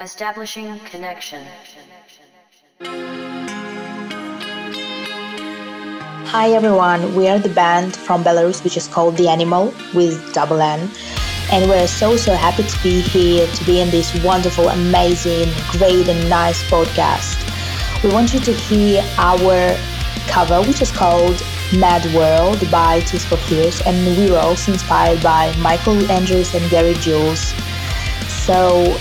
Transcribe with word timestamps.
Establishing 0.00 0.80
connection. 0.80 1.46
Hi 6.26 6.50
everyone, 6.50 7.14
we 7.14 7.28
are 7.28 7.38
the 7.38 7.48
band 7.50 7.94
from 7.94 8.24
Belarus 8.24 8.64
which 8.64 8.76
is 8.76 8.88
called 8.88 9.16
The 9.16 9.28
Animal 9.28 9.72
with 9.94 10.34
double 10.34 10.60
N. 10.60 10.90
And 11.52 11.70
we're 11.70 11.86
so 11.86 12.16
so 12.16 12.34
happy 12.34 12.64
to 12.64 12.82
be 12.82 13.02
here, 13.02 13.46
to 13.46 13.64
be 13.64 13.80
in 13.80 13.90
this 13.90 14.12
wonderful, 14.24 14.68
amazing, 14.68 15.52
great 15.68 16.08
and 16.08 16.28
nice 16.28 16.60
podcast. 16.64 17.38
We 18.02 18.12
want 18.12 18.34
you 18.34 18.40
to 18.40 18.52
hear 18.52 19.00
our 19.16 19.76
cover 20.26 20.60
which 20.66 20.82
is 20.82 20.90
called 20.90 21.40
Mad 21.72 22.04
World 22.12 22.68
by 22.68 22.98
Tears 23.02 23.24
for 23.24 23.36
Fears 23.36 23.80
and 23.82 24.18
we 24.18 24.28
were 24.28 24.40
also 24.40 24.72
inspired 24.72 25.22
by 25.22 25.54
Michael 25.58 26.10
Andrews 26.10 26.52
and 26.52 26.68
Gary 26.68 26.94
Jules. 26.94 27.54
So 28.26 28.98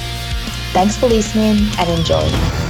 thanks 0.73 0.97
for 0.97 1.07
listening 1.07 1.69
and 1.77 1.89
enjoy. 1.89 2.62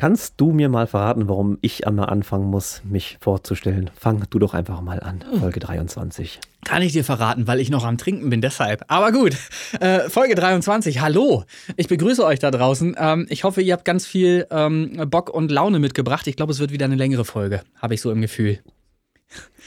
Kannst 0.00 0.40
du 0.40 0.50
mir 0.50 0.70
mal 0.70 0.86
verraten, 0.86 1.28
warum 1.28 1.58
ich 1.60 1.86
einmal 1.86 2.08
anfangen 2.08 2.46
muss, 2.46 2.80
mich 2.84 3.18
vorzustellen? 3.20 3.90
Fang 3.94 4.24
du 4.30 4.38
doch 4.38 4.54
einfach 4.54 4.80
mal 4.80 4.98
an, 5.00 5.22
Folge 5.38 5.60
23. 5.60 6.40
Kann 6.64 6.80
ich 6.80 6.92
dir 6.92 7.04
verraten, 7.04 7.46
weil 7.46 7.60
ich 7.60 7.68
noch 7.68 7.84
am 7.84 7.98
Trinken 7.98 8.30
bin, 8.30 8.40
deshalb. 8.40 8.82
Aber 8.88 9.12
gut, 9.12 9.36
äh, 9.78 10.08
Folge 10.08 10.36
23, 10.36 11.02
hallo. 11.02 11.44
Ich 11.76 11.88
begrüße 11.88 12.24
euch 12.24 12.38
da 12.38 12.50
draußen. 12.50 12.96
Ähm, 12.98 13.26
ich 13.28 13.44
hoffe, 13.44 13.60
ihr 13.60 13.74
habt 13.74 13.84
ganz 13.84 14.06
viel 14.06 14.46
ähm, 14.50 15.04
Bock 15.10 15.28
und 15.28 15.50
Laune 15.50 15.78
mitgebracht. 15.80 16.26
Ich 16.28 16.36
glaube, 16.36 16.52
es 16.52 16.60
wird 16.60 16.72
wieder 16.72 16.86
eine 16.86 16.96
längere 16.96 17.26
Folge, 17.26 17.60
habe 17.76 17.92
ich 17.92 18.00
so 18.00 18.10
im 18.10 18.22
Gefühl. 18.22 18.58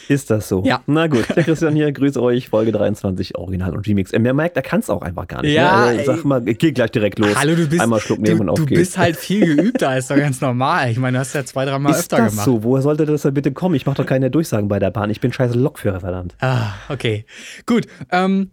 Ist 0.09 0.30
das 0.30 0.50
so? 0.50 0.64
Ja. 0.66 0.81
Na 0.86 1.08
gut, 1.08 1.25
der 1.36 1.44
Christian 1.44 1.75
hier, 1.75 1.92
grüße 1.92 2.22
euch, 2.22 2.50
Folge 2.50 2.72
23, 2.73 3.38
Original 3.38 3.73
und 3.73 3.88
Remix. 3.88 4.11
Wer 4.11 4.33
merkt, 4.33 4.58
er 4.58 4.61
kann 4.61 4.81
es 4.81 4.89
auch 4.89 5.02
einfach 5.02 5.28
gar 5.28 5.42
nicht. 5.42 5.53
Ja, 5.53 5.92
ne? 5.92 6.02
Äh, 6.02 6.06
Sag 6.06 6.25
mal, 6.25 6.42
geh 6.42 6.72
gleich 6.72 6.92
direkt 6.92 7.19
los. 7.19 7.36
Hallo, 7.36 7.56
du 7.56 7.67
bist, 7.67 7.81
Einmal 7.81 8.02
Schluck 8.02 8.19
nehmen 8.19 8.38
du, 8.38 8.44
und 8.44 8.50
auf 8.50 8.59
du 8.59 8.66
geht's. 8.66 8.80
bist 8.81 8.97
halt 8.97 9.16
viel 9.16 9.56
geübter, 9.56 9.97
ist 9.97 10.11
doch 10.11 10.17
ganz 10.17 10.41
normal. 10.41 10.91
Ich 10.91 10.97
meine, 10.97 11.16
du 11.17 11.19
hast 11.22 11.34
ja 11.34 11.45
zwei, 11.45 11.64
dreimal 11.66 11.94
ist 11.94 12.00
öfter 12.00 12.17
das 12.17 12.31
gemacht. 12.31 12.45
so? 12.45 12.64
Woher 12.64 12.81
sollte 12.81 13.06
das 13.06 13.22
denn 13.22 13.34
bitte 13.34 13.53
kommen? 13.53 13.75
Ich 13.75 13.86
mache 13.86 13.95
doch 13.97 14.06
keine 14.06 14.30
Durchsagen 14.30 14.67
bei 14.67 14.80
der 14.80 14.91
Bahn. 14.91 15.09
Ich 15.09 15.22
bin 15.22 15.31
scheiße 15.31 15.58
Lokführer, 15.58 16.02
verdammt. 16.02 16.36
Ah, 16.41 16.73
okay. 16.89 17.25
Gut. 17.66 17.86
Ähm, 18.11 18.52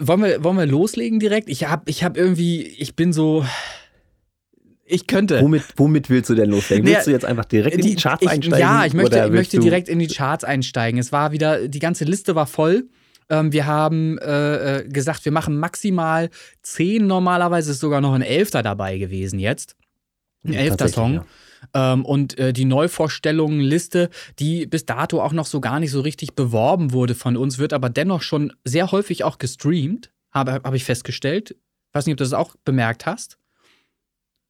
wollen, 0.00 0.22
wir, 0.22 0.44
wollen 0.44 0.56
wir 0.58 0.66
loslegen 0.66 1.18
direkt? 1.18 1.48
Ich 1.48 1.68
hab, 1.68 1.88
ich 1.88 2.04
hab 2.04 2.16
irgendwie, 2.16 2.62
ich 2.62 2.94
bin 2.94 3.12
so. 3.12 3.44
Ich 4.90 5.06
könnte. 5.06 5.40
Womit, 5.42 5.64
womit 5.76 6.08
willst 6.08 6.30
du 6.30 6.34
denn 6.34 6.50
loslegen? 6.50 6.86
Willst 6.86 7.06
du 7.06 7.10
jetzt 7.10 7.24
einfach 7.24 7.44
direkt 7.44 7.76
in 7.76 7.82
die 7.82 7.94
Charts 7.94 8.22
ich, 8.22 8.28
einsteigen? 8.28 8.60
Ja, 8.60 8.84
ich 8.86 8.94
möchte, 8.94 9.22
ich 9.24 9.30
möchte 9.30 9.58
direkt 9.58 9.88
in 9.88 9.98
die 9.98 10.06
Charts 10.06 10.44
einsteigen. 10.44 10.98
Es 10.98 11.12
war 11.12 11.32
wieder, 11.32 11.68
die 11.68 11.78
ganze 11.78 12.04
Liste 12.04 12.34
war 12.34 12.46
voll. 12.46 12.88
Ähm, 13.28 13.52
wir 13.52 13.66
haben 13.66 14.18
äh, 14.18 14.78
äh, 14.78 14.88
gesagt, 14.88 15.24
wir 15.24 15.32
machen 15.32 15.58
maximal 15.58 16.30
zehn. 16.62 17.06
Normalerweise 17.06 17.72
ist 17.72 17.80
sogar 17.80 18.00
noch 18.00 18.14
ein 18.14 18.22
Elfter 18.22 18.62
dabei 18.62 18.98
gewesen 18.98 19.38
jetzt. 19.38 19.76
Ein 20.44 20.54
Ja, 20.54 20.60
elfter 20.60 20.88
Song. 20.88 21.24
Ähm, 21.74 22.04
und 22.04 22.38
äh, 22.38 22.52
die 22.52 22.64
Neuvorstellungen-Liste, 22.64 24.10
die 24.38 24.66
bis 24.66 24.86
dato 24.86 25.20
auch 25.20 25.32
noch 25.32 25.46
so 25.46 25.60
gar 25.60 25.80
nicht 25.80 25.90
so 25.90 26.00
richtig 26.00 26.34
beworben 26.34 26.92
wurde 26.92 27.14
von 27.14 27.36
uns, 27.36 27.58
wird 27.58 27.72
aber 27.72 27.90
dennoch 27.90 28.22
schon 28.22 28.52
sehr 28.64 28.90
häufig 28.92 29.24
auch 29.24 29.38
gestreamt, 29.38 30.10
habe 30.30 30.52
hab 30.52 30.74
ich 30.74 30.84
festgestellt. 30.84 31.56
Weiß 31.92 32.06
nicht, 32.06 32.14
ob 32.14 32.18
du 32.18 32.24
das 32.24 32.32
auch 32.32 32.54
bemerkt 32.64 33.06
hast. 33.06 33.37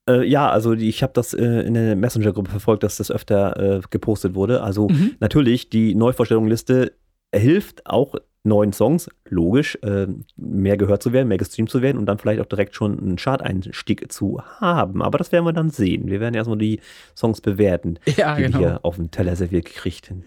Äh, 0.09 0.25
ja, 0.27 0.51
also 0.51 0.75
die, 0.75 0.89
ich 0.89 1.03
habe 1.03 1.13
das 1.13 1.35
äh, 1.35 1.45
in 1.45 1.75
der 1.75 1.95
Messenger-Gruppe 1.97 2.51
verfolgt, 2.51 2.83
dass 2.83 2.97
das 2.97 3.11
öfter 3.11 3.77
äh, 3.77 3.81
gepostet 3.91 4.35
wurde. 4.35 4.63
Also 4.63 4.89
Mhm. 4.89 5.13
natürlich, 5.21 5.69
die 5.71 5.95
Neuvorstellungsliste 5.95 6.93
hilft 7.35 7.87
auch 7.87 8.15
neuen 8.45 8.73
Songs, 8.73 9.11
logisch, 9.29 9.77
äh, 9.83 10.07
mehr 10.37 10.79
gehört 10.79 11.03
zu 11.03 11.13
werden, 11.13 11.29
mehr 11.29 11.37
gestreamt 11.37 11.69
zu 11.69 11.83
werden 11.83 11.99
und 11.99 12.07
dann 12.07 12.17
vielleicht 12.19 12.41
auch 12.41 12.47
direkt 12.47 12.75
schon 12.75 12.99
einen 12.99 13.17
Chart-Einstieg 13.17 14.11
zu 14.11 14.41
haben. 14.61 15.03
Aber 15.03 15.19
das 15.19 15.33
werden 15.33 15.45
wir 15.45 15.53
dann 15.53 15.69
sehen. 15.71 16.07
Wir 16.09 16.21
werden 16.21 16.35
erstmal 16.35 16.57
die 16.57 16.81
Songs 17.15 17.41
bewerten, 17.43 17.99
Ja, 18.17 18.37
die 18.37 18.43
genau. 18.45 18.59
wir 18.61 18.67
hier 18.69 18.85
auf 18.85 18.97
den 18.97 19.11
Teller 19.11 19.37
serviert 19.37 19.67
gekriegt 19.67 20.09
haben. 20.09 20.25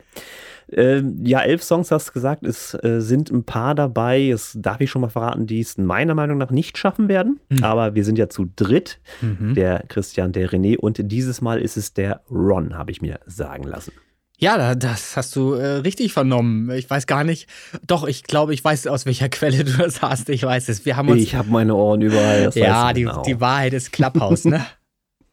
Ähm, 0.73 1.19
ja, 1.23 1.41
elf 1.41 1.63
Songs 1.63 1.91
hast 1.91 2.09
du 2.09 2.13
gesagt, 2.13 2.43
es 2.43 2.73
äh, 2.83 2.99
sind 3.01 3.29
ein 3.29 3.43
paar 3.43 3.75
dabei, 3.75 4.29
das 4.31 4.53
darf 4.59 4.79
ich 4.81 4.89
schon 4.89 5.01
mal 5.01 5.09
verraten, 5.09 5.45
die 5.47 5.59
es 5.59 5.77
meiner 5.77 6.15
Meinung 6.15 6.37
nach 6.37 6.51
nicht 6.51 6.77
schaffen 6.77 7.07
werden. 7.09 7.39
Mhm. 7.49 7.63
Aber 7.63 7.93
wir 7.95 8.05
sind 8.05 8.17
ja 8.17 8.29
zu 8.29 8.49
dritt 8.55 8.99
Mhm. 9.21 9.53
der 9.55 9.83
Christian, 9.87 10.31
der 10.31 10.49
René 10.49 10.77
und 10.77 10.99
dieses 11.11 11.41
Mal 11.41 11.59
ist 11.61 11.77
es 11.77 11.93
der 11.93 12.21
Ron, 12.31 12.77
habe 12.77 12.91
ich 12.91 13.01
mir 13.01 13.19
sagen 13.25 13.63
lassen. 13.63 13.91
Ja, 14.39 14.57
da- 14.57 14.73
das 14.75 15.15
hast 15.17 15.35
du 15.35 15.53
äh, 15.53 15.65
richtig 15.77 16.13
vernommen. 16.13 16.71
Ich 16.71 16.89
weiß 16.89 17.05
gar 17.05 17.23
nicht. 17.23 17.47
Doch, 17.85 18.07
ich 18.07 18.23
glaube, 18.23 18.53
ich 18.55 18.63
weiß, 18.63 18.87
aus 18.87 19.05
welcher 19.05 19.29
Quelle 19.29 19.63
du 19.63 19.71
das 19.77 20.01
hast. 20.01 20.29
Ich 20.29 20.41
weiß 20.43 20.67
es. 20.69 20.83
Wir 20.85 20.97
haben 20.97 21.09
uns. 21.09 21.21
Ich 21.21 21.35
habe 21.35 21.49
meine 21.51 21.75
Ohren 21.75 22.01
überall. 22.01 22.49
Ja, 22.55 22.91
die, 22.91 23.01
genau. 23.03 23.21
die 23.21 23.39
Wahrheit 23.39 23.73
ist 23.73 23.91
Clubhouse, 23.91 24.45
ne? 24.45 24.65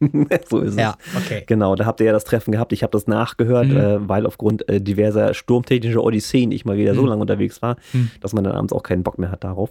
so 0.48 0.60
ist 0.60 0.70
es. 0.70 0.76
ja, 0.76 0.96
okay. 1.16 1.42
Genau, 1.46 1.74
da 1.74 1.84
habt 1.86 2.00
ihr 2.00 2.06
ja 2.06 2.12
das 2.12 2.24
Treffen 2.24 2.52
gehabt. 2.52 2.72
Ich 2.72 2.82
habe 2.82 2.92
das 2.92 3.06
nachgehört, 3.06 3.66
Mhm. 3.68 3.76
äh, 3.76 4.08
weil 4.08 4.26
aufgrund 4.26 4.68
äh, 4.68 4.80
diverser 4.80 5.34
sturmtechnischer 5.34 6.02
Odysseen 6.02 6.52
ich 6.52 6.64
mal 6.64 6.76
wieder 6.76 6.94
so 6.94 7.02
Mhm. 7.02 7.08
lange 7.08 7.20
unterwegs 7.22 7.60
war, 7.62 7.76
Mhm. 7.92 8.10
dass 8.20 8.32
man 8.32 8.44
dann 8.44 8.52
abends 8.54 8.72
auch 8.72 8.82
keinen 8.82 9.02
Bock 9.02 9.18
mehr 9.18 9.30
hat 9.32 9.42
darauf. 9.44 9.70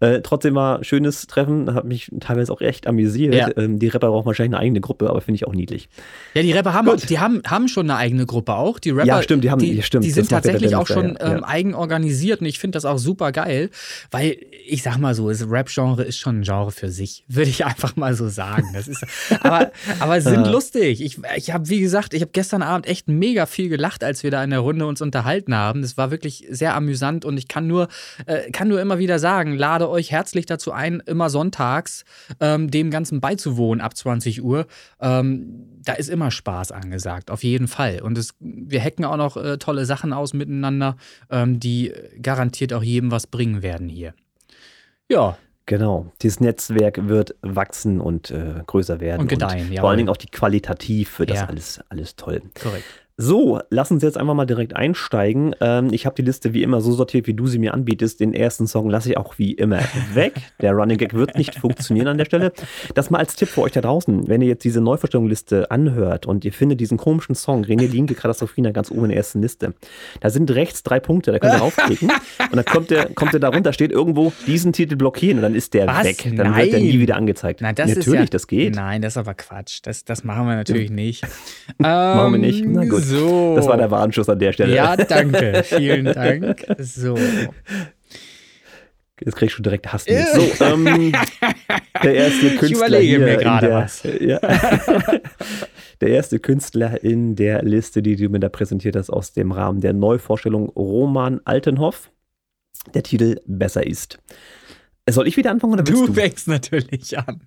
Äh, 0.00 0.20
trotzdem 0.22 0.54
war 0.54 0.78
ein 0.78 0.84
schönes 0.84 1.26
Treffen, 1.26 1.74
hat 1.74 1.84
mich 1.84 2.10
teilweise 2.20 2.52
auch 2.52 2.60
echt 2.60 2.86
amüsiert. 2.86 3.34
Ja. 3.34 3.48
Ähm, 3.56 3.78
die 3.78 3.88
Rapper 3.88 4.08
brauchen 4.08 4.26
wahrscheinlich 4.26 4.54
eine 4.56 4.62
eigene 4.64 4.80
Gruppe, 4.80 5.10
aber 5.10 5.20
finde 5.20 5.36
ich 5.36 5.46
auch 5.46 5.54
niedlich. 5.54 5.88
Ja, 6.34 6.42
die 6.42 6.52
Rapper 6.52 6.72
haben, 6.72 6.96
die 7.08 7.18
haben, 7.18 7.42
haben 7.46 7.68
schon 7.68 7.90
eine 7.90 7.98
eigene 7.98 8.26
Gruppe 8.26 8.54
auch. 8.54 8.78
Die 8.78 8.90
Rapper, 8.90 9.06
Ja, 9.06 9.22
stimmt, 9.22 9.42
die 9.44 9.50
haben- 9.50 9.58
die, 9.60 9.82
stimmt, 9.82 10.04
die 10.04 10.10
sind 10.10 10.28
tatsächlich 10.30 10.76
auch 10.76 10.86
schon 10.86 11.16
ja. 11.20 11.34
ähm, 11.36 11.44
eigen 11.44 11.74
organisiert 11.74 12.40
und 12.40 12.46
ich 12.46 12.58
finde 12.58 12.76
das 12.76 12.84
auch 12.84 12.98
super 12.98 13.32
geil, 13.32 13.70
weil 14.10 14.36
ich 14.66 14.82
sag 14.82 14.98
mal 14.98 15.14
so, 15.14 15.28
das 15.28 15.48
Rap-Genre 15.50 16.02
ist 16.04 16.18
schon 16.18 16.40
ein 16.40 16.42
Genre 16.42 16.70
für 16.70 16.90
sich, 16.90 17.24
würde 17.28 17.50
ich 17.50 17.64
einfach 17.64 17.96
mal 17.96 18.14
so 18.14 18.28
sagen. 18.28 18.68
Das 18.72 18.88
ist, 18.88 19.04
aber, 19.40 19.63
aber 20.00 20.20
sind 20.20 20.46
lustig. 20.46 21.00
Ich, 21.00 21.18
ich 21.36 21.52
habe, 21.52 21.68
wie 21.68 21.80
gesagt, 21.80 22.14
ich 22.14 22.22
habe 22.22 22.32
gestern 22.32 22.62
Abend 22.62 22.86
echt 22.86 23.08
mega 23.08 23.46
viel 23.46 23.68
gelacht, 23.68 24.04
als 24.04 24.22
wir 24.22 24.30
da 24.30 24.42
in 24.42 24.50
der 24.50 24.60
Runde 24.60 24.86
uns 24.86 25.00
unterhalten 25.00 25.54
haben. 25.54 25.82
Das 25.82 25.96
war 25.96 26.10
wirklich 26.10 26.46
sehr 26.50 26.74
amüsant 26.74 27.24
und 27.24 27.38
ich 27.38 27.48
kann 27.48 27.66
nur, 27.66 27.88
äh, 28.26 28.50
kann 28.50 28.68
nur 28.68 28.80
immer 28.80 28.98
wieder 28.98 29.18
sagen, 29.18 29.54
lade 29.56 29.88
euch 29.88 30.10
herzlich 30.10 30.46
dazu 30.46 30.72
ein, 30.72 31.00
immer 31.06 31.30
sonntags 31.30 32.04
ähm, 32.40 32.70
dem 32.70 32.90
Ganzen 32.90 33.20
beizuwohnen 33.20 33.80
ab 33.80 33.96
20 33.96 34.42
Uhr. 34.42 34.66
Ähm, 35.00 35.74
da 35.84 35.92
ist 35.92 36.08
immer 36.08 36.30
Spaß 36.30 36.72
angesagt, 36.72 37.30
auf 37.30 37.42
jeden 37.44 37.68
Fall. 37.68 38.00
Und 38.00 38.16
es, 38.18 38.34
wir 38.40 38.80
hacken 38.80 39.04
auch 39.04 39.16
noch 39.16 39.36
äh, 39.36 39.58
tolle 39.58 39.84
Sachen 39.84 40.12
aus 40.12 40.32
miteinander, 40.32 40.96
ähm, 41.30 41.60
die 41.60 41.92
garantiert 42.20 42.72
auch 42.72 42.82
jedem 42.82 43.10
was 43.10 43.26
bringen 43.26 43.62
werden 43.62 43.88
hier. 43.88 44.14
Ja, 45.08 45.36
Genau, 45.66 46.12
dieses 46.20 46.40
Netzwerk 46.40 47.08
wird 47.08 47.36
wachsen 47.40 48.00
und 48.00 48.30
äh, 48.30 48.62
größer 48.66 49.00
werden. 49.00 49.22
Und 49.22 49.28
gedeihen, 49.28 49.66
Vor 49.68 49.74
jawohl. 49.74 49.88
allen 49.90 49.96
Dingen 49.98 50.08
auch 50.10 50.16
die 50.18 50.26
qualitativ 50.28 51.18
wird 51.18 51.30
das 51.30 51.38
Ja. 51.40 51.46
alles, 51.46 51.80
alles 51.88 52.16
toll. 52.16 52.42
korrekt. 52.60 52.84
So, 53.16 53.60
lass 53.70 53.92
uns 53.92 54.02
jetzt 54.02 54.18
einfach 54.18 54.34
mal 54.34 54.44
direkt 54.44 54.74
einsteigen. 54.74 55.54
Ähm, 55.60 55.90
ich 55.92 56.04
habe 56.04 56.16
die 56.16 56.22
Liste 56.22 56.52
wie 56.52 56.64
immer 56.64 56.80
so 56.80 56.90
sortiert, 56.90 57.28
wie 57.28 57.34
du 57.34 57.46
sie 57.46 57.60
mir 57.60 57.72
anbietest. 57.72 58.18
Den 58.18 58.34
ersten 58.34 58.66
Song 58.66 58.90
lasse 58.90 59.10
ich 59.10 59.16
auch 59.16 59.38
wie 59.38 59.52
immer 59.52 59.78
weg. 60.14 60.32
Der 60.60 60.72
Running 60.72 60.98
Gag 60.98 61.14
wird 61.14 61.36
nicht 61.38 61.54
funktionieren 61.54 62.08
an 62.08 62.18
der 62.18 62.24
Stelle. 62.24 62.52
Das 62.94 63.10
mal 63.10 63.18
als 63.18 63.36
Tipp 63.36 63.48
für 63.48 63.60
euch 63.60 63.70
da 63.70 63.82
draußen. 63.82 64.26
Wenn 64.26 64.42
ihr 64.42 64.48
jetzt 64.48 64.64
diese 64.64 64.80
Neuverstellungsliste 64.80 65.70
anhört 65.70 66.26
und 66.26 66.44
ihr 66.44 66.52
findet 66.52 66.80
diesen 66.80 66.98
komischen 66.98 67.36
Song, 67.36 67.64
René 67.64 67.86
Linke, 67.86 68.14
Katastrophina, 68.16 68.72
ganz 68.72 68.90
oben 68.90 69.04
in 69.04 69.08
der 69.10 69.18
ersten 69.18 69.40
Liste, 69.40 69.74
da 70.20 70.30
sind 70.30 70.50
rechts 70.50 70.82
drei 70.82 70.98
Punkte, 70.98 71.30
da 71.30 71.38
könnt 71.38 71.54
ihr 71.54 71.58
raufklicken 71.60 72.10
und 72.50 72.56
dann 72.56 72.64
kommt 72.64 72.90
der, 72.90 73.10
kommt 73.14 73.32
der 73.32 73.38
darunter, 73.38 73.72
steht 73.72 73.92
irgendwo 73.92 74.32
diesen 74.48 74.72
Titel 74.72 74.96
blockieren 74.96 75.38
und 75.38 75.42
dann 75.42 75.54
ist 75.54 75.72
der 75.74 75.86
Was? 75.86 76.02
weg. 76.02 76.16
Dann 76.36 76.56
wird 76.56 76.72
der 76.72 76.80
Nein. 76.80 76.82
nie 76.82 76.98
wieder 76.98 77.14
angezeigt. 77.14 77.60
Nein, 77.60 77.76
das 77.76 77.90
Natürlich, 77.90 78.06
ist 78.08 78.14
ja, 78.14 78.24
das 78.26 78.46
geht. 78.48 78.74
Nein, 78.74 79.02
das 79.02 79.12
ist 79.12 79.18
aber 79.18 79.34
Quatsch. 79.34 79.78
Das, 79.84 80.04
das 80.04 80.24
machen 80.24 80.48
wir 80.48 80.56
natürlich 80.56 80.90
nicht. 80.90 81.22
Machen 81.78 82.32
wir 82.32 82.34
Ähm, 82.34 82.40
nicht. 82.40 82.64
Na 82.66 82.84
gut. 82.84 83.03
So. 83.04 83.56
Das 83.56 83.66
war 83.66 83.76
der 83.76 83.90
Warnschuss 83.90 84.28
an 84.28 84.38
der 84.38 84.52
Stelle. 84.52 84.74
Ja, 84.74 84.96
danke. 84.96 85.62
Vielen 85.64 86.06
Dank. 86.06 86.64
So. 86.78 87.16
Jetzt 89.20 89.36
krieg 89.36 89.46
ich 89.46 89.52
schon 89.52 89.62
direkt 89.62 89.92
Hass. 89.92 90.04
So, 90.04 90.64
ähm, 90.64 91.12
der 92.02 92.14
erste 92.14 92.56
Künstler 92.56 92.88
überlege 92.88 93.06
hier 93.06 93.18
mir 93.20 93.36
gerade 93.36 93.70
was. 93.70 94.02
Ja, 94.20 94.40
der 96.00 96.08
erste 96.08 96.40
Künstler 96.40 97.02
in 97.02 97.36
der 97.36 97.62
Liste, 97.62 98.02
die 98.02 98.16
du 98.16 98.28
mir 98.28 98.40
da 98.40 98.48
präsentiert 98.48 98.96
hast, 98.96 99.10
aus 99.10 99.32
dem 99.32 99.52
Rahmen 99.52 99.80
der 99.80 99.92
Neuvorstellung 99.92 100.68
Roman 100.70 101.40
Altenhoff. 101.44 102.10
Der 102.92 103.02
Titel 103.02 103.40
Besser 103.46 103.86
ist. 103.86 104.18
Soll 105.10 105.28
ich 105.28 105.36
wieder 105.36 105.50
anfangen 105.50 105.74
oder 105.74 105.82
Du 105.82 106.06
du? 106.06 106.14
fängst 106.14 106.48
natürlich 106.48 107.18
an. 107.18 107.42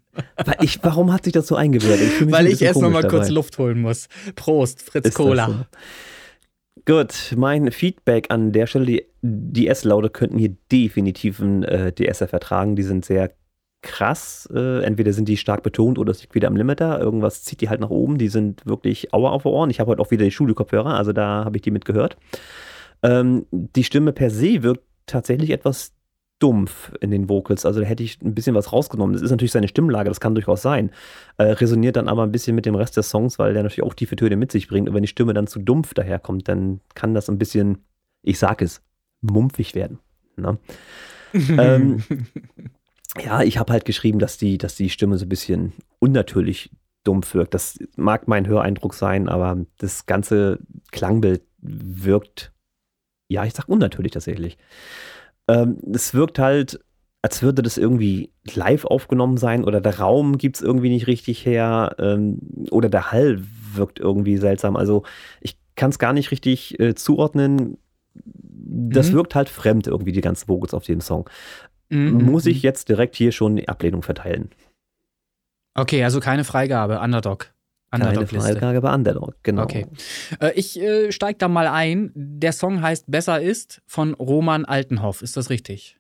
Weil 0.45 0.57
ich, 0.61 0.79
warum 0.83 1.11
hat 1.11 1.23
sich 1.23 1.33
das 1.33 1.47
so 1.47 1.55
eingebürgert? 1.55 1.99
Ich 2.01 2.31
Weil 2.31 2.47
ich 2.47 2.61
erst 2.61 2.79
noch 2.81 2.89
mal 2.91 3.01
komisch 3.01 3.11
kurz. 3.11 3.29
Luft 3.29 3.57
holen 3.57 3.81
muss. 3.81 4.07
Prost, 4.35 4.81
Fritz 4.83 5.07
Ist 5.07 5.15
Cola. 5.15 5.47
so? 5.47 5.55
Gut, 6.85 7.33
mein 7.35 7.71
Feedback 7.71 8.27
an 8.29 8.51
der 8.51 8.67
Stelle, 8.67 8.85
die, 8.85 9.05
die 9.21 9.67
S-Laute 9.67 10.09
könnten 10.09 10.37
hier 10.37 10.55
definitiv 10.71 11.39
ein 11.39 11.63
äh, 11.63 11.91
DSF 11.91 12.29
vertragen. 12.29 12.75
Die 12.75 12.83
sind 12.83 13.03
sehr 13.03 13.31
krass. 13.81 14.47
Äh, 14.53 14.83
entweder 14.83 15.11
sind 15.11 15.27
die 15.27 15.37
stark 15.37 15.63
betont 15.63 15.97
oder 15.97 16.11
es 16.11 16.21
liegt 16.21 16.35
wieder 16.35 16.47
am 16.47 16.55
Limiter. 16.55 16.99
Irgendwas 16.99 17.43
zieht 17.43 17.61
die 17.61 17.69
halt 17.69 17.81
nach 17.81 17.89
oben. 17.89 18.17
Die 18.19 18.29
sind 18.29 18.65
wirklich 18.65 19.13
Aua 19.13 19.31
auf 19.31 19.45
Ohren. 19.45 19.69
Ich 19.71 19.79
habe 19.79 19.89
heute 19.89 20.01
auch 20.01 20.11
wieder 20.11 20.23
die 20.25 20.31
Studio-Kopfhörer, 20.31 20.93
also 20.95 21.11
da 21.11 21.43
habe 21.43 21.57
ich 21.57 21.61
die 21.63 21.71
mitgehört. 21.71 22.17
Ähm, 23.03 23.45
die 23.51 23.83
Stimme 23.83 24.13
per 24.13 24.29
se 24.29 24.61
wirkt 24.63 24.83
tatsächlich 25.07 25.49
etwas 25.49 25.93
dumpf 26.39 26.93
in 27.01 27.11
den 27.11 27.29
Vocals. 27.29 27.65
Also 27.65 27.79
da 27.79 27.85
hätte 27.85 28.03
ich 28.03 28.21
ein 28.21 28.35
bisschen 28.35 28.55
was 28.55 28.71
rausgenommen. 28.71 29.13
Das 29.13 29.21
ist 29.21 29.31
natürlich 29.31 29.51
seine 29.51 29.67
Stimmlage, 29.67 30.09
das 30.09 30.19
kann 30.19 30.35
durchaus 30.35 30.61
sein. 30.61 30.91
Äh, 31.37 31.43
resoniert 31.43 31.95
dann 31.95 32.07
aber 32.07 32.23
ein 32.23 32.31
bisschen 32.31 32.55
mit 32.55 32.65
dem 32.65 32.75
Rest 32.75 32.97
des 32.97 33.09
Songs, 33.09 33.39
weil 33.39 33.53
der 33.53 33.63
natürlich 33.63 33.83
auch 33.83 33.93
tiefe 33.93 34.15
Töne 34.15 34.35
mit 34.35 34.51
sich 34.51 34.67
bringt. 34.67 34.87
Und 34.87 34.95
wenn 34.95 35.03
die 35.03 35.07
Stimme 35.07 35.33
dann 35.33 35.47
zu 35.47 35.59
dumpf 35.59 35.93
daherkommt, 35.93 36.47
dann 36.47 36.81
kann 36.93 37.13
das 37.13 37.29
ein 37.29 37.37
bisschen, 37.37 37.79
ich 38.21 38.39
sag 38.39 38.61
es, 38.61 38.81
mumpfig 39.21 39.73
werden. 39.73 39.99
Ne? 40.35 40.57
ähm, 41.33 42.03
ja, 43.23 43.41
ich 43.41 43.57
habe 43.57 43.73
halt 43.73 43.85
geschrieben, 43.85 44.19
dass 44.19 44.37
die, 44.37 44.57
dass 44.57 44.75
die 44.75 44.89
Stimme 44.89 45.17
so 45.17 45.25
ein 45.25 45.29
bisschen 45.29 45.73
unnatürlich 45.99 46.71
dumpf 47.03 47.33
wirkt. 47.33 47.53
Das 47.53 47.79
mag 47.95 48.27
mein 48.27 48.47
Höreindruck 48.47 48.93
sein, 48.93 49.29
aber 49.29 49.65
das 49.77 50.05
ganze 50.05 50.59
Klangbild 50.91 51.41
wirkt, 51.59 52.51
ja, 53.29 53.45
ich 53.45 53.53
sag 53.53 53.67
unnatürlich 53.67 54.11
tatsächlich. 54.11 54.57
Ähm, 55.47 55.77
es 55.93 56.13
wirkt 56.13 56.39
halt, 56.39 56.79
als 57.21 57.41
würde 57.41 57.61
das 57.61 57.77
irgendwie 57.77 58.31
live 58.53 58.85
aufgenommen 58.85 59.37
sein 59.37 59.63
oder 59.63 59.81
der 59.81 59.99
Raum 59.99 60.37
gibt 60.37 60.57
es 60.57 60.61
irgendwie 60.61 60.89
nicht 60.89 61.07
richtig 61.07 61.45
her 61.45 61.95
ähm, 61.99 62.39
oder 62.71 62.89
der 62.89 63.11
Hall 63.11 63.43
wirkt 63.73 63.99
irgendwie 63.99 64.37
seltsam. 64.37 64.75
Also 64.75 65.03
ich 65.41 65.57
kann 65.75 65.89
es 65.89 65.99
gar 65.99 66.13
nicht 66.13 66.31
richtig 66.31 66.79
äh, 66.79 66.95
zuordnen. 66.95 67.77
Das 68.13 69.11
mhm. 69.11 69.15
wirkt 69.15 69.35
halt 69.35 69.49
fremd 69.49 69.87
irgendwie, 69.87 70.11
die 70.11 70.21
ganzen 70.21 70.47
Vocals 70.47 70.73
auf 70.73 70.85
dem 70.85 71.01
Song. 71.01 71.29
Mhm. 71.89 72.25
Muss 72.25 72.45
ich 72.45 72.63
jetzt 72.63 72.89
direkt 72.89 73.15
hier 73.15 73.31
schon 73.31 73.55
die 73.55 73.69
Ablehnung 73.69 74.03
verteilen. 74.03 74.49
Okay, 75.75 76.03
also 76.03 76.19
keine 76.19 76.43
Freigabe, 76.43 76.99
Underdog. 76.99 77.53
Underdog 78.01 78.29
Keine 78.29 78.41
Freigabe 78.41 78.81
bei 78.81 78.93
Underdog, 78.93 79.35
genau. 79.43 79.63
Okay. 79.63 79.87
Äh, 80.39 80.53
ich 80.55 80.79
äh, 80.79 81.11
steige 81.11 81.37
da 81.37 81.47
mal 81.47 81.67
ein. 81.67 82.11
Der 82.15 82.53
Song 82.53 82.81
heißt 82.81 83.09
Besser 83.09 83.41
ist 83.41 83.81
von 83.85 84.13
Roman 84.13 84.65
Altenhoff. 84.65 85.21
Ist 85.21 85.37
das 85.37 85.49
richtig? 85.49 85.97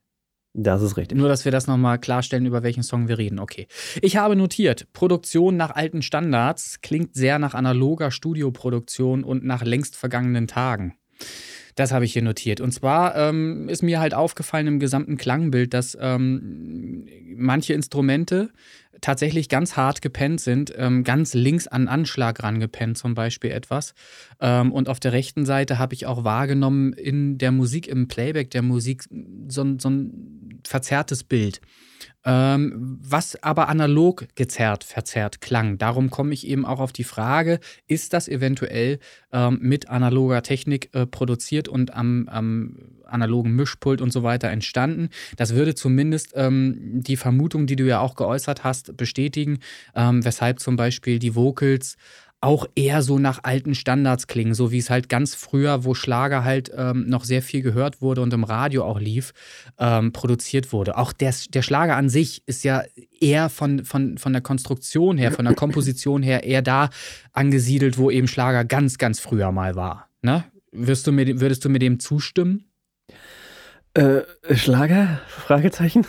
Das 0.59 0.81
ist 0.81 0.97
richtig. 0.97 1.17
Nur, 1.17 1.29
dass 1.29 1.45
wir 1.45 1.51
das 1.51 1.67
nochmal 1.67 1.99
klarstellen, 1.99 2.47
über 2.47 2.63
welchen 2.63 2.81
Song 2.81 3.07
wir 3.07 3.19
reden. 3.19 3.37
Okay. 3.37 3.67
Ich 4.01 4.17
habe 4.17 4.35
notiert, 4.35 4.91
Produktion 4.91 5.55
nach 5.55 5.71
alten 5.71 6.01
Standards 6.01 6.81
klingt 6.81 7.13
sehr 7.13 7.37
nach 7.37 7.53
analoger 7.53 8.09
Studioproduktion 8.09 9.23
und 9.23 9.45
nach 9.45 9.63
längst 9.63 9.95
vergangenen 9.95 10.47
Tagen. 10.47 10.95
Das 11.77 11.91
habe 11.91 12.05
ich 12.05 12.13
hier 12.13 12.23
notiert. 12.23 12.59
Und 12.59 12.71
zwar 12.71 13.15
ähm, 13.15 13.69
ist 13.69 13.83
mir 13.83 13.99
halt 13.99 14.15
aufgefallen 14.15 14.65
im 14.65 14.79
gesamten 14.79 15.15
Klangbild, 15.15 15.75
dass 15.75 15.95
ähm, 16.01 17.05
manche 17.35 17.73
Instrumente 17.73 18.49
tatsächlich 18.99 19.47
ganz 19.47 19.77
hart 19.77 20.01
gepennt 20.01 20.41
sind, 20.41 20.73
ähm, 20.75 21.03
ganz 21.03 21.35
links 21.35 21.67
an 21.67 21.87
Anschlag 21.87 22.41
rangepennt 22.41 22.97
zum 22.97 23.13
Beispiel 23.13 23.51
etwas. 23.51 23.93
Ähm, 24.41 24.71
und 24.71 24.89
auf 24.89 24.99
der 24.99 25.13
rechten 25.13 25.45
Seite 25.45 25.77
habe 25.77 25.93
ich 25.93 26.07
auch 26.07 26.23
wahrgenommen 26.23 26.93
in 26.93 27.37
der 27.37 27.51
Musik, 27.51 27.87
im 27.87 28.07
Playback 28.07 28.49
der 28.49 28.63
Musik, 28.63 29.03
so, 29.47 29.77
so 29.77 29.89
ein 29.91 30.59
verzerrtes 30.65 31.23
Bild 31.23 31.61
ähm, 32.27 32.99
was 33.01 33.41
aber 33.41 33.69
analog 33.69 34.27
gezerrt, 34.35 34.83
verzerrt 34.83 35.39
klang. 35.39 35.77
Darum 35.77 36.09
komme 36.09 36.33
ich 36.33 36.45
eben 36.45 36.65
auch 36.65 36.81
auf 36.81 36.91
die 36.91 37.05
Frage, 37.05 37.61
ist 37.87 38.11
das 38.11 38.27
eventuell 38.27 38.99
ähm, 39.31 39.59
mit 39.61 39.87
analoger 39.87 40.43
Technik 40.43 40.93
äh, 40.93 41.05
produziert 41.05 41.69
und 41.69 41.93
am, 41.93 42.27
am, 42.27 42.75
analogen 43.05 43.55
Mischpult 43.55 44.01
und 44.01 44.11
so 44.11 44.23
weiter 44.23 44.49
entstanden? 44.49 45.07
Das 45.37 45.55
würde 45.55 45.73
zumindest 45.73 46.33
ähm, 46.35 46.75
die 47.01 47.15
Vermutung, 47.15 47.65
die 47.65 47.77
du 47.77 47.85
ja 47.85 48.01
auch 48.01 48.15
geäußert 48.15 48.65
hast, 48.65 48.97
bestätigen, 48.97 49.59
ähm, 49.95 50.25
weshalb 50.25 50.59
zum 50.59 50.75
Beispiel 50.75 51.19
die 51.19 51.33
Vocals 51.33 51.95
auch 52.39 52.67
eher 52.75 53.01
so 53.01 53.17
nach 53.17 53.39
alten 53.43 53.73
Standards 53.73 54.27
klingen, 54.27 54.53
so 54.53 54.71
wie 54.71 54.77
es 54.77 54.89
halt 54.89 55.09
ganz 55.09 55.33
früher, 55.33 55.83
wo 55.85 55.95
Schlager 55.95 56.43
halt 56.43 56.71
ähm, 56.75 57.07
noch 57.07 57.23
sehr 57.23 57.41
viel 57.41 57.61
gehört 57.61 58.01
wurde 58.01 58.21
und 58.21 58.31
im 58.33 58.43
Radio 58.43 58.83
auch 58.83 58.99
lief, 58.99 59.33
ähm, 59.79 60.13
produziert 60.13 60.71
wurde. 60.71 60.97
Auch 60.97 61.13
der, 61.13 61.33
der 61.49 61.61
Schlager 61.63 61.95
an 61.95 62.09
sich 62.09 62.43
ist 62.45 62.63
ja 62.63 62.83
eher 63.19 63.49
von, 63.49 63.83
von, 63.85 64.19
von 64.19 64.33
der 64.33 64.41
Konstruktion 64.43 65.17
her, 65.17 65.31
von 65.31 65.45
der 65.45 65.55
Komposition 65.55 66.21
her 66.21 66.43
eher 66.43 66.61
da 66.61 66.89
angesiedelt, 67.33 67.97
wo 67.97 68.11
eben 68.11 68.27
Schlager 68.27 68.65
ganz, 68.65 68.99
ganz 68.99 69.19
früher 69.19 69.51
mal 69.51 69.75
war. 69.75 70.07
Ne? 70.21 70.43
Wirst 70.71 71.07
du 71.07 71.11
mir, 71.11 71.39
würdest 71.41 71.65
du 71.65 71.69
mir 71.69 71.79
dem 71.79 71.99
zustimmen? 71.99 72.65
Äh, 73.95 74.21
Schlager? 74.53 75.21
Fragezeichen? 75.27 76.05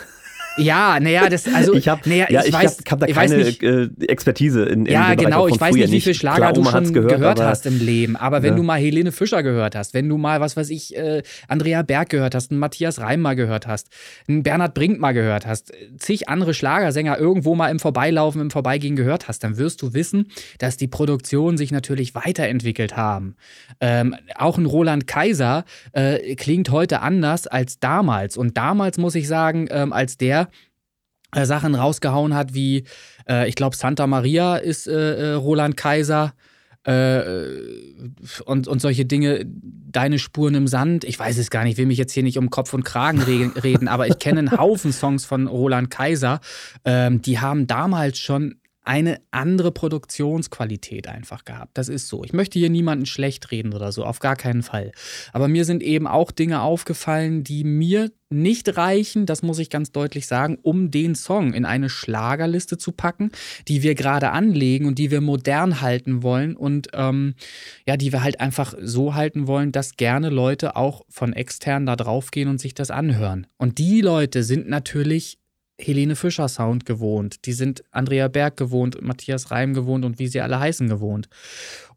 Ja, 0.59 0.99
naja, 0.99 1.29
das, 1.29 1.53
also, 1.53 1.73
ich 1.73 1.87
habe 1.87 2.07
naja, 2.07 2.27
ja, 2.29 2.41
ich, 2.41 2.47
ich 2.47 2.53
weiß, 2.53 2.77
hab, 2.79 2.91
hab 2.91 2.99
da 2.99 3.07
keine 3.07 3.37
nicht, 3.37 3.63
äh, 3.63 3.89
Expertise 4.07 4.63
in, 4.63 4.85
in 4.85 4.91
Ja, 4.91 5.15
genau, 5.15 5.47
ich 5.47 5.59
weiß 5.59 5.75
nicht, 5.75 5.91
wie 5.91 6.01
viel 6.01 6.13
Schlager 6.13 6.37
Klar, 6.37 6.53
du 6.53 6.63
schon 6.65 6.93
gehört, 6.93 7.11
gehört 7.11 7.39
hast 7.41 7.65
im 7.65 7.79
Leben, 7.79 8.15
aber 8.15 8.43
wenn 8.43 8.51
ja. 8.51 8.55
du 8.57 8.63
mal 8.63 8.79
Helene 8.79 9.11
Fischer 9.11 9.43
gehört 9.43 9.75
hast, 9.75 9.93
wenn 9.93 10.09
du 10.09 10.17
mal, 10.17 10.41
was 10.41 10.57
weiß 10.57 10.69
ich, 10.69 10.95
äh, 10.95 11.23
Andrea 11.47 11.81
Berg 11.81 12.09
gehört 12.09 12.35
hast, 12.35 12.51
einen 12.51 12.59
Matthias 12.59 12.99
Reim 12.99 13.21
mal 13.21 13.35
gehört 13.35 13.67
hast, 13.67 13.89
einen 14.27 14.43
Bernhard 14.43 14.73
Brink 14.73 14.99
mal 14.99 15.13
gehört 15.13 15.45
hast, 15.45 15.71
zig 15.97 16.29
andere 16.29 16.53
Schlagersänger 16.53 17.17
irgendwo 17.17 17.55
mal 17.55 17.69
im 17.69 17.79
Vorbeilaufen, 17.79 18.41
im 18.41 18.51
Vorbeigehen 18.51 18.95
gehört 18.95 19.27
hast, 19.27 19.43
dann 19.43 19.57
wirst 19.57 19.81
du 19.81 19.93
wissen, 19.93 20.27
dass 20.57 20.77
die 20.77 20.87
Produktionen 20.87 21.57
sich 21.57 21.71
natürlich 21.71 22.15
weiterentwickelt 22.15 22.97
haben. 22.97 23.35
Ähm, 23.79 24.15
auch 24.35 24.57
ein 24.57 24.65
Roland 24.65 25.07
Kaiser 25.07 25.65
äh, 25.93 26.35
klingt 26.35 26.69
heute 26.71 27.01
anders 27.01 27.47
als 27.47 27.79
damals 27.79 28.37
und 28.37 28.57
damals 28.57 28.97
muss 28.97 29.15
ich 29.15 29.27
sagen, 29.27 29.67
ähm, 29.71 29.93
als 29.93 30.17
der 30.17 30.48
äh, 31.33 31.45
Sachen 31.45 31.75
rausgehauen 31.75 32.33
hat, 32.33 32.53
wie, 32.53 32.85
äh, 33.27 33.47
ich 33.47 33.55
glaube, 33.55 33.75
Santa 33.75 34.07
Maria 34.07 34.57
ist 34.57 34.87
äh, 34.87 35.31
äh 35.31 35.33
Roland 35.33 35.77
Kaiser 35.77 36.33
äh, 36.83 37.21
und, 38.45 38.67
und 38.67 38.81
solche 38.81 39.05
Dinge, 39.05 39.45
deine 39.45 40.19
Spuren 40.19 40.55
im 40.55 40.67
Sand. 40.67 41.03
Ich 41.03 41.19
weiß 41.19 41.37
es 41.37 41.49
gar 41.49 41.63
nicht, 41.63 41.77
will 41.77 41.85
mich 41.85 41.97
jetzt 41.97 42.13
hier 42.13 42.23
nicht 42.23 42.37
um 42.37 42.49
Kopf 42.49 42.73
und 42.73 42.83
Kragen 42.83 43.21
reden, 43.21 43.87
aber 43.87 44.07
ich 44.07 44.19
kenne 44.19 44.39
einen 44.39 44.57
Haufen 44.57 44.93
Songs 44.93 45.25
von 45.25 45.47
Roland 45.47 45.89
Kaiser. 45.89 46.39
Ähm, 46.85 47.21
die 47.21 47.39
haben 47.39 47.67
damals 47.67 48.19
schon 48.19 48.55
eine 48.83 49.19
andere 49.31 49.71
Produktionsqualität 49.71 51.07
einfach 51.07 51.45
gehabt. 51.45 51.77
Das 51.77 51.89
ist 51.89 52.07
so. 52.07 52.23
Ich 52.23 52.33
möchte 52.33 52.59
hier 52.59 52.69
niemanden 52.69 53.05
schlecht 53.05 53.51
reden 53.51 53.73
oder 53.73 53.91
so, 53.91 54.05
auf 54.05 54.19
gar 54.19 54.35
keinen 54.35 54.63
Fall. 54.63 54.91
Aber 55.33 55.47
mir 55.47 55.65
sind 55.65 55.83
eben 55.83 56.07
auch 56.07 56.31
Dinge 56.31 56.61
aufgefallen, 56.61 57.43
die 57.43 57.63
mir 57.63 58.11
nicht 58.31 58.77
reichen, 58.77 59.25
das 59.25 59.41
muss 59.41 59.57
ich 59.57 59.69
ganz 59.69 59.91
deutlich 59.91 60.27
sagen, 60.27 60.59
um 60.61 60.91
den 60.91 61.15
Song 61.15 61.53
in 61.53 61.65
eine 61.65 61.89
Schlagerliste 61.89 62.77
zu 62.77 62.91
packen, 62.91 63.31
die 63.67 63.81
wir 63.81 63.95
gerade 63.95 64.29
anlegen 64.29 64.85
und 64.85 64.99
die 64.99 65.09
wir 65.09 65.21
modern 65.21 65.81
halten 65.81 66.21
wollen 66.21 66.55
und 66.55 66.89
ähm, 66.93 67.33
ja, 67.87 67.97
die 67.97 68.11
wir 68.11 68.21
halt 68.21 68.39
einfach 68.39 68.75
so 68.79 69.15
halten 69.15 69.47
wollen, 69.47 69.71
dass 69.71 69.97
gerne 69.97 70.29
Leute 70.29 70.75
auch 70.75 71.05
von 71.09 71.33
extern 71.33 71.87
da 71.87 71.95
draufgehen 71.95 72.49
und 72.49 72.59
sich 72.59 72.75
das 72.75 72.91
anhören. 72.91 73.47
Und 73.57 73.79
die 73.79 74.01
Leute 74.01 74.43
sind 74.43 74.69
natürlich 74.69 75.38
Helene 75.79 76.15
Fischer 76.15 76.47
Sound 76.47 76.85
gewohnt, 76.85 77.45
die 77.45 77.53
sind 77.53 77.83
Andrea 77.91 78.27
Berg 78.27 78.57
gewohnt, 78.57 79.01
Matthias 79.01 79.51
Reim 79.51 79.73
gewohnt 79.73 80.05
und 80.05 80.19
wie 80.19 80.27
sie 80.27 80.41
alle 80.41 80.59
heißen 80.59 80.89
gewohnt. 80.89 81.29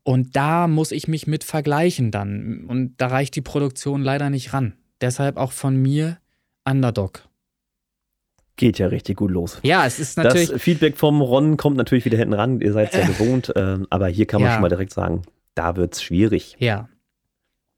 Und 0.05 0.35
da 0.37 0.67
muss 0.69 0.93
ich 0.93 1.09
mich 1.09 1.27
mit 1.27 1.45
vergleichen 1.45 2.11
dann. 2.11 2.65
Und 2.67 2.95
da 2.97 3.09
reicht 3.09 3.37
die 3.37 3.41
Produktion 3.41 4.03
leider 4.03 4.31
nicht 4.31 4.53
ran. 4.53 4.75
Deshalb 5.01 5.37
auch 5.37 5.53
von 5.53 5.77
mir 5.77 6.19
Underdog. 6.65 7.23
Geht 8.57 8.79
ja 8.79 8.89
richtig 8.89 9.17
gut 9.17 9.31
los. 9.31 9.59
Ja, 9.63 9.87
es 9.87 9.99
ist 9.99 10.17
natürlich. 10.17 10.51
Das 10.51 10.63
Feedback 10.63 10.97
vom 10.97 11.21
Ron 11.21 11.57
kommt 11.57 11.77
natürlich 11.77 12.05
wieder 12.05 12.19
hinten 12.19 12.35
ran. 12.35 12.61
Ihr 12.61 12.73
seid 12.73 12.95
ja 12.95 13.07
gewohnt. 13.07 13.55
Äh, 13.57 13.79
aber 13.91 14.09
hier 14.09 14.27
kann 14.27 14.41
man 14.41 14.49
ja. 14.49 14.55
schon 14.55 14.63
mal 14.63 14.69
direkt 14.69 14.93
sagen, 14.93 15.23
da 15.55 15.77
wird 15.77 15.95
es 15.95 16.03
schwierig. 16.03 16.57
Ja. 16.59 16.89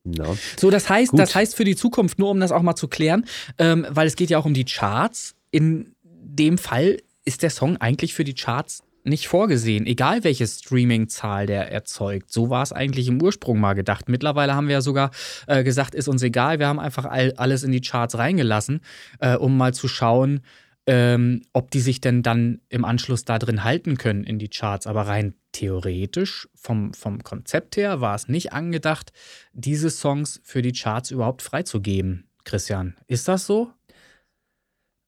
No. 0.04 0.36
So, 0.58 0.70
das 0.70 0.90
heißt, 0.90 1.12
das 1.16 1.34
heißt 1.34 1.54
für 1.54 1.64
die 1.64 1.76
Zukunft, 1.76 2.18
nur 2.18 2.30
um 2.30 2.38
das 2.38 2.52
auch 2.52 2.60
mal 2.60 2.76
zu 2.76 2.88
klären, 2.88 3.24
ähm, 3.56 3.86
weil 3.88 4.06
es 4.06 4.16
geht 4.16 4.28
ja 4.28 4.38
auch 4.38 4.44
um 4.44 4.52
die 4.52 4.66
Charts. 4.66 5.34
In 5.50 5.93
dem 6.36 6.58
Fall 6.58 6.98
ist 7.24 7.42
der 7.42 7.50
Song 7.50 7.76
eigentlich 7.78 8.14
für 8.14 8.24
die 8.24 8.34
Charts 8.34 8.82
nicht 9.04 9.28
vorgesehen, 9.28 9.86
egal 9.86 10.24
welche 10.24 10.46
Streaming-Zahl 10.46 11.46
der 11.46 11.70
erzeugt. 11.70 12.32
So 12.32 12.48
war 12.48 12.62
es 12.62 12.72
eigentlich 12.72 13.06
im 13.08 13.20
Ursprung 13.20 13.60
mal 13.60 13.74
gedacht. 13.74 14.08
Mittlerweile 14.08 14.54
haben 14.54 14.66
wir 14.66 14.74
ja 14.74 14.80
sogar 14.80 15.10
äh, 15.46 15.62
gesagt, 15.62 15.94
ist 15.94 16.08
uns 16.08 16.22
egal, 16.22 16.58
wir 16.58 16.68
haben 16.68 16.80
einfach 16.80 17.04
all, 17.04 17.34
alles 17.36 17.62
in 17.64 17.72
die 17.72 17.82
Charts 17.82 18.16
reingelassen, 18.16 18.80
äh, 19.20 19.36
um 19.36 19.58
mal 19.58 19.74
zu 19.74 19.88
schauen, 19.88 20.40
ähm, 20.86 21.42
ob 21.52 21.70
die 21.70 21.80
sich 21.80 22.00
denn 22.00 22.22
dann 22.22 22.60
im 22.70 22.84
Anschluss 22.84 23.24
da 23.24 23.38
drin 23.38 23.62
halten 23.62 23.98
können 23.98 24.24
in 24.24 24.38
die 24.38 24.48
Charts. 24.48 24.86
Aber 24.86 25.02
rein 25.02 25.34
theoretisch, 25.52 26.48
vom, 26.54 26.94
vom 26.94 27.22
Konzept 27.22 27.76
her, 27.76 28.00
war 28.00 28.14
es 28.14 28.28
nicht 28.28 28.52
angedacht, 28.52 29.12
diese 29.52 29.90
Songs 29.90 30.40
für 30.44 30.62
die 30.62 30.72
Charts 30.72 31.10
überhaupt 31.10 31.42
freizugeben. 31.42 32.28
Christian, 32.44 32.94
ist 33.06 33.28
das 33.28 33.46
so? 33.46 33.70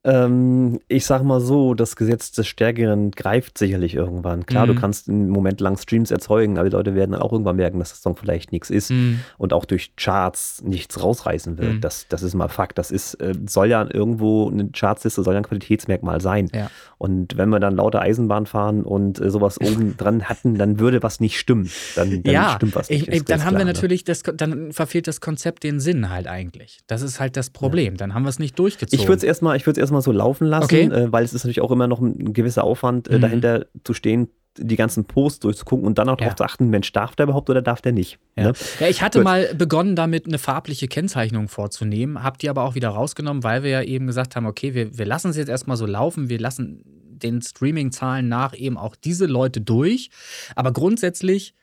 Ähm, 0.06 0.78
ich 0.86 1.04
sag 1.04 1.25
mal 1.25 1.40
so, 1.40 1.75
das 1.75 1.96
Gesetz 1.96 2.30
des 2.30 2.46
Stärkeren 2.46 3.10
greift 3.10 3.58
sicherlich 3.58 3.94
irgendwann. 3.94 4.46
Klar, 4.46 4.66
Mhm. 4.66 4.75
du 4.75 4.80
kannst 4.80 5.08
einen 5.08 5.28
Moment 5.28 5.60
lang 5.60 5.76
Streams 5.76 6.12
erzeugen, 6.12 6.58
aber 6.58 6.70
die 6.70 6.76
Leute 6.76 6.94
werden 6.94 7.16
auch 7.16 7.32
irgendwann 7.32 7.56
merken, 7.56 7.80
dass 7.80 7.90
das 7.90 8.02
Song 8.02 8.14
vielleicht 8.16 8.52
nichts 8.52 8.70
ist 8.70 8.90
Mhm. 8.90 9.18
und 9.36 9.52
auch 9.52 9.64
durch 9.64 9.96
Charts 9.96 10.62
nichts 10.64 11.02
rausreißen 11.02 11.58
wird. 11.58 11.72
Mhm. 11.75 11.80
Das, 11.80 12.06
das 12.08 12.22
ist 12.22 12.34
mal 12.34 12.48
Fakt. 12.48 12.78
Das 12.78 12.92
ist, 12.92 13.14
äh, 13.14 13.34
soll 13.46 13.66
ja 13.68 13.84
irgendwo 13.92 14.48
eine 14.48 14.68
Chartsliste, 14.68 15.25
soll 15.25 15.34
ja 15.34 15.40
ein 15.40 15.44
Qualitätsmerkmal 15.44 16.20
sein. 16.20 16.48
Ja. 16.54 16.70
Und 16.98 17.36
wenn 17.36 17.48
wir 17.48 17.58
dann 17.58 17.75
lauter 17.76 18.00
Eisenbahn 18.00 18.46
fahren 18.46 18.84
und 18.84 19.20
äh, 19.20 19.28
sowas 19.30 19.60
oben 19.60 19.96
dran 19.96 20.25
hatten, 20.28 20.54
dann 20.54 20.78
würde 20.78 21.02
was 21.02 21.18
nicht 21.18 21.36
stimmen. 21.38 21.68
Dann, 21.96 22.22
dann 22.22 22.32
ja, 22.32 22.52
stimmt 22.54 22.76
was 22.76 22.88
nicht. 22.90 23.08
ich, 23.08 23.25
dann 23.25 23.40
haben 23.44 23.54
wir 23.54 23.58
klar, 23.58 23.64
ne? 23.64 23.72
natürlich, 23.72 24.04
das, 24.04 24.22
dann 24.22 24.72
verfehlt 24.72 25.08
das 25.08 25.20
Konzept 25.20 25.64
den 25.64 25.80
Sinn 25.80 26.10
halt 26.10 26.28
eigentlich. 26.28 26.78
Das 26.86 27.02
ist 27.02 27.18
halt 27.18 27.36
das 27.36 27.50
Problem. 27.50 27.96
Dann 27.96 28.14
haben 28.14 28.22
wir 28.22 28.28
es 28.30 28.38
nicht 28.38 28.56
durchgezogen. 28.58 29.02
Ich 29.02 29.08
würde 29.08 29.16
es 29.18 29.25
erstmal, 29.25 29.56
ich 29.56 29.66
erstmal 29.96 30.02
so 30.02 30.12
laufen 30.12 30.46
lassen, 30.46 30.64
Okay. 30.64 30.84
äh, 30.84 31.12
weil 31.12 31.24
es 31.24 31.32
ist 31.34 31.44
natürlich 31.44 31.60
auch 31.60 31.70
immer 31.70 31.86
noch 31.88 32.00
ein 32.00 32.32
gewisser 32.32 32.64
Aufwand, 32.64 33.08
äh, 33.08 33.16
Mhm. 33.16 33.20
dahinter 33.22 33.66
zu 33.84 33.94
stehen, 33.94 34.28
die 34.58 34.76
ganzen 34.76 35.04
Posts 35.04 35.40
durchzugucken 35.40 35.86
und 35.86 35.98
dann 35.98 36.08
auch 36.08 36.12
Ja. 36.12 36.24
darauf 36.24 36.36
zu 36.36 36.44
achten, 36.44 36.70
Mensch, 36.70 36.90
darf 36.92 37.14
der 37.14 37.24
überhaupt 37.24 37.50
oder 37.50 37.60
darf 37.60 37.82
der 37.82 37.92
nicht? 37.92 38.18
Ja. 38.36 38.44
Ne? 38.44 38.52
ja, 38.80 38.88
ich 38.88 39.02
hatte 39.02 39.18
Gut. 39.18 39.24
mal 39.24 39.54
begonnen, 39.54 39.96
damit 39.96 40.26
eine 40.26 40.38
farbliche 40.38 40.88
Kennzeichnung 40.88 41.48
vorzunehmen, 41.48 42.22
hab 42.22 42.38
die 42.38 42.48
aber 42.48 42.62
auch 42.64 42.74
wieder 42.74 42.88
rausgenommen, 42.88 43.42
weil 43.44 43.62
wir 43.62 43.70
ja 43.70 43.82
eben 43.82 44.06
gesagt 44.06 44.34
haben, 44.34 44.46
okay, 44.46 44.72
wir, 44.74 44.96
wir 44.96 45.04
lassen 45.04 45.28
es 45.28 45.36
jetzt 45.36 45.48
erstmal 45.50 45.76
so 45.76 45.84
laufen, 45.84 46.30
wir 46.30 46.38
lassen 46.38 46.82
den 47.18 47.42
Streaming-Zahlen 47.42 48.28
nach 48.28 48.54
eben 48.56 48.78
auch 48.78 48.96
diese 48.96 49.26
Leute 49.26 49.60
durch. 49.60 50.10
Aber 50.54 50.72
grundsätzlich 50.72 51.54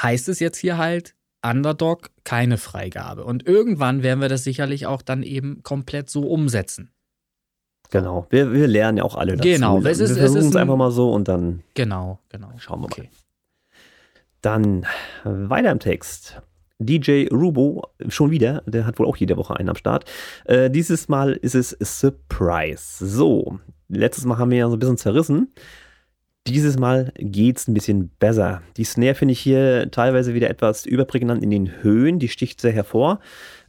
heißt 0.00 0.28
es 0.28 0.38
jetzt 0.38 0.58
hier 0.58 0.76
halt, 0.78 1.14
Underdog 1.44 2.10
keine 2.24 2.56
Freigabe. 2.58 3.24
Und 3.24 3.46
irgendwann 3.46 4.02
werden 4.02 4.20
wir 4.20 4.28
das 4.28 4.42
sicherlich 4.44 4.86
auch 4.86 5.02
dann 5.02 5.22
eben 5.22 5.62
komplett 5.62 6.10
so 6.10 6.22
umsetzen. 6.22 6.90
Genau. 7.90 8.26
Wir, 8.30 8.52
wir 8.52 8.66
lernen 8.68 8.98
ja 8.98 9.04
auch 9.04 9.16
alle 9.16 9.36
dazu. 9.36 9.48
Genau, 9.48 9.78
es 9.78 9.98
ist- 9.98 9.98
wir 10.00 10.04
es 10.06 10.18
versuchen 10.18 10.38
ist 10.40 10.44
es 10.46 10.56
ein- 10.56 10.62
einfach 10.62 10.76
mal 10.76 10.90
so 10.90 11.10
und 11.12 11.26
dann 11.28 11.62
Genau, 11.74 12.18
genau. 12.28 12.50
schauen 12.58 12.80
wir 12.82 12.88
mal. 12.88 12.92
Okay. 12.92 13.08
Dann 14.42 14.82
äh, 15.24 15.48
weiter 15.50 15.70
im 15.72 15.80
Text. 15.80 16.40
DJ 16.80 17.26
Rubo, 17.32 17.82
schon 18.08 18.30
wieder, 18.30 18.62
der 18.66 18.86
hat 18.86 19.00
wohl 19.00 19.06
auch 19.06 19.16
jede 19.16 19.36
Woche 19.36 19.56
einen 19.56 19.68
am 19.68 19.74
Start. 19.74 20.04
Äh, 20.44 20.70
dieses 20.70 21.08
Mal 21.08 21.32
ist 21.32 21.56
es 21.56 21.76
Surprise. 21.80 23.04
So, 23.04 23.58
letztes 23.88 24.24
Mal 24.24 24.38
haben 24.38 24.52
wir 24.52 24.58
ja 24.58 24.68
so 24.68 24.76
ein 24.76 24.78
bisschen 24.78 24.96
zerrissen. 24.96 25.52
Dieses 26.46 26.78
Mal 26.78 27.12
geht's 27.18 27.66
ein 27.66 27.74
bisschen 27.74 28.10
besser. 28.20 28.62
Die 28.76 28.84
Snare 28.84 29.16
finde 29.16 29.32
ich 29.32 29.40
hier 29.40 29.90
teilweise 29.90 30.34
wieder 30.34 30.48
etwas 30.48 30.86
überprägnant 30.86 31.42
in 31.42 31.50
den 31.50 31.82
Höhen, 31.82 32.20
die 32.20 32.28
sticht 32.28 32.60
sehr 32.60 32.72
hervor. 32.72 33.18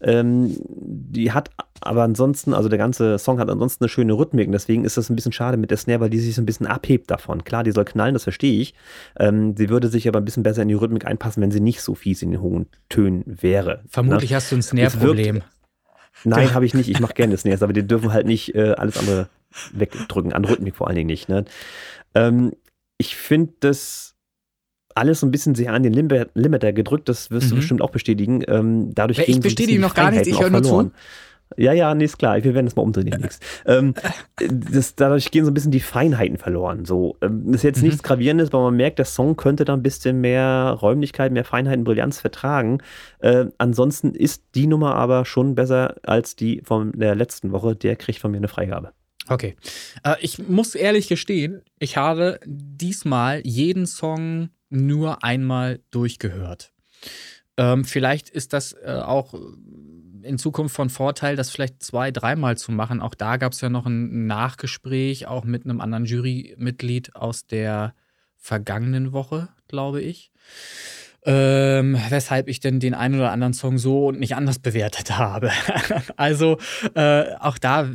Ähm, 0.01 0.55
die 0.67 1.31
hat 1.31 1.49
aber 1.81 2.03
ansonsten, 2.03 2.53
also 2.53 2.69
der 2.69 2.77
ganze 2.77 3.17
Song 3.19 3.39
hat 3.39 3.49
ansonsten 3.49 3.83
eine 3.83 3.89
schöne 3.89 4.13
Rhythmik 4.13 4.47
und 4.47 4.51
deswegen 4.53 4.85
ist 4.85 4.97
das 4.97 5.09
ein 5.09 5.15
bisschen 5.15 5.31
schade 5.31 5.57
mit 5.57 5.71
der 5.71 5.77
Snare, 5.77 5.99
weil 6.01 6.09
die 6.09 6.19
sich 6.19 6.35
so 6.35 6.41
ein 6.41 6.45
bisschen 6.45 6.67
abhebt 6.67 7.09
davon. 7.11 7.43
Klar, 7.43 7.63
die 7.63 7.71
soll 7.71 7.85
knallen, 7.85 8.13
das 8.13 8.23
verstehe 8.23 8.59
ich. 8.61 8.73
Ähm, 9.17 9.55
sie 9.57 9.69
würde 9.69 9.87
sich 9.87 10.07
aber 10.07 10.19
ein 10.19 10.25
bisschen 10.25 10.43
besser 10.43 10.61
in 10.61 10.67
die 10.67 10.73
Rhythmik 10.73 11.05
einpassen, 11.05 11.41
wenn 11.41 11.51
sie 11.51 11.59
nicht 11.59 11.81
so 11.81 11.95
fies 11.95 12.21
in 12.21 12.31
den 12.31 12.41
hohen 12.41 12.67
Tönen 12.89 13.23
wäre. 13.25 13.83
Vermutlich 13.87 14.29
Ne? 14.31 14.35
hast 14.35 14.51
du 14.51 14.55
ein 14.57 14.61
Snare-Problem. 14.61 15.41
Nein, 16.25 16.53
habe 16.53 16.65
ich 16.65 16.73
nicht. 16.73 16.89
Ich 16.89 16.99
mache 16.99 17.13
gerne 17.13 17.37
Snares, 17.37 17.63
aber 17.63 17.71
die 17.73 17.87
dürfen 17.87 18.11
halt 18.11 18.25
nicht 18.27 18.53
äh, 18.55 18.71
alles 18.77 18.97
andere 18.97 19.29
wegdrücken, 19.73 20.33
an 20.33 20.43
Rhythmik 20.45 20.75
vor 20.75 20.87
allen 20.87 20.95
Dingen 20.97 21.07
nicht. 21.07 21.29
Ne? 21.29 21.45
Ähm, 22.13 22.51
ich 22.97 23.15
finde 23.15 23.53
das 23.61 24.15
alles 24.95 25.21
so 25.21 25.27
ein 25.27 25.31
bisschen 25.31 25.55
sehr 25.55 25.71
an 25.71 25.81
den 25.83 25.93
Limit 25.93 26.31
Limiter 26.33 26.73
gedrückt, 26.73 27.07
das 27.07 27.31
wirst 27.31 27.49
du 27.51 27.55
Mhm. 27.55 27.59
bestimmt 27.59 27.81
auch 27.81 27.91
bestätigen. 27.91 28.43
Ähm, 28.47 28.93
dadurch 28.93 29.19
Ich 29.19 29.39
bestätige 29.39 29.79
noch 29.79 29.93
gar 29.93 30.11
nichts, 30.11 30.27
ich 30.27 30.33
höre 30.39 30.49
nur 30.49 30.61
verloren. 30.61 30.91
Ja, 31.57 31.73
ja, 31.73 31.93
nee, 31.95 32.05
ist 32.05 32.19
klar. 32.19 32.43
Wir 32.43 32.53
werden 32.53 32.67
das 32.67 32.75
mal 32.75 32.83
umdrehen 32.83 33.09
demnächst. 33.09 33.43
ähm, 33.65 33.93
das, 34.37 34.95
dadurch 34.95 35.31
gehen 35.31 35.45
so 35.45 35.51
ein 35.51 35.53
bisschen 35.53 35.71
die 35.71 35.79
Feinheiten 35.79 36.37
verloren. 36.37 36.85
So, 36.85 37.17
ähm, 37.21 37.43
das 37.47 37.55
ist 37.57 37.63
jetzt 37.63 37.81
Mhm. 37.81 37.87
nichts 37.87 38.03
Gravierendes, 38.03 38.49
aber 38.49 38.63
man 38.63 38.75
merkt, 38.75 38.99
der 38.99 39.05
Song 39.05 39.35
könnte 39.35 39.65
da 39.65 39.73
ein 39.73 39.83
bisschen 39.83 40.21
mehr 40.21 40.77
Räumlichkeit, 40.81 41.31
mehr 41.31 41.43
Feinheiten, 41.45 41.83
Brillanz 41.83 42.21
vertragen. 42.21 42.79
Äh, 43.19 43.45
ansonsten 43.57 44.13
ist 44.13 44.43
die 44.55 44.67
Nummer 44.67 44.95
aber 44.95 45.25
schon 45.25 45.55
besser 45.55 45.95
als 46.03 46.35
die 46.35 46.61
von 46.63 46.91
der 46.93 47.15
letzten 47.15 47.51
Woche. 47.51 47.75
Der 47.75 47.95
kriegt 47.95 48.19
von 48.19 48.31
mir 48.31 48.37
eine 48.37 48.47
Freigabe. 48.47 48.91
Okay. 49.27 49.55
Äh, 50.03 50.15
ich 50.21 50.39
muss 50.47 50.75
ehrlich 50.75 51.07
gestehen, 51.07 51.61
ich 51.79 51.97
habe 51.97 52.39
diesmal 52.45 53.41
jeden 53.45 53.85
Song 53.85 54.49
nur 54.69 55.23
einmal 55.23 55.79
durchgehört. 55.91 56.71
Ähm, 57.57 57.83
vielleicht 57.85 58.29
ist 58.29 58.53
das 58.53 58.73
äh, 58.73 59.01
auch 59.03 59.33
in 60.23 60.37
Zukunft 60.37 60.75
von 60.75 60.89
Vorteil, 60.89 61.35
das 61.35 61.49
vielleicht 61.49 61.83
zwei, 61.83 62.11
dreimal 62.11 62.57
zu 62.57 62.71
machen. 62.71 63.01
Auch 63.01 63.15
da 63.15 63.37
gab 63.37 63.53
es 63.53 63.61
ja 63.61 63.69
noch 63.69 63.85
ein 63.85 64.27
Nachgespräch, 64.27 65.27
auch 65.27 65.43
mit 65.43 65.65
einem 65.65 65.81
anderen 65.81 66.05
Jurymitglied 66.05 67.15
aus 67.15 67.45
der 67.45 67.93
vergangenen 68.37 69.11
Woche, 69.11 69.49
glaube 69.67 70.01
ich. 70.01 70.31
Ähm, 71.25 71.97
weshalb 72.09 72.47
ich 72.47 72.61
denn 72.61 72.79
den 72.79 72.93
einen 72.93 73.15
oder 73.15 73.31
anderen 73.31 73.53
Song 73.53 73.77
so 73.77 74.07
und 74.07 74.19
nicht 74.19 74.35
anders 74.35 74.59
bewertet 74.59 75.17
habe. 75.17 75.51
also 76.15 76.57
äh, 76.95 77.35
auch 77.39 77.57
da 77.57 77.89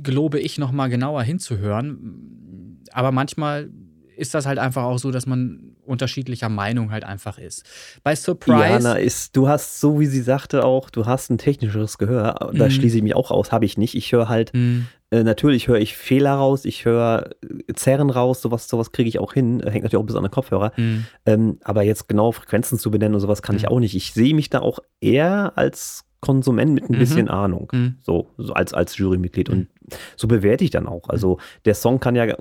gelobe 0.00 0.38
ich 0.38 0.58
noch 0.58 0.70
mal 0.70 0.88
genauer 0.88 1.22
hinzuhören. 1.22 2.84
Aber 2.92 3.10
manchmal 3.10 3.70
ist 4.16 4.34
das 4.34 4.46
halt 4.46 4.58
einfach 4.58 4.84
auch 4.84 4.98
so, 4.98 5.10
dass 5.10 5.26
man 5.26 5.76
unterschiedlicher 5.88 6.48
Meinung 6.48 6.90
halt 6.92 7.04
einfach 7.04 7.38
ist. 7.38 7.64
Bei 8.04 8.14
Surprise. 8.14 8.60
Jana 8.68 8.94
ist, 8.94 9.36
du 9.36 9.48
hast, 9.48 9.80
so 9.80 9.98
wie 9.98 10.06
sie 10.06 10.20
sagte 10.22 10.64
auch, 10.64 10.90
du 10.90 11.06
hast 11.06 11.30
ein 11.30 11.38
technischeres 11.38 11.98
Gehör. 11.98 12.50
Da 12.54 12.66
Mhm. 12.66 12.70
schließe 12.70 12.96
ich 12.98 13.02
mich 13.02 13.14
auch 13.16 13.30
aus, 13.30 13.50
habe 13.52 13.64
ich 13.64 13.76
nicht. 13.78 13.94
Ich 13.94 14.12
höre 14.12 14.28
halt, 14.28 14.52
Hm, 14.52 14.86
äh, 15.10 15.22
natürlich 15.24 15.68
höre 15.68 15.78
ich 15.78 15.96
Fehler 15.96 16.34
raus, 16.34 16.64
ich 16.66 16.84
höre 16.84 17.30
äh, 17.68 17.72
Zerren 17.74 18.10
raus, 18.10 18.42
sowas, 18.42 18.68
sowas 18.68 18.92
kriege 18.92 19.08
ich 19.08 19.18
auch 19.18 19.32
hin. 19.32 19.60
Hängt 19.60 19.82
natürlich 19.82 19.96
auch 19.96 20.00
ein 20.00 20.06
bisschen 20.06 20.18
an 20.18 20.24
den 20.24 20.30
Kopfhörer. 20.30 20.72
hm, 20.74 21.06
Ähm, 21.26 21.58
aber 21.64 21.82
jetzt 21.82 22.08
genau 22.08 22.30
Frequenzen 22.32 22.78
zu 22.78 22.90
benennen 22.90 23.14
und 23.14 23.20
sowas 23.20 23.42
kann 23.42 23.56
ich 23.56 23.62
Mhm. 23.62 23.68
auch 23.68 23.80
nicht. 23.80 23.94
Ich 23.96 24.12
sehe 24.12 24.34
mich 24.34 24.50
da 24.50 24.60
auch 24.60 24.78
eher 25.00 25.52
als 25.56 26.04
Konsument 26.20 26.72
mit 26.74 26.88
ein 26.90 26.94
Mhm. 26.94 26.98
bisschen 26.98 27.28
Ahnung. 27.28 27.68
hm. 27.72 27.96
So, 28.02 28.30
so 28.38 28.52
als, 28.52 28.74
als 28.74 28.96
Jurymitglied. 28.98 29.48
Und 29.48 29.68
so 30.16 30.26
bewerte 30.28 30.64
ich 30.64 30.70
dann 30.70 30.86
auch. 30.86 31.08
Also 31.08 31.38
der 31.64 31.74
Song 31.74 32.00
kann 32.00 32.16
ja 32.16 32.34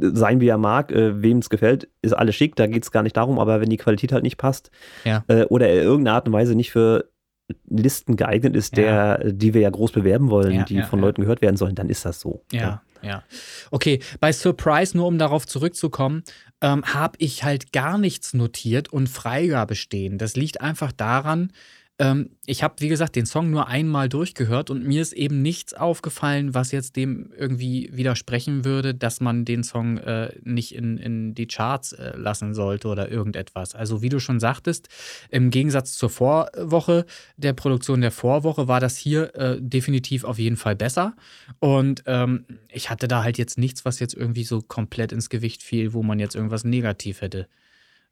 sein, 0.00 0.40
wie 0.40 0.48
er 0.48 0.58
mag, 0.58 0.92
äh, 0.92 1.20
wem 1.22 1.38
es 1.38 1.50
gefällt, 1.50 1.88
ist 2.02 2.12
alles 2.12 2.34
schick, 2.36 2.54
da 2.56 2.66
geht 2.66 2.84
es 2.84 2.92
gar 2.92 3.02
nicht 3.02 3.16
darum, 3.16 3.38
aber 3.38 3.60
wenn 3.60 3.68
die 3.70 3.76
Qualität 3.76 4.12
halt 4.12 4.22
nicht 4.22 4.36
passt 4.36 4.70
Ja. 5.04 5.24
äh, 5.28 5.44
oder 5.46 5.68
er 5.68 5.78
in 5.82 5.88
irgendeiner 5.88 6.14
Art 6.16 6.26
und 6.28 6.32
Weise 6.32 6.54
nicht 6.54 6.70
für 6.70 7.10
Listen 7.68 8.16
geeignet 8.16 8.54
ist, 8.54 8.76
der, 8.76 9.32
die 9.32 9.54
wir 9.54 9.62
ja 9.62 9.70
groß 9.70 9.92
bewerben 9.92 10.28
wollen, 10.30 10.52
Ja, 10.52 10.64
die 10.64 10.76
ja, 10.76 10.84
von 10.84 10.98
ja. 11.00 11.06
Leuten 11.06 11.22
gehört 11.22 11.40
werden 11.40 11.56
sollen, 11.56 11.74
dann 11.74 11.88
ist 11.88 12.04
das 12.04 12.20
so. 12.20 12.44
Ja, 12.52 12.82
ja. 13.02 13.22
Okay, 13.70 14.00
bei 14.20 14.32
Surprise, 14.32 14.94
nur 14.96 15.06
um 15.06 15.16
darauf 15.18 15.46
zurückzukommen, 15.46 16.24
ähm, 16.60 16.84
habe 16.84 17.14
ich 17.18 17.44
halt 17.44 17.72
gar 17.72 17.96
nichts 17.96 18.34
notiert 18.34 18.92
und 18.92 19.08
Freigabe 19.08 19.76
stehen. 19.76 20.18
Das 20.18 20.36
liegt 20.36 20.60
einfach 20.60 20.92
daran, 20.92 21.52
ähm, 22.00 22.30
ich 22.46 22.62
habe, 22.62 22.76
wie 22.78 22.88
gesagt, 22.88 23.16
den 23.16 23.26
Song 23.26 23.50
nur 23.50 23.66
einmal 23.66 24.08
durchgehört 24.08 24.70
und 24.70 24.86
mir 24.86 25.02
ist 25.02 25.12
eben 25.12 25.42
nichts 25.42 25.74
aufgefallen, 25.74 26.54
was 26.54 26.70
jetzt 26.70 26.94
dem 26.94 27.32
irgendwie 27.36 27.90
widersprechen 27.92 28.64
würde, 28.64 28.94
dass 28.94 29.20
man 29.20 29.44
den 29.44 29.64
Song 29.64 29.98
äh, 29.98 30.32
nicht 30.44 30.74
in, 30.74 30.96
in 30.98 31.34
die 31.34 31.48
Charts 31.48 31.92
äh, 31.92 32.16
lassen 32.16 32.54
sollte 32.54 32.86
oder 32.86 33.10
irgendetwas. 33.10 33.74
Also 33.74 34.00
wie 34.00 34.10
du 34.10 34.20
schon 34.20 34.38
sagtest, 34.38 34.88
im 35.30 35.50
Gegensatz 35.50 35.94
zur 35.94 36.10
Vorwoche, 36.10 37.04
der 37.36 37.52
Produktion 37.52 38.00
der 38.00 38.12
Vorwoche, 38.12 38.68
war 38.68 38.78
das 38.78 38.96
hier 38.96 39.34
äh, 39.34 39.56
definitiv 39.60 40.22
auf 40.22 40.38
jeden 40.38 40.56
Fall 40.56 40.76
besser. 40.76 41.14
Und 41.58 42.04
ähm, 42.06 42.44
ich 42.68 42.90
hatte 42.90 43.08
da 43.08 43.24
halt 43.24 43.38
jetzt 43.38 43.58
nichts, 43.58 43.84
was 43.84 43.98
jetzt 43.98 44.14
irgendwie 44.14 44.44
so 44.44 44.62
komplett 44.62 45.10
ins 45.10 45.30
Gewicht 45.30 45.64
fiel, 45.64 45.92
wo 45.94 46.04
man 46.04 46.20
jetzt 46.20 46.36
irgendwas 46.36 46.62
negativ 46.62 47.22
hätte 47.22 47.48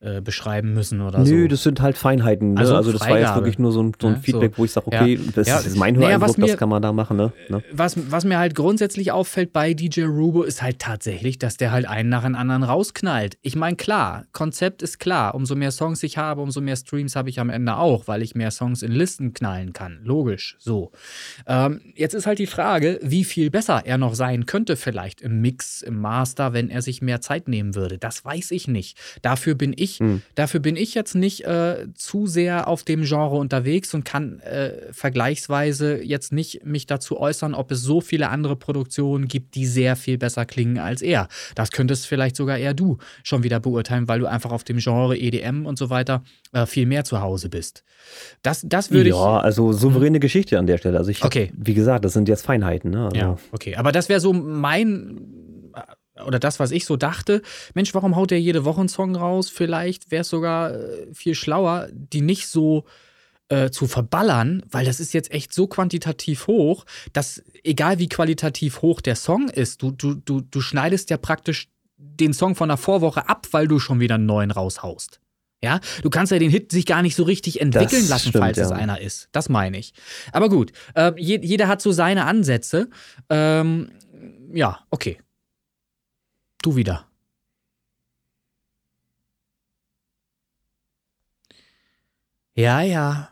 äh, 0.00 0.20
beschreiben 0.20 0.74
müssen 0.74 1.00
oder 1.00 1.24
so. 1.24 1.32
Nö, 1.32 1.48
das 1.48 1.62
sind 1.62 1.80
halt 1.80 1.96
Feinheiten. 1.96 2.52
Ne? 2.54 2.60
Also 2.60 2.76
Also, 2.76 2.92
das 2.92 3.00
war 3.00 3.08
jetzt 3.08 3.16
Freigabe. 3.28 3.40
wirklich 3.40 3.58
nur 3.58 3.72
so 3.72 3.82
ein, 3.82 3.92
so 4.00 4.08
ein 4.08 4.14
Ja, 4.16 4.20
Feedback, 4.20 4.52
so. 4.54 4.58
wo 4.58 4.64
ich 4.66 4.72
sage, 4.72 4.86
okay, 4.88 5.18
das 5.34 5.48
Ja. 5.48 5.58
ist 5.58 5.74
mein 5.76 5.94
Naja, 5.94 6.08
Höreindruck, 6.18 6.36
mir- 6.38 6.46
das 6.48 6.56
kann 6.58 6.68
man 6.68 6.82
da 6.82 6.92
machen. 6.92 7.16
Ne? 7.16 7.32
Ne? 7.48 7.62
was, 7.72 7.96
was 8.10 8.24
mir 8.26 8.38
halt 8.38 8.54
grundsätzlich 8.54 9.10
auffällt 9.12 9.54
bei 9.54 9.72
DJ 9.72 10.02
Rubo 10.02 10.42
ist 10.42 10.60
halt 10.62 10.78
tatsächlich, 10.80 11.38
dass 11.38 11.56
der 11.56 11.72
halt 11.72 11.88
einen 11.88 12.10
nach 12.10 12.24
dem 12.24 12.34
anderen 12.34 12.62
rausknallt. 12.62 13.38
Ich 13.40 13.56
meine, 13.56 13.76
klar, 13.76 14.26
Konzept 14.32 14.82
ist 14.82 14.98
klar. 14.98 15.34
Umso 15.34 15.54
mehr 15.56 15.70
Songs 15.70 16.02
ich 16.02 16.18
habe, 16.18 16.42
umso 16.42 16.60
mehr 16.60 16.76
Streams 16.76 17.16
habe 17.16 17.30
ich 17.30 17.40
am 17.40 17.48
Ende 17.48 17.76
auch, 17.76 18.06
weil 18.06 18.20
ich 18.20 18.34
mehr 18.34 18.50
Songs 18.50 18.82
in 18.82 18.92
Listen 18.92 19.32
knallen 19.32 19.72
kann. 19.72 20.00
Logisch, 20.04 20.56
so. 20.58 20.92
Ähm, 21.46 21.80
jetzt 21.94 22.14
ist 22.14 22.26
halt 22.26 22.38
die 22.38 22.46
Frage, 22.46 23.00
wie 23.02 23.24
viel 23.24 23.50
besser 23.50 23.82
er 23.86 23.96
noch 23.96 24.14
sein 24.14 24.44
könnte, 24.44 24.76
vielleicht 24.76 25.22
im 25.22 25.40
Mix, 25.40 25.80
im 25.80 25.98
Master, 26.00 26.52
wenn 26.52 26.68
er 26.68 26.82
sich 26.82 27.00
mehr 27.00 27.22
Zeit 27.22 27.48
nehmen 27.48 27.74
würde. 27.74 27.96
Das 27.96 28.24
weiß 28.24 28.50
ich 28.50 28.68
nicht. 28.68 28.98
Dafür 29.22 29.54
bin 29.54 29.72
ich 29.76 29.85
ich, 29.86 29.98
hm. 29.98 30.22
dafür 30.34 30.60
bin 30.60 30.76
ich 30.76 30.94
jetzt 30.94 31.14
nicht 31.14 31.44
äh, 31.44 31.86
zu 31.94 32.26
sehr 32.26 32.68
auf 32.68 32.82
dem 32.82 33.04
Genre 33.04 33.36
unterwegs 33.36 33.94
und 33.94 34.04
kann 34.04 34.40
äh, 34.40 34.92
vergleichsweise 34.92 36.02
jetzt 36.02 36.32
nicht 36.32 36.64
mich 36.64 36.86
dazu 36.86 37.18
äußern, 37.18 37.54
ob 37.54 37.70
es 37.70 37.82
so 37.82 38.00
viele 38.00 38.28
andere 38.28 38.56
Produktionen 38.56 39.28
gibt, 39.28 39.54
die 39.54 39.66
sehr 39.66 39.96
viel 39.96 40.18
besser 40.18 40.44
klingen 40.44 40.78
als 40.78 41.02
er. 41.02 41.28
Das 41.54 41.70
könntest 41.70 42.06
vielleicht 42.06 42.36
sogar 42.36 42.58
eher 42.58 42.74
du 42.74 42.98
schon 43.22 43.42
wieder 43.42 43.60
beurteilen, 43.60 44.08
weil 44.08 44.20
du 44.20 44.26
einfach 44.26 44.52
auf 44.52 44.64
dem 44.64 44.78
Genre 44.78 45.16
EDM 45.16 45.66
und 45.66 45.78
so 45.78 45.88
weiter 45.88 46.22
äh, 46.52 46.66
viel 46.66 46.86
mehr 46.86 47.04
zu 47.04 47.20
Hause 47.20 47.48
bist. 47.48 47.84
Das, 48.42 48.62
das 48.66 48.90
würde 48.90 49.10
ja, 49.10 49.14
ich. 49.14 49.20
Ja, 49.20 49.38
also 49.38 49.72
souveräne 49.72 50.20
Geschichte 50.20 50.58
an 50.58 50.66
der 50.66 50.78
Stelle. 50.78 50.98
Also 50.98 51.10
ich, 51.10 51.24
okay. 51.24 51.52
wie 51.56 51.74
gesagt, 51.74 52.04
das 52.04 52.12
sind 52.12 52.28
jetzt 52.28 52.44
Feinheiten. 52.44 52.90
Ne? 52.90 53.04
Also 53.04 53.16
ja, 53.16 53.36
okay. 53.52 53.76
Aber 53.76 53.92
das 53.92 54.08
wäre 54.08 54.20
so 54.20 54.32
mein 54.32 55.45
oder 56.24 56.38
das, 56.38 56.60
was 56.60 56.70
ich 56.70 56.84
so 56.84 56.96
dachte, 56.96 57.42
Mensch, 57.74 57.94
warum 57.94 58.16
haut 58.16 58.30
der 58.30 58.40
jede 58.40 58.64
Woche 58.64 58.80
einen 58.80 58.88
Song 58.88 59.16
raus? 59.16 59.50
Vielleicht 59.50 60.10
wäre 60.10 60.22
es 60.22 60.28
sogar 60.28 60.74
äh, 60.74 61.06
viel 61.12 61.34
schlauer, 61.34 61.88
die 61.92 62.20
nicht 62.20 62.48
so 62.48 62.84
äh, 63.48 63.70
zu 63.70 63.86
verballern, 63.86 64.62
weil 64.70 64.84
das 64.84 65.00
ist 65.00 65.12
jetzt 65.12 65.30
echt 65.30 65.52
so 65.52 65.66
quantitativ 65.66 66.46
hoch, 66.46 66.84
dass 67.12 67.42
egal 67.62 67.98
wie 67.98 68.08
qualitativ 68.08 68.82
hoch 68.82 69.00
der 69.00 69.16
Song 69.16 69.48
ist, 69.48 69.82
du, 69.82 69.90
du, 69.90 70.14
du, 70.14 70.40
du 70.40 70.60
schneidest 70.60 71.10
ja 71.10 71.16
praktisch 71.16 71.68
den 71.96 72.32
Song 72.32 72.54
von 72.54 72.68
der 72.68 72.76
Vorwoche 72.78 73.28
ab, 73.28 73.46
weil 73.52 73.68
du 73.68 73.78
schon 73.78 74.00
wieder 74.00 74.16
einen 74.16 74.26
neuen 74.26 74.50
raushaust. 74.50 75.20
Ja, 75.62 75.80
du 76.02 76.10
kannst 76.10 76.32
ja 76.32 76.38
den 76.38 76.50
Hit 76.50 76.70
sich 76.70 76.84
gar 76.86 77.02
nicht 77.02 77.16
so 77.16 77.22
richtig 77.22 77.60
entwickeln 77.60 78.02
das 78.02 78.08
lassen, 78.08 78.28
stimmt, 78.28 78.44
falls 78.44 78.58
ja. 78.58 78.64
es 78.66 78.72
einer 78.72 79.00
ist. 79.00 79.28
Das 79.32 79.48
meine 79.48 79.78
ich. 79.78 79.94
Aber 80.32 80.48
gut, 80.48 80.72
äh, 80.94 81.12
je, 81.16 81.40
jeder 81.42 81.66
hat 81.66 81.80
so 81.80 81.92
seine 81.92 82.26
Ansätze. 82.26 82.90
Ähm, 83.30 83.90
ja, 84.52 84.80
okay. 84.90 85.18
Du 86.66 86.74
wieder. 86.74 87.06
Ja, 92.54 92.80
ja. 92.82 93.28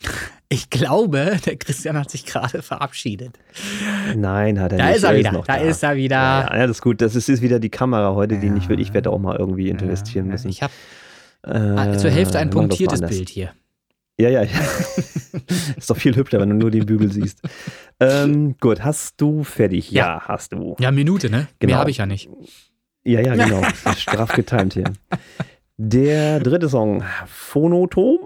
Ich 0.50 0.70
glaube, 0.70 1.38
der 1.44 1.56
Christian 1.56 1.98
hat 1.98 2.10
sich 2.10 2.26
gerade 2.26 2.62
verabschiedet. 2.62 3.40
Nein, 4.14 4.60
hat 4.60 4.70
er 4.72 4.78
Da 4.78 4.86
nicht. 4.86 4.96
ist 4.98 5.02
er 5.02 5.16
wieder. 5.16 5.32
noch 5.32 5.46
Da 5.46 5.56
ist 5.56 5.82
er 5.82 5.96
wieder. 5.96 6.14
Ja, 6.16 6.56
ja, 6.58 6.66
das 6.68 6.76
ist 6.76 6.82
gut. 6.82 7.00
Das 7.00 7.16
ist, 7.16 7.28
ist 7.28 7.42
wieder 7.42 7.58
die 7.58 7.70
Kamera 7.70 8.14
heute, 8.14 8.38
die 8.38 8.46
Ja. 8.46 8.52
nicht 8.52 8.68
will. 8.68 8.78
Ich 8.78 8.94
werde 8.94 9.10
auch 9.10 9.18
mal 9.18 9.34
irgendwie 9.36 9.68
investieren 9.70 10.28
müssen. 10.28 10.48
Ich 10.50 10.62
habe 10.62 10.72
Äh, 11.42 11.96
zur 11.96 12.10
Hälfte 12.10 12.38
ein 12.38 12.50
punktiertes. 12.50 13.00
Bild 13.00 13.30
hier. 13.30 13.52
Ja, 14.18 14.28
ja, 14.28 14.42
ja. 14.42 14.60
ist 15.76 15.90
doch 15.90 15.96
viel 15.96 16.14
hübscher, 16.14 16.40
wenn 16.40 16.50
du 16.50 16.54
nur 16.54 16.70
den 16.70 16.86
Bügel 16.86 17.10
siehst. 17.10 17.40
Ähm, 17.98 18.56
gut, 18.60 18.84
hast 18.84 19.20
du 19.20 19.42
fertig? 19.42 19.90
Ja, 19.90 20.22
hast 20.24 20.52
du. 20.52 20.76
Ja, 20.78 20.92
Minute, 20.92 21.30
ne? 21.30 21.48
Genau. 21.58 21.72
Mehr 21.72 21.78
habe 21.80 21.90
ich 21.90 21.98
ja 21.98 22.06
nicht. 22.06 22.28
Ja, 23.04 23.20
ja, 23.20 23.34
genau. 23.34 23.60
Das 23.60 23.84
ist 23.96 24.02
straff 24.02 24.32
getimt 24.32 24.74
hier. 24.74 24.92
Der 25.76 26.40
dritte 26.40 26.68
Song, 26.68 27.02
Phonotom. 27.26 28.18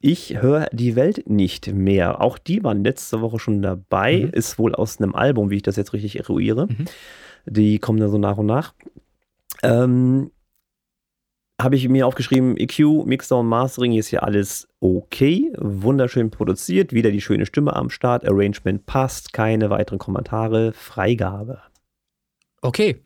Ich 0.00 0.40
höre 0.40 0.66
die 0.72 0.94
Welt 0.94 1.28
nicht 1.28 1.72
mehr. 1.72 2.20
Auch 2.20 2.38
die 2.38 2.62
waren 2.62 2.84
letzte 2.84 3.20
Woche 3.20 3.38
schon 3.38 3.62
dabei. 3.62 4.24
Mhm. 4.24 4.30
Ist 4.30 4.58
wohl 4.58 4.74
aus 4.74 5.00
einem 5.00 5.14
Album, 5.14 5.50
wie 5.50 5.56
ich 5.56 5.62
das 5.62 5.76
jetzt 5.76 5.92
richtig 5.92 6.18
eruiere. 6.18 6.66
Mhm. 6.66 6.84
Die 7.46 7.78
kommen 7.78 8.00
da 8.00 8.08
so 8.08 8.18
nach 8.18 8.36
und 8.36 8.46
nach. 8.46 8.74
Ähm, 9.62 10.30
habe 11.60 11.76
ich 11.76 11.88
mir 11.88 12.06
aufgeschrieben, 12.06 12.56
EQ, 12.56 13.06
Mixdown, 13.06 13.46
Mastering 13.46 13.92
ist 13.94 14.08
hier 14.08 14.22
alles 14.22 14.68
okay. 14.80 15.52
Wunderschön 15.56 16.30
produziert. 16.30 16.92
Wieder 16.92 17.10
die 17.10 17.22
schöne 17.22 17.46
Stimme 17.46 17.74
am 17.74 17.88
Start. 17.88 18.26
Arrangement 18.26 18.84
passt. 18.84 19.32
Keine 19.32 19.70
weiteren 19.70 19.98
Kommentare. 19.98 20.72
Freigabe. 20.72 21.62
Okay. 22.60 23.02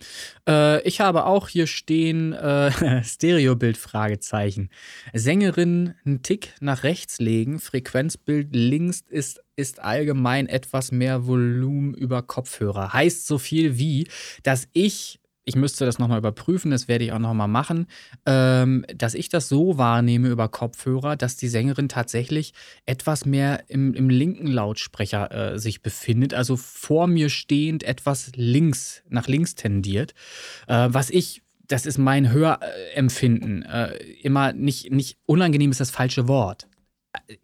Äh, 0.49 0.83
ich 0.83 1.01
habe 1.01 1.27
auch 1.27 1.49
hier 1.49 1.67
stehen 1.67 2.33
äh, 2.33 3.03
Stereobild 3.05 3.77
Fragezeichen. 3.77 4.71
Sängerin 5.13 5.95
einen 6.05 6.23
Tick 6.23 6.55
nach 6.61 6.83
rechts 6.83 7.21
legen, 7.21 7.59
Frequenzbild 7.61 8.49
links 8.57 9.03
ist, 9.09 9.43
ist 9.57 9.81
allgemein 9.81 10.47
etwas 10.49 10.93
mehr 10.93 11.27
Volumen 11.27 11.95
über 11.95 12.23
Kopfhörer. 12.23 12.93
Heißt 12.93 13.27
so 13.27 13.39
viel 13.39 13.79
wie, 13.79 14.09
dass 14.43 14.67
ich 14.73 15.20
ich 15.51 15.57
müsste 15.57 15.85
das 15.85 15.99
nochmal 15.99 16.19
überprüfen, 16.19 16.71
das 16.71 16.87
werde 16.87 17.05
ich 17.05 17.13
auch 17.13 17.19
nochmal 17.19 17.49
machen, 17.49 17.89
ähm, 18.25 18.87
dass 18.95 19.15
ich 19.15 19.29
das 19.29 19.49
so 19.49 19.79
wahrnehme 19.79 20.29
über 20.29 20.49
Kopfhörer, 20.49 21.17
dass 21.17 21.37
die 21.37 21.49
Sängerin 21.49 21.89
tatsächlich 21.89 22.55
etwas 22.87 23.27
mehr 23.27 23.65
im, 23.67 23.93
im 23.95 24.09
linken 24.09 24.47
Lautsprecher 24.47 25.55
äh, 25.55 25.59
sich 25.59 25.83
befindet, 25.83 26.35
also 26.35 26.57
vor 26.57 27.09
mir 27.09 27.31
stehend 27.31 27.83
etwas 27.83 28.31
links, 28.37 29.03
nach 29.09 29.27
links 29.27 29.57
tendiert, 29.57 30.15
äh, 30.69 30.89
was 30.91 31.11
ich 31.11 31.43
das 31.67 31.87
ist 31.87 31.99
mein 31.99 32.33
Hörempfinden. 32.33 33.63
Äh, 33.63 33.95
immer 34.23 34.53
nicht, 34.53 34.91
nicht 34.91 35.19
unangenehm 35.27 35.71
ist 35.71 35.81
das 35.81 35.93
falsche 35.93 36.27
Wort. 36.27 36.67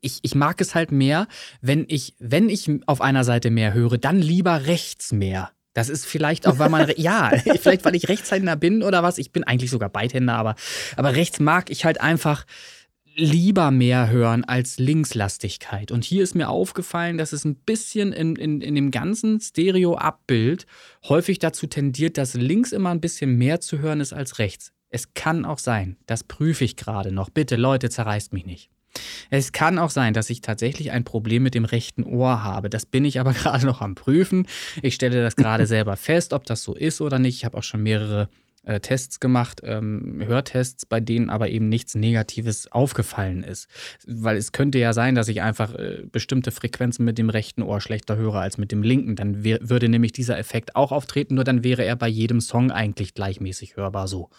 Ich, 0.00 0.18
ich 0.22 0.34
mag 0.34 0.60
es 0.60 0.74
halt 0.74 0.90
mehr, 0.90 1.28
wenn 1.60 1.84
ich, 1.88 2.14
wenn 2.18 2.48
ich 2.48 2.68
auf 2.86 3.00
einer 3.00 3.22
Seite 3.22 3.50
mehr 3.50 3.72
höre, 3.72 3.98
dann 3.98 4.20
lieber 4.20 4.66
rechts 4.66 5.12
mehr. 5.12 5.50
Das 5.76 5.90
ist 5.90 6.06
vielleicht 6.06 6.46
auch, 6.46 6.58
weil 6.58 6.70
man, 6.70 6.90
ja, 6.96 7.30
vielleicht 7.60 7.84
weil 7.84 7.94
ich 7.94 8.08
Rechtshänder 8.08 8.56
bin 8.56 8.82
oder 8.82 9.02
was. 9.02 9.18
Ich 9.18 9.30
bin 9.30 9.44
eigentlich 9.44 9.70
sogar 9.70 9.90
Beidhänder, 9.90 10.32
aber, 10.32 10.54
aber 10.96 11.14
rechts 11.14 11.38
mag 11.38 11.68
ich 11.68 11.84
halt 11.84 12.00
einfach 12.00 12.46
lieber 13.14 13.70
mehr 13.70 14.08
hören 14.08 14.42
als 14.44 14.78
Linkslastigkeit. 14.78 15.92
Und 15.92 16.02
hier 16.04 16.22
ist 16.22 16.34
mir 16.34 16.48
aufgefallen, 16.48 17.18
dass 17.18 17.34
es 17.34 17.44
ein 17.44 17.56
bisschen 17.56 18.12
in, 18.12 18.36
in, 18.36 18.62
in 18.62 18.74
dem 18.74 18.90
ganzen 18.90 19.38
Stereo-Abbild 19.38 20.66
häufig 21.10 21.40
dazu 21.40 21.66
tendiert, 21.66 22.16
dass 22.16 22.32
links 22.32 22.72
immer 22.72 22.90
ein 22.90 23.02
bisschen 23.02 23.36
mehr 23.36 23.60
zu 23.60 23.78
hören 23.78 24.00
ist 24.00 24.14
als 24.14 24.38
rechts. 24.38 24.72
Es 24.88 25.12
kann 25.12 25.44
auch 25.44 25.58
sein, 25.58 25.98
das 26.06 26.24
prüfe 26.24 26.64
ich 26.64 26.76
gerade 26.76 27.12
noch. 27.12 27.28
Bitte, 27.28 27.56
Leute, 27.56 27.90
zerreißt 27.90 28.32
mich 28.32 28.46
nicht. 28.46 28.70
Es 29.30 29.52
kann 29.52 29.78
auch 29.78 29.90
sein, 29.90 30.14
dass 30.14 30.30
ich 30.30 30.40
tatsächlich 30.40 30.90
ein 30.90 31.04
Problem 31.04 31.42
mit 31.42 31.54
dem 31.54 31.64
rechten 31.64 32.04
Ohr 32.04 32.42
habe. 32.42 32.70
Das 32.70 32.86
bin 32.86 33.04
ich 33.04 33.20
aber 33.20 33.32
gerade 33.34 33.66
noch 33.66 33.80
am 33.80 33.94
Prüfen. 33.94 34.46
Ich 34.82 34.94
stelle 34.94 35.22
das 35.22 35.36
gerade 35.36 35.66
selber 35.66 35.96
fest, 35.96 36.32
ob 36.32 36.44
das 36.44 36.62
so 36.62 36.74
ist 36.74 37.00
oder 37.00 37.18
nicht. 37.18 37.36
Ich 37.36 37.44
habe 37.44 37.56
auch 37.56 37.62
schon 37.62 37.82
mehrere 37.82 38.28
äh, 38.66 38.80
Tests 38.80 39.20
gemacht, 39.20 39.62
ähm, 39.64 40.22
Hörtests, 40.24 40.86
bei 40.86 41.00
denen 41.00 41.30
aber 41.30 41.48
eben 41.48 41.68
nichts 41.68 41.94
Negatives 41.94 42.70
aufgefallen 42.70 43.42
ist. 43.42 43.68
Weil 44.06 44.36
es 44.36 44.52
könnte 44.52 44.78
ja 44.78 44.92
sein, 44.92 45.14
dass 45.14 45.28
ich 45.28 45.40
einfach 45.40 45.74
äh, 45.74 46.02
bestimmte 46.10 46.50
Frequenzen 46.50 47.04
mit 47.04 47.16
dem 47.16 47.30
rechten 47.30 47.62
Ohr 47.62 47.80
schlechter 47.80 48.16
höre 48.16 48.36
als 48.36 48.58
mit 48.58 48.72
dem 48.72 48.82
linken. 48.82 49.16
Dann 49.16 49.44
würde 49.44 49.88
nämlich 49.88 50.12
dieser 50.12 50.38
Effekt 50.38 50.76
auch 50.76 50.92
auftreten, 50.92 51.36
nur 51.36 51.44
dann 51.44 51.64
wäre 51.64 51.84
er 51.84 51.96
bei 51.96 52.08
jedem 52.08 52.40
Song 52.40 52.70
eigentlich 52.70 53.14
gleichmäßig 53.14 53.76
hörbar 53.76 54.08
so. 54.08 54.30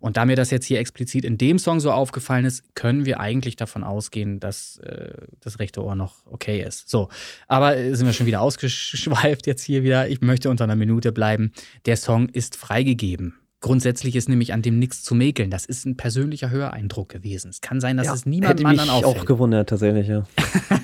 Und 0.00 0.16
da 0.16 0.24
mir 0.24 0.36
das 0.36 0.50
jetzt 0.50 0.66
hier 0.66 0.78
explizit 0.78 1.24
in 1.24 1.38
dem 1.38 1.58
Song 1.58 1.80
so 1.80 1.90
aufgefallen 1.90 2.44
ist, 2.44 2.74
können 2.74 3.04
wir 3.04 3.20
eigentlich 3.20 3.56
davon 3.56 3.84
ausgehen, 3.84 4.40
dass 4.40 4.78
äh, 4.78 5.12
das 5.40 5.58
rechte 5.58 5.82
Ohr 5.82 5.94
noch 5.94 6.26
okay 6.26 6.62
ist. 6.62 6.88
So, 6.88 7.08
aber 7.46 7.76
äh, 7.76 7.94
sind 7.94 8.06
wir 8.06 8.12
schon 8.12 8.26
wieder 8.26 8.40
ausgeschweift 8.48 9.46
jetzt 9.46 9.62
hier 9.62 9.82
wieder. 9.82 10.08
Ich 10.08 10.20
möchte 10.20 10.50
unter 10.50 10.64
einer 10.64 10.76
Minute 10.76 11.12
bleiben. 11.12 11.52
Der 11.86 11.96
Song 11.96 12.28
ist 12.28 12.56
freigegeben. 12.56 13.34
Grundsätzlich 13.60 14.14
ist 14.14 14.28
nämlich 14.28 14.52
an 14.52 14.62
dem 14.62 14.78
nichts 14.78 15.02
zu 15.02 15.14
mäkeln. 15.16 15.50
Das 15.50 15.64
ist 15.64 15.84
ein 15.84 15.96
persönlicher 15.96 16.50
Höreindruck 16.50 17.08
gewesen. 17.08 17.48
Es 17.50 17.60
kann 17.60 17.80
sein, 17.80 17.96
dass 17.96 18.06
Ja, 18.06 18.14
es 18.14 18.24
niemandem 18.26 18.66
Hätte 18.66 18.68
mich 18.74 18.80
anderen 18.80 19.04
auffällt. 19.04 19.22
auch 19.22 19.26
gewundert, 19.26 19.68
tatsächlich, 19.68 20.06
ja. 20.08 20.22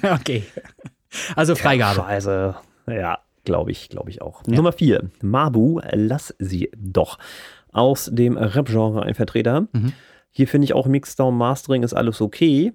okay. 0.14 0.42
Also 1.36 1.54
Freigabe. 1.54 2.04
Also, 2.04 2.54
ja, 2.88 3.18
glaube 3.44 3.70
ich, 3.70 3.88
glaube 3.90 4.10
ich 4.10 4.20
auch. 4.22 4.42
Nummer 4.46 4.72
vier, 4.72 5.08
Mabu, 5.22 5.80
lass 5.92 6.34
sie 6.40 6.70
doch. 6.76 7.18
Aus 7.72 8.10
dem 8.12 8.36
Rap-Genre 8.36 9.02
ein 9.04 9.14
Vertreter. 9.14 9.68
Mhm. 9.72 9.92
Hier 10.30 10.48
finde 10.48 10.64
ich 10.64 10.72
auch 10.74 10.86
Mixdown, 10.86 11.36
Mastering 11.36 11.84
ist 11.84 11.94
alles 11.94 12.20
okay. 12.20 12.72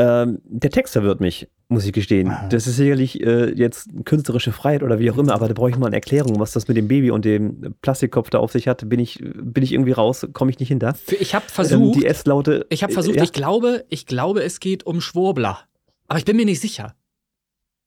Ähm, 0.00 0.38
der 0.44 0.70
Text 0.70 0.92
verwirrt 0.92 1.20
mich, 1.20 1.48
muss 1.68 1.84
ich 1.84 1.92
gestehen. 1.92 2.28
Ah. 2.30 2.46
Das 2.48 2.68
ist 2.68 2.76
sicherlich 2.76 3.20
äh, 3.20 3.50
jetzt 3.52 3.90
künstlerische 4.04 4.52
Freiheit 4.52 4.84
oder 4.84 5.00
wie 5.00 5.10
auch 5.10 5.18
immer, 5.18 5.34
aber 5.34 5.48
da 5.48 5.54
brauche 5.54 5.70
ich 5.70 5.76
mal 5.76 5.88
eine 5.88 5.96
Erklärung, 5.96 6.38
was 6.38 6.52
das 6.52 6.68
mit 6.68 6.76
dem 6.76 6.86
Baby 6.86 7.10
und 7.10 7.24
dem 7.24 7.74
Plastikkopf 7.82 8.30
da 8.30 8.38
auf 8.38 8.52
sich 8.52 8.68
hat. 8.68 8.88
Bin 8.88 9.00
ich, 9.00 9.18
bin 9.22 9.64
ich 9.64 9.72
irgendwie 9.72 9.90
raus, 9.92 10.26
komme 10.32 10.52
ich 10.52 10.60
nicht 10.60 10.68
hinter. 10.68 10.94
Ich 11.18 11.34
habe 11.34 11.44
Ähm, 11.46 11.52
versucht, 11.52 11.96
die 12.00 12.06
S-Laute. 12.06 12.64
ich 12.70 12.84
habe 12.84 12.92
versucht, 12.92 13.16
ja, 13.16 13.24
ich 13.24 13.32
glaube, 13.32 13.84
ich 13.88 14.06
glaube, 14.06 14.42
es 14.44 14.60
geht 14.60 14.86
um 14.86 15.00
Schwurbler. 15.00 15.58
Aber 16.06 16.18
ich 16.20 16.24
bin 16.24 16.36
mir 16.36 16.46
nicht 16.46 16.60
sicher. 16.60 16.94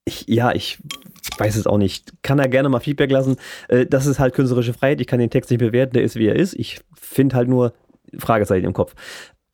ich, 0.04 0.26
ja, 0.28 0.52
ich 0.52 0.78
weiß 1.38 1.56
es 1.56 1.66
auch 1.66 1.78
nicht. 1.78 2.12
Kann 2.22 2.38
er 2.38 2.48
gerne 2.48 2.68
mal 2.68 2.80
Feedback 2.80 3.10
lassen. 3.10 3.36
Äh, 3.68 3.86
das 3.86 4.04
ist 4.06 4.18
halt 4.18 4.34
künstlerische 4.34 4.74
Freiheit. 4.74 5.00
Ich 5.00 5.06
kann 5.06 5.18
den 5.18 5.30
Text 5.30 5.50
nicht 5.50 5.60
bewerten, 5.60 5.94
der 5.94 6.02
ist 6.02 6.16
wie 6.16 6.26
er 6.26 6.36
ist. 6.36 6.52
Ich 6.54 6.80
finde 6.94 7.36
halt 7.36 7.48
nur 7.48 7.72
Fragezeichen 8.18 8.66
im 8.66 8.74
Kopf. 8.74 8.94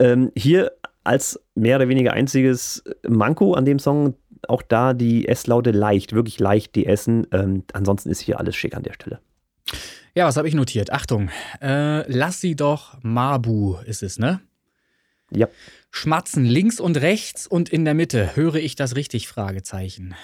Ähm, 0.00 0.30
hier 0.36 0.72
als 1.04 1.40
mehr 1.54 1.76
oder 1.76 1.88
weniger 1.88 2.12
einziges 2.12 2.84
Manko 3.06 3.54
an 3.54 3.64
dem 3.64 3.78
Song, 3.78 4.14
auch 4.46 4.62
da 4.62 4.94
die 4.94 5.28
S-Laute 5.28 5.70
leicht, 5.70 6.12
wirklich 6.12 6.38
leicht 6.38 6.74
die 6.74 6.86
Essen. 6.86 7.26
Ähm, 7.32 7.64
ansonsten 7.72 8.10
ist 8.10 8.20
hier 8.20 8.38
alles 8.38 8.56
schick 8.56 8.74
an 8.76 8.82
der 8.82 8.92
Stelle. 8.92 9.20
Ja, 10.14 10.26
was 10.26 10.36
habe 10.36 10.48
ich 10.48 10.54
notiert? 10.54 10.92
Achtung, 10.92 11.30
äh, 11.60 12.10
lass 12.10 12.40
sie 12.40 12.56
doch 12.56 12.96
Mabu 13.02 13.76
ist 13.86 14.02
es, 14.02 14.18
ne? 14.18 14.40
Ja. 15.30 15.48
Schmatzen 15.90 16.44
links 16.44 16.80
und 16.80 16.96
rechts 16.98 17.46
und 17.46 17.68
in 17.68 17.84
der 17.84 17.94
Mitte. 17.94 18.34
Höre 18.34 18.56
ich 18.56 18.76
das 18.76 18.96
richtig? 18.96 19.28
Fragezeichen. 19.28 20.14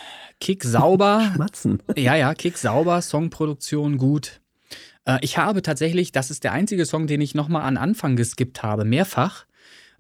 Kick 0.40 0.64
sauber. 0.64 1.30
Schmatzen. 1.34 1.82
ja, 1.96 2.16
ja, 2.16 2.34
Kick 2.34 2.58
sauber, 2.58 3.02
Songproduktion 3.02 3.98
gut. 3.98 4.40
Äh, 5.04 5.18
ich 5.22 5.38
habe 5.38 5.62
tatsächlich, 5.62 6.12
das 6.12 6.30
ist 6.30 6.44
der 6.44 6.52
einzige 6.52 6.86
Song, 6.86 7.06
den 7.06 7.20
ich 7.20 7.34
nochmal 7.34 7.62
an 7.62 7.76
Anfang 7.76 8.16
geskippt 8.16 8.62
habe, 8.62 8.84
mehrfach. 8.84 9.46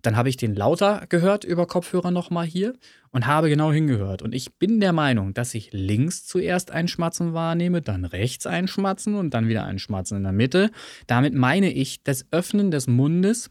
Dann 0.04 0.16
habe 0.16 0.28
ich 0.28 0.36
den 0.36 0.54
lauter 0.54 1.06
gehört 1.08 1.44
über 1.44 1.66
Kopfhörer 1.66 2.10
nochmal 2.10 2.44
hier 2.44 2.74
und 3.10 3.26
habe 3.26 3.48
genau 3.48 3.72
hingehört. 3.72 4.20
Und 4.20 4.34
ich 4.34 4.54
bin 4.54 4.78
der 4.78 4.92
Meinung, 4.92 5.32
dass 5.32 5.54
ich 5.54 5.70
links 5.72 6.26
zuerst 6.26 6.70
ein 6.70 6.88
Schmatzen 6.88 7.32
wahrnehme, 7.32 7.80
dann 7.80 8.04
rechts 8.04 8.46
ein 8.46 8.68
Schmatzen 8.68 9.14
und 9.14 9.32
dann 9.32 9.48
wieder 9.48 9.64
ein 9.64 9.78
Schmatzen 9.78 10.18
in 10.18 10.24
der 10.24 10.32
Mitte. 10.32 10.70
Damit 11.06 11.32
meine 11.32 11.72
ich 11.72 12.02
das 12.02 12.26
Öffnen 12.32 12.70
des 12.70 12.86
Mundes, 12.86 13.50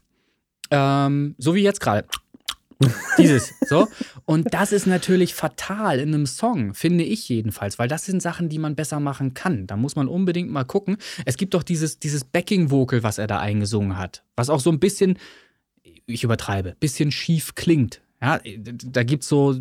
ähm, 0.70 1.34
so 1.38 1.56
wie 1.56 1.62
jetzt 1.62 1.80
gerade. 1.80 2.06
Dieses, 3.18 3.52
so. 3.66 3.88
Und 4.24 4.54
das 4.54 4.70
ist 4.70 4.86
natürlich 4.86 5.34
fatal 5.34 5.98
in 5.98 6.14
einem 6.14 6.26
Song, 6.26 6.74
finde 6.74 7.04
ich 7.04 7.28
jedenfalls, 7.28 7.78
weil 7.78 7.88
das 7.88 8.04
sind 8.04 8.22
Sachen, 8.22 8.48
die 8.48 8.58
man 8.58 8.76
besser 8.76 9.00
machen 9.00 9.34
kann. 9.34 9.66
Da 9.66 9.76
muss 9.76 9.96
man 9.96 10.08
unbedingt 10.08 10.50
mal 10.50 10.64
gucken. 10.64 10.98
Es 11.24 11.36
gibt 11.36 11.54
doch 11.54 11.62
dieses, 11.62 11.98
dieses 11.98 12.24
Backing-Vocal, 12.24 13.02
was 13.02 13.18
er 13.18 13.26
da 13.26 13.40
eingesungen 13.40 13.98
hat, 13.98 14.24
was 14.36 14.50
auch 14.50 14.60
so 14.60 14.70
ein 14.70 14.80
bisschen 14.80 15.18
ich 16.06 16.24
übertreibe, 16.24 16.76
bisschen 16.80 17.10
schief 17.10 17.54
klingt. 17.54 18.00
Ja, 18.22 18.40
da 18.66 19.02
gibt's 19.02 19.28
so, 19.28 19.54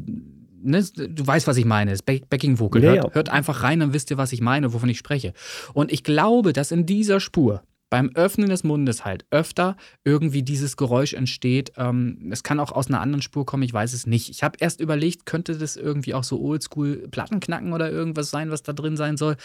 ne, 0.61 0.83
du 0.83 1.27
weißt, 1.27 1.47
was 1.47 1.57
ich 1.57 1.65
meine, 1.65 1.91
das 1.91 2.01
Backing 2.01 2.59
Vocal. 2.59 2.83
Ja, 2.83 2.91
hört, 2.93 3.03
ja. 3.03 3.13
hört 3.13 3.29
einfach 3.29 3.63
rein, 3.63 3.79
dann 3.79 3.93
wisst 3.93 4.11
ihr, 4.11 4.17
was 4.17 4.31
ich 4.33 4.41
meine, 4.41 4.73
wovon 4.73 4.89
ich 4.89 4.97
spreche. 4.97 5.33
Und 5.73 5.91
ich 5.91 6.03
glaube, 6.03 6.53
dass 6.53 6.71
in 6.71 6.85
dieser 6.85 7.19
Spur 7.19 7.63
beim 7.93 8.09
Öffnen 8.15 8.49
des 8.49 8.63
Mundes 8.63 9.05
halt 9.05 9.23
öfter 9.29 9.77
irgendwie 10.03 10.41
dieses 10.41 10.77
Geräusch 10.77 11.13
entsteht. 11.13 11.73
Ähm, 11.77 12.29
es 12.31 12.41
kann 12.41 12.59
auch 12.59 12.71
aus 12.71 12.87
einer 12.87 13.01
anderen 13.01 13.21
Spur 13.21 13.45
kommen, 13.45 13.61
ich 13.61 13.71
weiß 13.71 13.93
es 13.93 14.07
nicht. 14.07 14.31
Ich 14.31 14.41
habe 14.41 14.57
erst 14.59 14.81
überlegt, 14.81 15.27
könnte 15.27 15.55
das 15.59 15.75
irgendwie 15.75 16.15
auch 16.15 16.23
so 16.23 16.41
oldschool 16.41 17.07
Plattenknacken 17.11 17.71
oder 17.71 17.91
irgendwas 17.91 18.31
sein, 18.31 18.49
was 18.49 18.63
da 18.63 18.73
drin 18.73 18.97
sein 18.97 19.15
soll. 19.15 19.35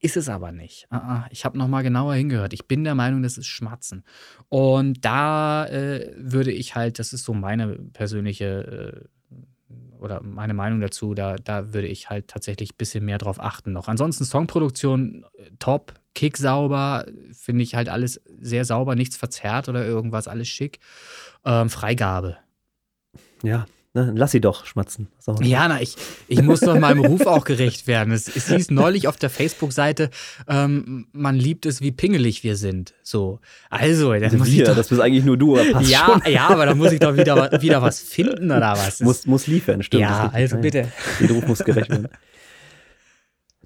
Ist 0.00 0.16
es 0.16 0.28
aber 0.28 0.52
nicht. 0.52 0.86
Ah, 0.90 0.96
ah, 0.96 1.28
Ich 1.30 1.44
habe 1.44 1.58
nochmal 1.58 1.82
genauer 1.82 2.14
hingehört. 2.14 2.52
Ich 2.52 2.68
bin 2.68 2.84
der 2.84 2.94
Meinung, 2.94 3.22
das 3.22 3.36
ist 3.36 3.46
Schmatzen. 3.46 4.04
Und 4.48 5.04
da 5.04 5.66
äh, 5.66 6.12
würde 6.16 6.52
ich 6.52 6.76
halt, 6.76 6.98
das 6.98 7.12
ist 7.12 7.24
so 7.24 7.34
meine 7.34 7.78
persönliche 7.92 9.04
äh, 9.04 9.08
oder 9.98 10.22
meine 10.22 10.54
Meinung 10.54 10.80
dazu, 10.80 11.14
da, 11.14 11.34
da 11.36 11.72
würde 11.74 11.88
ich 11.88 12.08
halt 12.08 12.28
tatsächlich 12.28 12.72
ein 12.72 12.78
bisschen 12.78 13.04
mehr 13.04 13.18
drauf 13.18 13.40
achten 13.40 13.72
noch. 13.72 13.88
Ansonsten 13.88 14.24
Songproduktion 14.24 15.24
äh, 15.36 15.50
top, 15.58 15.94
Kick 16.14 16.36
sauber, 16.36 17.06
finde 17.32 17.64
ich 17.64 17.74
halt 17.74 17.88
alles 17.88 18.20
sehr 18.40 18.64
sauber, 18.64 18.94
nichts 18.94 19.16
verzerrt 19.16 19.68
oder 19.68 19.84
irgendwas, 19.84 20.28
alles 20.28 20.48
schick. 20.48 20.78
Ähm, 21.44 21.70
Freigabe. 21.70 22.38
Ja, 23.42 23.66
ne, 23.94 24.12
lass 24.14 24.32
sie 24.32 24.40
doch 24.40 24.66
schmatzen. 24.66 25.08
Ja, 25.42 25.68
na, 25.68 25.80
ich, 25.80 25.96
ich 26.28 26.42
muss 26.42 26.60
doch 26.60 26.78
meinem 26.78 27.04
Ruf 27.04 27.26
auch 27.26 27.44
gerecht 27.44 27.86
werden. 27.86 28.12
Es, 28.12 28.34
es 28.34 28.48
hieß 28.48 28.70
neulich 28.70 29.08
auf 29.08 29.16
der 29.16 29.30
Facebook-Seite, 29.30 30.10
ähm, 30.48 31.08
man 31.12 31.36
liebt 31.36 31.66
es, 31.66 31.80
wie 31.80 31.92
pingelig 31.92 32.44
wir 32.44 32.56
sind. 32.56 32.94
So. 33.02 33.40
Also, 33.70 34.12
dann 34.12 34.36
muss 34.38 34.48
ich 34.48 34.58
Wir, 34.58 34.66
doch, 34.66 34.76
das 34.76 34.88
bist 34.88 35.00
eigentlich 35.00 35.24
nur 35.24 35.36
du, 35.36 35.56
ja, 35.56 35.64
schon. 35.74 36.32
ja, 36.32 36.48
aber 36.48 36.66
da 36.66 36.74
muss 36.74 36.92
ich 36.92 37.00
doch 37.00 37.16
wieder, 37.16 37.60
wieder 37.60 37.82
was 37.82 38.00
finden 38.00 38.50
oder 38.50 38.72
was? 38.72 39.00
Muss, 39.08 39.26
muss 39.26 39.46
liefern, 39.46 39.82
stimmt. 39.82 40.02
ja, 40.02 40.30
also 40.32 40.58
bitte. 40.58 40.88
Der 41.20 41.30
Ruf 41.30 41.46
muss 41.46 41.60
gerecht 41.60 41.90
werden. 41.90 42.08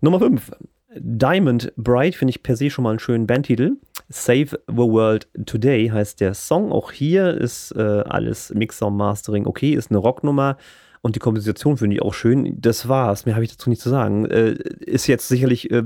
Nummer 0.00 0.18
5. 0.18 0.50
Diamond 0.94 1.72
Bright 1.76 2.16
finde 2.16 2.30
ich 2.30 2.42
per 2.42 2.56
se 2.56 2.70
schon 2.70 2.84
mal 2.84 2.90
einen 2.90 2.98
schönen 2.98 3.26
Bandtitel. 3.26 3.76
Save 4.12 4.60
the 4.68 4.76
World 4.76 5.26
Today 5.46 5.88
heißt 5.88 6.20
der 6.20 6.34
Song. 6.34 6.70
Auch 6.70 6.92
hier 6.92 7.34
ist 7.34 7.72
äh, 7.72 7.80
alles 7.80 8.52
Mixer 8.54 8.86
und 8.88 8.96
Mastering 8.96 9.46
okay, 9.46 9.72
ist 9.72 9.90
eine 9.90 9.98
Rocknummer. 9.98 10.58
Und 11.00 11.16
die 11.16 11.20
Komposition 11.20 11.76
finde 11.78 11.96
ich 11.96 12.02
auch 12.02 12.14
schön. 12.14 12.60
Das 12.60 12.88
war's. 12.88 13.26
Mehr 13.26 13.34
habe 13.34 13.44
ich 13.44 13.50
dazu 13.50 13.70
nicht 13.70 13.82
zu 13.82 13.90
sagen. 13.90 14.26
Äh, 14.26 14.52
ist 14.52 15.06
jetzt 15.06 15.28
sicherlich 15.28 15.70
äh, 15.70 15.84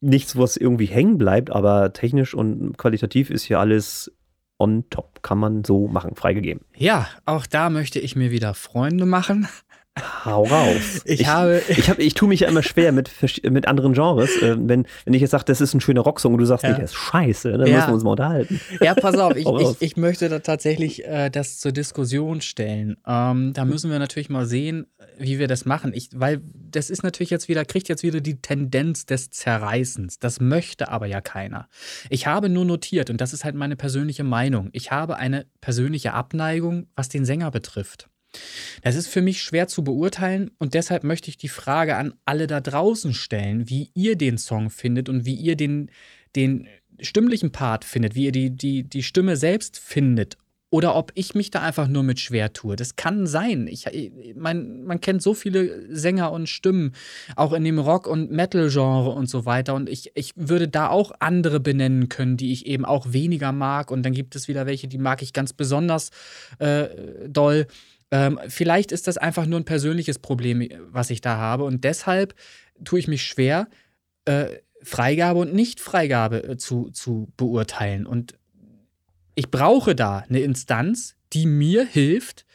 nichts, 0.00 0.38
was 0.38 0.56
irgendwie 0.56 0.86
hängen 0.86 1.18
bleibt, 1.18 1.50
aber 1.50 1.92
technisch 1.92 2.34
und 2.34 2.78
qualitativ 2.78 3.30
ist 3.30 3.42
hier 3.42 3.58
alles 3.58 4.12
on 4.58 4.84
top. 4.88 5.22
Kann 5.22 5.38
man 5.38 5.64
so 5.64 5.88
machen, 5.88 6.14
freigegeben. 6.14 6.64
Ja, 6.76 7.08
auch 7.26 7.46
da 7.46 7.68
möchte 7.68 7.98
ich 7.98 8.16
mir 8.16 8.30
wieder 8.30 8.54
Freunde 8.54 9.06
machen. 9.06 9.48
Hau 10.24 10.44
raus. 10.44 11.02
Ich 11.04 11.26
habe- 11.26 11.62
Ich, 11.68 11.88
hab, 11.88 11.98
ich 11.98 12.14
tue 12.14 12.28
mich 12.28 12.40
ja 12.40 12.48
immer 12.48 12.62
schwer 12.62 12.92
mit, 12.92 13.10
mit 13.44 13.66
anderen 13.68 13.92
Genres. 13.92 14.30
Äh, 14.42 14.56
wenn, 14.58 14.86
wenn 15.04 15.14
ich 15.14 15.20
jetzt 15.20 15.30
sage, 15.30 15.44
das 15.46 15.60
ist 15.60 15.74
ein 15.74 15.80
schöner 15.80 16.00
Rocksong 16.02 16.32
und 16.34 16.38
du 16.38 16.44
sagst, 16.44 16.64
Ja. 16.64 16.70
nee, 16.70 16.76
der 16.76 16.84
ist 16.84 16.94
scheiße, 16.94 17.52
dann 17.52 17.66
Ja. 17.66 17.76
müssen 17.76 17.88
wir 17.88 17.94
uns 17.94 18.04
mal 18.04 18.10
unterhalten. 18.10 18.60
Ja, 18.80 18.94
pass 18.94 19.16
auf, 19.16 19.36
ich, 19.36 19.46
ich, 19.46 19.76
ich 19.80 19.96
möchte 19.96 20.28
da 20.28 20.40
tatsächlich 20.40 21.04
äh, 21.06 21.30
das 21.30 21.58
zur 21.58 21.72
Diskussion 21.72 22.40
stellen. 22.40 22.96
Ähm, 23.06 23.52
da 23.54 23.64
müssen 23.64 23.90
wir 23.90 23.98
natürlich 23.98 24.28
mal 24.28 24.46
sehen, 24.46 24.86
wie 25.18 25.38
wir 25.38 25.48
das 25.48 25.64
machen. 25.64 25.92
Ich, 25.94 26.10
weil 26.14 26.40
das 26.70 26.90
ist 26.90 27.02
natürlich 27.02 27.30
jetzt 27.30 27.48
wieder, 27.48 27.64
kriegt 27.64 27.88
jetzt 27.88 28.02
wieder 28.02 28.20
die 28.20 28.40
Tendenz 28.42 29.06
des 29.06 29.30
Zerreißens. 29.30 30.18
Das 30.18 30.40
möchte 30.40 30.90
aber 30.90 31.06
ja 31.06 31.20
keiner. 31.20 31.68
Ich 32.10 32.26
habe 32.26 32.48
nur 32.48 32.64
notiert, 32.64 33.10
und 33.10 33.20
das 33.20 33.32
ist 33.32 33.44
halt 33.44 33.54
meine 33.54 33.76
persönliche 33.76 34.24
Meinung, 34.24 34.68
ich 34.72 34.90
habe 34.90 35.16
eine 35.16 35.46
persönliche 35.60 36.12
Abneigung, 36.12 36.86
was 36.96 37.08
den 37.08 37.24
Sänger 37.24 37.50
betrifft. 37.50 38.08
Das 38.82 38.94
ist 38.96 39.08
für 39.08 39.22
mich 39.22 39.42
schwer 39.42 39.66
zu 39.68 39.82
beurteilen 39.84 40.50
und 40.58 40.74
deshalb 40.74 41.04
möchte 41.04 41.28
ich 41.30 41.36
die 41.36 41.48
Frage 41.48 41.96
an 41.96 42.14
alle 42.24 42.46
da 42.46 42.60
draußen 42.60 43.14
stellen, 43.14 43.68
wie 43.68 43.90
ihr 43.94 44.16
den 44.16 44.38
Song 44.38 44.70
findet 44.70 45.08
und 45.08 45.24
wie 45.24 45.34
ihr 45.34 45.56
den, 45.56 45.90
den 46.36 46.68
stimmlichen 47.00 47.50
Part 47.52 47.84
findet, 47.84 48.14
wie 48.14 48.26
ihr 48.26 48.32
die, 48.32 48.50
die, 48.50 48.84
die 48.84 49.02
Stimme 49.02 49.36
selbst 49.36 49.78
findet. 49.78 50.36
Oder 50.72 50.94
ob 50.94 51.10
ich 51.16 51.34
mich 51.34 51.50
da 51.50 51.62
einfach 51.62 51.88
nur 51.88 52.04
mit 52.04 52.20
schwer 52.20 52.52
tue. 52.52 52.76
Das 52.76 52.94
kann 52.94 53.26
sein. 53.26 53.66
Ich, 53.66 53.86
ich- 53.86 54.12
man, 54.36 54.84
man 54.84 55.00
kennt 55.00 55.20
so 55.20 55.34
viele 55.34 55.92
Sänger 55.92 56.30
und 56.30 56.48
Stimmen, 56.48 56.92
auch 57.34 57.52
in 57.52 57.64
dem 57.64 57.80
Rock- 57.80 58.06
und 58.06 58.30
Metal-Genre 58.30 59.10
und 59.10 59.28
so 59.28 59.46
weiter. 59.46 59.74
Und 59.74 59.88
ich, 59.88 60.12
ich 60.14 60.30
würde 60.36 60.68
da 60.68 60.88
auch 60.88 61.10
andere 61.18 61.58
benennen 61.58 62.08
können, 62.08 62.36
die 62.36 62.52
ich 62.52 62.66
eben 62.66 62.84
auch 62.84 63.12
weniger 63.12 63.50
mag. 63.50 63.90
Und 63.90 64.04
dann 64.04 64.12
gibt 64.12 64.36
es 64.36 64.46
wieder 64.46 64.64
welche, 64.66 64.86
die 64.86 64.98
mag 64.98 65.22
ich 65.22 65.32
ganz 65.32 65.52
besonders 65.52 66.10
äh, 66.60 66.86
doll. 67.28 67.66
Ähm, 68.10 68.40
vielleicht 68.48 68.92
ist 68.92 69.06
das 69.06 69.18
einfach 69.18 69.46
nur 69.46 69.60
ein 69.60 69.64
persönliches 69.64 70.18
Problem, 70.18 70.68
was 70.90 71.10
ich 71.10 71.20
da 71.20 71.36
habe. 71.36 71.64
Und 71.64 71.84
deshalb 71.84 72.34
tue 72.84 72.98
ich 72.98 73.08
mich 73.08 73.24
schwer, 73.24 73.68
äh, 74.24 74.46
Freigabe 74.82 75.40
und 75.40 75.54
Nicht-Freigabe 75.54 76.42
äh, 76.44 76.56
zu, 76.56 76.90
zu 76.90 77.32
beurteilen. 77.36 78.06
Und 78.06 78.38
ich 79.34 79.50
brauche 79.50 79.94
da 79.94 80.24
eine 80.28 80.40
Instanz, 80.40 81.16
die 81.32 81.46
mir 81.46 81.84
hilft, 81.84 82.46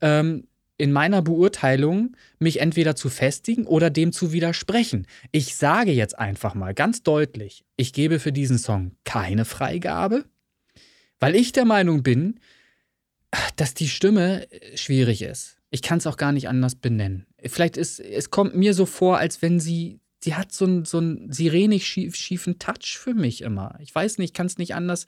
ähm, 0.00 0.48
in 0.76 0.90
meiner 0.90 1.22
Beurteilung 1.22 2.16
mich 2.38 2.60
entweder 2.60 2.96
zu 2.96 3.08
festigen 3.08 3.64
oder 3.64 3.90
dem 3.90 4.12
zu 4.12 4.32
widersprechen. 4.32 5.06
Ich 5.30 5.54
sage 5.54 5.92
jetzt 5.92 6.18
einfach 6.18 6.54
mal 6.54 6.74
ganz 6.74 7.02
deutlich, 7.02 7.64
ich 7.76 7.92
gebe 7.92 8.18
für 8.18 8.32
diesen 8.32 8.58
Song 8.58 8.92
keine 9.04 9.44
Freigabe, 9.44 10.24
weil 11.20 11.36
ich 11.36 11.52
der 11.52 11.64
Meinung 11.64 12.02
bin, 12.02 12.40
dass 13.56 13.74
die 13.74 13.88
Stimme 13.88 14.46
schwierig 14.74 15.22
ist. 15.22 15.58
Ich 15.70 15.82
kann 15.82 15.98
es 15.98 16.06
auch 16.06 16.16
gar 16.16 16.32
nicht 16.32 16.48
anders 16.48 16.76
benennen. 16.76 17.26
Vielleicht 17.44 17.76
ist, 17.76 17.98
es 17.98 18.30
kommt 18.30 18.54
mir 18.54 18.74
so 18.74 18.86
vor, 18.86 19.18
als 19.18 19.42
wenn 19.42 19.58
sie, 19.58 19.98
sie 20.22 20.34
hat 20.34 20.52
so 20.52 20.66
einen 20.66 20.84
so 20.84 20.98
einen 20.98 21.32
sirenisch 21.32 21.84
schief, 21.84 22.14
schiefen 22.14 22.60
Touch 22.60 22.96
für 22.96 23.12
mich 23.12 23.42
immer. 23.42 23.76
Ich 23.80 23.92
weiß 23.92 24.18
nicht, 24.18 24.34
kann 24.34 24.46
es 24.46 24.56
nicht 24.56 24.74
anders, 24.74 25.06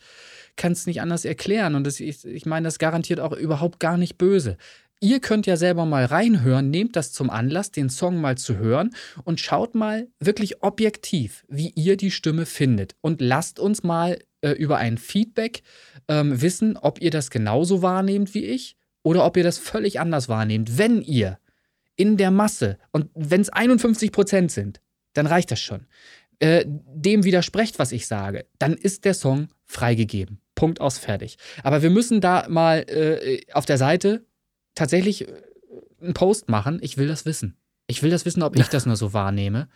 kann 0.57 0.73
es 0.73 0.87
nicht 0.87 1.01
anders 1.01 1.25
erklären. 1.25 1.77
Und 1.77 1.87
das, 1.87 2.01
ich, 2.01 2.25
ich 2.25 2.47
meine, 2.47 2.65
das 2.65 2.81
garantiert 2.81 3.21
auch 3.21 3.33
überhaupt 3.33 3.79
gar 3.79 3.97
nicht 3.97 4.19
böse. 4.19 4.57
Ihr 4.99 5.21
könnt 5.21 5.47
ja 5.47 5.57
selber 5.57 5.85
mal 5.85 6.07
reinhören, 6.07 6.71
nehmt 6.71 6.97
das 6.97 7.13
zum 7.13 7.29
Anlass, 7.29 7.71
den 7.71 7.91
Song 7.91 8.21
mal 8.21 8.39
zu 8.39 8.57
hören 8.57 8.95
und 9.25 9.41
schaut 9.41 9.75
mal 9.75 10.09
wirklich 10.21 10.63
objektiv, 10.63 11.45
wie 11.49 11.71
ihr 11.77 11.99
die 11.99 12.11
Stimme 12.11 12.47
findet. 12.47 12.97
Und 13.03 13.21
lasst 13.21 13.61
uns 13.61 13.83
mal 13.83 14.19
äh, 14.41 14.53
über 14.53 14.79
ein 14.79 14.97
Feedback 14.97 15.63
ähm, 16.09 16.41
wissen, 16.41 16.77
ob 16.77 17.01
ihr 17.01 17.11
das 17.11 17.31
genauso 17.31 17.83
wahrnehmt 17.83 18.35
wie 18.35 18.45
ich 18.45 18.77
oder 19.03 19.25
ob 19.25 19.37
ihr 19.37 19.45
das 19.45 19.59
völlig 19.59 20.01
anders 20.01 20.29
wahrnehmt. 20.29 20.79
Wenn 20.79 21.03
ihr 21.03 21.39
in 21.97 22.17
der 22.17 22.31
Masse, 22.31 22.79
und 22.93 23.09
wenn 23.15 23.41
es 23.41 23.49
51 23.49 24.13
Prozent 24.13 24.53
sind, 24.53 24.81
dann 25.15 25.27
reicht 25.27 25.51
das 25.51 25.61
schon, 25.61 25.87
äh, 26.39 26.65
dem 26.67 27.25
widersprecht, 27.25 27.79
was 27.79 27.93
ich 27.93 28.07
sage, 28.07 28.47
dann 28.59 28.75
ist 28.75 29.05
der 29.05 29.15
Song 29.15 29.49
freigegeben. 29.65 30.41
Punkt 30.55 30.81
aus, 30.81 30.99
fertig. 30.99 31.39
Aber 31.63 31.83
wir 31.83 31.91
müssen 31.91 32.21
da 32.21 32.47
mal 32.49 32.85
äh, 32.89 33.41
auf 33.53 33.65
der 33.65 33.79
Seite 33.79 34.25
tatsächlich 34.75 35.29
äh, 35.29 35.33
einen 36.03 36.15
Post 36.15 36.49
machen. 36.49 36.79
Ich 36.83 36.99
will 36.99 37.09
das 37.09 37.25
wissen. 37.25 37.57
Ich 37.87 38.03
will 38.03 38.11
das 38.11 38.25
wissen, 38.25 38.43
ob 38.43 38.57
ich 38.57 38.69
das 38.69 38.87
nur 38.87 38.97
so 38.97 39.13
wahrnehme, 39.13 39.69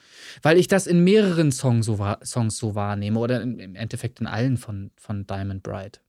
weil 0.43 0.59
ich 0.59 0.69
das 0.69 0.87
in 0.87 1.05
mehreren 1.05 1.53
Songs 1.53 1.87
so, 1.87 1.99
Songs 2.25 2.59
so 2.59 2.75
wahrnehme 2.75 3.19
oder 3.19 3.40
im, 3.40 3.59
im 3.59 3.75
Endeffekt 3.75 4.21
in 4.21 4.27
allen 4.27 4.57
von, 4.57 4.90
von 4.97 5.27
Diamond 5.27 5.62
Bright. 5.62 6.01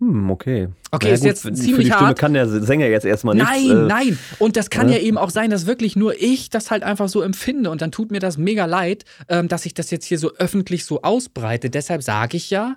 Hm, 0.00 0.30
okay. 0.30 0.68
Okay, 0.90 1.08
Na 1.08 1.14
ist 1.14 1.20
gut, 1.20 1.28
jetzt 1.28 1.42
für, 1.42 1.52
ziemlich 1.52 1.74
für 1.74 1.82
die 1.82 1.90
Stimme 1.90 2.06
hart. 2.08 2.18
kann 2.18 2.32
der 2.32 2.48
Sänger 2.48 2.86
jetzt 2.86 3.04
erstmal 3.04 3.34
nichts. 3.34 3.50
Nein, 3.50 3.70
äh, 3.70 3.86
nein. 3.86 4.18
Und 4.38 4.56
das 4.56 4.70
kann 4.70 4.86
ne? 4.86 4.94
ja 4.94 4.98
eben 4.98 5.18
auch 5.18 5.30
sein, 5.30 5.50
dass 5.50 5.66
wirklich 5.66 5.94
nur 5.94 6.20
ich 6.20 6.48
das 6.48 6.70
halt 6.70 6.82
einfach 6.82 7.08
so 7.08 7.20
empfinde. 7.20 7.70
Und 7.70 7.82
dann 7.82 7.92
tut 7.92 8.10
mir 8.10 8.18
das 8.18 8.38
mega 8.38 8.64
leid, 8.64 9.04
ähm, 9.28 9.48
dass 9.48 9.66
ich 9.66 9.74
das 9.74 9.90
jetzt 9.90 10.06
hier 10.06 10.18
so 10.18 10.34
öffentlich 10.36 10.86
so 10.86 11.02
ausbreite. 11.02 11.68
Deshalb 11.68 12.02
sage 12.02 12.38
ich 12.38 12.48
ja, 12.48 12.76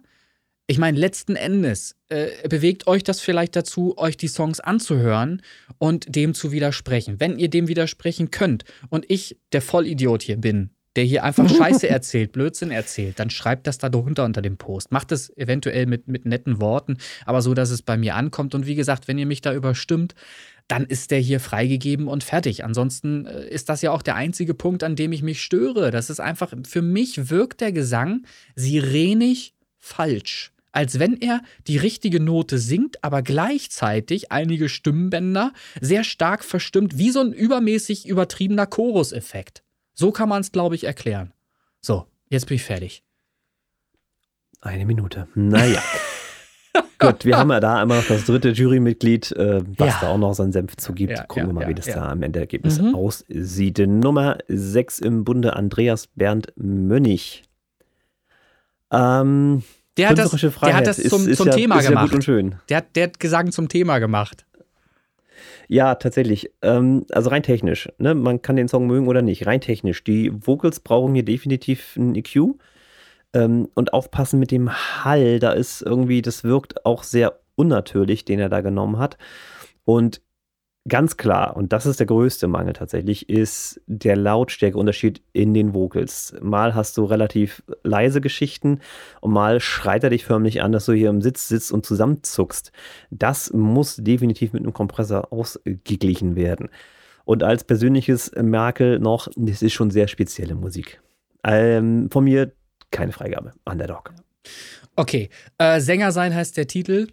ich 0.67 0.77
meine, 0.77 0.97
letzten 0.97 1.35
Endes 1.35 1.95
äh, 2.09 2.27
bewegt 2.47 2.87
euch 2.87 3.03
das 3.03 3.21
vielleicht 3.21 3.55
dazu, 3.55 3.97
euch 3.97 4.17
die 4.17 4.27
Songs 4.27 4.59
anzuhören 4.59 5.41
und 5.77 6.13
dem 6.13 6.33
zu 6.33 6.51
widersprechen. 6.51 7.19
Wenn 7.19 7.39
ihr 7.39 7.49
dem 7.49 7.69
widersprechen 7.69 8.31
könnt 8.31 8.65
und 8.89 9.05
ich 9.09 9.37
der 9.53 9.61
Vollidiot 9.61 10.23
hier 10.23 10.37
bin, 10.37 10.71
der 10.95 11.03
hier 11.03 11.23
einfach 11.23 11.49
Scheiße 11.49 11.87
erzählt, 11.89 12.31
Blödsinn 12.31 12.71
erzählt, 12.71 13.19
dann 13.19 13.29
schreibt 13.29 13.67
das 13.67 13.77
da 13.77 13.89
drunter 13.89 14.25
unter 14.25 14.41
dem 14.41 14.57
Post. 14.57 14.91
Macht 14.91 15.11
es 15.11 15.35
eventuell 15.37 15.85
mit, 15.85 16.07
mit 16.07 16.25
netten 16.25 16.61
Worten, 16.61 16.97
aber 17.25 17.41
so, 17.41 17.53
dass 17.53 17.69
es 17.69 17.81
bei 17.81 17.97
mir 17.97 18.15
ankommt. 18.15 18.55
Und 18.55 18.67
wie 18.67 18.75
gesagt, 18.75 19.07
wenn 19.07 19.17
ihr 19.17 19.25
mich 19.25 19.41
da 19.41 19.53
überstimmt, 19.53 20.15
dann 20.67 20.85
ist 20.85 21.11
der 21.11 21.19
hier 21.19 21.39
freigegeben 21.39 22.07
und 22.07 22.23
fertig. 22.23 22.63
Ansonsten 22.63 23.25
äh, 23.25 23.47
ist 23.47 23.69
das 23.69 23.81
ja 23.81 23.91
auch 23.91 24.01
der 24.01 24.15
einzige 24.15 24.53
Punkt, 24.53 24.83
an 24.83 24.95
dem 24.95 25.11
ich 25.11 25.21
mich 25.21 25.41
störe. 25.41 25.91
Das 25.91 26.09
ist 26.09 26.19
einfach, 26.19 26.53
für 26.65 26.81
mich 26.81 27.29
wirkt 27.29 27.61
der 27.61 27.71
Gesang 27.71 28.25
sirenig 28.55 29.53
falsch. 29.77 30.51
Als 30.71 30.97
wenn 30.97 31.21
er 31.21 31.43
die 31.67 31.77
richtige 31.77 32.19
Note 32.19 32.57
singt, 32.57 33.03
aber 33.03 33.21
gleichzeitig 33.21 34.31
einige 34.31 34.69
Stimmbänder 34.69 35.53
sehr 35.79 36.03
stark 36.03 36.43
verstimmt, 36.43 36.97
wie 36.97 37.11
so 37.11 37.19
ein 37.19 37.31
übermäßig 37.31 38.07
übertriebener 38.07 38.65
Choruseffekt. 38.65 39.62
So 39.93 40.11
kann 40.11 40.29
man 40.29 40.41
es, 40.41 40.51
glaube 40.51 40.75
ich, 40.75 40.83
erklären. 40.85 41.33
So, 41.81 42.07
jetzt 42.29 42.47
bin 42.47 42.55
ich 42.55 42.63
fertig. 42.63 43.03
Eine 44.61 44.85
Minute. 44.85 45.27
Naja. 45.35 45.81
Gut, 46.99 47.25
wir 47.25 47.37
haben 47.37 47.51
ja 47.51 47.59
da 47.59 47.83
immer 47.83 47.97
noch 47.97 48.07
das 48.07 48.25
dritte 48.25 48.49
Jurymitglied, 48.51 49.33
äh, 49.33 49.61
was 49.77 49.95
Ja. 49.95 49.97
da 50.01 50.07
auch 50.09 50.17
noch 50.17 50.33
seinen 50.33 50.53
Senf 50.53 50.77
zugibt. 50.77 51.11
Ja, 51.11 51.23
Gucken 51.25 51.43
ja, 51.43 51.47
wir 51.49 51.53
mal, 51.53 51.67
wie 51.67 51.73
das 51.75 51.85
ja. 51.87 51.95
da 51.95 52.09
am 52.09 52.23
Ende 52.23 52.39
Ergebnis 52.39 52.79
Mhm. 52.79 52.95
aussieht. 52.95 53.77
Nummer 53.79 54.37
6 54.47 54.99
im 54.99 55.25
Bunde, 55.25 55.55
Andreas 55.55 56.07
Bernd 56.07 56.53
Mönnig. 56.55 57.43
Ähm, 58.91 59.63
Der 59.97 60.09
hat 60.09 60.17
das, 60.17 60.31
der 60.31 60.75
hat 60.75 60.87
das 60.87 60.97
ist- 60.99 61.09
zum, 61.09 61.27
ist 61.27 61.37
zum 61.37 61.47
ja, 61.47 61.53
Thema 61.55 61.79
ist 61.79 61.87
gemacht. 61.89 62.27
der, 62.69 62.77
hat, 62.77 62.95
der 62.95 63.03
hat 63.07 63.19
Gesang 63.19 63.51
zum 63.51 63.67
Thema 63.67 63.99
gemacht. 63.99 64.45
Ja, 65.73 65.95
tatsächlich. 65.95 66.51
Ähm, 66.61 67.07
also 67.09 67.31
rein 67.31 67.41
technisch. 67.41 67.89
Ne? 67.97 68.13
Man 68.13 68.43
kann 68.43 68.55
den 68.55 68.67
Song 68.67 68.85
mögen 68.85 69.07
oder 69.07 69.23
nicht. 69.23 69.47
Rein 69.47 69.59
technisch. 69.59 70.03
Die 70.03 70.31
Vocals 70.31 70.79
brauchen 70.79 71.15
hier 71.15 71.25
definitiv 71.25 71.95
ein 71.97 72.13
EQ. 72.13 72.59
Ähm, 73.33 73.67
und 73.73 73.91
aufpassen 73.91 74.39
mit 74.39 74.51
dem 74.51 74.71
Hall. 74.71 75.39
Da 75.39 75.51
ist 75.53 75.81
irgendwie, 75.81 76.21
das 76.21 76.43
wirkt 76.43 76.85
auch 76.85 77.01
sehr 77.01 77.39
unnatürlich, 77.55 78.23
den 78.23 78.39
er 78.39 78.49
da 78.49 78.61
genommen 78.61 78.99
hat. 78.99 79.17
Und 79.83 80.21
ganz 80.87 81.17
klar, 81.17 81.55
und 81.55 81.73
das 81.73 81.85
ist 81.85 81.99
der 81.99 82.07
größte 82.07 82.47
Mangel 82.47 82.73
tatsächlich, 82.73 83.29
ist 83.29 83.81
der 83.87 84.15
Lautstärkeunterschied 84.15 85.21
in 85.31 85.53
den 85.53 85.73
Vocals. 85.73 86.35
Mal 86.41 86.75
hast 86.75 86.97
du 86.97 87.05
relativ 87.05 87.63
leise 87.83 88.21
Geschichten 88.21 88.79
und 89.21 89.31
mal 89.31 89.59
schreit 89.59 90.03
er 90.03 90.09
dich 90.09 90.25
förmlich 90.25 90.61
an, 90.61 90.71
dass 90.71 90.85
du 90.85 90.93
hier 90.93 91.09
im 91.09 91.21
Sitz 91.21 91.47
sitzt 91.47 91.71
und 91.71 91.85
zusammenzuckst. 91.85 92.71
Das 93.11 93.53
muss 93.53 93.95
definitiv 93.97 94.53
mit 94.53 94.63
einem 94.63 94.73
Kompressor 94.73 95.31
ausgeglichen 95.31 96.35
werden. 96.35 96.69
Und 97.25 97.43
als 97.43 97.63
persönliches 97.63 98.31
Merkel 98.35 98.99
noch, 98.99 99.29
das 99.37 99.61
ist 99.61 99.73
schon 99.73 99.91
sehr 99.91 100.07
spezielle 100.09 100.55
Musik. 100.55 101.01
Ähm, 101.45 102.09
von 102.11 102.25
mir 102.25 102.51
keine 102.91 103.13
Freigabe. 103.13 103.53
Underdog. 103.65 104.13
Okay, 104.95 105.29
äh, 105.57 105.79
Sänger 105.79 106.11
sein 106.11 106.35
heißt 106.35 106.57
der 106.57 106.67
Titel. 106.67 107.07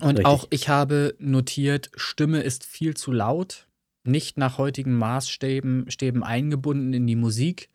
Und 0.00 0.18
Richtig. 0.18 0.26
auch 0.26 0.46
ich 0.50 0.68
habe 0.68 1.14
notiert, 1.18 1.90
Stimme 1.94 2.42
ist 2.42 2.64
viel 2.64 2.94
zu 2.94 3.12
laut, 3.12 3.68
nicht 4.02 4.36
nach 4.38 4.58
heutigen 4.58 4.94
Maßstäben 4.94 5.90
Stäben 5.90 6.24
eingebunden 6.24 6.92
in 6.92 7.06
die 7.06 7.16
Musik. 7.16 7.70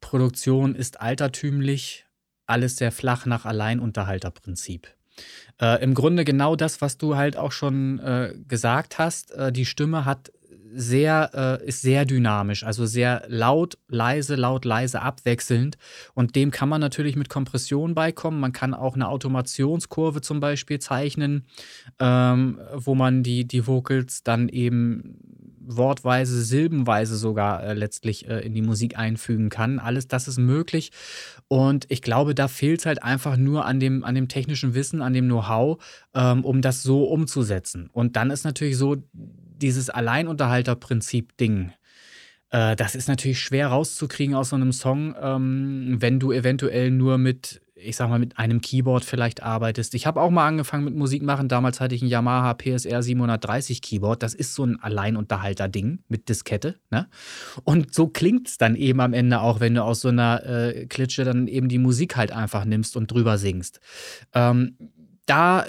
Produktion 0.00 0.74
ist 0.74 1.00
altertümlich, 1.00 2.06
alles 2.46 2.76
sehr 2.76 2.92
flach 2.92 3.26
nach 3.26 3.44
Alleinunterhalterprinzip. 3.44 4.88
Äh, 5.60 5.82
Im 5.82 5.94
Grunde 5.94 6.24
genau 6.24 6.56
das, 6.56 6.80
was 6.80 6.98
du 6.98 7.16
halt 7.16 7.36
auch 7.36 7.52
schon 7.52 7.98
äh, 7.98 8.34
gesagt 8.46 8.98
hast. 8.98 9.32
Äh, 9.32 9.52
die 9.52 9.66
Stimme 9.66 10.04
hat 10.04 10.32
sehr, 10.74 11.58
äh, 11.62 11.66
ist 11.66 11.82
sehr 11.82 12.04
dynamisch, 12.04 12.64
also 12.64 12.86
sehr 12.86 13.22
laut, 13.28 13.78
leise, 13.88 14.34
laut, 14.34 14.64
leise 14.64 15.02
abwechselnd. 15.02 15.78
Und 16.14 16.36
dem 16.36 16.50
kann 16.50 16.68
man 16.68 16.80
natürlich 16.80 17.16
mit 17.16 17.28
Kompression 17.28 17.94
beikommen. 17.94 18.40
Man 18.40 18.52
kann 18.52 18.74
auch 18.74 18.94
eine 18.94 19.08
Automationskurve 19.08 20.20
zum 20.20 20.40
Beispiel 20.40 20.78
zeichnen, 20.78 21.46
ähm, 21.98 22.60
wo 22.74 22.94
man 22.94 23.22
die, 23.22 23.46
die 23.46 23.66
Vocals 23.66 24.22
dann 24.22 24.48
eben 24.48 25.18
wortweise, 25.68 26.42
silbenweise 26.42 27.16
sogar 27.16 27.62
äh, 27.62 27.74
letztlich 27.74 28.26
äh, 28.26 28.40
in 28.40 28.54
die 28.54 28.62
Musik 28.62 28.98
einfügen 28.98 29.50
kann. 29.50 29.78
Alles 29.78 30.08
das 30.08 30.26
ist 30.26 30.38
möglich. 30.38 30.90
Und 31.46 31.86
ich 31.90 32.02
glaube, 32.02 32.34
da 32.34 32.48
fehlt 32.48 32.80
es 32.80 32.86
halt 32.86 33.02
einfach 33.02 33.36
nur 33.36 33.66
an 33.66 33.78
dem, 33.78 34.02
an 34.02 34.14
dem 34.14 34.28
technischen 34.28 34.74
Wissen, 34.74 35.02
an 35.02 35.12
dem 35.12 35.26
Know-how, 35.26 35.82
ähm, 36.14 36.44
um 36.44 36.62
das 36.62 36.82
so 36.82 37.04
umzusetzen. 37.04 37.90
Und 37.92 38.16
dann 38.16 38.30
ist 38.30 38.44
natürlich 38.44 38.78
so 38.78 38.96
dieses 39.60 39.90
Alleinunterhalter-Prinzip-Ding. 39.90 41.72
Äh, 42.50 42.76
das 42.76 42.94
ist 42.94 43.08
natürlich 43.08 43.40
schwer 43.40 43.68
rauszukriegen 43.68 44.34
aus 44.34 44.50
so 44.50 44.56
einem 44.56 44.72
Song, 44.72 45.14
ähm, 45.20 45.96
wenn 45.98 46.18
du 46.18 46.32
eventuell 46.32 46.90
nur 46.90 47.18
mit, 47.18 47.60
ich 47.74 47.96
sag 47.96 48.08
mal, 48.08 48.18
mit 48.18 48.38
einem 48.38 48.60
Keyboard 48.60 49.04
vielleicht 49.04 49.42
arbeitest. 49.42 49.94
Ich 49.94 50.06
habe 50.06 50.20
auch 50.20 50.30
mal 50.30 50.46
angefangen 50.46 50.84
mit 50.84 50.94
Musik 50.94 51.22
machen. 51.22 51.48
Damals 51.48 51.80
hatte 51.80 51.94
ich 51.94 52.02
ein 52.02 52.08
Yamaha 52.08 52.54
PSR 52.54 53.02
730 53.02 53.82
Keyboard. 53.82 54.22
Das 54.22 54.34
ist 54.34 54.54
so 54.54 54.64
ein 54.64 54.80
Alleinunterhalter-Ding 54.80 56.00
mit 56.08 56.28
Diskette. 56.28 56.76
Ne? 56.90 57.08
Und 57.64 57.94
so 57.94 58.08
klingt 58.08 58.48
es 58.48 58.58
dann 58.58 58.76
eben 58.76 59.00
am 59.00 59.12
Ende 59.12 59.40
auch, 59.40 59.60
wenn 59.60 59.74
du 59.74 59.84
aus 59.84 60.00
so 60.00 60.08
einer 60.08 60.44
äh, 60.46 60.86
Klitsche 60.86 61.24
dann 61.24 61.48
eben 61.48 61.68
die 61.68 61.78
Musik 61.78 62.16
halt 62.16 62.32
einfach 62.32 62.64
nimmst 62.64 62.96
und 62.96 63.10
drüber 63.10 63.36
singst. 63.36 63.80
Ähm, 64.34 64.76
da 65.26 65.64
äh, 65.64 65.68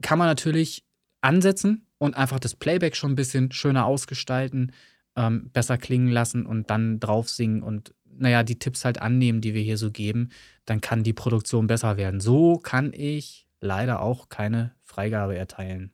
kann 0.00 0.18
man 0.18 0.28
natürlich 0.28 0.84
ansetzen 1.20 1.86
und 2.00 2.16
einfach 2.16 2.40
das 2.40 2.56
Playback 2.56 2.96
schon 2.96 3.12
ein 3.12 3.16
bisschen 3.16 3.52
schöner 3.52 3.84
ausgestalten, 3.84 4.72
ähm, 5.16 5.50
besser 5.52 5.78
klingen 5.78 6.08
lassen 6.08 6.46
und 6.46 6.70
dann 6.70 6.98
drauf 6.98 7.28
singen 7.28 7.62
und 7.62 7.94
naja, 8.12 8.42
die 8.42 8.58
Tipps 8.58 8.84
halt 8.84 9.00
annehmen, 9.00 9.40
die 9.40 9.54
wir 9.54 9.62
hier 9.62 9.76
so 9.76 9.90
geben, 9.90 10.30
dann 10.64 10.80
kann 10.80 11.04
die 11.04 11.12
Produktion 11.12 11.66
besser 11.66 11.96
werden. 11.96 12.20
So 12.20 12.58
kann 12.58 12.92
ich 12.92 13.46
leider 13.60 14.00
auch 14.00 14.28
keine 14.28 14.74
Freigabe 14.82 15.36
erteilen. 15.36 15.92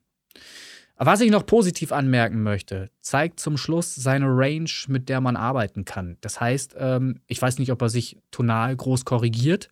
Was 0.97 1.21
ich 1.21 1.31
noch 1.31 1.45
positiv 1.45 1.93
anmerken 1.93 2.43
möchte, 2.43 2.91
zeigt 3.03 3.39
zum 3.39 3.59
Schluss 3.59 3.95
seine 3.95 4.27
Range, 4.29 4.71
mit 4.87 5.11
der 5.11 5.21
man 5.21 5.37
arbeiten 5.37 5.85
kann. 5.85 6.17
Das 6.23 6.41
heißt, 6.41 6.77
ähm, 6.79 7.21
ich 7.27 7.43
weiß 7.43 7.59
nicht, 7.59 7.71
ob 7.71 7.83
er 7.83 7.91
sich 7.91 8.17
tonal 8.31 8.75
groß 8.75 9.05
korrigiert. 9.05 9.69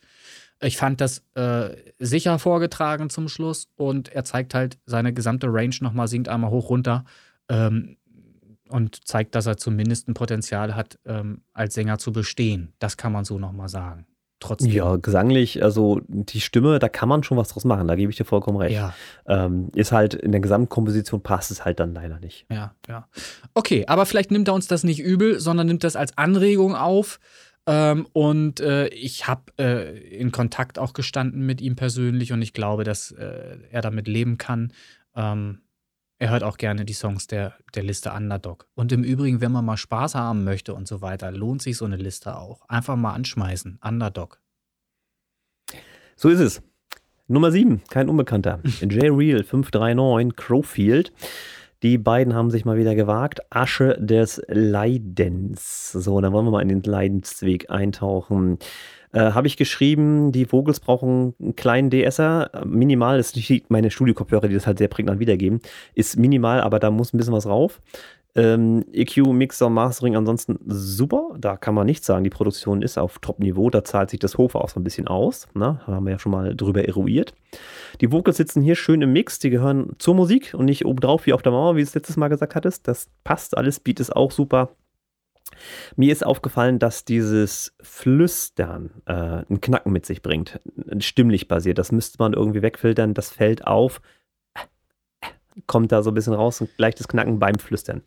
Ich 0.64 0.77
fand 0.77 1.00
das 1.00 1.22
äh, 1.35 1.70
sicher 1.98 2.38
vorgetragen 2.38 3.11
zum 3.11 3.29
Schluss 3.29 3.68
und 3.77 4.09
er 4.09 4.24
zeigt 4.24 4.55
halt 4.55 4.79
seine 4.87 5.12
gesamte 5.12 5.48
Range 5.50 5.74
nochmal, 5.81 6.09
singt 6.09 6.29
einmal 6.29 6.50
hoch 6.50 6.70
runter 6.70 7.05
ähm, 7.48 7.96
und 8.68 9.07
zeigt, 9.07 9.35
dass 9.35 9.46
er 9.46 9.57
zumindest 9.57 10.09
ein 10.09 10.14
Potenzial 10.14 10.74
hat, 10.74 10.98
ähm, 11.05 11.42
als 11.53 11.74
Sänger 11.74 11.98
zu 11.98 12.12
bestehen. 12.12 12.72
Das 12.79 12.96
kann 12.96 13.12
man 13.12 13.24
so 13.24 13.38
nochmal 13.38 13.68
sagen. 13.68 14.07
Trotzdem. 14.40 14.72
Ja, 14.72 14.96
gesanglich, 14.96 15.62
also 15.62 16.00
die 16.09 16.40
Stimme, 16.40 16.79
da 16.79 16.88
kann 16.88 17.09
man 17.09 17.22
schon 17.22 17.38
was 17.38 17.48
draus 17.48 17.64
machen, 17.64 17.88
da 17.88 17.94
gebe 17.94 18.11
ich 18.11 18.16
dir 18.18 18.24
vollkommen 18.24 18.59
recht. 18.59 18.74
ja. 18.74 18.94
Ähm, 19.27 19.68
ist 19.74 19.92
halt 19.92 20.12
in 20.12 20.33
der 20.33 20.40
Gesamtkomposition 20.40 21.22
passt 21.22 21.50
es 21.50 21.64
halt 21.64 21.81
dann 21.81 21.94
leider 21.94 22.18
nicht. 22.18 22.44
Ja, 22.50 22.74
ja. 22.88 23.09
Okay, 23.55 23.87
aber 23.87 24.05
vielleicht 24.05 24.31
nimmt 24.31 24.48
er 24.48 24.55
uns 24.55 24.66
das 24.66 24.85
nicht 24.85 25.00
übel, 25.00 25.40
sondern 25.40 25.66
nimmt 25.66 25.83
das 25.85 25.96
als 25.96 26.18
Anregung 26.18 26.74
auf. 26.74 27.20
Ähm, 27.66 28.07
und 28.12 28.61
äh, 28.61 28.88
ich 28.88 29.27
habe 29.27 29.53
äh, 29.59 29.98
in 30.16 30.33
Kontakt 30.33 30.79
auch 30.79 30.92
gestanden 30.92 31.46
mit 31.46 31.61
ihm 31.61 31.77
persönlich 31.77 32.33
und 32.33 32.42
ich 32.42 32.53
glaube, 32.53 32.85
dass 32.85 33.11
äh, 33.12 33.59
er 33.70 33.81
damit 33.81 34.07
leben 34.07 34.37
kann. 34.37 34.72
Ähm, 35.14 35.61
er 36.18 36.31
hört 36.31 36.42
auch 36.42 36.59
gerne 36.59 36.85
die 36.85 36.92
Songs 36.92 37.27
der, 37.27 37.55
der 37.74 37.83
Liste 37.83 38.12
Underdog. 38.12 38.68
Und 38.74 38.92
im 38.92 39.03
Übrigen, 39.03 39.40
wenn 39.40 39.53
man 39.53 39.64
mal 39.64 39.77
Spaß 39.77 40.14
haben 40.14 40.44
möchte 40.44 40.74
und 40.74 40.87
so 40.87 41.00
weiter, 41.00 41.33
lohnt 41.33 41.62
sich 41.62 41.77
so 41.77 41.85
eine 41.85 41.96
Liste 41.96 42.37
auch. 42.37 42.68
Einfach 42.68 42.96
mal 42.96 43.14
anschmeißen. 43.14 43.79
Underdog. 43.83 44.40
So 46.16 46.29
ist 46.29 46.40
es. 46.40 46.62
Nummer 47.27 47.50
7, 47.50 47.83
kein 47.88 48.09
Unbekannter. 48.09 48.61
J. 48.81 49.05
Real 49.16 49.42
539, 49.42 50.37
Crowfield. 50.37 51.12
Die 51.85 51.99
beiden 51.99 52.33
haben 52.33 52.51
sich 52.51 52.64
mal 52.64 52.79
wieder 52.79 52.94
gewagt. 52.94 53.42
Asche 53.51 53.99
des 54.01 54.40
Leidens. 54.49 55.92
So, 55.92 56.18
dann 56.23 56.33
wollen 56.33 56.47
wir 56.47 56.51
mal 56.51 56.62
in 56.62 56.70
den 56.70 56.83
Leidensweg 56.83 57.68
eintauchen. 57.68 58.59
Äh, 59.12 59.33
Habe 59.33 59.49
ich 59.49 59.59
geschrieben, 59.59 60.33
die 60.33 60.47
Vogels 60.47 60.81
brauchen 60.81 61.35
einen 61.38 61.57
kleinen 61.57 61.90
DSer. 61.90 62.51
Minimal 62.64 63.18
ist 63.18 63.37
nicht 63.37 63.68
meine 63.68 63.90
Studiokopfhörer, 63.90 64.49
die 64.49 64.55
das 64.55 64.66
halt 64.66 64.79
sehr 64.79 64.88
prägnant 64.88 65.20
wiedergeben. 65.20 65.61
Ist 65.94 66.16
minimal, 66.18 66.62
aber 66.62 66.79
da 66.79 66.90
muss 66.90 67.12
ein 67.12 67.18
bisschen 67.18 67.35
was 67.35 67.47
rauf. 67.47 67.83
Ähm, 68.37 68.85
EQ, 68.92 69.29
Mixer, 69.29 69.70
Mastering, 69.70 70.16
ansonsten 70.16 70.59
super. 70.66 71.37
Da 71.38 71.57
kann 71.57 71.75
man 71.75 71.87
nichts 71.87 72.07
sagen. 72.07 72.25
Die 72.25 72.31
Produktion 72.31 72.83
ist 72.83 72.99
auf 72.99 73.20
Top-Niveau. 73.20 73.70
Da 73.70 73.85
zahlt 73.85 74.11
sich 74.11 74.18
das 74.18 74.38
Hofer 74.38 74.61
auch 74.61 74.68
so 74.68 74.81
ein 74.81 74.85
bisschen 74.85 75.07
aus. 75.07 75.47
Ne? 75.55 75.81
Da 75.87 75.92
haben 75.92 76.05
wir 76.05 76.12
ja 76.12 76.18
schon 76.18 76.33
mal 76.33 76.57
drüber 76.57 76.85
eruiert. 76.85 77.35
Die 78.01 78.11
Vocals 78.11 78.37
sitzen 78.37 78.61
hier 78.61 78.75
schön 78.75 79.03
im 79.03 79.12
Mix. 79.12 79.38
Die 79.38 79.51
gehören 79.51 79.94
zur 79.99 80.16
Musik 80.16 80.53
und 80.55 80.64
nicht 80.64 80.85
obendrauf 80.85 81.27
wie 81.27 81.33
auf 81.33 81.42
der 81.42 81.53
Mauer, 81.53 81.77
wie 81.77 81.81
du 81.81 81.87
es 81.87 81.94
letztes 81.94 82.16
Mal 82.16 82.29
gesagt 82.29 82.57
hattest. 82.57 82.88
Das 82.88 83.09
passt 83.23 83.57
alles. 83.57 83.79
Beat 83.79 84.01
ist 84.01 84.14
auch 84.14 84.33
super. 84.33 84.70
Mir 85.94 86.11
ist 86.11 86.27
aufgefallen, 86.27 86.81
dass 86.81 87.05
dieses 87.05 87.77
Flüstern 87.81 88.90
äh, 89.07 89.12
einen 89.12 89.61
Knacken 89.61 89.92
mit 89.92 90.07
sich 90.07 90.23
bringt. 90.23 90.61
Stimmlich 90.99 91.47
basiert. 91.47 91.79
Das 91.79 91.92
müsste 91.92 92.16
man 92.18 92.33
irgendwie 92.33 92.62
wegfiltern. 92.62 93.14
Das 93.14 93.31
fällt 93.31 93.64
auf. 93.64 94.01
Kommt 95.68 95.92
da 95.92 96.03
so 96.03 96.11
ein 96.11 96.14
bisschen 96.14 96.35
raus. 96.35 96.61
Ein 96.61 96.68
leichtes 96.79 97.07
Knacken 97.07 97.38
beim 97.38 97.61
Flüstern. 97.61 98.03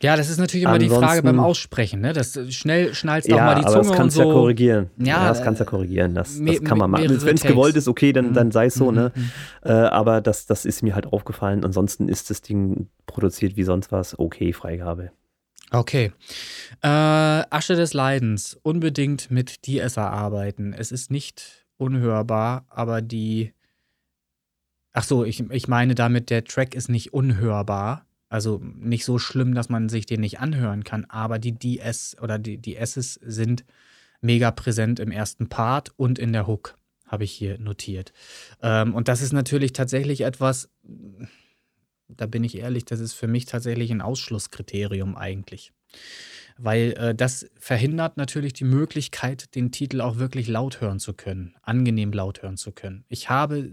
Ja, 0.00 0.16
das 0.16 0.30
ist 0.30 0.38
natürlich 0.38 0.64
immer 0.64 0.78
die 0.78 0.88
Frage 0.88 1.22
beim 1.22 1.40
Aussprechen, 1.40 2.00
ne? 2.00 2.12
Das 2.12 2.38
schnell 2.54 2.94
schnallst 2.94 3.28
du 3.28 3.34
ja, 3.34 3.38
auch 3.38 3.46
mal 3.46 3.54
die 3.56 3.62
Zunge 3.62 3.74
aber 3.78 3.88
das 3.88 3.96
kannst 3.96 4.16
und 4.16 4.22
du 4.24 4.28
so. 4.28 4.32
ja 4.32 4.40
korrigieren. 4.40 4.90
Ja, 4.98 5.06
Ja, 5.06 5.28
das 5.28 5.42
kannst 5.42 5.60
du 5.60 5.64
ja 5.64 5.70
korrigieren. 5.70 6.14
Das, 6.14 6.38
das 6.40 6.62
kann 6.62 6.78
man 6.78 6.90
machen. 6.90 7.20
Wenn 7.24 7.34
es 7.34 7.42
gewollt 7.42 7.74
ist, 7.74 7.88
okay, 7.88 8.12
dann, 8.12 8.32
dann 8.32 8.52
sei 8.52 8.66
es 8.66 8.74
so, 8.74 8.90
Mhm, 8.92 8.96
ne? 8.96 9.12
mhm. 9.14 9.30
Äh, 9.64 9.72
aber 9.72 10.20
das, 10.20 10.46
das 10.46 10.64
ist 10.64 10.82
mir 10.82 10.94
halt 10.94 11.06
aufgefallen. 11.06 11.64
Ansonsten 11.64 12.08
ist 12.08 12.30
das 12.30 12.42
Ding 12.42 12.88
produziert 13.06 13.56
wie 13.56 13.64
sonst 13.64 13.90
was. 13.90 14.16
Okay, 14.16 14.52
Freigabe. 14.52 15.10
Okay. 15.72 16.12
Äh, 16.82 16.88
Asche 16.88 17.74
des 17.74 17.92
Leidens. 17.92 18.56
Unbedingt 18.62 19.32
mit 19.32 19.66
DSA 19.66 20.08
arbeiten. 20.08 20.74
Es 20.74 20.92
ist 20.92 21.10
nicht 21.10 21.66
unhörbar, 21.76 22.66
aber 22.68 23.02
die. 23.02 23.52
Ach 24.92 25.02
so, 25.02 25.24
ich, 25.24 25.40
ich 25.50 25.66
meine 25.68 25.94
damit, 25.96 26.30
der 26.30 26.44
Track 26.44 26.74
ist 26.76 26.88
nicht 26.88 27.12
unhörbar. 27.12 28.04
Also 28.28 28.60
nicht 28.62 29.04
so 29.04 29.18
schlimm, 29.18 29.54
dass 29.54 29.68
man 29.68 29.88
sich 29.88 30.06
den 30.06 30.20
nicht 30.20 30.40
anhören 30.40 30.84
kann, 30.84 31.06
aber 31.06 31.38
die 31.38 31.52
DS 31.52 32.16
oder 32.20 32.38
die, 32.38 32.58
die 32.58 32.76
S's 32.76 33.14
sind 33.14 33.64
mega 34.20 34.50
präsent 34.50 35.00
im 35.00 35.10
ersten 35.10 35.48
Part 35.48 35.92
und 35.96 36.18
in 36.18 36.32
der 36.32 36.46
Hook, 36.46 36.76
habe 37.06 37.24
ich 37.24 37.32
hier 37.32 37.58
notiert. 37.58 38.12
Ähm, 38.62 38.94
und 38.94 39.08
das 39.08 39.22
ist 39.22 39.32
natürlich 39.32 39.72
tatsächlich 39.72 40.22
etwas, 40.22 40.70
da 42.08 42.26
bin 42.26 42.44
ich 42.44 42.58
ehrlich, 42.58 42.84
das 42.84 43.00
ist 43.00 43.14
für 43.14 43.28
mich 43.28 43.46
tatsächlich 43.46 43.90
ein 43.90 44.00
Ausschlusskriterium 44.00 45.16
eigentlich. 45.16 45.72
Weil 46.58 46.92
äh, 46.98 47.14
das 47.14 47.48
verhindert 47.58 48.16
natürlich 48.16 48.52
die 48.52 48.64
Möglichkeit, 48.64 49.54
den 49.54 49.70
Titel 49.70 50.00
auch 50.00 50.18
wirklich 50.18 50.48
laut 50.48 50.80
hören 50.80 50.98
zu 50.98 51.14
können, 51.14 51.54
angenehm 51.62 52.12
laut 52.12 52.42
hören 52.42 52.56
zu 52.56 52.72
können. 52.72 53.04
Ich 53.08 53.30
habe 53.30 53.70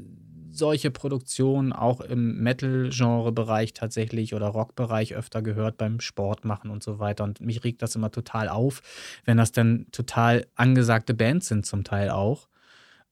solche 0.57 0.91
Produktionen 0.91 1.73
auch 1.73 2.01
im 2.01 2.41
Metal-Genre-Bereich 2.41 3.73
tatsächlich 3.73 4.33
oder 4.33 4.47
Rock-Bereich 4.47 5.15
öfter 5.15 5.41
gehört 5.41 5.77
beim 5.77 5.99
Sport 5.99 6.45
machen 6.45 6.69
und 6.69 6.83
so 6.83 6.99
weiter. 6.99 7.23
Und 7.23 7.41
mich 7.41 7.63
regt 7.63 7.81
das 7.81 7.95
immer 7.95 8.11
total 8.11 8.49
auf, 8.49 8.81
wenn 9.25 9.37
das 9.37 9.51
dann 9.51 9.87
total 9.91 10.45
angesagte 10.55 11.13
Bands 11.13 11.47
sind, 11.47 11.65
zum 11.65 11.83
Teil 11.83 12.09
auch 12.09 12.47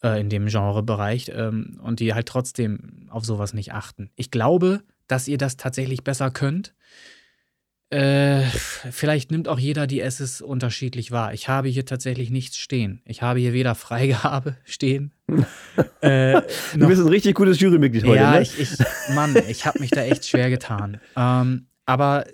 äh, 0.04 0.20
in 0.20 0.30
dem 0.30 0.48
Genrebereich 0.48 1.32
ähm, 1.34 1.80
und 1.82 2.00
die 2.00 2.14
halt 2.14 2.28
trotzdem 2.28 3.08
auf 3.10 3.26
sowas 3.26 3.54
nicht 3.54 3.74
achten. 3.74 4.10
Ich 4.16 4.32
glaube, 4.32 4.82
dass 5.08 5.28
ihr 5.28 5.38
das 5.38 5.58
tatsächlich 5.58 6.04
besser 6.04 6.32
könnt. 6.32 6.74
Äh, 7.94 8.42
vielleicht 8.92 9.30
nimmt 9.30 9.48
auch 9.48 9.60
jeder 9.60 9.86
die 9.86 10.02
S's 10.02 10.42
unterschiedlich 10.42 11.12
wahr. 11.12 11.34
Ich 11.34 11.48
habe 11.48 11.68
hier 11.68 11.86
tatsächlich 11.86 12.32
nichts 12.32 12.58
stehen. 12.58 13.02
Ich 13.06 13.22
habe 13.22 13.40
hier 13.40 13.54
weder 13.54 13.76
Freigabe 13.76 14.58
stehen. 14.66 15.12
äh, 16.02 16.42
Du 16.76 16.88
bist 16.88 17.02
ein 17.02 17.08
richtig 17.08 17.36
gutes 17.36 17.60
Jurymitglied 17.60 18.04
heute, 18.04 18.16
ja, 18.16 18.32
ne? 18.32 18.42
ich, 18.42 18.60
ich, 18.60 18.70
Mann, 19.14 19.36
ich 19.48 19.68
habe 19.68 19.80
mich 19.80 19.92
da 19.92 20.02
echt 20.02 20.28
schwer 20.28 20.50
getan. 20.50 21.00
Ähm, 21.16 21.68
aber 21.86 22.26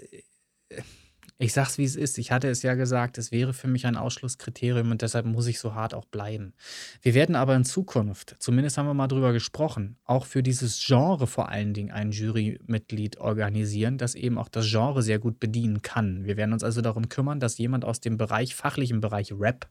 ich 1.42 1.54
sag's 1.54 1.78
wie 1.78 1.86
es 1.86 1.96
ist. 1.96 2.18
Ich 2.18 2.32
hatte 2.32 2.50
es 2.50 2.64
ja 2.64 2.74
gesagt, 2.74 3.18
es 3.18 3.32
wäre 3.32 3.54
für 3.54 3.70
mich 3.70 3.86
ein 3.86 3.96
Ausschlusskriterium 3.96 4.92
und 4.92 5.02
deshalb 5.02 5.26
muss 5.26 5.48
ich 5.48 5.60
so 5.60 5.74
hart 5.74 5.94
auch 5.94 6.04
bleiben. 6.04 6.54
Wir 7.02 7.14
werden 7.14 7.36
aber 7.36 7.56
in 7.56 7.64
Zukunft, 7.64 8.36
zumindest 8.40 8.78
haben 8.78 8.88
wir 8.88 8.94
mal 8.94 9.08
drüber 9.08 9.32
gesprochen, 9.32 9.96
auch 10.04 10.26
für 10.26 10.44
dieses 10.44 10.86
Genre 10.86 11.28
vor 11.28 11.48
allen 11.48 11.74
Dingen 11.74 11.92
ein 11.92 12.12
Jurymitglied 12.12 13.20
organisieren, 13.20 13.98
das 13.98 14.16
eben 14.16 14.38
auch 14.38 14.50
das 14.50 14.70
Genre 14.70 15.02
sehr 15.02 15.18
gut 15.18 15.40
bedienen 15.40 15.82
kann. 15.82 16.26
Wir 16.26 16.36
werden 16.36 16.52
uns 16.52 16.64
also 16.64 16.82
darum 16.82 17.08
kümmern, 17.08 17.40
dass 17.40 17.58
jemand 17.58 17.86
aus 17.86 18.02
dem 18.02 18.18
Bereich, 18.18 18.54
fachlichen 18.54 19.00
Bereich 19.00 19.32
Rap, 19.32 19.70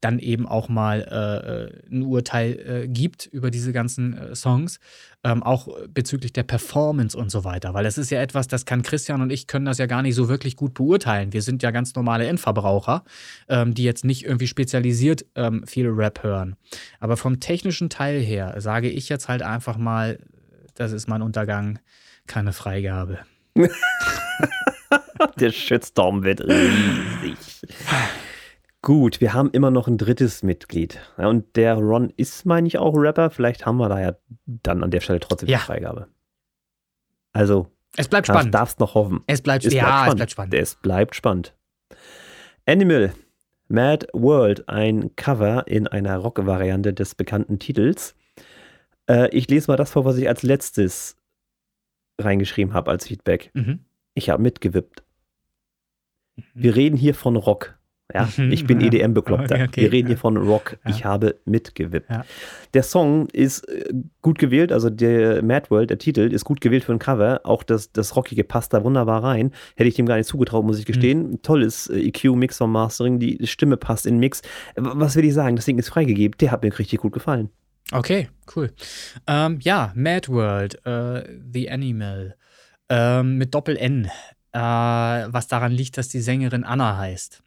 dann 0.00 0.18
eben 0.18 0.48
auch 0.48 0.68
mal 0.68 1.02
äh, 1.02 1.94
ein 1.94 2.02
Urteil 2.02 2.52
äh, 2.58 2.88
gibt 2.88 3.26
über 3.26 3.52
diese 3.52 3.72
ganzen 3.72 4.18
äh, 4.18 4.34
Songs, 4.34 4.80
ähm, 5.24 5.42
auch 5.42 5.68
bezüglich 5.88 6.32
der 6.32 6.42
Performance 6.42 7.16
und 7.16 7.30
so 7.30 7.44
weiter. 7.44 7.74
Weil 7.74 7.84
das 7.84 7.98
ist 7.98 8.10
ja 8.10 8.20
etwas, 8.20 8.46
das 8.46 8.66
kann 8.66 8.82
Christian 8.82 9.22
und 9.22 9.30
ich 9.30 9.46
können 9.46 9.64
das 9.64 9.78
ja 9.78 9.86
gar 9.86 10.02
nicht 10.02 10.14
so 10.14 10.28
wirklich 10.28 10.54
gut 10.54 10.74
beurteilen. 10.74 11.32
Wir 11.32 11.42
sind 11.42 11.62
ja 11.62 11.70
ganz 11.70 11.94
normale 11.94 12.26
Endverbraucher, 12.26 13.04
ähm, 13.48 13.74
die 13.74 13.84
jetzt 13.84 14.04
nicht 14.04 14.24
irgendwie 14.24 14.46
spezialisiert 14.46 15.24
ähm, 15.34 15.66
viel 15.66 15.88
Rap 15.88 16.22
hören. 16.22 16.56
Aber 17.00 17.16
vom 17.16 17.40
technischen 17.40 17.88
Teil 17.88 18.20
her 18.20 18.54
sage 18.58 18.90
ich 18.90 19.08
jetzt 19.08 19.28
halt 19.28 19.42
einfach 19.42 19.78
mal, 19.78 20.18
das 20.74 20.92
ist 20.92 21.08
mein 21.08 21.22
Untergang, 21.22 21.78
keine 22.26 22.52
Freigabe. 22.52 23.20
Der 25.38 25.50
Shitstorm 25.50 26.22
wird 26.22 26.42
riesig. 26.42 27.36
Gut, 28.84 29.20
wir 29.22 29.32
haben 29.32 29.50
immer 29.52 29.70
noch 29.70 29.88
ein 29.88 29.96
drittes 29.96 30.42
Mitglied. 30.42 30.98
Ja, 31.16 31.28
und 31.28 31.56
der 31.56 31.74
Ron 31.74 32.12
ist, 32.18 32.44
meine 32.44 32.66
ich, 32.68 32.76
auch 32.76 32.92
Rapper. 32.94 33.30
Vielleicht 33.30 33.64
haben 33.64 33.78
wir 33.78 33.88
da 33.88 33.98
ja 34.00 34.14
dann 34.44 34.82
an 34.84 34.90
der 34.90 35.00
Stelle 35.00 35.20
trotzdem 35.20 35.48
Ja. 35.48 35.56
die 35.58 35.64
Freigabe. 35.64 36.08
Also, 37.32 37.70
Es 37.96 38.08
bleibt 38.08 38.26
spannend. 38.26 38.54
darfst 38.54 38.80
noch 38.80 38.94
hoffen. 38.94 39.22
Es 39.26 39.40
bleibt, 39.40 39.64
Es 39.64 39.72
ja, 39.72 39.84
bleibt 39.84 39.94
es 39.94 40.02
spannend. 40.04 40.16
bleibt 40.18 40.30
spannend. 40.32 40.54
Es 40.54 40.74
bleibt 40.76 41.14
spannend. 41.16 41.54
Animal, 42.66 43.14
Mad 43.68 44.06
World, 44.12 44.68
ein 44.68 45.16
Cover 45.16 45.66
in 45.66 45.88
einer 45.88 46.18
Rock-Variante 46.18 46.92
des 46.92 47.14
bekannten 47.14 47.58
Titels. 47.58 48.14
Äh, 49.08 49.28
ich 49.30 49.48
lese 49.48 49.70
mal 49.70 49.76
das 49.78 49.92
vor, 49.92 50.04
was 50.04 50.18
ich 50.18 50.28
als 50.28 50.42
letztes 50.42 51.16
reingeschrieben 52.20 52.74
habe 52.74 52.90
als 52.90 53.06
Feedback. 53.08 53.50
Mhm. 53.54 53.80
Ich 54.14 54.28
habe 54.28 54.42
mitgewippt. 54.42 55.02
Wir 56.52 56.76
reden 56.76 56.96
hier 56.98 57.14
von 57.14 57.36
Rock. 57.36 57.78
Ja, 58.12 58.28
Mhm, 58.36 58.52
ich 58.52 58.66
bin. 58.66 58.80
EDM-Bekloppter. 58.82 59.54
Okay, 59.54 59.64
okay, 59.64 59.80
Wir 59.82 59.92
reden 59.92 60.08
hier 60.08 60.16
ja. 60.16 60.20
von 60.20 60.36
Rock. 60.36 60.76
Ja. 60.84 60.90
Ich 60.90 61.04
habe 61.06 61.36
mitgewippt. 61.46 62.10
Ja. 62.10 62.24
Der 62.74 62.82
Song 62.82 63.28
ist 63.32 63.66
äh, 63.66 63.94
gut 64.20 64.38
gewählt, 64.38 64.72
also 64.72 64.90
der 64.90 65.42
Mad 65.42 65.70
World, 65.70 65.88
der 65.88 65.98
Titel, 65.98 66.20
ist 66.32 66.44
gut 66.44 66.60
gewählt 66.60 66.84
für 66.84 66.92
ein 66.92 66.98
Cover. 66.98 67.40
Auch 67.44 67.62
das, 67.62 67.92
das 67.92 68.14
Rockige 68.14 68.44
passt 68.44 68.74
da 68.74 68.84
wunderbar 68.84 69.24
rein. 69.24 69.52
Hätte 69.76 69.88
ich 69.88 69.94
dem 69.94 70.04
gar 70.04 70.16
nicht 70.16 70.26
zugetraut, 70.26 70.66
muss 70.66 70.78
ich 70.78 70.84
gestehen. 70.84 71.30
Mhm. 71.30 71.42
Tolles 71.42 71.88
äh, 71.88 71.98
EQ, 72.08 72.36
Mix 72.36 72.60
und 72.60 72.72
Mastering, 72.72 73.18
die 73.20 73.46
Stimme 73.46 73.78
passt 73.78 74.04
in 74.04 74.14
den 74.16 74.20
Mix. 74.20 74.42
Was 74.76 75.16
will 75.16 75.24
ich 75.24 75.32
sagen? 75.32 75.56
Das 75.56 75.64
Ding 75.64 75.78
ist 75.78 75.88
freigegeben. 75.88 76.36
Der 76.38 76.50
hat 76.50 76.62
mir 76.62 76.78
richtig 76.78 77.00
gut 77.00 77.12
gefallen. 77.12 77.48
Okay, 77.90 78.28
cool. 78.54 78.70
Ähm, 79.26 79.58
ja, 79.62 79.92
Mad 79.94 80.28
World, 80.28 80.84
äh, 80.86 81.22
The 81.52 81.70
Animal, 81.70 82.34
ähm, 82.90 83.38
mit 83.38 83.54
Doppel-N, 83.54 84.10
äh, 84.52 84.58
was 84.58 85.48
daran 85.48 85.72
liegt, 85.72 85.96
dass 85.96 86.08
die 86.08 86.20
Sängerin 86.20 86.64
Anna 86.64 86.98
heißt. 86.98 87.42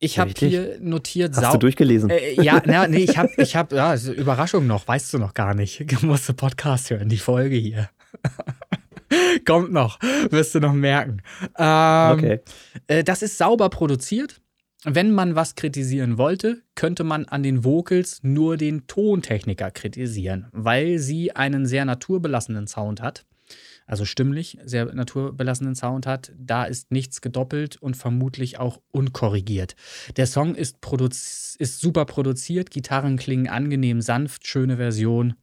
Ich 0.00 0.18
habe 0.18 0.30
hier 0.36 0.78
notiert, 0.80 1.36
Hast 1.36 1.54
du 1.54 1.58
durchgelesen? 1.58 2.10
Äh, 2.10 2.40
ja, 2.40 2.62
na, 2.66 2.86
nee, 2.86 2.98
ich 2.98 3.18
habe, 3.18 3.30
ich 3.36 3.56
habe, 3.56 3.76
ja, 3.76 3.90
eine 3.90 4.10
Überraschung 4.12 4.66
noch, 4.66 4.86
weißt 4.86 5.12
du 5.14 5.18
noch 5.18 5.34
gar 5.34 5.54
nicht. 5.54 5.84
Du 5.88 6.06
musst 6.06 6.28
den 6.28 6.36
Podcast 6.36 6.90
hören, 6.90 7.08
die 7.08 7.18
Folge 7.18 7.56
hier. 7.56 7.90
Kommt 9.46 9.72
noch, 9.72 9.98
wirst 10.30 10.54
du 10.54 10.60
noch 10.60 10.72
merken. 10.72 11.22
Ähm, 11.58 12.12
okay. 12.12 12.40
äh, 12.86 13.02
das 13.02 13.22
ist 13.22 13.38
sauber 13.38 13.70
produziert. 13.70 14.40
Wenn 14.84 15.10
man 15.10 15.34
was 15.34 15.56
kritisieren 15.56 16.18
wollte, 16.18 16.62
könnte 16.76 17.02
man 17.02 17.24
an 17.24 17.42
den 17.42 17.64
Vocals 17.64 18.20
nur 18.22 18.56
den 18.56 18.86
Tontechniker 18.86 19.72
kritisieren, 19.72 20.46
weil 20.52 21.00
sie 21.00 21.34
einen 21.34 21.66
sehr 21.66 21.84
naturbelassenen 21.84 22.68
Sound 22.68 23.02
hat. 23.02 23.24
Also 23.88 24.04
stimmlich 24.04 24.58
sehr 24.64 24.94
naturbelassenen 24.94 25.74
Sound 25.74 26.06
hat. 26.06 26.30
Da 26.38 26.64
ist 26.64 26.92
nichts 26.92 27.22
gedoppelt 27.22 27.78
und 27.78 27.96
vermutlich 27.96 28.58
auch 28.58 28.82
unkorrigiert. 28.92 29.76
Der 30.18 30.26
Song 30.26 30.54
ist, 30.54 30.82
produz 30.82 31.56
ist 31.58 31.80
super 31.80 32.04
produziert, 32.04 32.70
Gitarren 32.70 33.16
klingen 33.16 33.48
angenehm 33.48 34.02
sanft, 34.02 34.46
schöne 34.46 34.76
Version, 34.76 35.34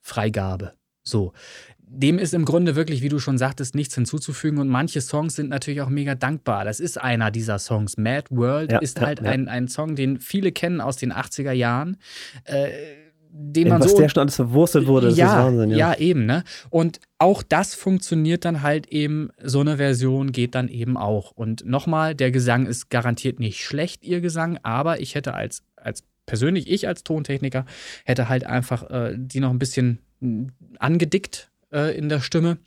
Freigabe. 0.00 0.72
So. 1.04 1.32
Dem 1.78 2.18
ist 2.18 2.34
im 2.34 2.44
Grunde 2.44 2.74
wirklich, 2.74 3.00
wie 3.02 3.08
du 3.08 3.20
schon 3.20 3.38
sagtest, 3.38 3.76
nichts 3.76 3.94
hinzuzufügen. 3.94 4.58
Und 4.58 4.68
manche 4.68 5.00
Songs 5.00 5.36
sind 5.36 5.48
natürlich 5.48 5.80
auch 5.80 5.88
mega 5.88 6.16
dankbar. 6.16 6.64
Das 6.64 6.80
ist 6.80 7.00
einer 7.00 7.30
dieser 7.30 7.60
Songs. 7.60 7.96
Mad 7.96 8.26
World 8.30 8.72
Ja, 8.72 8.78
ist 8.78 8.98
ja, 8.98 9.06
halt 9.06 9.20
ja. 9.20 9.30
Ein, 9.30 9.48
ein 9.48 9.68
Song, 9.68 9.94
den 9.94 10.18
viele 10.18 10.50
kennen 10.50 10.80
aus 10.80 10.96
den 10.96 11.12
80er 11.12 11.52
Jahren. 11.52 11.96
Äh, 12.42 13.03
den 13.36 13.66
In 13.66 13.72
man 13.72 13.80
was 13.80 13.90
so 13.90 13.98
der 13.98 14.08
schon 14.08 14.20
alles 14.20 14.36
verwurstet 14.36 14.86
wurde, 14.86 15.08
das 15.08 15.16
ja, 15.16 15.26
ist 15.26 15.44
Wahnsinn. 15.44 15.70
Ja. 15.70 15.76
ja, 15.76 15.98
eben, 15.98 16.24
ne? 16.24 16.44
Und 16.70 17.00
auch 17.18 17.42
das 17.42 17.74
funktioniert 17.74 18.44
dann 18.44 18.62
halt 18.62 18.86
eben, 18.86 19.30
so 19.42 19.58
eine 19.58 19.76
Version 19.76 20.30
geht 20.30 20.54
dann 20.54 20.68
eben 20.68 20.96
auch. 20.96 21.32
Und 21.32 21.66
nochmal, 21.66 22.14
der 22.14 22.30
Gesang 22.30 22.66
ist 22.66 22.90
garantiert 22.90 23.40
nicht 23.40 23.64
schlecht, 23.64 24.04
ihr 24.04 24.20
Gesang, 24.20 24.60
aber 24.62 25.00
ich 25.00 25.16
hätte 25.16 25.34
als, 25.34 25.64
als 25.74 26.04
persönlich, 26.26 26.70
ich 26.70 26.86
als 26.86 27.02
Tontechniker, 27.02 27.66
hätte 28.04 28.28
halt 28.28 28.46
einfach 28.46 28.88
äh, 28.88 29.14
die 29.16 29.40
noch 29.40 29.50
ein 29.50 29.58
bisschen 29.58 29.98
mh, 30.20 30.50
angedickt 30.78 31.50
äh, 31.72 31.98
in 31.98 32.08
der 32.08 32.20
Stimme, 32.20 32.58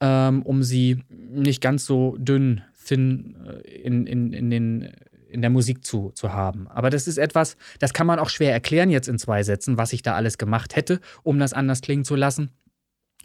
ähm, 0.00 0.42
um 0.42 0.62
sie 0.62 1.02
nicht 1.10 1.60
ganz 1.60 1.84
so 1.84 2.16
dünn, 2.16 2.62
thin 2.86 3.34
äh, 3.44 3.68
in, 3.68 4.06
in, 4.06 4.32
in 4.32 4.50
den 4.50 4.92
in 5.36 5.42
der 5.42 5.50
Musik 5.50 5.84
zu, 5.84 6.10
zu 6.14 6.32
haben. 6.32 6.66
Aber 6.68 6.90
das 6.90 7.06
ist 7.06 7.18
etwas, 7.18 7.56
das 7.78 7.92
kann 7.92 8.06
man 8.06 8.18
auch 8.18 8.30
schwer 8.30 8.52
erklären 8.52 8.90
jetzt 8.90 9.06
in 9.06 9.18
zwei 9.18 9.42
Sätzen, 9.42 9.78
was 9.78 9.92
ich 9.92 10.02
da 10.02 10.14
alles 10.14 10.38
gemacht 10.38 10.74
hätte, 10.74 11.00
um 11.22 11.38
das 11.38 11.52
anders 11.52 11.82
klingen 11.82 12.04
zu 12.04 12.16
lassen. 12.16 12.50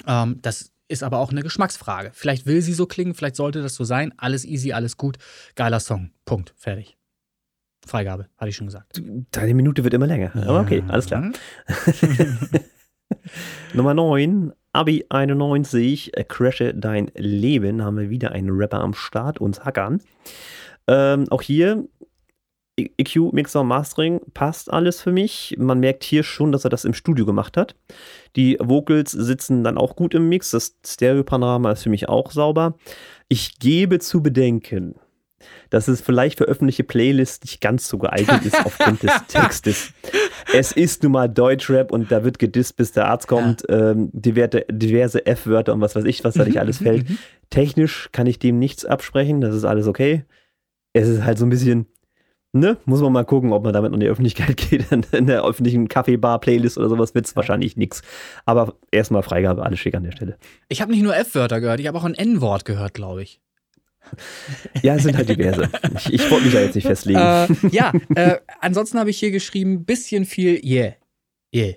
Ähm, 0.06 0.39
das 0.41 0.71
ist 0.89 1.04
aber 1.04 1.19
auch 1.19 1.32
eine 1.32 1.41
Geschmacksfrage. 1.41 2.12
Vielleicht 2.13 2.45
will 2.45 2.62
sie 2.62 2.74
so 2.74 2.86
klingen, 2.86 3.15
vielleicht 3.15 3.38
sollte 3.38 3.63
das 3.63 3.76
so 3.76 3.86
sein. 3.86 4.13
Alles 4.17 4.45
easy, 4.45 4.74
alles 4.74 4.97
gut. 4.97 5.17
Geiler 5.56 5.80
Song. 5.80 6.12
Punkt. 6.26 6.54
Fertig. 6.58 6.97
Freigabe, 7.88 8.28
hatte 8.38 8.50
ich 8.50 8.56
schon 8.56 8.67
gesagt. 8.67 9.02
Deine 9.32 9.56
Minute 9.56 9.84
wird 9.84 9.93
immer 9.93 10.06
länger. 10.06 10.32
Aber 10.36 10.60
okay, 10.60 10.84
alles 10.88 11.08
klar. 11.08 11.32
Nummer 13.74 13.93
9, 13.93 14.52
Abi 14.73 15.06
91, 15.10 16.15
äh, 16.15 16.23
Crashe 16.23 16.75
dein 16.75 17.10
Leben, 17.15 17.83
haben 17.83 17.98
wir 17.98 18.10
wieder 18.10 18.33
einen 18.33 18.52
Rapper 18.52 18.81
am 18.81 18.94
Start, 18.94 19.40
uns 19.40 19.65
Hackern. 19.65 20.02
Ähm, 20.88 21.25
auch 21.29 21.42
hier 21.42 21.85
EQ, 22.98 23.34
Mixer 23.34 23.62
und 23.62 23.67
Mastering 23.67 24.21
passt 24.34 24.71
alles 24.71 25.02
für 25.02 25.12
mich. 25.12 25.56
Man 25.58 25.79
merkt 25.79 26.04
hier 26.04 26.23
schon, 26.23 26.52
dass 26.52 26.63
er 26.63 26.69
das 26.69 26.86
im 26.86 26.94
Studio 26.94 27.25
gemacht 27.25 27.58
hat. 27.58 27.75
Die 28.36 28.58
Vocals 28.60 29.12
sitzen 29.12 29.63
dann 29.63 29.77
auch 29.77 29.96
gut 29.96 30.13
im 30.13 30.29
Mix. 30.29 30.52
Das 30.52 30.77
Stereo-Panorama 30.86 31.71
ist 31.71 31.84
für 31.84 31.90
mich 31.90 32.10
auch 32.10 32.32
sauber. 32.32 32.75
Ich 33.27 33.60
gebe 33.60 34.00
zu 34.00 34.21
bedenken, 34.21 34.96
dass 35.69 35.88
es 35.88 36.02
vielleicht 36.02 36.38
für 36.38 36.46
öffentliche 36.46 36.84
Playlists 36.84 37.44
nicht 37.44 37.62
ganz 37.62 37.88
so 37.88 37.98
geeignet 37.98 38.46
ist 38.46 38.65
aufgrund 38.65 39.04
des 39.04 39.12
Textes. 39.27 39.94
Es 40.54 40.71
ist 40.71 41.04
nun 41.04 41.13
mal 41.13 41.27
Deutschrap 41.27 41.92
und 41.92 42.12
da 42.12 42.23
wird 42.23 42.40
gedisst, 42.40 42.77
bis 42.77 42.92
der 42.92 43.08
Arzt 43.08 43.27
kommt. 43.27 43.63
Ja. 43.69 43.92
Ähm, 43.92 44.10
diverse, 44.13 44.65
diverse 44.69 45.25
F-Wörter 45.25 45.73
und 45.73 45.82
was 45.82 45.96
weiß 45.96 46.06
ich, 46.06 46.23
was 46.23 46.36
da 46.36 46.46
nicht 46.46 46.60
alles 46.60 46.77
fällt. 46.79 47.06
Technisch 47.50 48.10
kann 48.12 48.27
ich 48.27 48.40
dem 48.40 48.60
nichts 48.60 48.86
absprechen, 48.86 49.42
das 49.42 49.56
ist 49.56 49.65
alles 49.65 49.88
okay. 49.88 50.25
Es 50.94 51.08
ist 51.08 51.23
halt 51.23 51.38
so 51.38 51.46
ein 51.46 51.50
bisschen 51.50 51.88
ne, 52.54 52.77
muss 52.85 53.02
man 53.02 53.13
mal 53.13 53.25
gucken, 53.25 53.54
ob 53.54 53.63
man 53.63 53.73
damit 53.73 53.93
in 53.93 53.99
die 53.99 54.08
Öffentlichkeit 54.08 54.58
geht. 54.69 54.91
In 54.91 55.27
der 55.27 55.43
öffentlichen 55.43 55.87
Kaffeebar-Playlist 55.87 56.77
oder 56.77 56.89
sowas 56.89 57.15
wird 57.15 57.25
es 57.25 57.35
wahrscheinlich 57.35 57.77
nichts. 57.77 58.02
Aber 58.45 58.75
erstmal 58.91 59.23
Freigabe, 59.23 59.63
alles 59.63 59.79
schick 59.79 59.95
an 59.95 60.04
der 60.04 60.12
Stelle. 60.12 60.37
Ich 60.67 60.81
habe 60.81 60.91
nicht 60.91 61.04
nur 61.04 61.15
F-Wörter 61.15 61.62
gehört, 61.62 61.79
ich 61.79 61.87
habe 61.87 61.97
auch 61.97 62.06
ein 62.06 62.15
N-Wort 62.15 62.65
gehört, 62.65 62.93
glaube 62.93 63.23
ich. 63.23 63.39
Ja, 64.81 64.95
es 64.95 65.04
sind 65.04 65.15
halt 65.15 65.29
diverse. 65.29 65.69
Ich, 65.95 66.13
ich 66.13 66.31
wollte 66.31 66.45
mich 66.45 66.54
da 66.54 66.62
jetzt 66.62 66.75
nicht 66.75 66.87
festlegen. 66.87 67.19
Äh, 67.19 67.47
ja, 67.71 67.93
äh, 68.15 68.37
ansonsten 68.60 68.99
habe 68.99 69.10
ich 69.10 69.19
hier 69.19 69.31
geschrieben, 69.31 69.85
bisschen 69.85 70.25
viel 70.25 70.60
Yeah. 70.65 70.95
Yeah. 71.54 71.75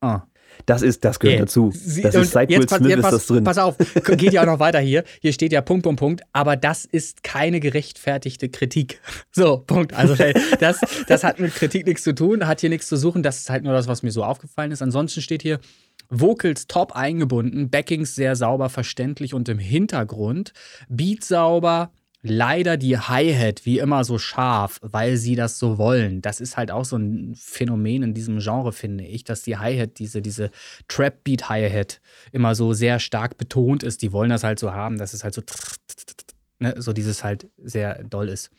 Oh. 0.00 0.20
Das 0.66 0.82
ist, 0.82 1.04
das 1.04 1.20
gehört 1.20 1.36
yeah. 1.36 1.44
dazu. 1.44 1.72
Das 2.02 2.14
ist 2.14 2.32
seit 2.32 2.50
Will 2.50 2.68
Smith 2.68 2.92
ist 2.92 3.02
pass, 3.02 3.10
das 3.12 3.26
drin. 3.26 3.44
Pass 3.44 3.58
auf, 3.58 3.76
geht 3.78 4.32
ja 4.32 4.42
auch 4.42 4.46
noch 4.46 4.58
weiter 4.58 4.80
hier. 4.80 5.04
Hier 5.22 5.32
steht 5.32 5.52
ja 5.52 5.60
Punkt, 5.60 5.84
Punkt, 5.84 6.00
Punkt. 6.00 6.22
Aber 6.32 6.56
das 6.56 6.84
ist 6.84 7.22
keine 7.22 7.60
gerechtfertigte 7.60 8.48
Kritik. 8.48 9.00
So, 9.32 9.58
Punkt. 9.58 9.92
Also 9.92 10.14
das, 10.60 10.80
das 11.08 11.22
hat 11.22 11.38
mit 11.38 11.54
Kritik 11.54 11.86
nichts 11.86 12.02
zu 12.02 12.14
tun, 12.14 12.46
hat 12.46 12.62
hier 12.62 12.70
nichts 12.70 12.86
zu 12.86 12.96
suchen. 12.96 13.22
Das 13.22 13.36
ist 13.36 13.50
halt 13.50 13.64
nur 13.64 13.74
das, 13.74 13.86
was 13.86 14.02
mir 14.02 14.10
so 14.10 14.24
aufgefallen 14.24 14.72
ist. 14.72 14.80
Ansonsten 14.80 15.20
steht 15.20 15.42
hier, 15.42 15.60
Vocals 16.08 16.66
top 16.66 16.92
eingebunden, 16.92 17.68
Backings 17.68 18.14
sehr 18.14 18.34
sauber 18.34 18.70
verständlich 18.70 19.34
und 19.34 19.48
im 19.48 19.58
Hintergrund, 19.58 20.52
Beat 20.88 21.24
sauber, 21.24 21.90
leider 22.28 22.76
die 22.76 22.98
Hi-Hat 22.98 23.64
wie 23.64 23.78
immer 23.78 24.04
so 24.04 24.18
scharf, 24.18 24.78
weil 24.82 25.16
sie 25.16 25.36
das 25.36 25.58
so 25.58 25.78
wollen. 25.78 26.22
Das 26.22 26.40
ist 26.40 26.56
halt 26.56 26.70
auch 26.70 26.84
so 26.84 26.96
ein 26.96 27.34
Phänomen 27.36 28.02
in 28.02 28.14
diesem 28.14 28.38
Genre, 28.38 28.72
finde 28.72 29.04
ich, 29.04 29.24
dass 29.24 29.42
die 29.42 29.56
Hi-Hat, 29.56 29.98
diese, 29.98 30.22
diese 30.22 30.50
Trap-Beat-Hi-Hat 30.88 32.00
immer 32.32 32.54
so 32.54 32.72
sehr 32.72 32.98
stark 32.98 33.38
betont 33.38 33.82
ist. 33.82 34.02
Die 34.02 34.12
wollen 34.12 34.30
das 34.30 34.44
halt 34.44 34.58
so 34.58 34.72
haben, 34.72 34.98
dass 34.98 35.14
es 35.14 35.24
halt 35.24 35.34
so 35.34 35.42
Ne, 36.58 36.74
so 36.78 36.94
dieses 36.94 37.22
halt 37.22 37.48
sehr 37.62 38.02
doll 38.04 38.30
ist. 38.30 38.50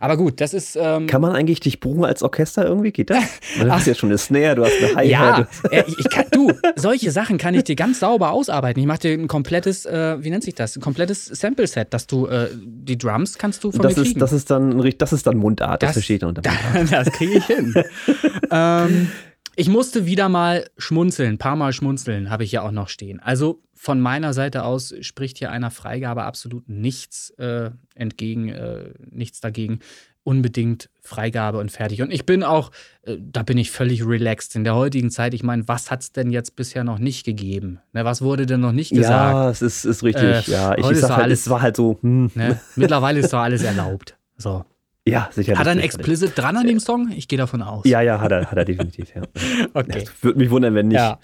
Aber 0.00 0.16
gut, 0.16 0.40
das 0.40 0.54
ist. 0.54 0.76
Ähm 0.80 1.06
kann 1.06 1.20
man 1.20 1.36
eigentlich 1.36 1.60
dich 1.60 1.78
buchen 1.78 2.04
als 2.04 2.24
Orchester 2.24 2.66
irgendwie? 2.66 2.90
Geht 2.90 3.10
das? 3.10 3.22
Du 3.60 3.70
hast 3.70 3.86
ja 3.86 3.94
schon 3.94 4.08
eine 4.08 4.18
Snare, 4.18 4.56
du 4.56 4.64
hast 4.64 4.72
eine 4.82 4.96
Hi-Hat. 4.96 5.48
Ja, 5.62 5.70
äh, 5.70 5.84
ich 5.86 6.10
kann, 6.10 6.24
du, 6.32 6.52
solche 6.74 7.12
Sachen 7.12 7.38
kann 7.38 7.54
ich 7.54 7.62
dir 7.62 7.76
ganz 7.76 8.00
sauber 8.00 8.32
ausarbeiten. 8.32 8.80
Ich 8.80 8.86
mache 8.88 8.98
dir 8.98 9.12
ein 9.12 9.28
komplettes, 9.28 9.86
äh, 9.86 10.16
wie 10.22 10.30
nennt 10.30 10.42
sich 10.42 10.56
das? 10.56 10.76
Ein 10.76 10.80
komplettes 10.80 11.26
Sample-Set, 11.26 11.94
dass 11.94 12.08
du 12.08 12.26
äh, 12.26 12.48
die 12.60 12.98
Drums 12.98 13.38
kannst 13.38 13.62
du 13.62 13.70
von 13.70 13.82
das 13.82 13.96
mir 13.96 14.02
ist, 14.02 14.20
Das 14.20 14.32
ist 14.32 14.50
dann, 14.50 14.92
das 14.98 15.12
ist 15.12 15.24
dann 15.24 15.36
Mundart, 15.36 15.80
das, 15.82 15.90
das 15.90 15.92
versteht 15.94 16.24
unter 16.24 16.42
Mundart. 16.74 17.06
das 17.06 17.14
kriege 17.14 17.38
ich 17.38 17.44
hin. 17.46 17.72
ähm, 18.50 19.12
ich 19.56 19.68
musste 19.68 20.06
wieder 20.06 20.28
mal 20.28 20.66
schmunzeln, 20.76 21.34
ein 21.34 21.38
paar 21.38 21.56
Mal 21.56 21.72
schmunzeln 21.72 22.30
habe 22.30 22.44
ich 22.44 22.52
ja 22.52 22.62
auch 22.62 22.72
noch 22.72 22.88
stehen. 22.88 23.20
Also 23.20 23.62
von 23.74 24.00
meiner 24.00 24.32
Seite 24.32 24.64
aus 24.64 24.94
spricht 25.00 25.38
hier 25.38 25.50
einer 25.50 25.70
Freigabe 25.70 26.24
absolut 26.24 26.68
nichts 26.68 27.30
äh, 27.38 27.70
entgegen, 27.94 28.48
äh, 28.48 28.94
nichts 29.10 29.40
dagegen. 29.40 29.80
Unbedingt 30.26 30.88
Freigabe 31.02 31.58
und 31.58 31.70
fertig. 31.70 32.00
Und 32.00 32.10
ich 32.10 32.24
bin 32.24 32.44
auch, 32.44 32.70
äh, 33.02 33.18
da 33.20 33.42
bin 33.42 33.58
ich 33.58 33.70
völlig 33.70 34.06
relaxed 34.06 34.56
in 34.56 34.64
der 34.64 34.74
heutigen 34.74 35.10
Zeit. 35.10 35.34
Ich 35.34 35.42
meine, 35.42 35.68
was 35.68 35.90
hat 35.90 36.00
es 36.00 36.12
denn 36.12 36.30
jetzt 36.30 36.56
bisher 36.56 36.82
noch 36.82 36.98
nicht 36.98 37.26
gegeben? 37.26 37.80
Ne, 37.92 38.06
was 38.06 38.22
wurde 38.22 38.46
denn 38.46 38.60
noch 38.60 38.72
nicht 38.72 38.90
gesagt? 38.90 39.34
Ja, 39.34 39.50
es 39.50 39.60
ist, 39.60 39.84
ist 39.84 40.02
richtig. 40.02 40.48
Äh, 40.48 40.50
ja, 40.50 40.78
ich, 40.78 40.90
ich 40.90 41.00
sag 41.00 41.10
halt, 41.10 41.24
alles, 41.24 41.40
es 41.40 41.50
war 41.50 41.60
halt 41.60 41.76
so. 41.76 41.98
Hm. 42.00 42.30
Ne, 42.34 42.58
mittlerweile 42.74 43.20
ist 43.20 43.34
doch 43.34 43.40
alles 43.40 43.62
erlaubt. 43.62 44.16
So. 44.38 44.64
Ja, 45.06 45.28
sicher. 45.32 45.58
Hat 45.58 45.66
er 45.66 45.72
ein 45.72 45.80
Explicit 45.80 46.32
dran 46.34 46.56
an 46.56 46.66
dem 46.66 46.80
Song? 46.80 47.10
Ich 47.14 47.28
gehe 47.28 47.38
davon 47.38 47.60
aus. 47.62 47.84
Ja, 47.84 48.00
ja, 48.00 48.20
hat 48.20 48.32
er, 48.32 48.50
hat 48.50 48.56
er 48.56 48.64
definitiv, 48.64 49.14
ja. 49.14 49.22
okay. 49.74 50.04
Würde 50.22 50.38
mich 50.38 50.50
wundern, 50.50 50.74
wenn 50.74 50.88
nicht. 50.88 50.96
Ja. 50.96 51.18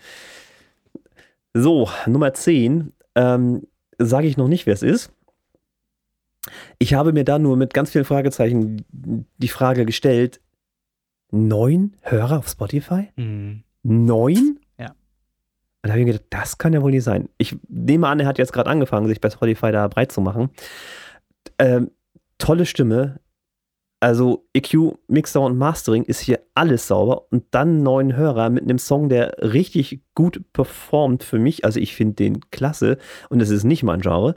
So, 1.54 1.88
Nummer 2.06 2.34
10. 2.34 2.92
Ähm, 3.14 3.62
Sage 4.02 4.26
ich 4.26 4.38
noch 4.38 4.48
nicht, 4.48 4.64
wer 4.64 4.72
es 4.72 4.82
ist. 4.82 5.12
Ich 6.78 6.94
habe 6.94 7.12
mir 7.12 7.24
da 7.24 7.38
nur 7.38 7.58
mit 7.58 7.74
ganz 7.74 7.90
vielen 7.90 8.06
Fragezeichen 8.06 8.84
die 8.92 9.48
Frage 9.48 9.84
gestellt: 9.84 10.40
Neun 11.30 11.96
Hörer 12.00 12.38
auf 12.38 12.48
Spotify? 12.48 13.10
Mhm. 13.16 13.62
Neun? 13.82 14.58
Ja. 14.78 14.88
Und 14.88 14.94
da 15.82 15.90
habe 15.90 16.00
ich 16.00 16.06
mir 16.06 16.12
gedacht, 16.12 16.28
das 16.30 16.56
kann 16.56 16.72
ja 16.72 16.80
wohl 16.80 16.92
nicht 16.92 17.04
sein. 17.04 17.28
Ich 17.36 17.56
nehme 17.68 18.08
an, 18.08 18.20
er 18.20 18.26
hat 18.26 18.38
jetzt 18.38 18.54
gerade 18.54 18.70
angefangen, 18.70 19.06
sich 19.06 19.20
bei 19.20 19.28
Spotify 19.28 19.70
da 19.70 19.86
breit 19.88 20.12
zu 20.12 20.22
machen. 20.22 20.48
Ähm, 21.58 21.90
tolle 22.38 22.64
Stimme, 22.64 23.20
also 24.00 24.46
EQ, 24.54 24.98
Mixer 25.08 25.42
und 25.42 25.58
Mastering 25.58 26.04
ist 26.04 26.20
hier 26.20 26.40
alles 26.54 26.86
sauber 26.86 27.30
und 27.30 27.44
dann 27.50 27.82
neuen 27.82 28.16
Hörer 28.16 28.48
mit 28.48 28.64
einem 28.64 28.78
Song, 28.78 29.10
der 29.10 29.36
richtig 29.38 30.00
gut 30.14 30.42
performt 30.54 31.22
für 31.22 31.38
mich. 31.38 31.66
Also 31.66 31.80
ich 31.80 31.94
finde 31.94 32.14
den 32.14 32.50
klasse 32.50 32.96
und 33.28 33.40
es 33.40 33.50
ist 33.50 33.64
nicht 33.64 33.82
mein 33.82 34.00
Genre. 34.00 34.34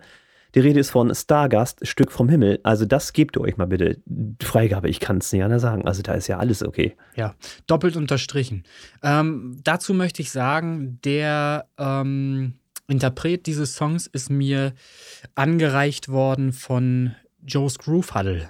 Die 0.54 0.60
Rede 0.60 0.80
ist 0.80 0.92
von 0.92 1.14
Stargast, 1.16 1.88
Stück 1.88 2.12
vom 2.12 2.30
Himmel. 2.30 2.60
Also 2.64 2.86
das 2.86 3.14
gebt 3.14 3.38
ihr 3.38 3.42
euch 3.42 3.58
mal 3.58 3.66
bitte. 3.66 4.02
Freigabe, 4.42 4.90
ich 4.90 5.00
kann 5.00 5.18
es 5.18 5.32
nicht 5.32 5.44
anders 5.44 5.64
sagen. 5.64 5.88
Also 5.88 6.04
da 6.04 6.14
ist 6.14 6.28
ja 6.28 6.38
alles 6.38 6.62
okay. 6.62 6.96
Ja, 7.16 7.34
doppelt 7.66 7.96
unterstrichen. 7.96 8.64
Ähm, 9.02 9.60
dazu 9.64 9.94
möchte 9.94 10.22
ich 10.22 10.30
sagen, 10.30 11.00
der 11.04 11.68
ähm, 11.80 12.56
Interpret 12.88 13.48
dieses 13.48 13.76
Songs 13.76 14.08
ist 14.08 14.30
mir 14.30 14.74
angereicht 15.36 16.10
worden 16.10 16.54
von 16.54 17.16
Joe's 17.42 17.80
Groove 17.80 18.14
Huddle. 18.14 18.50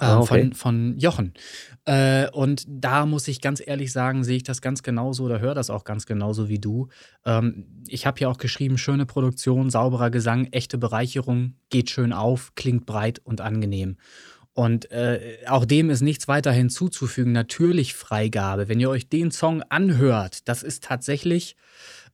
Äh, 0.00 0.04
ah, 0.04 0.20
okay. 0.20 0.26
von, 0.26 0.54
von 0.54 0.98
Jochen. 0.98 1.34
Äh, 1.84 2.30
und 2.30 2.64
da 2.66 3.04
muss 3.04 3.28
ich 3.28 3.42
ganz 3.42 3.62
ehrlich 3.64 3.92
sagen, 3.92 4.24
sehe 4.24 4.38
ich 4.38 4.42
das 4.42 4.62
ganz 4.62 4.82
genauso 4.82 5.24
oder 5.24 5.40
höre 5.40 5.54
das 5.54 5.68
auch 5.68 5.84
ganz 5.84 6.06
genauso 6.06 6.48
wie 6.48 6.58
du. 6.58 6.88
Ähm, 7.26 7.84
ich 7.86 8.06
habe 8.06 8.18
hier 8.18 8.30
auch 8.30 8.38
geschrieben, 8.38 8.78
schöne 8.78 9.04
Produktion, 9.04 9.68
sauberer 9.68 10.10
Gesang, 10.10 10.46
echte 10.52 10.78
Bereicherung, 10.78 11.56
geht 11.68 11.90
schön 11.90 12.14
auf, 12.14 12.54
klingt 12.54 12.86
breit 12.86 13.20
und 13.22 13.42
angenehm. 13.42 13.98
Und 14.54 14.90
äh, 14.90 15.38
auch 15.46 15.64
dem 15.64 15.90
ist 15.90 16.00
nichts 16.00 16.28
weiter 16.28 16.50
hinzuzufügen. 16.50 17.32
Natürlich 17.32 17.94
Freigabe. 17.94 18.68
Wenn 18.68 18.80
ihr 18.80 18.90
euch 18.90 19.08
den 19.08 19.30
Song 19.30 19.62
anhört, 19.68 20.48
das 20.48 20.62
ist 20.62 20.84
tatsächlich 20.84 21.56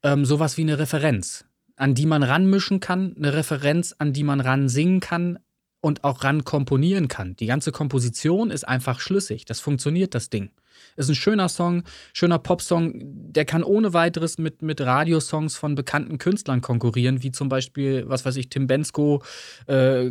ähm, 0.03 0.25
sowas 0.25 0.57
wie 0.57 0.63
eine 0.63 0.79
Referenz, 0.79 1.45
an 1.77 1.95
die 1.95 2.07
man 2.07 2.23
ranmischen 2.23 2.81
kann, 2.81 3.15
eine 3.17 3.33
Referenz, 3.33 3.95
an 3.99 4.13
die 4.13 4.25
man 4.25 4.41
ran 4.41 4.69
singen 4.69 5.01
kann, 5.01 5.39
und 5.81 6.05
auch 6.05 6.25
ran 6.25 6.45
komponieren 6.45 7.09
kann. 7.09 7.37
Die 7.37 7.47
ganze 7.47 7.73
Komposition 7.73 8.51
ist 8.51 8.67
einfach 8.67 9.01
schlüssig. 9.01 9.45
Das 9.45 9.61
funktioniert, 9.61 10.15
das 10.15 10.31
Ding. 10.31 10.51
Ist 10.97 11.09
ein 11.09 11.15
schöner 11.15 11.49
Song, 11.49 11.85
schöner 12.13 12.39
Popsong. 12.39 12.93
Der 13.33 13.45
kann 13.45 13.63
ohne 13.63 13.93
weiteres 13.93 14.39
mit, 14.39 14.63
mit 14.63 14.81
Radiosongs 14.81 15.57
von 15.57 15.75
bekannten 15.75 16.19
Künstlern 16.19 16.61
konkurrieren, 16.61 17.23
wie 17.23 17.33
zum 17.33 17.49
Beispiel, 17.49 18.05
was 18.09 18.25
weiß 18.25 18.37
ich, 18.37 18.49
Tim 18.49 18.67
Bensko, 18.67 19.23
äh, 19.67 20.11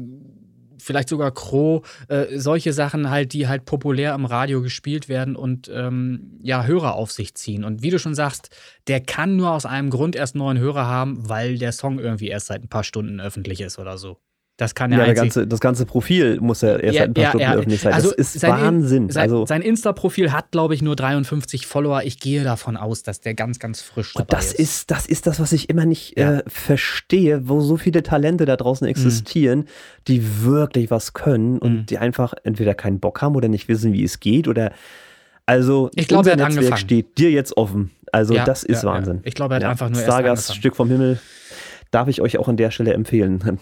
vielleicht 0.77 1.09
sogar 1.09 1.31
Crow, 1.31 1.85
äh, 2.07 2.37
solche 2.37 2.73
Sachen 2.73 3.09
halt, 3.09 3.33
die 3.33 3.47
halt 3.47 3.65
populär 3.65 4.13
im 4.13 4.25
Radio 4.25 4.61
gespielt 4.61 5.09
werden 5.09 5.35
und 5.35 5.69
ähm, 5.73 6.39
ja, 6.41 6.65
Hörer 6.65 6.95
auf 6.95 7.11
sich 7.11 7.35
ziehen. 7.35 7.63
Und 7.63 7.81
wie 7.81 7.89
du 7.89 7.99
schon 7.99 8.15
sagst, 8.15 8.49
der 8.87 9.01
kann 9.01 9.35
nur 9.35 9.51
aus 9.51 9.65
einem 9.65 9.89
Grund 9.89 10.15
erst 10.15 10.35
neuen 10.35 10.59
Hörer 10.59 10.85
haben, 10.85 11.29
weil 11.29 11.57
der 11.57 11.71
Song 11.71 11.99
irgendwie 11.99 12.27
erst 12.27 12.47
seit 12.47 12.63
ein 12.63 12.69
paar 12.69 12.83
Stunden 12.83 13.19
öffentlich 13.19 13.61
ist 13.61 13.79
oder 13.79 13.97
so. 13.97 14.19
Das 14.57 14.73
kann 14.73 14.89
ja, 14.93 15.05
ja 15.05 15.11
ganze, 15.11 15.45
das 15.45 15.59
ganze 15.59 15.85
Profil 15.85 16.39
muss 16.39 16.61
ja 16.61 16.77
erst 16.77 16.95
ja, 16.95 17.03
ein 17.03 17.13
paar 17.13 17.23
ja, 17.23 17.29
Stunden 17.31 17.51
öffentlich 17.51 17.81
sein. 17.81 17.93
Also 17.93 18.11
das 18.11 18.35
ist 18.35 18.39
sein, 18.39 18.51
Wahnsinn. 18.51 19.09
Sein, 19.09 19.23
also, 19.23 19.45
sein 19.45 19.61
Insta-Profil 19.61 20.31
hat, 20.31 20.51
glaube 20.51 20.73
ich, 20.73 20.81
nur 20.81 20.95
53 20.95 21.67
Follower. 21.67 22.03
Ich 22.03 22.19
gehe 22.19 22.43
davon 22.43 22.77
aus, 22.77 23.03
dass 23.03 23.19
der 23.19 23.33
ganz, 23.33 23.59
ganz 23.59 23.81
frisch 23.81 24.13
dabei 24.13 24.27
das 24.29 24.53
ist. 24.53 24.59
ist. 24.59 24.91
Das 24.91 25.07
ist 25.07 25.27
das, 25.27 25.41
was 25.41 25.51
ich 25.51 25.69
immer 25.69 25.85
nicht 25.85 26.15
äh, 26.15 26.41
verstehe, 26.47 27.49
wo 27.49 27.59
so 27.59 27.75
viele 27.75 28.01
Talente 28.01 28.45
da 28.45 28.55
draußen 28.55 28.87
existieren, 28.87 29.59
mhm. 29.59 29.65
die 30.07 30.43
wirklich 30.43 30.89
was 30.89 31.11
können 31.11 31.57
und 31.57 31.73
mhm. 31.73 31.85
die 31.87 31.97
einfach 31.97 32.33
entweder 32.43 32.75
keinen 32.75 33.01
Bock 33.01 33.21
haben 33.21 33.35
oder 33.35 33.49
nicht 33.49 33.67
wissen, 33.67 33.91
wie 33.91 34.05
es 34.05 34.21
geht 34.21 34.47
oder 34.47 34.71
also 35.45 35.91
ich 35.95 36.07
glaube, 36.07 36.29
er 36.29 36.33
hat 36.33 36.39
Netzwerk 36.39 36.57
angefangen. 36.57 36.79
steht 36.79 37.17
dir 37.17 37.29
jetzt 37.29 37.55
offen. 37.55 37.91
Also 38.11 38.33
das 38.33 38.63
ist 38.63 38.83
Wahnsinn. 38.83 39.19
Ich 39.23 39.35
glaube, 39.35 39.55
er 39.55 39.61
hat 39.61 39.71
einfach 39.71 39.89
nur 39.89 40.01
Stargast, 40.01 40.49
erst 40.49 40.57
Stück 40.57 40.75
vom 40.75 40.89
Himmel 40.89 41.19
darf 41.95 42.09
ich 42.09 42.19
euch 42.19 42.37
auch 42.37 42.49
an 42.49 42.57
der 42.57 42.71
Stelle 42.71 42.93
empfehlen. 42.93 43.59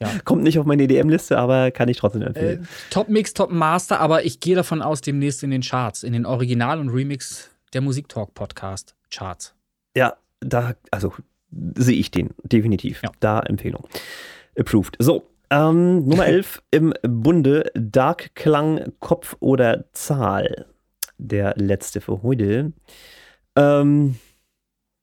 Ja. 0.00 0.10
Kommt 0.24 0.42
nicht 0.42 0.58
auf 0.58 0.66
meine 0.66 0.82
EDM-Liste, 0.82 1.38
aber 1.38 1.70
kann 1.70 1.88
ich 1.88 1.96
trotzdem 1.96 2.20
empfehlen. 2.20 2.64
Äh, 2.64 2.66
Top 2.90 3.08
Mix, 3.08 3.32
Top 3.32 3.50
Master, 3.50 4.00
aber 4.00 4.26
ich 4.26 4.38
gehe 4.38 4.54
davon 4.54 4.82
aus, 4.82 5.00
demnächst 5.00 5.42
in 5.42 5.50
den 5.50 5.62
Charts, 5.62 6.02
in 6.02 6.12
den 6.12 6.26
Original 6.26 6.78
und 6.78 6.90
Remix 6.90 7.48
der 7.72 7.80
Musiktalk 7.80 8.34
Podcast 8.34 8.94
Charts. 9.10 9.54
Ja, 9.96 10.14
da, 10.40 10.74
also 10.90 11.14
sehe 11.74 11.96
ich 11.96 12.10
den, 12.10 12.34
definitiv. 12.42 13.02
Ja. 13.02 13.10
Da 13.20 13.40
Empfehlung. 13.40 13.88
Approved. 14.58 14.96
So, 14.98 15.26
ähm, 15.48 16.06
Nummer 16.06 16.26
11 16.28 16.62
im 16.70 16.92
Bunde, 17.02 17.70
Dark 17.74 18.34
Klang, 18.34 18.92
Kopf 19.00 19.36
oder 19.40 19.86
Zahl. 19.92 20.66
Der 21.16 21.54
letzte 21.56 22.02
für 22.02 22.22
heute. 22.22 22.74
Ähm, 23.56 24.16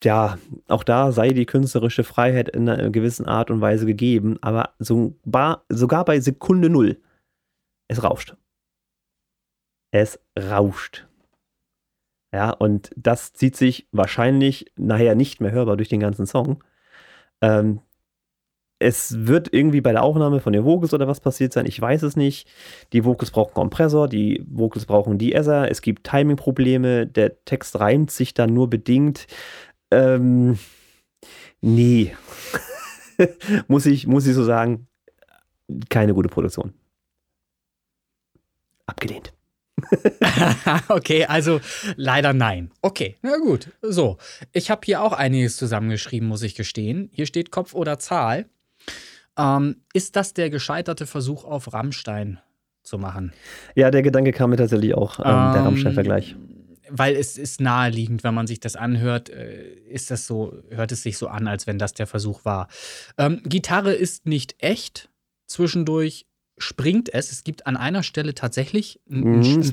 ja, 0.04 0.38
auch 0.68 0.84
da 0.84 1.12
sei 1.12 1.30
die 1.30 1.46
künstlerische 1.46 2.04
Freiheit 2.04 2.50
in 2.50 2.70
einer 2.70 2.90
gewissen 2.90 3.26
Art 3.26 3.50
und 3.52 3.62
Weise 3.62 3.86
gegeben, 3.86 4.38
aber 4.42 4.76
sogar, 4.80 5.66
sogar 5.70 6.06
bei 6.06 6.20
Sekunde 6.20 6.70
Null, 6.70 7.02
es 7.88 8.04
rauscht. 8.04 8.36
Es 9.92 10.20
rauscht. 10.38 11.08
Ja, 12.34 12.52
und 12.52 12.92
das 12.96 13.34
zieht 13.34 13.56
sich 13.56 13.88
wahrscheinlich 13.92 14.72
nachher 14.76 15.16
nicht 15.16 15.42
mehr 15.42 15.52
hörbar 15.52 15.78
durch 15.78 15.90
den 15.90 16.02
ganzen 16.02 16.28
Song. 16.28 16.64
Ähm, 17.42 17.82
es 18.80 19.26
wird 19.26 19.52
irgendwie 19.54 19.82
bei 19.82 19.92
der 19.92 20.04
Aufnahme 20.04 20.40
von 20.40 20.54
den 20.54 20.64
Vocals 20.64 20.94
oder 20.94 21.08
was 21.08 21.20
passiert 21.20 21.52
sein, 21.52 21.66
ich 21.66 21.80
weiß 21.82 22.04
es 22.04 22.16
nicht. 22.16 22.48
Die 22.94 23.06
Vocals 23.06 23.32
brauchen 23.32 23.54
Kompressor, 23.54 24.08
die 24.08 24.44
Vocals 24.48 24.86
brauchen 24.86 25.18
De-Esser, 25.18 25.72
es 25.72 25.82
gibt 25.82 26.06
Timing-Probleme, 26.06 27.08
der 27.08 27.44
Text 27.46 27.80
reimt 27.80 28.12
sich 28.12 28.34
dann 28.34 28.54
nur 28.54 28.70
bedingt. 28.70 29.26
Ähm, 29.92 30.58
nee. 31.62 32.16
muss, 33.68 33.86
ich, 33.86 34.08
muss 34.08 34.28
ich 34.28 34.36
so 34.36 34.44
sagen, 34.44 34.88
keine 35.90 36.14
gute 36.14 36.30
Produktion. 36.30 36.74
Abgelehnt. 38.86 39.34
okay, 40.88 41.26
also 41.26 41.60
leider 41.96 42.34
nein. 42.34 42.72
Okay, 42.82 43.18
na 43.22 43.38
gut. 43.38 43.70
So, 43.82 44.18
ich 44.52 44.72
habe 44.72 44.82
hier 44.86 45.02
auch 45.02 45.14
einiges 45.14 45.58
zusammengeschrieben, 45.58 46.28
muss 46.28 46.42
ich 46.42 46.56
gestehen. 46.56 47.10
Hier 47.12 47.26
steht 47.26 47.52
Kopf 47.52 47.74
oder 47.74 48.00
Zahl. 48.00 48.46
Ähm, 49.38 49.84
ist 49.94 50.16
das 50.16 50.34
der 50.34 50.50
gescheiterte 50.50 51.06
Versuch 51.06 51.46
auf 51.46 51.74
Rammstein 51.74 52.40
zu 52.82 52.98
machen? 52.98 53.34
Ja, 53.76 53.92
der 53.92 54.02
Gedanke 54.02 54.32
kam 54.32 54.50
mir 54.50 54.58
tatsächlich 54.58 54.96
auch, 54.96 55.20
ähm, 55.20 55.26
der 55.26 55.58
Ähm, 55.58 55.66
Rammstein-Vergleich. 55.66 56.36
Weil 56.90 57.16
es 57.16 57.38
ist 57.38 57.60
naheliegend, 57.62 58.24
wenn 58.24 58.34
man 58.34 58.48
sich 58.48 58.60
das 58.60 58.76
anhört, 58.76 59.30
äh, 59.30 59.74
ist 59.90 60.12
das 60.12 60.28
so, 60.28 60.54
hört 60.70 60.92
es 60.92 61.04
sich 61.04 61.18
so 61.18 61.28
an, 61.28 61.48
als 61.48 61.68
wenn 61.68 61.80
das 61.80 61.94
der 61.94 62.08
Versuch 62.08 62.46
war. 62.46 62.68
Ähm, 63.18 63.42
Gitarre 63.44 63.94
ist 63.94 64.26
nicht 64.26 64.56
echt. 64.60 65.10
Zwischendurch 65.48 66.26
springt 66.58 67.14
es. 67.14 67.32
Es 67.32 67.44
gibt 67.44 67.68
an 67.68 67.78
einer 67.78 68.04
Stelle 68.04 68.34
tatsächlich 68.34 69.00
einen, 69.10 69.24
Mhm, 69.42 69.42
einen 69.44 69.64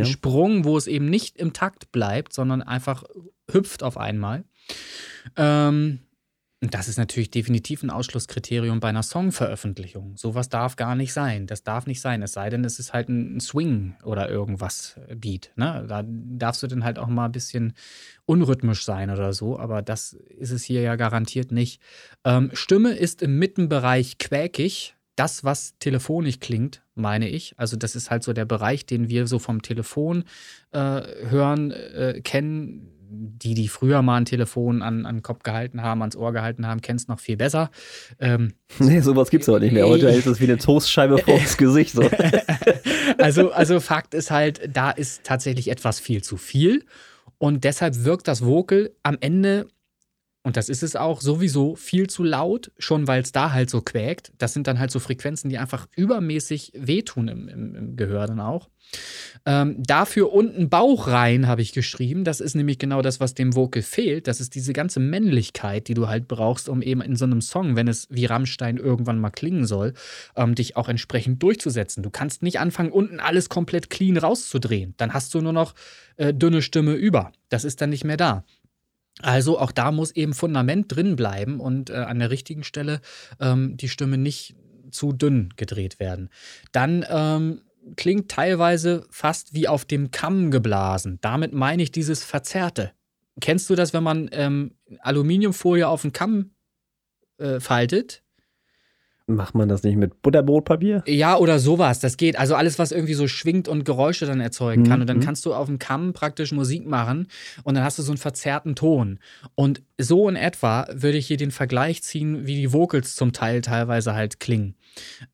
ja. 0.00 0.04
Sprung, 0.12 0.64
wo 0.64 0.76
es 0.76 0.86
eben 0.86 1.06
nicht 1.08 1.36
im 1.38 1.52
Takt 1.52 1.92
bleibt, 1.92 2.32
sondern 2.32 2.62
einfach 2.62 3.04
hüpft 3.50 3.82
auf 3.82 3.96
einmal. 3.96 4.44
Ähm, 5.36 6.00
und 6.62 6.72
das 6.72 6.88
ist 6.88 6.96
natürlich 6.96 7.30
definitiv 7.30 7.82
ein 7.82 7.90
Ausschlusskriterium 7.90 8.80
bei 8.80 8.88
einer 8.88 9.02
Songveröffentlichung. 9.02 10.16
Sowas 10.16 10.48
darf 10.48 10.76
gar 10.76 10.94
nicht 10.94 11.12
sein. 11.12 11.46
Das 11.46 11.64
darf 11.64 11.86
nicht 11.86 12.00
sein. 12.00 12.22
Es 12.22 12.32
sei 12.32 12.48
denn, 12.48 12.64
es 12.64 12.78
ist 12.78 12.94
halt 12.94 13.10
ein 13.10 13.40
Swing 13.40 13.94
oder 14.02 14.30
irgendwas 14.30 14.98
äh, 15.06 15.14
Beat. 15.14 15.52
Ne? 15.56 15.84
Da 15.86 16.02
darfst 16.06 16.62
du 16.62 16.66
dann 16.66 16.82
halt 16.82 16.98
auch 16.98 17.08
mal 17.08 17.26
ein 17.26 17.32
bisschen 17.32 17.74
unrhythmisch 18.24 18.84
sein 18.84 19.10
oder 19.10 19.34
so, 19.34 19.58
aber 19.58 19.82
das 19.82 20.14
ist 20.14 20.50
es 20.50 20.64
hier 20.64 20.80
ja 20.80 20.96
garantiert 20.96 21.52
nicht. 21.52 21.80
Ähm, 22.24 22.50
Stimme 22.54 22.92
ist 22.92 23.20
im 23.22 23.38
Mittenbereich 23.38 24.16
quäkig. 24.16 24.94
Das, 25.14 25.44
was 25.44 25.78
telefonisch 25.78 26.40
klingt, 26.40 26.82
meine 26.94 27.26
ich. 27.28 27.54
Also, 27.58 27.78
das 27.78 27.96
ist 27.96 28.10
halt 28.10 28.22
so 28.22 28.34
der 28.34 28.44
Bereich, 28.44 28.84
den 28.84 29.08
wir 29.08 29.26
so 29.26 29.38
vom 29.38 29.62
Telefon 29.62 30.24
äh, 30.72 30.78
hören, 30.78 31.70
äh, 31.70 32.20
kennen. 32.22 32.95
Die, 33.18 33.54
die 33.54 33.68
früher 33.68 34.02
mal 34.02 34.16
ein 34.16 34.24
Telefon 34.24 34.82
an, 34.82 35.06
an 35.06 35.16
den 35.16 35.22
Kopf 35.22 35.42
gehalten 35.42 35.82
haben, 35.82 36.02
ans 36.02 36.16
Ohr 36.16 36.32
gehalten 36.32 36.66
haben, 36.66 36.80
kennen 36.80 36.98
es 36.98 37.08
noch 37.08 37.20
viel 37.20 37.36
besser. 37.36 37.70
Ähm, 38.18 38.52
Nee, 38.78 39.00
sowas 39.00 39.30
gibt's 39.30 39.48
aber 39.48 39.60
nicht 39.60 39.72
mehr. 39.72 39.86
Heute 39.86 40.10
hält 40.10 40.26
es 40.26 40.40
wie 40.40 40.44
eine 40.44 40.58
Toastscheibe 40.58 41.18
vors 41.18 41.56
Gesicht. 41.56 41.92
So. 41.92 42.02
also, 43.18 43.50
also 43.52 43.80
Fakt 43.80 44.14
ist 44.14 44.30
halt, 44.30 44.68
da 44.72 44.90
ist 44.90 45.24
tatsächlich 45.24 45.68
etwas 45.70 46.00
viel 46.00 46.22
zu 46.22 46.36
viel. 46.36 46.84
Und 47.38 47.64
deshalb 47.64 48.04
wirkt 48.04 48.28
das 48.28 48.44
Vocal 48.44 48.90
am 49.02 49.18
Ende, 49.20 49.68
und 50.46 50.56
das 50.56 50.68
ist 50.68 50.84
es 50.84 50.94
auch, 50.94 51.22
sowieso 51.22 51.74
viel 51.74 52.08
zu 52.08 52.22
laut, 52.22 52.70
schon 52.78 53.08
weil 53.08 53.20
es 53.20 53.32
da 53.32 53.50
halt 53.50 53.68
so 53.68 53.80
quäkt. 53.80 54.30
Das 54.38 54.52
sind 54.52 54.68
dann 54.68 54.78
halt 54.78 54.92
so 54.92 55.00
Frequenzen, 55.00 55.48
die 55.48 55.58
einfach 55.58 55.88
übermäßig 55.96 56.70
wehtun 56.76 57.26
im, 57.26 57.48
im, 57.48 57.74
im 57.74 57.96
Gehör 57.96 58.28
dann 58.28 58.38
auch. 58.38 58.70
Ähm, 59.44 59.82
dafür 59.82 60.32
unten 60.32 60.68
Bauch 60.68 61.08
rein, 61.08 61.48
habe 61.48 61.62
ich 61.62 61.72
geschrieben. 61.72 62.22
Das 62.22 62.40
ist 62.40 62.54
nämlich 62.54 62.78
genau 62.78 63.02
das, 63.02 63.18
was 63.18 63.34
dem 63.34 63.56
Vocal 63.56 63.82
fehlt. 63.82 64.28
Das 64.28 64.40
ist 64.40 64.54
diese 64.54 64.72
ganze 64.72 65.00
Männlichkeit, 65.00 65.88
die 65.88 65.94
du 65.94 66.06
halt 66.06 66.28
brauchst, 66.28 66.68
um 66.68 66.80
eben 66.80 67.00
in 67.00 67.16
so 67.16 67.24
einem 67.24 67.40
Song, 67.40 67.74
wenn 67.74 67.88
es 67.88 68.06
wie 68.08 68.26
Rammstein 68.26 68.76
irgendwann 68.76 69.18
mal 69.18 69.30
klingen 69.30 69.66
soll, 69.66 69.94
ähm, 70.36 70.54
dich 70.54 70.76
auch 70.76 70.88
entsprechend 70.88 71.42
durchzusetzen. 71.42 72.04
Du 72.04 72.10
kannst 72.10 72.44
nicht 72.44 72.60
anfangen, 72.60 72.92
unten 72.92 73.18
alles 73.18 73.48
komplett 73.48 73.90
clean 73.90 74.16
rauszudrehen. 74.16 74.94
Dann 74.96 75.12
hast 75.12 75.34
du 75.34 75.40
nur 75.40 75.52
noch 75.52 75.74
äh, 76.18 76.32
dünne 76.32 76.62
Stimme 76.62 76.94
über. 76.94 77.32
Das 77.48 77.64
ist 77.64 77.80
dann 77.80 77.90
nicht 77.90 78.04
mehr 78.04 78.16
da. 78.16 78.44
Also 79.22 79.58
auch 79.58 79.72
da 79.72 79.92
muss 79.92 80.10
eben 80.10 80.34
Fundament 80.34 80.94
drin 80.94 81.16
bleiben 81.16 81.60
und 81.60 81.90
äh, 81.90 81.94
an 81.94 82.18
der 82.18 82.30
richtigen 82.30 82.64
Stelle 82.64 83.00
ähm, 83.40 83.76
die 83.76 83.88
Stimme 83.88 84.18
nicht 84.18 84.56
zu 84.90 85.12
dünn 85.12 85.50
gedreht 85.56 85.98
werden. 85.98 86.28
Dann 86.72 87.04
ähm, 87.08 87.62
klingt 87.96 88.30
teilweise 88.30 89.06
fast 89.10 89.54
wie 89.54 89.68
auf 89.68 89.84
dem 89.84 90.10
Kamm 90.10 90.50
geblasen. 90.50 91.18
Damit 91.22 91.52
meine 91.52 91.82
ich 91.82 91.92
dieses 91.92 92.24
Verzerrte. 92.24 92.92
Kennst 93.40 93.70
du 93.70 93.74
das, 93.74 93.92
wenn 93.92 94.02
man 94.02 94.28
ähm, 94.32 94.72
Aluminiumfolie 95.00 95.86
auf 95.86 96.02
den 96.02 96.12
Kamm 96.12 96.54
äh, 97.38 97.60
faltet? 97.60 98.22
Macht 99.28 99.56
man 99.56 99.68
das 99.68 99.82
nicht 99.82 99.96
mit 99.96 100.22
Butterbrotpapier? 100.22 101.02
Ja, 101.06 101.36
oder 101.36 101.58
sowas. 101.58 101.98
Das 101.98 102.16
geht. 102.16 102.38
Also 102.38 102.54
alles, 102.54 102.78
was 102.78 102.92
irgendwie 102.92 103.14
so 103.14 103.26
schwingt 103.26 103.66
und 103.66 103.84
Geräusche 103.84 104.24
dann 104.24 104.40
erzeugen 104.40 104.84
kann. 104.84 104.98
Mhm. 104.98 105.00
Und 105.00 105.06
dann 105.08 105.20
kannst 105.20 105.44
du 105.46 105.52
auf 105.52 105.66
dem 105.66 105.80
Kamm 105.80 106.12
praktisch 106.12 106.52
Musik 106.52 106.86
machen 106.86 107.26
und 107.64 107.74
dann 107.74 107.82
hast 107.82 107.98
du 107.98 108.04
so 108.04 108.12
einen 108.12 108.18
verzerrten 108.18 108.76
Ton. 108.76 109.18
Und 109.56 109.82
so 109.98 110.28
in 110.28 110.36
etwa 110.36 110.86
würde 110.92 111.18
ich 111.18 111.26
hier 111.26 111.38
den 111.38 111.50
Vergleich 111.50 112.04
ziehen, 112.04 112.46
wie 112.46 112.54
die 112.54 112.72
Vocals 112.72 113.16
zum 113.16 113.32
Teil 113.32 113.62
teilweise 113.62 114.14
halt 114.14 114.38
klingen. 114.38 114.76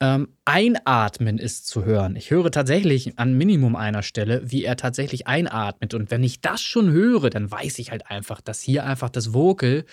Ähm, 0.00 0.28
einatmen 0.44 1.38
ist 1.38 1.66
zu 1.66 1.84
hören. 1.84 2.16
Ich 2.16 2.30
höre 2.30 2.50
tatsächlich 2.50 3.18
an 3.18 3.34
Minimum 3.34 3.76
einer 3.76 4.02
Stelle, 4.02 4.42
wie 4.44 4.64
er 4.64 4.76
tatsächlich 4.76 5.26
einatmet. 5.26 5.94
Und 5.94 6.10
wenn 6.10 6.24
ich 6.24 6.40
das 6.40 6.62
schon 6.62 6.90
höre, 6.90 7.30
dann 7.30 7.50
weiß 7.50 7.78
ich 7.78 7.90
halt 7.90 8.10
einfach, 8.10 8.40
dass 8.40 8.60
hier 8.60 8.84
einfach 8.84 9.10
das 9.10 9.32
Vocal 9.32 9.84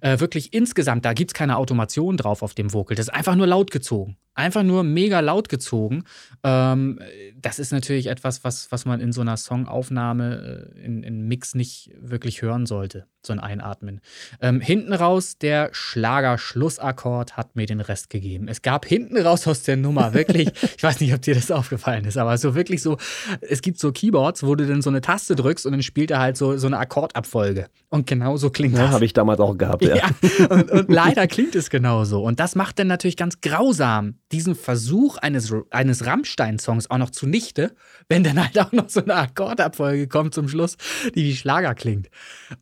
äh, 0.00 0.20
wirklich 0.20 0.52
insgesamt, 0.52 1.04
da 1.04 1.12
gibt 1.12 1.30
es 1.30 1.34
keine 1.34 1.56
Automation 1.56 2.16
drauf 2.16 2.42
auf 2.42 2.54
dem 2.54 2.72
Vocal. 2.72 2.96
Das 2.96 3.06
ist 3.06 3.14
einfach 3.14 3.36
nur 3.36 3.46
laut 3.46 3.70
gezogen. 3.70 4.16
Einfach 4.34 4.62
nur 4.62 4.84
mega 4.84 5.20
laut 5.20 5.48
gezogen. 5.48 6.04
Ähm, 6.44 7.00
das 7.36 7.58
ist 7.58 7.72
natürlich 7.72 8.06
etwas, 8.06 8.44
was, 8.44 8.70
was 8.70 8.84
man 8.84 9.00
in 9.00 9.12
so 9.12 9.20
einer 9.20 9.36
Songaufnahme, 9.36 10.72
äh, 10.76 10.84
in, 10.84 11.02
in 11.02 11.26
Mix 11.26 11.54
nicht 11.54 11.90
wirklich 12.00 12.40
hören 12.40 12.64
sollte. 12.64 13.06
So 13.26 13.32
ein 13.32 13.40
Einatmen. 13.40 14.00
Ähm, 14.40 14.60
hinten 14.60 14.94
raus, 14.94 15.36
der 15.36 15.68
Schlager-Schlussakkord 15.72 17.36
hat 17.36 17.56
mir 17.56 17.66
den 17.66 17.80
Rest 17.80 18.08
gegeben. 18.08 18.48
Es 18.48 18.62
gab 18.62 18.86
hinten 18.86 19.09
raus 19.16 19.46
aus 19.46 19.62
der 19.62 19.76
Nummer 19.76 20.14
wirklich, 20.14 20.48
ich 20.76 20.82
weiß 20.82 21.00
nicht, 21.00 21.12
ob 21.14 21.22
dir 21.22 21.34
das 21.34 21.50
aufgefallen 21.50 22.04
ist, 22.04 22.16
aber 22.16 22.36
so 22.38 22.54
wirklich 22.54 22.82
so, 22.82 22.96
es 23.40 23.62
gibt 23.62 23.78
so 23.78 23.92
Keyboards, 23.92 24.42
wo 24.44 24.54
du 24.54 24.66
dann 24.66 24.82
so 24.82 24.90
eine 24.90 25.00
Taste 25.00 25.36
drückst 25.36 25.66
und 25.66 25.72
dann 25.72 25.82
spielt 25.82 26.10
er 26.10 26.18
halt 26.20 26.36
so, 26.36 26.56
so 26.56 26.66
eine 26.66 26.78
Akkordabfolge. 26.78 27.66
Und 27.88 28.06
genau 28.06 28.36
so 28.36 28.50
klingt 28.50 28.76
Ja, 28.76 28.84
das. 28.84 28.92
habe 28.92 29.04
ich 29.04 29.12
damals 29.12 29.40
auch 29.40 29.56
gehabt. 29.56 29.82
Ja. 29.84 29.90
Ja, 30.00 30.46
und, 30.48 30.70
und 30.70 30.90
leider 30.90 31.26
klingt 31.26 31.54
es 31.54 31.68
genauso. 31.70 32.22
Und 32.22 32.40
das 32.40 32.54
macht 32.54 32.78
dann 32.78 32.86
natürlich 32.86 33.16
ganz 33.16 33.40
grausam 33.40 34.14
diesen 34.32 34.54
Versuch 34.54 35.16
eines, 35.18 35.52
eines 35.70 36.06
Rammstein-Songs 36.06 36.90
auch 36.90 36.98
noch 36.98 37.10
zunichte, 37.10 37.74
wenn 38.08 38.22
dann 38.24 38.42
halt 38.42 38.58
auch 38.58 38.72
noch 38.72 38.88
so 38.88 39.02
eine 39.02 39.14
Akkordabfolge 39.16 40.08
kommt 40.08 40.32
zum 40.34 40.48
Schluss, 40.48 40.76
die 41.14 41.24
wie 41.24 41.36
Schlager 41.36 41.74
klingt. 41.74 42.08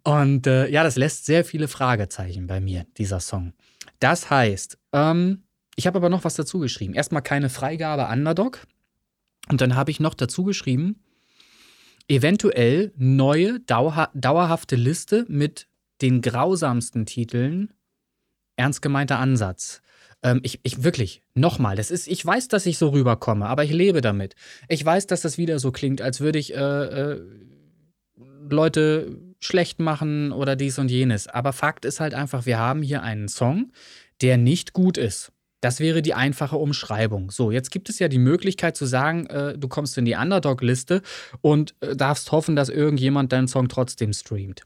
Und 0.04 0.46
äh, 0.46 0.68
ja, 0.68 0.82
das 0.82 0.96
lässt 0.96 1.26
sehr 1.26 1.44
viele 1.44 1.68
Fragezeichen 1.68 2.46
bei 2.46 2.60
mir, 2.60 2.86
dieser 2.96 3.20
Song. 3.20 3.52
Das 4.00 4.30
heißt, 4.30 4.78
ähm, 4.92 5.42
ich 5.78 5.86
habe 5.86 5.98
aber 5.98 6.08
noch 6.08 6.24
was 6.24 6.34
dazu 6.34 6.58
geschrieben. 6.58 6.94
Erstmal 6.94 7.22
keine 7.22 7.48
Freigabe 7.48 8.08
Underdog. 8.12 8.66
Und 9.48 9.60
dann 9.60 9.76
habe 9.76 9.92
ich 9.92 10.00
noch 10.00 10.14
dazu 10.14 10.42
geschrieben, 10.42 11.04
eventuell 12.08 12.92
neue, 12.96 13.60
dauerha 13.60 14.10
dauerhafte 14.12 14.74
Liste 14.74 15.24
mit 15.28 15.68
den 16.02 16.20
grausamsten 16.20 17.06
Titeln. 17.06 17.72
Ernst 18.56 18.82
gemeinter 18.82 19.20
Ansatz. 19.20 19.80
Ähm, 20.24 20.40
ich, 20.42 20.58
ich 20.64 20.82
wirklich, 20.82 21.22
nochmal, 21.34 21.76
das 21.76 21.92
ist, 21.92 22.08
ich 22.08 22.26
weiß, 22.26 22.48
dass 22.48 22.66
ich 22.66 22.76
so 22.76 22.88
rüberkomme, 22.88 23.46
aber 23.46 23.62
ich 23.62 23.72
lebe 23.72 24.00
damit. 24.00 24.34
Ich 24.66 24.84
weiß, 24.84 25.06
dass 25.06 25.20
das 25.20 25.38
wieder 25.38 25.60
so 25.60 25.70
klingt, 25.70 26.02
als 26.02 26.18
würde 26.18 26.40
ich 26.40 26.56
äh, 26.56 26.58
äh, 26.58 27.20
Leute 28.50 29.16
schlecht 29.38 29.78
machen 29.78 30.32
oder 30.32 30.56
dies 30.56 30.80
und 30.80 30.90
jenes. 30.90 31.28
Aber 31.28 31.52
Fakt 31.52 31.84
ist 31.84 32.00
halt 32.00 32.14
einfach, 32.14 32.46
wir 32.46 32.58
haben 32.58 32.82
hier 32.82 33.04
einen 33.04 33.28
Song, 33.28 33.70
der 34.22 34.38
nicht 34.38 34.72
gut 34.72 34.98
ist. 34.98 35.30
Das 35.60 35.80
wäre 35.80 36.02
die 36.02 36.14
einfache 36.14 36.56
Umschreibung. 36.56 37.30
So, 37.30 37.50
jetzt 37.50 37.70
gibt 37.70 37.88
es 37.88 37.98
ja 37.98 38.08
die 38.08 38.18
Möglichkeit 38.18 38.76
zu 38.76 38.86
sagen, 38.86 39.26
äh, 39.26 39.58
du 39.58 39.68
kommst 39.68 39.98
in 39.98 40.04
die 40.04 40.14
Underdog-Liste 40.14 41.02
und 41.40 41.74
äh, 41.80 41.96
darfst 41.96 42.30
hoffen, 42.30 42.54
dass 42.54 42.68
irgendjemand 42.68 43.32
deinen 43.32 43.48
Song 43.48 43.68
trotzdem 43.68 44.12
streamt. 44.12 44.62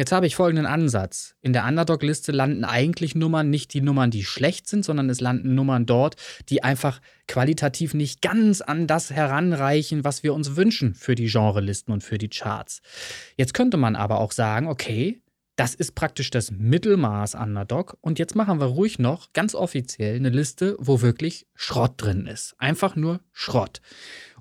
Jetzt 0.00 0.12
habe 0.12 0.26
ich 0.26 0.34
folgenden 0.34 0.64
Ansatz. 0.64 1.34
In 1.42 1.52
der 1.52 1.66
Underdog-Liste 1.66 2.32
landen 2.32 2.64
eigentlich 2.64 3.14
Nummern 3.14 3.50
nicht 3.50 3.74
die 3.74 3.82
Nummern, 3.82 4.10
die 4.10 4.24
schlecht 4.24 4.66
sind, 4.66 4.82
sondern 4.82 5.10
es 5.10 5.20
landen 5.20 5.54
Nummern 5.54 5.84
dort, 5.84 6.16
die 6.48 6.64
einfach 6.64 7.02
qualitativ 7.28 7.92
nicht 7.92 8.22
ganz 8.22 8.62
an 8.62 8.86
das 8.86 9.10
heranreichen, 9.10 10.02
was 10.02 10.22
wir 10.22 10.32
uns 10.32 10.56
wünschen 10.56 10.94
für 10.94 11.16
die 11.16 11.26
Genrelisten 11.26 11.92
und 11.92 12.02
für 12.02 12.16
die 12.16 12.30
Charts. 12.30 12.80
Jetzt 13.36 13.52
könnte 13.52 13.76
man 13.76 13.94
aber 13.94 14.20
auch 14.20 14.32
sagen, 14.32 14.68
okay, 14.68 15.20
das 15.60 15.74
ist 15.74 15.94
praktisch 15.94 16.30
das 16.30 16.50
Mittelmaß 16.50 17.34
Underdog. 17.34 17.98
Und 18.00 18.18
jetzt 18.18 18.34
machen 18.34 18.60
wir 18.60 18.64
ruhig 18.68 18.98
noch 18.98 19.34
ganz 19.34 19.54
offiziell 19.54 20.16
eine 20.16 20.30
Liste, 20.30 20.74
wo 20.78 21.02
wirklich 21.02 21.46
Schrott 21.54 21.92
drin 21.98 22.26
ist. 22.26 22.54
Einfach 22.56 22.96
nur 22.96 23.20
Schrott. 23.30 23.82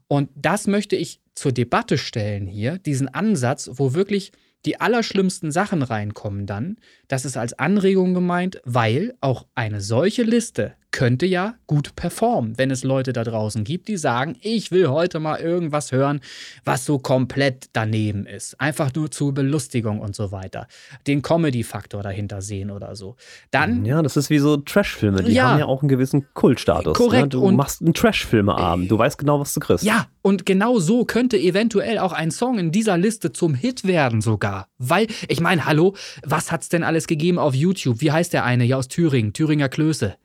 Und 0.08 0.30
das 0.34 0.66
möchte 0.66 0.96
ich 0.96 1.20
zur 1.36 1.52
Debatte 1.52 1.98
stellen 1.98 2.48
hier, 2.48 2.78
diesen 2.78 3.10
Ansatz, 3.10 3.70
wo 3.74 3.94
wirklich 3.94 4.32
die 4.66 4.80
allerschlimmsten 4.80 5.52
Sachen 5.52 5.82
reinkommen 5.84 6.46
dann, 6.46 6.78
das 7.10 7.26
ist 7.26 7.36
als 7.36 7.52
Anregung 7.52 8.14
gemeint, 8.14 8.62
weil 8.64 9.14
auch 9.20 9.46
eine 9.56 9.82
solche 9.82 10.24
Liste 10.24 10.76
könnte 10.92 11.26
ja 11.26 11.56
gut 11.68 11.96
performen, 11.96 12.58
wenn 12.58 12.72
es 12.72 12.84
Leute 12.84 13.14
da 13.14 13.24
draußen 13.24 13.64
gibt, 13.64 13.88
die 13.88 13.98
sagen, 13.98 14.36
ich 14.42 14.72
will 14.72 14.88
heute 14.88 15.20
mal 15.20 15.40
irgendwas 15.40 15.92
hören, 15.92 16.20
was 16.66 16.86
so 16.86 17.00
komplett 17.00 17.70
daneben 17.74 18.26
ist. 18.26 18.60
Einfach 18.60 18.94
nur 18.94 19.12
zur 19.12 19.34
Belustigung 19.34 20.00
und 20.00 20.16
so 20.16 20.32
weiter. 20.32 20.68
Den 21.06 21.22
Comedy-Faktor 21.22 22.02
dahinter 22.02 22.42
sehen 22.42 22.72
oder 22.72 22.96
so. 22.96 23.16
Dann. 23.52 23.86
Ja, 23.86 24.02
das 24.02 24.18
ist 24.18 24.30
wie 24.30 24.40
so 24.40 24.58
Trash-Filme. 24.58 25.24
Die 25.24 25.34
ja, 25.34 25.50
haben 25.50 25.60
ja 25.60 25.66
auch 25.66 25.82
einen 25.82 25.90
gewissen 25.90 26.26
Kultstatus. 26.34 26.98
Ne? 26.98 27.06
Korrekt. 27.06 27.24
Ne? 27.24 27.30
Du 27.30 27.44
und 27.44 27.56
machst 27.56 27.82
einen 27.82 27.94
Trash-Filmeabend. 27.94 28.90
Du 28.90 28.98
weißt 28.98 29.18
genau, 29.18 29.40
was 29.40 29.54
du 29.54 29.60
kriegst. 29.60 29.84
Ja, 29.84 30.08
und 30.22 30.46
genau 30.46 30.80
so 30.80 31.06
könnte 31.06 31.38
eventuell 31.38 32.00
auch 32.00 32.14
ein 32.14 32.32
Song 32.32 32.58
in 32.58 32.72
dieser 32.72 32.98
Liste 32.98 33.32
zum 33.32 33.54
Hit 33.54 33.86
werden 33.86 34.22
sogar. 34.22 34.68
Weil, 34.78 35.08
ich 35.28 35.40
meine, 35.40 35.66
hallo, 35.66 35.96
was 36.24 36.52
hat's 36.52 36.70
denn 36.70 36.84
alles 36.84 37.08
gegeben 37.08 37.38
auf 37.38 37.54
YouTube? 37.54 38.02
Wie 38.02 38.12
heißt 38.12 38.34
der 38.34 38.44
eine 38.44 38.64
hier 38.64 38.78
aus 38.78 38.88
Thüringen? 38.88 39.34
Thüringer 39.34 39.70
Klöße. 39.70 40.16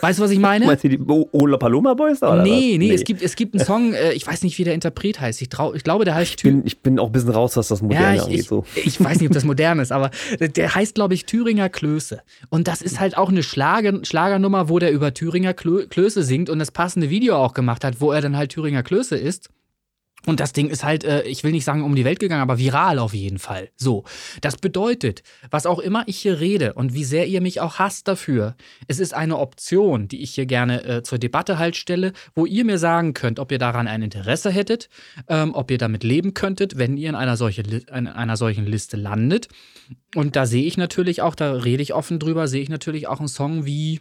Weißt 0.00 0.18
du, 0.18 0.22
was 0.22 0.30
ich 0.30 0.38
meine? 0.38 0.66
Meinst 0.66 0.84
du 0.84 0.88
die 0.88 0.98
Ola 0.98 1.56
Paloma 1.56 1.94
Boys? 1.94 2.22
Oder 2.22 2.42
nee, 2.42 2.76
nee, 2.76 2.78
nee, 2.78 2.94
Es, 2.94 3.04
gibt, 3.04 3.22
es 3.22 3.36
gibt 3.36 3.54
einen 3.54 3.64
Song, 3.64 3.92
äh, 3.92 4.12
ich 4.12 4.26
weiß 4.26 4.42
nicht, 4.42 4.58
wie 4.58 4.64
der 4.64 4.74
Interpret 4.74 5.20
heißt. 5.20 5.40
Ich, 5.42 5.48
trau, 5.48 5.74
ich 5.74 5.84
glaube, 5.84 6.04
der 6.04 6.14
heißt. 6.14 6.34
Ich 6.36 6.42
bin, 6.42 6.62
ich 6.64 6.80
bin 6.80 6.98
auch 6.98 7.06
ein 7.06 7.12
bisschen 7.12 7.30
raus, 7.30 7.56
was 7.56 7.68
das 7.68 7.82
moderne 7.82 8.16
ja, 8.16 8.26
ich, 8.26 8.40
ich, 8.40 8.46
so. 8.46 8.64
ich 8.74 9.02
weiß 9.02 9.20
nicht, 9.20 9.28
ob 9.28 9.34
das 9.34 9.44
modern 9.44 9.78
ist, 9.78 9.92
aber 9.92 10.10
der 10.40 10.74
heißt, 10.74 10.94
glaube 10.94 11.14
ich, 11.14 11.26
Thüringer 11.26 11.68
Klöße. 11.68 12.20
Und 12.48 12.68
das 12.68 12.82
ist 12.82 13.00
halt 13.00 13.16
auch 13.16 13.28
eine 13.28 13.42
Schlager, 13.42 14.04
Schlagernummer, 14.04 14.68
wo 14.68 14.78
der 14.78 14.92
über 14.92 15.14
Thüringer 15.14 15.54
Klöße 15.54 16.22
singt 16.22 16.50
und 16.50 16.58
das 16.58 16.70
passende 16.70 17.10
Video 17.10 17.36
auch 17.36 17.54
gemacht 17.54 17.84
hat, 17.84 18.00
wo 18.00 18.12
er 18.12 18.20
dann 18.20 18.36
halt 18.36 18.52
Thüringer 18.52 18.82
Klöße 18.82 19.16
ist. 19.16 19.50
Und 20.26 20.40
das 20.40 20.52
Ding 20.52 20.68
ist 20.68 20.84
halt, 20.84 21.04
äh, 21.04 21.22
ich 21.22 21.44
will 21.44 21.52
nicht 21.52 21.64
sagen 21.64 21.82
um 21.82 21.94
die 21.94 22.04
Welt 22.04 22.18
gegangen, 22.18 22.42
aber 22.42 22.58
viral 22.58 22.98
auf 22.98 23.14
jeden 23.14 23.38
Fall. 23.38 23.70
So. 23.76 24.04
Das 24.40 24.56
bedeutet, 24.56 25.22
was 25.50 25.66
auch 25.66 25.78
immer 25.78 26.04
ich 26.06 26.18
hier 26.18 26.40
rede 26.40 26.74
und 26.74 26.92
wie 26.92 27.04
sehr 27.04 27.26
ihr 27.26 27.40
mich 27.40 27.60
auch 27.60 27.78
hasst 27.78 28.08
dafür, 28.08 28.56
es 28.88 28.98
ist 28.98 29.14
eine 29.14 29.38
Option, 29.38 30.08
die 30.08 30.22
ich 30.22 30.34
hier 30.34 30.46
gerne 30.46 30.84
äh, 30.84 31.02
zur 31.02 31.18
Debatte 31.18 31.58
halt 31.58 31.76
stelle, 31.76 32.12
wo 32.34 32.44
ihr 32.44 32.64
mir 32.64 32.78
sagen 32.78 33.14
könnt, 33.14 33.38
ob 33.38 33.52
ihr 33.52 33.58
daran 33.58 33.86
ein 33.86 34.02
Interesse 34.02 34.50
hättet, 34.50 34.88
ähm, 35.28 35.54
ob 35.54 35.70
ihr 35.70 35.78
damit 35.78 36.04
leben 36.04 36.34
könntet, 36.34 36.76
wenn 36.76 36.96
ihr 36.96 37.08
in 37.08 37.14
einer, 37.14 37.36
solche, 37.36 37.62
in 37.62 38.08
einer 38.08 38.36
solchen 38.36 38.66
Liste 38.66 38.96
landet. 38.96 39.48
Und 40.14 40.34
da 40.36 40.46
sehe 40.46 40.66
ich 40.66 40.76
natürlich 40.76 41.22
auch, 41.22 41.36
da 41.36 41.52
rede 41.52 41.82
ich 41.82 41.94
offen 41.94 42.18
drüber, 42.18 42.48
sehe 42.48 42.62
ich 42.62 42.68
natürlich 42.68 43.06
auch 43.06 43.20
einen 43.20 43.28
Song 43.28 43.64
wie, 43.64 44.00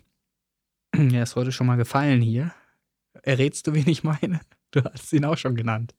ja, 0.96 1.22
ist 1.24 1.36
heute 1.36 1.52
schon 1.52 1.68
mal 1.68 1.78
gefallen 1.78 2.22
hier. 2.22 2.52
Errätst 3.22 3.68
du, 3.68 3.74
wen 3.74 3.88
ich 3.88 4.04
meine? 4.04 4.42
Du 4.72 4.84
hast 4.84 5.14
ihn 5.14 5.24
auch 5.24 5.38
schon 5.38 5.56
genannt. 5.56 5.96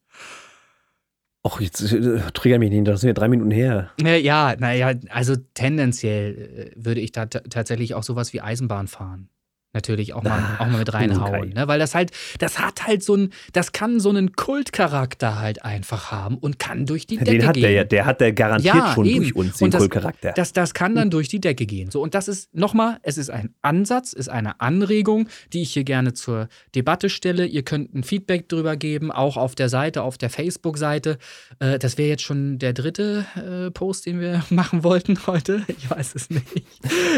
Ach, 1.47 1.61
jetzt 1.61 1.93
äh, 1.93 2.19
trigger 2.35 2.59
mich 2.59 2.71
nicht, 2.71 2.89
das 2.89 3.01
sind 3.01 3.09
ja 3.09 3.15
drei 3.15 3.29
Minuten 3.29 3.51
her. 3.51 3.91
Ja, 4.01 4.57
naja, 4.59 4.95
also 5.11 5.37
tendenziell 5.55 6.73
äh, 6.75 6.85
würde 6.85 7.01
ich 7.01 7.13
da 7.13 7.27
tatsächlich 7.27 7.95
auch 7.95 8.03
sowas 8.03 8.33
wie 8.33 8.41
Eisenbahn 8.41 8.89
fahren 8.89 9.29
natürlich 9.77 10.15
auch 10.15 10.23
mal, 10.23 10.57
auch 10.59 10.67
mal 10.67 10.79
mit 10.79 10.93
reinhauen. 10.95 11.51
Ne? 11.51 11.69
Weil 11.69 11.79
das 11.79 11.95
halt, 11.95 12.11
das 12.39 12.59
hat 12.59 12.87
halt 12.87 13.05
so 13.05 13.15
ein, 13.15 13.31
das 13.53 13.73
kann 13.73 14.01
so 14.01 14.09
einen 14.09 14.33
Kultcharakter 14.33 15.39
halt 15.39 15.65
einfach 15.65 16.11
haben 16.11 16.39
und 16.39 16.59
kann 16.59 16.87
durch 16.87 17.07
die 17.07 17.19
Decke 17.19 17.31
Den 17.31 17.47
hat 17.47 17.55
gehen. 17.55 17.63
Der, 17.63 17.73
ja, 17.73 17.85
der 17.85 18.07
hat 18.07 18.21
der 18.21 18.33
garantiert 18.33 18.75
ja, 18.75 18.95
schon 18.95 19.07
eben. 19.07 19.19
durch 19.19 19.37
uns, 19.37 19.59
den 19.59 19.71
das, 19.71 19.81
Kultcharakter. 19.81 20.33
Das, 20.33 20.53
das 20.53 20.75
kann 20.75 20.95
dann 20.95 21.11
durch 21.11 21.29
die 21.29 21.41
Decke 21.41 21.67
gehen. 21.67 21.91
So, 21.91 22.03
und 22.03 22.15
das 22.15 22.29
ist 22.29 22.55
nochmal, 22.55 22.99
es 23.03 23.19
ist 23.19 23.31
ein 23.31 23.55
Ansatz, 23.63 24.13
ist 24.13 24.29
eine 24.29 24.61
Anregung, 24.61 25.29
die 25.53 25.63
ich 25.63 25.73
hier 25.73 25.85
gerne 25.85 26.15
zur 26.15 26.49
Debatte 26.75 27.11
stelle. 27.11 27.47
Ihr 27.47 27.63
könnt 27.63 27.95
ein 27.95 28.03
Feedback 28.03 28.49
drüber 28.49 28.77
geben, 28.77 29.13
auch 29.13 29.37
auf 29.37 29.55
der 29.55 29.69
Seite, 29.69 30.03
auf 30.03 30.19
der 30.19 30.31
Facebook-Seite. 30.31 31.19
Äh, 31.59 31.79
das 31.79 31.99
wäre 31.99 32.09
jetzt 32.09 32.23
schon 32.23 32.59
der 32.59 32.73
dritte 32.73 33.27
äh, 33.37 33.71
Post, 33.71 34.07
den 34.07 34.21
wir 34.21 34.43
machen 34.51 34.83
wollten 34.83 35.19
heute. 35.27 35.63
Ich 35.69 35.91
weiß 35.91 36.15
es 36.15 36.31
nicht. 36.31 36.47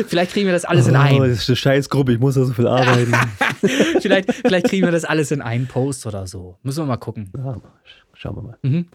Vielleicht 0.09 0.33
kriegen 0.33 0.47
wir 0.47 0.53
das 0.53 0.65
alles 0.65 0.87
oh, 0.87 0.91
in 0.91 0.97
einen. 0.97 1.19
Das 1.21 1.39
ist 1.39 1.49
eine 1.49 1.57
Scheißgruppe, 1.57 2.13
ich 2.13 2.19
muss 2.19 2.35
das 2.35 2.48
so 2.49 2.55
viel 2.55 2.67
arbeiten. 2.67 3.15
vielleicht, 4.01 4.33
vielleicht 4.33 4.69
kriegen 4.69 4.85
wir 4.85 4.93
das 4.93 5.05
alles 5.05 5.31
in 5.31 5.43
einen 5.43 5.67
Post 5.67 6.07
oder 6.07 6.27
so. 6.27 6.59
Müssen 6.63 6.83
wir 6.83 6.87
mal 6.87 6.97
gucken. 6.97 7.31
Ja, 7.37 7.57
schauen 8.15 8.37
wir 8.37 8.43
mal. 8.43 8.59
Mhm. 8.63 8.87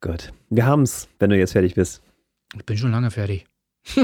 Gut. 0.00 0.32
Wir 0.50 0.66
haben 0.66 0.82
es, 0.82 1.08
wenn 1.18 1.30
du 1.30 1.36
jetzt 1.36 1.52
fertig 1.52 1.74
bist. 1.74 2.02
Ich 2.56 2.64
bin 2.64 2.76
schon 2.76 2.90
lange 2.90 3.10
fertig. 3.10 3.46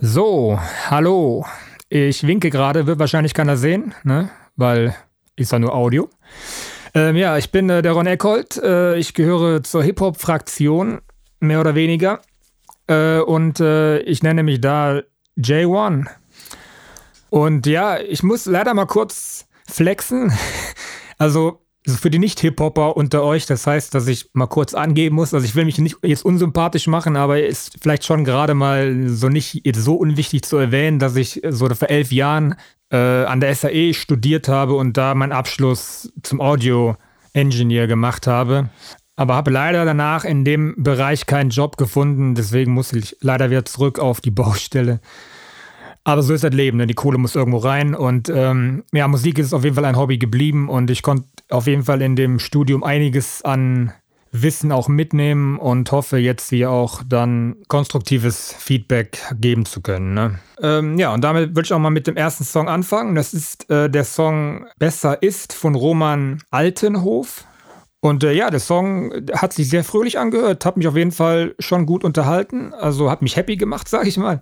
so, 0.00 0.58
hallo. 0.88 1.44
Ich 1.88 2.26
winke 2.26 2.50
gerade, 2.50 2.86
wird 2.86 2.98
wahrscheinlich 2.98 3.34
keiner 3.34 3.56
sehen, 3.56 3.94
ne? 4.04 4.30
weil 4.56 4.94
ist 5.36 5.52
ja 5.52 5.58
nur 5.58 5.74
Audio. 5.74 6.08
Ähm, 6.94 7.16
ja, 7.16 7.36
ich 7.36 7.50
bin 7.50 7.68
äh, 7.68 7.82
der 7.82 7.92
Ron 7.92 8.06
Eckholt. 8.06 8.56
Äh, 8.56 8.96
ich 8.96 9.14
gehöre 9.14 9.62
zur 9.62 9.82
Hip-Hop-Fraktion, 9.82 11.00
mehr 11.40 11.60
oder 11.60 11.74
weniger. 11.74 12.20
Äh, 12.86 13.18
und 13.18 13.60
äh, 13.60 13.98
ich 14.00 14.22
nenne 14.22 14.42
mich 14.42 14.60
da 14.60 15.02
J1. 15.36 16.06
Und 17.34 17.66
ja, 17.66 17.98
ich 17.98 18.22
muss 18.22 18.46
leider 18.46 18.74
mal 18.74 18.86
kurz 18.86 19.48
flexen. 19.68 20.32
Also 21.16 21.60
für 21.86 22.10
die 22.10 22.18
Nicht-Hip-Hopper 22.18 22.96
unter 22.96 23.22
euch, 23.22 23.46
das 23.46 23.68
heißt, 23.68 23.94
dass 23.94 24.08
ich 24.08 24.30
mal 24.32 24.48
kurz 24.48 24.74
angeben 24.74 25.14
muss. 25.14 25.32
Also 25.32 25.46
ich 25.46 25.54
will 25.54 25.64
mich 25.64 25.78
nicht 25.78 25.96
jetzt 26.02 26.24
unsympathisch 26.24 26.88
machen, 26.88 27.16
aber 27.16 27.40
ist 27.40 27.76
vielleicht 27.80 28.04
schon 28.04 28.24
gerade 28.24 28.54
mal 28.54 29.08
so 29.08 29.28
nicht 29.28 29.62
so 29.76 29.94
unwichtig 29.94 30.42
zu 30.42 30.56
erwähnen, 30.56 30.98
dass 30.98 31.14
ich 31.14 31.40
so 31.48 31.68
vor 31.68 31.88
elf 31.88 32.10
Jahren 32.10 32.56
äh, 32.90 32.96
an 32.96 33.38
der 33.38 33.54
SAE 33.54 33.94
studiert 33.94 34.48
habe 34.48 34.74
und 34.74 34.96
da 34.96 35.14
meinen 35.14 35.32
Abschluss 35.32 36.12
zum 36.24 36.40
Audio-Engineer 36.40 37.86
gemacht 37.86 38.26
habe. 38.26 38.70
Aber 39.14 39.34
habe 39.34 39.52
leider 39.52 39.84
danach 39.84 40.24
in 40.24 40.44
dem 40.44 40.74
Bereich 40.76 41.26
keinen 41.26 41.50
Job 41.50 41.76
gefunden, 41.76 42.34
deswegen 42.34 42.72
muss 42.74 42.92
ich 42.92 43.16
leider 43.20 43.50
wieder 43.50 43.64
zurück 43.64 44.00
auf 44.00 44.20
die 44.20 44.32
Baustelle. 44.32 45.00
Aber 46.04 46.22
so 46.22 46.34
ist 46.34 46.44
das 46.44 46.52
Leben, 46.52 46.76
ne? 46.76 46.86
die 46.86 46.94
Kohle 46.94 47.16
muss 47.16 47.34
irgendwo 47.34 47.58
rein. 47.58 47.94
Und 47.94 48.28
ähm, 48.28 48.84
ja, 48.92 49.08
Musik 49.08 49.38
ist 49.38 49.54
auf 49.54 49.64
jeden 49.64 49.74
Fall 49.74 49.86
ein 49.86 49.96
Hobby 49.96 50.18
geblieben 50.18 50.68
und 50.68 50.90
ich 50.90 51.02
konnte 51.02 51.26
auf 51.48 51.66
jeden 51.66 51.82
Fall 51.82 52.02
in 52.02 52.14
dem 52.14 52.38
Studium 52.38 52.84
einiges 52.84 53.42
an 53.42 53.92
Wissen 54.30 54.72
auch 54.72 54.88
mitnehmen 54.88 55.58
und 55.58 55.92
hoffe 55.92 56.18
jetzt 56.18 56.50
hier 56.50 56.70
auch 56.70 57.02
dann 57.08 57.56
konstruktives 57.68 58.52
Feedback 58.58 59.22
geben 59.40 59.64
zu 59.64 59.80
können. 59.80 60.12
Ne? 60.12 60.40
Ähm, 60.60 60.98
ja, 60.98 61.14
und 61.14 61.22
damit 61.22 61.54
würde 61.54 61.66
ich 61.66 61.72
auch 61.72 61.78
mal 61.78 61.90
mit 61.90 62.08
dem 62.08 62.16
ersten 62.16 62.42
Song 62.42 62.68
anfangen. 62.68 63.14
Das 63.14 63.32
ist 63.32 63.70
äh, 63.70 63.88
der 63.88 64.04
Song 64.04 64.66
Besser 64.76 65.22
ist 65.22 65.52
von 65.52 65.76
Roman 65.76 66.42
Altenhof. 66.50 67.44
Und 68.00 68.24
äh, 68.24 68.32
ja, 68.32 68.50
der 68.50 68.60
Song 68.60 69.14
hat 69.34 69.52
sich 69.52 69.70
sehr 69.70 69.84
fröhlich 69.84 70.18
angehört, 70.18 70.66
hat 70.66 70.76
mich 70.76 70.88
auf 70.88 70.96
jeden 70.96 71.12
Fall 71.12 71.54
schon 71.60 71.86
gut 71.86 72.04
unterhalten, 72.04 72.74
also 72.74 73.10
hat 73.10 73.22
mich 73.22 73.36
happy 73.36 73.56
gemacht, 73.56 73.88
sage 73.88 74.08
ich 74.08 74.18
mal. 74.18 74.40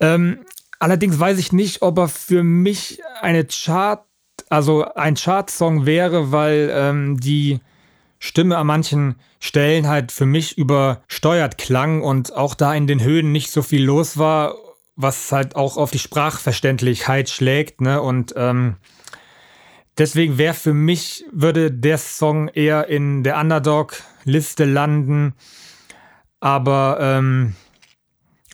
Ähm, 0.00 0.40
Allerdings 0.78 1.18
weiß 1.18 1.38
ich 1.38 1.52
nicht, 1.52 1.82
ob 1.82 1.98
er 1.98 2.08
für 2.08 2.42
mich 2.44 3.00
eine 3.20 3.44
Chart, 3.44 4.04
also 4.48 4.84
ein 4.94 5.16
Chartsong 5.16 5.86
wäre, 5.86 6.30
weil 6.30 6.70
ähm, 6.72 7.18
die 7.18 7.60
Stimme 8.20 8.56
an 8.56 8.66
manchen 8.66 9.16
Stellen 9.40 9.86
halt 9.86 10.10
für 10.12 10.26
mich 10.26 10.58
übersteuert 10.58 11.58
klang 11.58 12.02
und 12.02 12.32
auch 12.34 12.54
da 12.54 12.74
in 12.74 12.86
den 12.86 13.02
Höhen 13.02 13.32
nicht 13.32 13.50
so 13.50 13.62
viel 13.62 13.84
los 13.84 14.18
war, 14.18 14.54
was 14.96 15.30
halt 15.30 15.54
auch 15.54 15.76
auf 15.76 15.92
die 15.92 16.00
Sprachverständlichkeit 16.00 17.30
schlägt, 17.30 17.80
ne? 17.80 18.02
Und 18.02 18.34
ähm, 18.36 18.76
deswegen 19.96 20.38
wäre 20.38 20.54
für 20.54 20.74
mich, 20.74 21.24
würde 21.32 21.70
der 21.70 21.98
Song 21.98 22.48
eher 22.48 22.88
in 22.88 23.22
der 23.22 23.38
Underdog-Liste 23.38 24.64
landen. 24.64 25.34
Aber 26.40 26.98
ähm, 27.00 27.54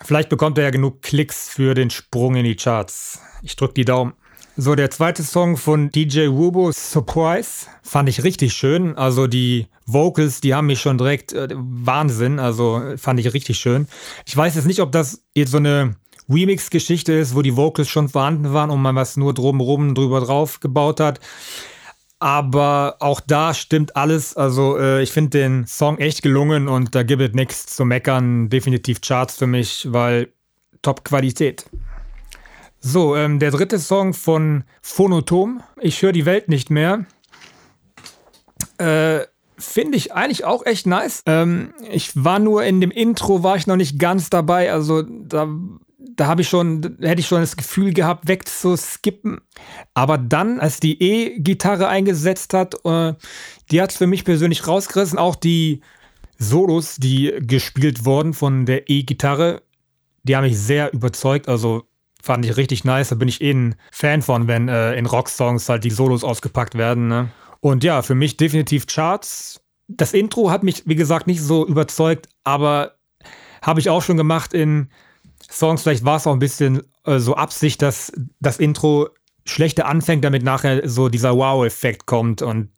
Vielleicht 0.02 0.28
bekommt 0.28 0.58
er 0.58 0.64
ja 0.64 0.70
genug 0.70 1.02
Klicks 1.02 1.48
für 1.48 1.74
den 1.74 1.90
Sprung 1.90 2.34
in 2.34 2.44
die 2.44 2.56
Charts. 2.56 3.20
Ich 3.42 3.56
drück 3.56 3.74
die 3.74 3.84
Daumen. 3.84 4.14
So, 4.56 4.76
der 4.76 4.90
zweite 4.90 5.24
Song 5.24 5.56
von 5.56 5.90
DJ 5.90 6.28
Wubo, 6.28 6.70
Surprise, 6.70 7.66
fand 7.82 8.08
ich 8.08 8.22
richtig 8.22 8.52
schön. 8.54 8.96
Also 8.96 9.26
die 9.26 9.66
Vocals, 9.84 10.40
die 10.40 10.54
haben 10.54 10.66
mich 10.66 10.80
schon 10.80 10.96
direkt 10.96 11.32
äh, 11.32 11.48
Wahnsinn. 11.52 12.38
Also 12.38 12.80
fand 12.96 13.18
ich 13.18 13.34
richtig 13.34 13.58
schön. 13.58 13.88
Ich 14.26 14.36
weiß 14.36 14.54
jetzt 14.54 14.66
nicht, 14.66 14.80
ob 14.80 14.92
das 14.92 15.24
jetzt 15.34 15.50
so 15.50 15.56
eine 15.56 15.96
Remix-Geschichte 16.28 17.12
ist, 17.12 17.34
wo 17.34 17.42
die 17.42 17.56
Vocals 17.56 17.88
schon 17.88 18.08
vorhanden 18.08 18.52
waren 18.52 18.70
und 18.70 18.80
man 18.80 18.94
was 18.94 19.16
nur 19.16 19.34
drumherum 19.34 19.94
drüber 19.94 20.20
drauf 20.20 20.60
gebaut 20.60 21.00
hat. 21.00 21.20
Aber 22.18 22.96
auch 23.00 23.20
da 23.20 23.54
stimmt 23.54 23.96
alles. 23.96 24.36
Also 24.36 24.78
äh, 24.78 25.02
ich 25.02 25.12
finde 25.12 25.30
den 25.30 25.66
Song 25.66 25.98
echt 25.98 26.22
gelungen 26.22 26.68
und 26.68 26.94
da 26.94 27.02
gibt 27.02 27.22
es 27.22 27.32
nichts 27.32 27.66
zu 27.66 27.84
meckern. 27.84 28.48
Definitiv 28.48 29.00
Charts 29.00 29.36
für 29.36 29.46
mich, 29.46 29.88
weil 29.90 30.32
Top-Qualität. 30.82 31.66
So, 32.80 33.16
ähm, 33.16 33.38
der 33.38 33.50
dritte 33.50 33.78
Song 33.78 34.12
von 34.12 34.64
Phonotom. 34.82 35.62
Ich 35.80 36.02
höre 36.02 36.12
die 36.12 36.26
Welt 36.26 36.48
nicht 36.48 36.70
mehr. 36.70 37.06
Äh, 38.78 39.20
Finde 39.56 39.96
ich 39.96 40.12
eigentlich 40.12 40.44
auch 40.44 40.66
echt 40.66 40.86
nice. 40.86 41.22
Ähm, 41.26 41.72
ich 41.90 42.24
war 42.24 42.40
nur 42.40 42.64
in 42.64 42.80
dem 42.80 42.90
Intro, 42.90 43.42
war 43.42 43.56
ich 43.56 43.66
noch 43.66 43.76
nicht 43.76 43.98
ganz 43.98 44.28
dabei. 44.28 44.72
Also 44.72 45.02
da 45.02 45.48
da 46.16 46.26
habe 46.26 46.42
ich 46.42 46.48
schon, 46.48 46.96
hätte 47.00 47.20
ich 47.20 47.26
schon 47.26 47.40
das 47.40 47.56
Gefühl 47.56 47.92
gehabt, 47.92 48.28
wegzuskippen. 48.28 49.40
Aber 49.94 50.18
dann, 50.18 50.60
als 50.60 50.80
die 50.80 51.00
E-Gitarre 51.02 51.88
eingesetzt 51.88 52.54
hat, 52.54 52.74
äh, 52.84 53.14
die 53.70 53.80
hat 53.80 53.90
es 53.90 53.96
für 53.96 54.06
mich 54.06 54.24
persönlich 54.24 54.66
rausgerissen. 54.66 55.18
Auch 55.18 55.36
die 55.36 55.80
Solos, 56.38 56.96
die 56.96 57.34
gespielt 57.40 58.04
wurden 58.04 58.34
von 58.34 58.66
der 58.66 58.90
E-Gitarre, 58.90 59.62
die 60.22 60.36
haben 60.36 60.44
mich 60.44 60.58
sehr 60.58 60.92
überzeugt. 60.92 61.48
Also 61.48 61.84
fand 62.22 62.44
ich 62.44 62.56
richtig 62.56 62.84
nice. 62.84 63.10
Da 63.10 63.14
bin 63.14 63.28
ich 63.28 63.40
eh 63.40 63.52
ein 63.52 63.76
Fan 63.92 64.22
von, 64.22 64.48
wenn 64.48 64.68
äh, 64.68 64.94
in 64.94 65.06
Rocksongs 65.06 65.68
halt 65.68 65.84
die 65.84 65.90
Solos 65.90 66.24
ausgepackt 66.24 66.76
werden. 66.76 67.08
Ne? 67.08 67.28
Und 67.60 67.84
ja, 67.84 68.02
für 68.02 68.14
mich 68.14 68.36
definitiv 68.36 68.86
Charts. 68.86 69.60
Das 69.86 70.14
Intro 70.14 70.50
hat 70.50 70.62
mich, 70.62 70.84
wie 70.86 70.94
gesagt, 70.94 71.26
nicht 71.26 71.42
so 71.42 71.66
überzeugt, 71.66 72.28
aber 72.42 72.94
habe 73.60 73.80
ich 73.80 73.90
auch 73.90 74.02
schon 74.02 74.16
gemacht 74.16 74.54
in 74.54 74.88
Songs. 75.54 75.82
Vielleicht 75.82 76.04
war 76.04 76.16
es 76.16 76.26
auch 76.26 76.32
ein 76.32 76.38
bisschen 76.38 76.82
äh, 77.04 77.18
so 77.18 77.34
Absicht, 77.36 77.82
dass 77.82 78.12
das 78.40 78.58
Intro 78.58 79.08
schlechter 79.44 79.86
anfängt, 79.86 80.24
damit 80.24 80.42
nachher 80.42 80.88
so 80.88 81.08
dieser 81.08 81.36
Wow-Effekt 81.36 82.06
kommt. 82.06 82.42
Und 82.42 82.70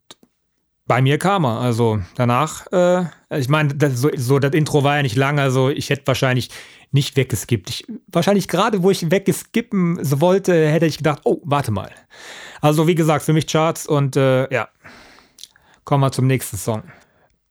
bei 0.87 1.03
mir 1.03 1.19
kam 1.19 1.45
er. 1.45 1.61
Also 1.61 2.01
danach, 2.15 2.67
äh, 2.73 3.05
ich 3.31 3.49
meine, 3.49 3.75
das, 3.75 3.99
so, 3.99 4.11
so, 4.17 4.39
das 4.39 4.53
Intro 4.53 4.85
war 4.85 4.97
ja 4.97 5.03
nicht 5.03 5.17
lang, 5.17 5.39
also 5.39 5.69
ich 5.69 5.91
hätte 5.91 6.07
wahrscheinlich 6.07 6.51
nicht 6.93 7.17
weggeskippt. 7.17 7.71
Ich, 7.71 7.87
wahrscheinlich 8.07 8.49
gerade, 8.49 8.83
wo 8.83 8.91
ich 8.91 9.11
weggeskippen 9.11 9.99
wollte, 10.21 10.69
hätte 10.69 10.87
ich 10.87 10.99
gedacht, 10.99 11.21
oh, 11.25 11.41
warte 11.45 11.73
mal. 11.73 11.91
Also 12.61 12.87
wie 12.87 12.95
gesagt, 12.95 13.25
für 13.25 13.33
mich 13.33 13.47
Charts 13.47 13.87
und 13.87 14.17
äh, 14.17 14.53
ja, 14.53 14.69
kommen 15.85 16.03
wir 16.03 16.13
zum 16.13 16.27
nächsten 16.27 16.57
Song. 16.57 16.85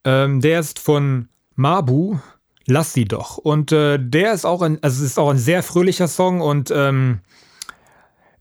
Ähm, 0.03 0.39
der 0.39 0.59
ist 0.59 0.79
von 0.79 1.27
Mabu 1.55 2.19
Lass 2.67 2.93
sie 2.93 3.05
doch. 3.05 3.37
Und 3.37 3.71
äh, 3.71 3.99
der 3.99 4.33
ist 4.33 4.45
auch 4.45 4.61
ein, 4.61 4.79
also 4.81 5.03
es 5.03 5.11
ist 5.11 5.19
auch 5.19 5.29
ein 5.29 5.37
sehr 5.37 5.61
fröhlicher 5.61 6.07
Song 6.07 6.41
und 6.41 6.71
ähm, 6.71 7.19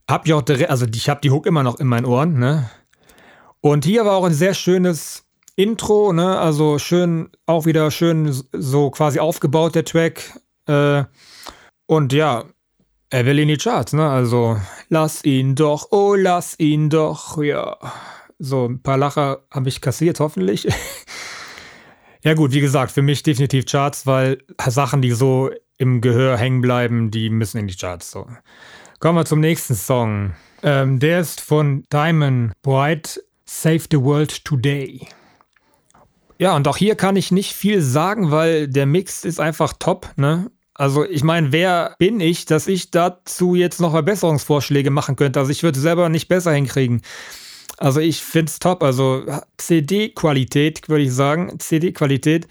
hab 0.09 0.25
ich 0.25 0.33
auch 0.33 0.41
direkt, 0.41 0.69
also 0.69 0.85
ich 0.91 1.09
habe 1.09 1.21
die 1.21 1.31
Hook 1.31 1.45
immer 1.45 1.63
noch 1.63 1.79
in 1.79 1.87
meinen 1.87 2.05
Ohren, 2.05 2.39
ne? 2.39 2.69
Und 3.61 3.85
hier 3.85 4.05
war 4.05 4.13
auch 4.17 4.25
ein 4.25 4.33
sehr 4.33 4.53
schönes 4.53 5.25
Intro, 5.55 6.13
ne? 6.13 6.37
Also 6.39 6.79
schön, 6.79 7.29
auch 7.45 7.65
wieder 7.65 7.89
schön 7.91 8.31
so 8.51 8.89
quasi 8.89 9.19
aufgebaut, 9.19 9.75
der 9.75 9.85
Track. 9.85 10.39
Äh, 10.67 11.03
und 11.87 12.13
ja, 12.13 12.45
er 13.09 13.25
will 13.25 13.39
in 13.39 13.47
die 13.47 13.57
Charts, 13.57 13.93
ne? 13.93 14.09
Also 14.09 14.57
lass 14.89 15.23
ihn 15.23 15.55
doch, 15.55 15.87
oh, 15.91 16.15
lass 16.15 16.59
ihn 16.59 16.89
doch, 16.89 17.41
ja. 17.41 17.77
So, 18.39 18.65
ein 18.65 18.81
paar 18.81 18.97
Lacher 18.97 19.45
habe 19.51 19.69
ich 19.69 19.81
kassiert, 19.81 20.19
hoffentlich. 20.19 20.67
Ja 22.25 22.33
gut, 22.33 22.53
wie 22.53 22.59
gesagt, 22.59 22.91
für 22.91 23.03
mich 23.03 23.21
definitiv 23.21 23.67
Charts, 23.67 24.07
weil 24.07 24.39
Sachen, 24.65 25.03
die 25.03 25.11
so 25.11 25.51
im 25.77 26.01
Gehör 26.01 26.37
hängen 26.37 26.59
bleiben, 26.59 27.11
die 27.11 27.29
müssen 27.29 27.59
in 27.59 27.67
die 27.67 27.75
Charts. 27.75 28.09
So. 28.09 28.25
Kommen 28.99 29.19
wir 29.19 29.25
zum 29.25 29.39
nächsten 29.39 29.75
Song. 29.75 30.33
Ähm, 30.63 30.97
der 30.97 31.19
ist 31.19 31.39
von 31.39 31.83
Diamond 31.93 32.53
Bright, 32.63 33.21
Save 33.45 33.83
the 33.91 34.01
World 34.01 34.43
Today. 34.43 35.07
Ja, 36.39 36.55
und 36.55 36.67
auch 36.67 36.77
hier 36.77 36.95
kann 36.95 37.15
ich 37.15 37.31
nicht 37.31 37.53
viel 37.53 37.79
sagen, 37.79 38.31
weil 38.31 38.67
der 38.69 38.87
Mix 38.87 39.23
ist 39.23 39.39
einfach 39.39 39.73
top, 39.77 40.09
ne? 40.15 40.49
Also 40.73 41.05
ich 41.05 41.23
meine, 41.23 41.51
wer 41.51 41.95
bin 41.99 42.19
ich, 42.19 42.45
dass 42.45 42.65
ich 42.65 42.89
dazu 42.89 43.53
jetzt 43.53 43.79
noch 43.79 43.91
Verbesserungsvorschläge 43.91 44.89
machen 44.89 45.15
könnte? 45.15 45.39
Also 45.39 45.51
ich 45.51 45.61
würde 45.61 45.79
selber 45.79 46.09
nicht 46.09 46.27
besser 46.27 46.53
hinkriegen. 46.53 47.03
Also 47.77 47.99
ich 47.99 48.21
finde 48.21 48.49
es 48.49 48.59
top. 48.59 48.83
Also 48.83 49.23
CD-Qualität, 49.57 50.87
würde 50.89 51.03
ich 51.03 51.13
sagen. 51.13 51.59
CD-Qualität. 51.59 52.47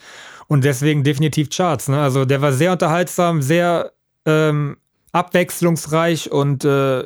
Und 0.46 0.64
deswegen 0.64 1.04
definitiv 1.04 1.48
Charts. 1.50 1.88
Ne? 1.88 2.00
Also 2.00 2.24
der 2.24 2.42
war 2.42 2.52
sehr 2.52 2.72
unterhaltsam, 2.72 3.42
sehr 3.42 3.92
ähm, 4.26 4.76
abwechslungsreich 5.12 6.30
und 6.30 6.64
äh, 6.64 7.04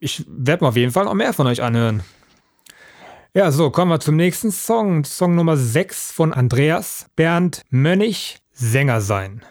ich 0.00 0.24
werde 0.28 0.64
mir 0.64 0.68
auf 0.68 0.76
jeden 0.76 0.92
Fall 0.92 1.04
noch 1.04 1.14
mehr 1.14 1.32
von 1.32 1.46
euch 1.46 1.62
anhören. 1.62 2.02
Ja, 3.34 3.50
so, 3.50 3.70
kommen 3.70 3.90
wir 3.90 4.00
zum 4.00 4.16
nächsten 4.16 4.50
Song. 4.50 5.04
Song 5.04 5.34
Nummer 5.34 5.56
6 5.56 6.12
von 6.12 6.32
Andreas 6.32 7.06
Bernd 7.14 7.62
Mönnig, 7.70 8.38
Sänger 8.52 9.00
sein. 9.00 9.42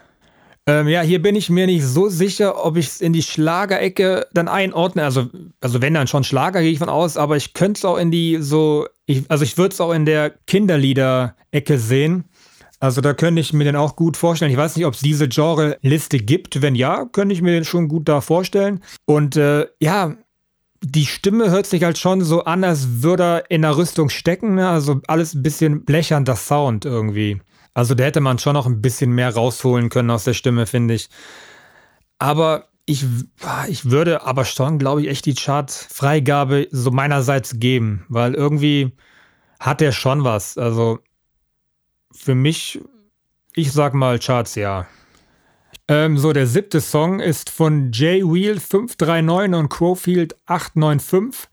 Ähm, 0.70 0.90
ja, 0.90 1.02
hier 1.02 1.22
bin 1.22 1.38
ich 1.38 1.50
mir 1.50 1.66
nicht 1.66 1.86
so 1.86 2.10
sicher, 2.10 2.66
ob 2.66 2.76
ich 2.76 2.88
es 2.88 3.02
in 3.02 3.14
die 3.14 3.24
Schlagerecke 3.24 4.28
dann 4.34 4.50
einordne. 4.50 5.06
Also, 5.06 5.30
also 5.62 5.82
wenn 5.82 5.94
dann 5.94 6.08
schon 6.08 6.26
Schlager, 6.26 6.62
gehe 6.62 6.72
ich 6.72 6.80
von 6.80 6.90
aus, 6.90 7.16
aber 7.16 7.38
ich 7.38 7.54
könnte 7.54 7.80
es 7.80 7.86
auch 7.86 7.96
in 7.98 8.12
die 8.12 8.40
so, 8.42 8.86
ich, 9.06 9.24
also 9.30 9.46
ich 9.46 9.58
würde 9.58 9.74
es 9.74 9.80
auch 9.80 9.94
in 9.94 10.06
der 10.06 10.32
Kinderlieder-Ecke 10.46 11.80
sehen. 11.80 12.26
Also 12.82 13.00
da 13.00 13.14
könnte 13.14 13.40
ich 13.40 13.54
mir 13.54 13.64
den 13.64 13.78
auch 13.78 13.96
gut 13.96 14.18
vorstellen. 14.18 14.52
Ich 14.52 14.58
weiß 14.58 14.76
nicht, 14.76 14.86
ob 14.86 14.94
es 14.94 15.00
diese 15.00 15.30
Genre-Liste 15.30 16.20
gibt. 16.20 16.62
Wenn 16.62 16.76
ja, 16.76 17.06
könnte 17.06 17.34
ich 17.34 17.42
mir 17.42 17.52
den 17.52 17.66
schon 17.66 17.88
gut 17.88 18.10
da 18.10 18.20
vorstellen. 18.20 18.84
Und 19.06 19.38
äh, 19.38 19.68
ja, 19.80 20.16
die 20.84 21.06
Stimme 21.06 21.50
hört 21.50 21.66
sich 21.66 21.84
halt 21.84 21.98
schon 21.98 22.22
so 22.22 22.44
an, 22.44 22.66
als 22.66 23.02
würde 23.02 23.24
er 23.24 23.52
in 23.52 23.62
der 23.62 23.78
Rüstung 23.78 24.10
stecken. 24.10 24.56
Ne? 24.56 24.70
Also 24.70 25.00
alles 25.08 25.34
ein 25.34 25.44
bisschen 25.44 25.86
blechernder 25.86 26.36
Sound 26.36 26.84
irgendwie. 26.84 27.40
Also 27.78 27.94
da 27.94 28.06
hätte 28.06 28.22
man 28.22 28.40
schon 28.40 28.56
noch 28.56 28.66
ein 28.66 28.82
bisschen 28.82 29.12
mehr 29.12 29.32
rausholen 29.32 29.90
können 29.90 30.10
aus 30.10 30.24
der 30.24 30.34
Stimme, 30.34 30.66
finde 30.66 30.96
ich. 30.96 31.10
Aber 32.18 32.70
ich, 32.88 33.06
ich 33.68 33.92
würde 33.92 34.24
aber 34.24 34.46
schon, 34.46 34.80
glaube 34.80 35.04
ich, 35.04 35.10
echt 35.10 35.28
die 35.28 35.36
Chart-Freigabe 35.36 36.70
so 36.72 36.90
meinerseits 36.90 37.60
geben, 37.60 38.04
weil 38.10 38.34
irgendwie 38.34 38.94
hat 39.60 39.84
er 39.84 39.92
schon 39.92 40.24
was. 40.24 40.58
Also 40.58 40.98
für 42.12 42.34
mich, 42.34 42.82
ich 43.54 43.72
sag 43.72 43.94
mal 43.94 44.18
Charts 44.18 44.56
ja. 44.56 44.88
Ähm, 45.88 46.18
so, 46.18 46.34
der 46.34 46.48
siebte 46.48 46.82
Song 46.82 47.20
ist 47.20 47.52
von 47.52 47.92
J 47.92 48.24
Wheel 48.24 48.60
539 48.60 49.54
und 49.56 49.70
Crowfield 49.70 50.36
895. 50.48 51.48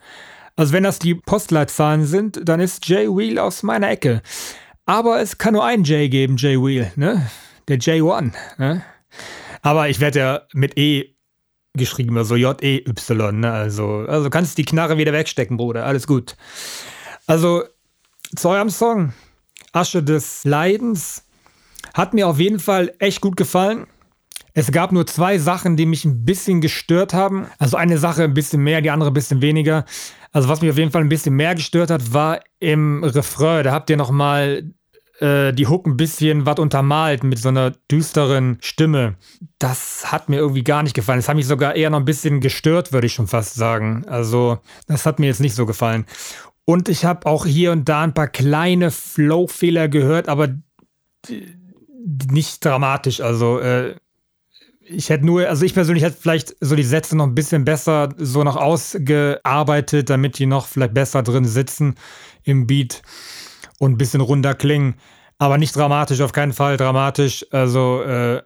Also 0.56 0.72
wenn 0.72 0.84
das 0.84 0.98
die 0.98 1.16
Postleitzahlen 1.16 2.06
sind, 2.06 2.48
dann 2.48 2.60
ist 2.60 2.88
J 2.88 3.14
Wheel 3.14 3.38
aus 3.38 3.62
meiner 3.62 3.90
Ecke. 3.90 4.22
Aber 4.86 5.20
es 5.20 5.38
kann 5.38 5.54
nur 5.54 5.64
einen 5.64 5.84
J 5.84 6.10
geben, 6.10 6.36
J 6.36 6.62
Wheel, 6.62 6.92
ne? 6.96 7.30
Der 7.68 7.78
J1. 7.78 8.32
Ne? 8.58 8.82
Aber 9.62 9.88
ich 9.88 10.00
werde 10.00 10.18
ja 10.18 10.42
mit 10.52 10.76
E 10.76 11.14
geschrieben, 11.76 12.16
also 12.18 12.36
J-E-Y, 12.36 13.40
ne? 13.40 13.50
Also, 13.50 14.04
also 14.06 14.30
kannst 14.30 14.58
die 14.58 14.64
Knarre 14.64 14.98
wieder 14.98 15.12
wegstecken, 15.12 15.56
Bruder. 15.56 15.86
Alles 15.86 16.06
gut. 16.06 16.36
Also, 17.26 17.64
zu 18.36 18.48
eurem 18.48 18.70
Song. 18.70 19.12
Asche 19.72 20.02
des 20.02 20.44
Leidens. 20.44 21.24
Hat 21.94 22.14
mir 22.14 22.28
auf 22.28 22.38
jeden 22.38 22.60
Fall 22.60 22.94
echt 22.98 23.20
gut 23.20 23.36
gefallen. 23.36 23.86
Es 24.52 24.70
gab 24.70 24.92
nur 24.92 25.06
zwei 25.06 25.38
Sachen, 25.38 25.76
die 25.76 25.86
mich 25.86 26.04
ein 26.04 26.24
bisschen 26.24 26.60
gestört 26.60 27.12
haben. 27.12 27.48
Also 27.58 27.76
eine 27.76 27.98
Sache 27.98 28.22
ein 28.22 28.34
bisschen 28.34 28.62
mehr, 28.62 28.80
die 28.80 28.90
andere 28.90 29.10
ein 29.10 29.14
bisschen 29.14 29.42
weniger. 29.42 29.84
Also 30.34 30.48
was 30.48 30.60
mich 30.60 30.70
auf 30.70 30.76
jeden 30.76 30.90
Fall 30.90 31.02
ein 31.02 31.08
bisschen 31.08 31.36
mehr 31.36 31.54
gestört 31.54 31.90
hat, 31.90 32.12
war 32.12 32.40
im 32.58 33.04
Refrain. 33.04 33.62
Da 33.62 33.70
habt 33.70 33.88
ihr 33.88 33.96
nochmal 33.96 34.68
äh, 35.20 35.52
die 35.52 35.68
Hook 35.68 35.86
ein 35.86 35.96
bisschen 35.96 36.44
was 36.44 36.58
untermalt 36.58 37.22
mit 37.22 37.38
so 37.38 37.50
einer 37.50 37.70
düsteren 37.88 38.58
Stimme. 38.60 39.14
Das 39.60 40.10
hat 40.10 40.28
mir 40.28 40.38
irgendwie 40.38 40.64
gar 40.64 40.82
nicht 40.82 40.94
gefallen. 40.94 41.20
Das 41.20 41.28
hat 41.28 41.36
mich 41.36 41.46
sogar 41.46 41.76
eher 41.76 41.88
noch 41.88 42.00
ein 42.00 42.04
bisschen 42.04 42.40
gestört, 42.40 42.92
würde 42.92 43.06
ich 43.06 43.14
schon 43.14 43.28
fast 43.28 43.54
sagen. 43.54 44.06
Also 44.08 44.58
das 44.88 45.06
hat 45.06 45.20
mir 45.20 45.26
jetzt 45.26 45.40
nicht 45.40 45.54
so 45.54 45.66
gefallen. 45.66 46.04
Und 46.64 46.88
ich 46.88 47.04
habe 47.04 47.26
auch 47.26 47.46
hier 47.46 47.70
und 47.70 47.88
da 47.88 48.02
ein 48.02 48.14
paar 48.14 48.28
kleine 48.28 48.90
Flow-Fehler 48.90 49.88
gehört, 49.88 50.28
aber 50.28 50.48
nicht 52.32 52.64
dramatisch. 52.64 53.20
Also 53.20 53.60
äh, 53.60 53.94
ich 54.86 55.08
hätte 55.08 55.24
nur, 55.24 55.48
also 55.48 55.64
ich 55.64 55.74
persönlich 55.74 56.04
hätte 56.04 56.16
vielleicht 56.20 56.56
so 56.60 56.76
die 56.76 56.82
Sätze 56.82 57.16
noch 57.16 57.26
ein 57.26 57.34
bisschen 57.34 57.64
besser 57.64 58.10
so 58.18 58.44
noch 58.44 58.56
ausgearbeitet, 58.56 60.10
damit 60.10 60.38
die 60.38 60.46
noch 60.46 60.66
vielleicht 60.66 60.94
besser 60.94 61.22
drin 61.22 61.44
sitzen 61.44 61.94
im 62.42 62.66
Beat 62.66 63.02
und 63.78 63.92
ein 63.92 63.98
bisschen 63.98 64.20
runder 64.20 64.54
klingen. 64.54 64.94
Aber 65.38 65.58
nicht 65.58 65.74
dramatisch, 65.74 66.20
auf 66.20 66.32
keinen 66.32 66.52
Fall 66.52 66.76
dramatisch. 66.76 67.44
Also, 67.50 68.02
äh, 68.02 68.42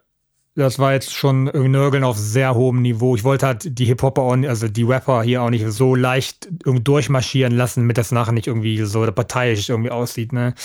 das 0.55 0.79
war 0.79 0.93
jetzt 0.93 1.13
schon 1.13 1.45
Nörgeln 1.45 2.03
auf 2.03 2.17
sehr 2.17 2.55
hohem 2.55 2.81
Niveau. 2.81 3.15
Ich 3.15 3.23
wollte 3.23 3.45
halt 3.45 3.79
die 3.79 3.85
Hip-Hopper, 3.85 4.23
also 4.23 4.67
die 4.67 4.83
Rapper 4.83 5.21
hier 5.21 5.41
auch 5.41 5.49
nicht 5.49 5.65
so 5.67 5.95
leicht 5.95 6.49
durchmarschieren 6.65 7.55
lassen, 7.55 7.81
damit 7.81 7.97
das 7.97 8.11
nachher 8.11 8.33
nicht 8.33 8.47
irgendwie 8.47 8.83
so 8.83 9.09
parteiisch 9.11 9.69
irgendwie 9.69 9.91
aussieht. 9.91 10.33
Ne? 10.33 10.55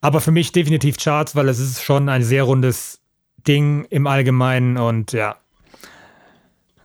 Aber 0.00 0.20
für 0.20 0.30
mich 0.30 0.52
definitiv 0.52 0.96
Charts, 0.96 1.36
weil 1.36 1.48
es 1.48 1.58
ist 1.58 1.82
schon 1.82 2.08
ein 2.08 2.22
sehr 2.22 2.44
rundes 2.44 3.01
Ding 3.46 3.86
im 3.90 4.06
Allgemeinen 4.06 4.76
und 4.76 5.12
ja. 5.12 5.36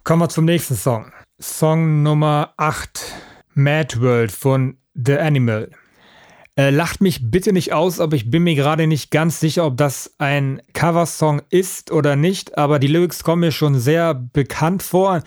Kommen 0.03 0.21
wir 0.21 0.29
zum 0.29 0.45
nächsten 0.45 0.75
Song. 0.75 1.11
Song 1.39 2.01
Nummer 2.01 2.53
8, 2.57 3.13
Mad 3.53 4.01
World 4.01 4.31
von 4.31 4.77
The 4.93 5.19
Animal. 5.19 5.69
Äh, 6.57 6.71
lacht 6.71 7.01
mich 7.01 7.29
bitte 7.29 7.53
nicht 7.53 7.71
aus, 7.71 7.99
aber 7.99 8.15
ich 8.15 8.31
bin 8.31 8.41
mir 8.41 8.55
gerade 8.55 8.87
nicht 8.87 9.11
ganz 9.11 9.39
sicher, 9.39 9.63
ob 9.63 9.77
das 9.77 10.15
ein 10.17 10.59
Coversong 10.73 11.43
ist 11.51 11.91
oder 11.91 12.15
nicht, 12.15 12.57
aber 12.57 12.79
die 12.79 12.87
Lyrics 12.87 13.23
kommen 13.23 13.41
mir 13.41 13.51
schon 13.51 13.79
sehr 13.79 14.15
bekannt 14.15 14.81
vor. 14.81 15.21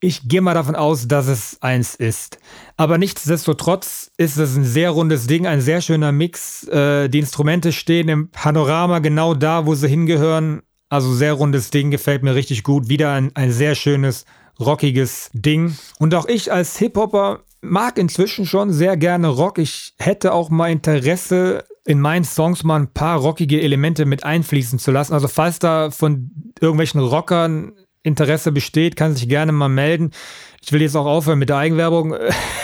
Ich 0.00 0.28
gehe 0.28 0.40
mal 0.40 0.54
davon 0.54 0.76
aus, 0.76 1.08
dass 1.08 1.26
es 1.26 1.60
eins 1.60 1.96
ist. 1.96 2.38
Aber 2.76 2.98
nichtsdestotrotz 2.98 4.12
ist 4.16 4.36
es 4.36 4.54
ein 4.54 4.62
sehr 4.62 4.90
rundes 4.90 5.26
Ding, 5.26 5.48
ein 5.48 5.60
sehr 5.60 5.80
schöner 5.80 6.12
Mix. 6.12 6.68
Äh, 6.68 7.08
die 7.08 7.18
Instrumente 7.18 7.72
stehen 7.72 8.08
im 8.08 8.30
Panorama 8.30 9.00
genau 9.00 9.34
da, 9.34 9.66
wo 9.66 9.74
sie 9.74 9.88
hingehören. 9.88 10.62
Also 10.88 11.12
sehr 11.12 11.32
rundes 11.32 11.70
Ding, 11.70 11.90
gefällt 11.90 12.22
mir 12.22 12.34
richtig 12.34 12.62
gut. 12.62 12.88
Wieder 12.88 13.12
ein, 13.12 13.34
ein 13.34 13.50
sehr 13.50 13.74
schönes, 13.74 14.24
rockiges 14.60 15.30
Ding. 15.32 15.76
Und 15.98 16.14
auch 16.14 16.26
ich 16.26 16.52
als 16.52 16.78
Hip-Hopper 16.78 17.40
mag 17.60 17.98
inzwischen 17.98 18.46
schon 18.46 18.72
sehr 18.72 18.96
gerne 18.96 19.28
Rock. 19.28 19.58
Ich 19.58 19.94
hätte 19.98 20.32
auch 20.32 20.50
mal 20.50 20.70
Interesse, 20.70 21.64
in 21.84 22.00
meinen 22.00 22.24
Songs 22.24 22.64
mal 22.64 22.80
ein 22.80 22.92
paar 22.92 23.18
rockige 23.18 23.60
Elemente 23.60 24.06
mit 24.06 24.24
einfließen 24.24 24.78
zu 24.78 24.90
lassen. 24.90 25.14
Also 25.14 25.28
falls 25.28 25.58
da 25.58 25.90
von 25.90 26.30
irgendwelchen 26.60 27.00
Rockern 27.00 27.72
Interesse 28.02 28.52
besteht, 28.52 28.96
kann 28.96 29.14
sich 29.14 29.28
gerne 29.28 29.52
mal 29.52 29.68
melden. 29.68 30.10
Ich 30.62 30.72
will 30.72 30.82
jetzt 30.82 30.96
auch 30.96 31.06
aufhören 31.06 31.38
mit 31.38 31.48
der 31.48 31.58
Eigenwerbung. 31.58 32.14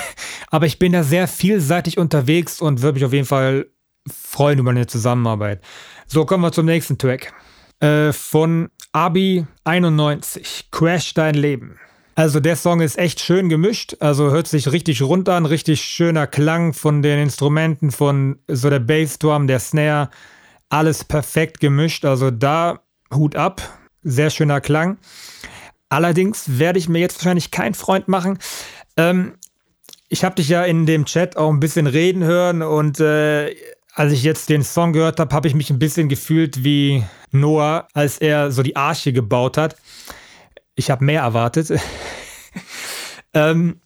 Aber 0.51 0.67
ich 0.67 0.79
bin 0.79 0.93
da 0.93 1.03
sehr 1.03 1.29
vielseitig 1.29 1.99
unterwegs 1.99 2.61
und 2.61 2.83
würde 2.83 2.95
mich 2.97 3.05
auf 3.05 3.13
jeden 3.13 3.27
Fall 3.27 3.67
freuen 4.09 4.59
über 4.59 4.71
eine 4.71 4.87
Zusammenarbeit. 4.87 5.63
So, 6.07 6.27
kommen 6.27 6.43
wir 6.43 6.53
zum 6.53 6.67
nächsten 6.67 6.99
Track. 6.99 7.33
Äh, 7.83 8.13
von 8.13 8.71
Abi 8.93 9.45
91. 9.65 10.69
Crash 10.71 11.15
dein 11.15 11.35
Leben. 11.35 11.81
Also 12.15 12.39
der 12.39 12.55
Song 12.55 12.81
ist 12.81 12.97
echt 12.97 13.19
schön 13.19 13.49
gemischt, 13.49 13.97
also 13.99 14.31
hört 14.31 14.47
sich 14.47 14.71
richtig 14.71 15.03
rund 15.03 15.29
an, 15.29 15.47
richtig 15.47 15.83
schöner 15.83 16.29
Klang 16.29 16.75
von 16.75 17.03
den 17.03 17.19
Instrumenten, 17.19 17.91
von 17.91 18.39
so 18.47 18.71
der 18.71 18.79
Bassdrum, 18.79 19.49
der 19.49 19.59
Snare, 19.59 20.11
alles 20.69 21.05
perfekt 21.05 21.59
gemischt, 21.59 22.05
also 22.05 22.31
da 22.31 22.81
Hut 23.13 23.35
ab, 23.35 23.63
sehr 24.03 24.31
schöner 24.31 24.61
Klang. 24.61 24.99
Allerdings 25.89 26.59
werde 26.59 26.79
ich 26.79 26.89
mir 26.89 27.01
jetzt 27.01 27.19
wahrscheinlich 27.19 27.51
keinen 27.51 27.75
Freund 27.75 28.07
machen. 28.07 28.39
Ähm, 28.97 29.35
ich 30.09 30.23
habe 30.23 30.37
dich 30.37 30.49
ja 30.49 30.63
in 30.63 30.87
dem 30.87 31.07
Chat 31.07 31.37
auch 31.37 31.51
ein 31.51 31.61
bisschen 31.61 31.89
reden 31.89 32.23
hören 32.23 32.63
und 32.63 33.01
äh, 33.01 33.57
als 33.95 34.13
ich 34.13 34.23
jetzt 34.23 34.49
den 34.49 34.63
Song 34.63 34.93
gehört 34.93 35.21
habe, 35.21 35.35
habe 35.35 35.49
ich 35.49 35.55
mich 35.55 35.71
ein 35.71 35.79
bisschen 35.79 36.09
gefühlt 36.09 36.65
wie 36.65 37.05
Noah, 37.31 37.89
als 37.93 38.19
er 38.19 38.51
so 38.51 38.63
die 38.63 38.77
Arche 38.77 39.13
gebaut 39.13 39.57
hat. 39.57 39.77
Ich 40.75 40.91
habe 40.91 41.05
mehr 41.05 41.23
erwartet. 41.23 41.71
ähm, 43.35 43.81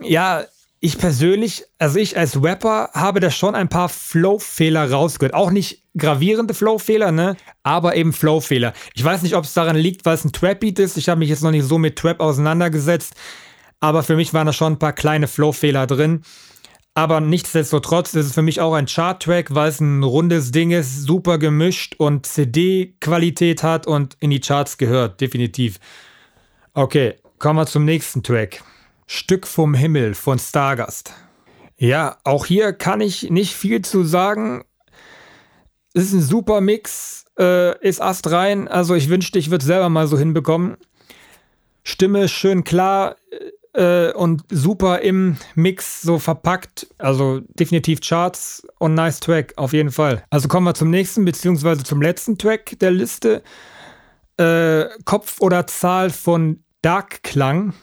ja, 0.00 0.44
ich 0.80 0.98
persönlich, 0.98 1.64
also 1.78 1.98
ich 1.98 2.18
als 2.18 2.42
Rapper 2.42 2.90
habe 2.92 3.20
da 3.20 3.30
schon 3.30 3.54
ein 3.54 3.68
paar 3.68 3.88
Flow-Fehler 3.88 4.90
rausgehört. 4.90 5.34
Auch 5.34 5.50
nicht 5.50 5.82
gravierende 5.96 6.54
Flow-Fehler, 6.54 7.12
ne? 7.12 7.36
Aber 7.62 7.94
eben 7.94 8.12
Flow-Fehler. 8.12 8.72
Ich 8.94 9.04
weiß 9.04 9.22
nicht, 9.22 9.36
ob 9.36 9.44
es 9.44 9.54
daran 9.54 9.76
liegt, 9.76 10.04
weil 10.04 10.14
es 10.14 10.24
ein 10.24 10.32
Trap-Beat 10.32 10.78
ist. 10.80 10.98
Ich 10.98 11.08
habe 11.08 11.20
mich 11.20 11.28
jetzt 11.28 11.42
noch 11.42 11.52
nicht 11.52 11.66
so 11.66 11.78
mit 11.78 11.96
Trap 11.96 12.20
auseinandergesetzt. 12.20 13.14
Aber 13.78 14.02
für 14.02 14.16
mich 14.16 14.34
waren 14.34 14.46
da 14.46 14.52
schon 14.52 14.74
ein 14.74 14.78
paar 14.78 14.92
kleine 14.92 15.28
Flow-Fehler 15.28 15.86
drin. 15.86 16.22
Aber 16.94 17.20
nichtsdestotrotz 17.20 18.12
ist 18.14 18.26
es 18.26 18.34
für 18.34 18.42
mich 18.42 18.60
auch 18.60 18.74
ein 18.74 18.84
Chart-Track, 18.86 19.54
weil 19.54 19.70
es 19.70 19.80
ein 19.80 20.02
rundes 20.02 20.50
Ding 20.52 20.72
ist, 20.72 21.04
super 21.04 21.38
gemischt 21.38 21.94
und 21.96 22.26
CD-Qualität 22.26 23.62
hat 23.62 23.86
und 23.86 24.16
in 24.20 24.28
die 24.28 24.40
Charts 24.40 24.76
gehört, 24.76 25.20
definitiv. 25.22 25.78
Okay, 26.74 27.14
kommen 27.38 27.58
wir 27.58 27.66
zum 27.66 27.86
nächsten 27.86 28.22
Track. 28.22 28.62
Stück 29.06 29.46
vom 29.46 29.72
Himmel 29.72 30.14
von 30.14 30.38
Stargast. 30.38 31.14
Ja, 31.78 32.18
auch 32.24 32.44
hier 32.44 32.74
kann 32.74 33.00
ich 33.00 33.30
nicht 33.30 33.54
viel 33.54 33.82
zu 33.82 34.04
sagen. 34.04 34.64
Es 35.94 36.04
ist 36.04 36.12
ein 36.12 36.22
super 36.22 36.60
Mix, 36.60 37.24
äh, 37.38 37.78
ist 37.80 38.02
astrein. 38.02 38.68
Also 38.68 38.94
ich 38.94 39.08
wünschte, 39.08 39.38
ich 39.38 39.50
würde 39.50 39.64
selber 39.64 39.88
mal 39.88 40.06
so 40.06 40.18
hinbekommen. 40.18 40.76
Stimme 41.84 42.28
schön 42.28 42.64
klar, 42.64 43.16
äh, 43.74 44.12
und 44.12 44.44
super 44.50 45.00
im 45.00 45.36
Mix 45.54 46.02
so 46.02 46.18
verpackt. 46.18 46.86
Also 46.98 47.40
definitiv 47.58 48.00
Charts 48.00 48.66
und 48.78 48.94
nice 48.94 49.20
Track, 49.20 49.54
auf 49.56 49.72
jeden 49.72 49.90
Fall. 49.90 50.24
Also 50.30 50.48
kommen 50.48 50.66
wir 50.66 50.74
zum 50.74 50.90
nächsten, 50.90 51.24
beziehungsweise 51.24 51.82
zum 51.82 52.02
letzten 52.02 52.38
Track 52.38 52.78
der 52.80 52.90
Liste. 52.90 53.42
Äh, 54.36 54.86
Kopf 55.04 55.40
oder 55.40 55.66
Zahl 55.66 56.10
von 56.10 56.62
Dark 56.82 57.22
Klang. 57.22 57.74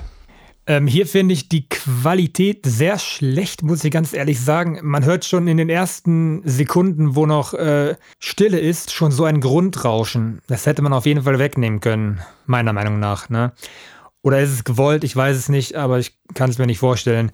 Ähm, 0.70 0.86
hier 0.86 1.08
finde 1.08 1.34
ich 1.34 1.50
die 1.50 1.68
Qualität 1.68 2.64
sehr 2.64 3.00
schlecht, 3.00 3.64
muss 3.64 3.84
ich 3.84 3.90
ganz 3.90 4.14
ehrlich 4.14 4.40
sagen. 4.40 4.80
Man 4.84 5.04
hört 5.04 5.26
schon 5.26 5.48
in 5.48 5.58
den 5.58 5.70
ersten 5.70 6.44
Sekunden, 6.46 7.16
wo 7.16 7.26
noch 7.26 7.56
äh, 7.56 7.96
Stille 8.20 8.60
ist, 8.60 8.92
schon 8.92 9.12
so 9.12 9.24
ein 9.24 9.42
Grundrauschen. 9.42 10.42
Das 10.46 10.68
hätte 10.68 10.84
man 10.84 10.94
auf 10.94 11.08
jeden 11.08 11.24
Fall 11.24 11.40
wegnehmen 11.40 11.80
können, 11.80 12.22
meiner 12.46 12.72
Meinung 12.72 13.00
nach. 13.00 13.30
Ne? 13.30 13.52
Oder 14.22 14.42
ist 14.42 14.52
es 14.52 14.64
gewollt? 14.64 15.04
Ich 15.04 15.16
weiß 15.16 15.38
es 15.38 15.50
nicht, 15.50 15.76
aber 15.76 16.00
ich 16.00 16.18
kann 16.34 16.50
es 16.50 16.58
mir 16.58 16.66
nicht 16.66 16.80
vorstellen. 16.80 17.32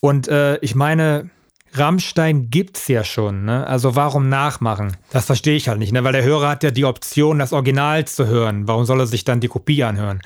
Und 0.00 0.28
äh, 0.28 0.58
ich 0.58 0.74
meine, 0.74 1.30
Rammstein 1.72 2.50
gibt's 2.50 2.88
ja 2.88 3.04
schon, 3.04 3.44
ne? 3.44 3.66
Also 3.66 3.94
warum 3.96 4.28
nachmachen? 4.28 4.96
Das 5.10 5.26
verstehe 5.26 5.56
ich 5.56 5.68
halt 5.68 5.78
nicht, 5.78 5.92
ne? 5.92 6.02
Weil 6.04 6.12
der 6.12 6.24
Hörer 6.24 6.48
hat 6.48 6.62
ja 6.62 6.70
die 6.70 6.84
Option, 6.84 7.38
das 7.38 7.52
Original 7.52 8.04
zu 8.06 8.26
hören. 8.26 8.66
Warum 8.66 8.84
soll 8.84 9.00
er 9.00 9.06
sich 9.06 9.24
dann 9.24 9.40
die 9.40 9.48
Kopie 9.48 9.84
anhören? 9.84 10.20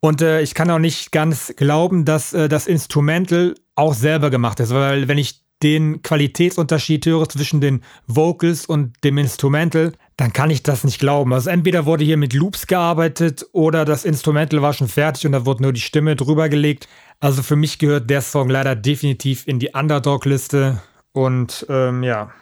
Und 0.00 0.20
äh, 0.20 0.42
ich 0.42 0.54
kann 0.54 0.70
auch 0.70 0.78
nicht 0.78 1.12
ganz 1.12 1.54
glauben, 1.56 2.04
dass 2.04 2.34
äh, 2.34 2.48
das 2.48 2.66
Instrumental 2.66 3.54
auch 3.74 3.94
selber 3.94 4.30
gemacht 4.30 4.60
ist, 4.60 4.72
weil 4.72 5.08
wenn 5.08 5.18
ich 5.18 5.43
den 5.62 6.02
Qualitätsunterschied 6.02 7.06
höre 7.06 7.28
zwischen 7.28 7.60
den 7.60 7.82
Vocals 8.06 8.66
und 8.66 8.92
dem 9.04 9.18
Instrumental, 9.18 9.92
dann 10.16 10.32
kann 10.32 10.50
ich 10.50 10.62
das 10.62 10.84
nicht 10.84 10.98
glauben. 10.98 11.32
Also 11.32 11.50
entweder 11.50 11.86
wurde 11.86 12.04
hier 12.04 12.16
mit 12.16 12.34
Loops 12.34 12.66
gearbeitet 12.66 13.46
oder 13.52 13.84
das 13.84 14.04
Instrumental 14.04 14.62
war 14.62 14.72
schon 14.72 14.88
fertig 14.88 15.26
und 15.26 15.32
da 15.32 15.46
wurde 15.46 15.62
nur 15.62 15.72
die 15.72 15.80
Stimme 15.80 16.16
drüber 16.16 16.48
gelegt. 16.48 16.88
Also 17.20 17.42
für 17.42 17.56
mich 17.56 17.78
gehört 17.78 18.10
der 18.10 18.20
Song 18.20 18.50
leider 18.50 18.76
definitiv 18.76 19.46
in 19.48 19.58
die 19.58 19.70
Underdog-Liste. 19.70 20.82
Und 21.12 21.64
ähm, 21.68 22.02
ja. 22.02 22.32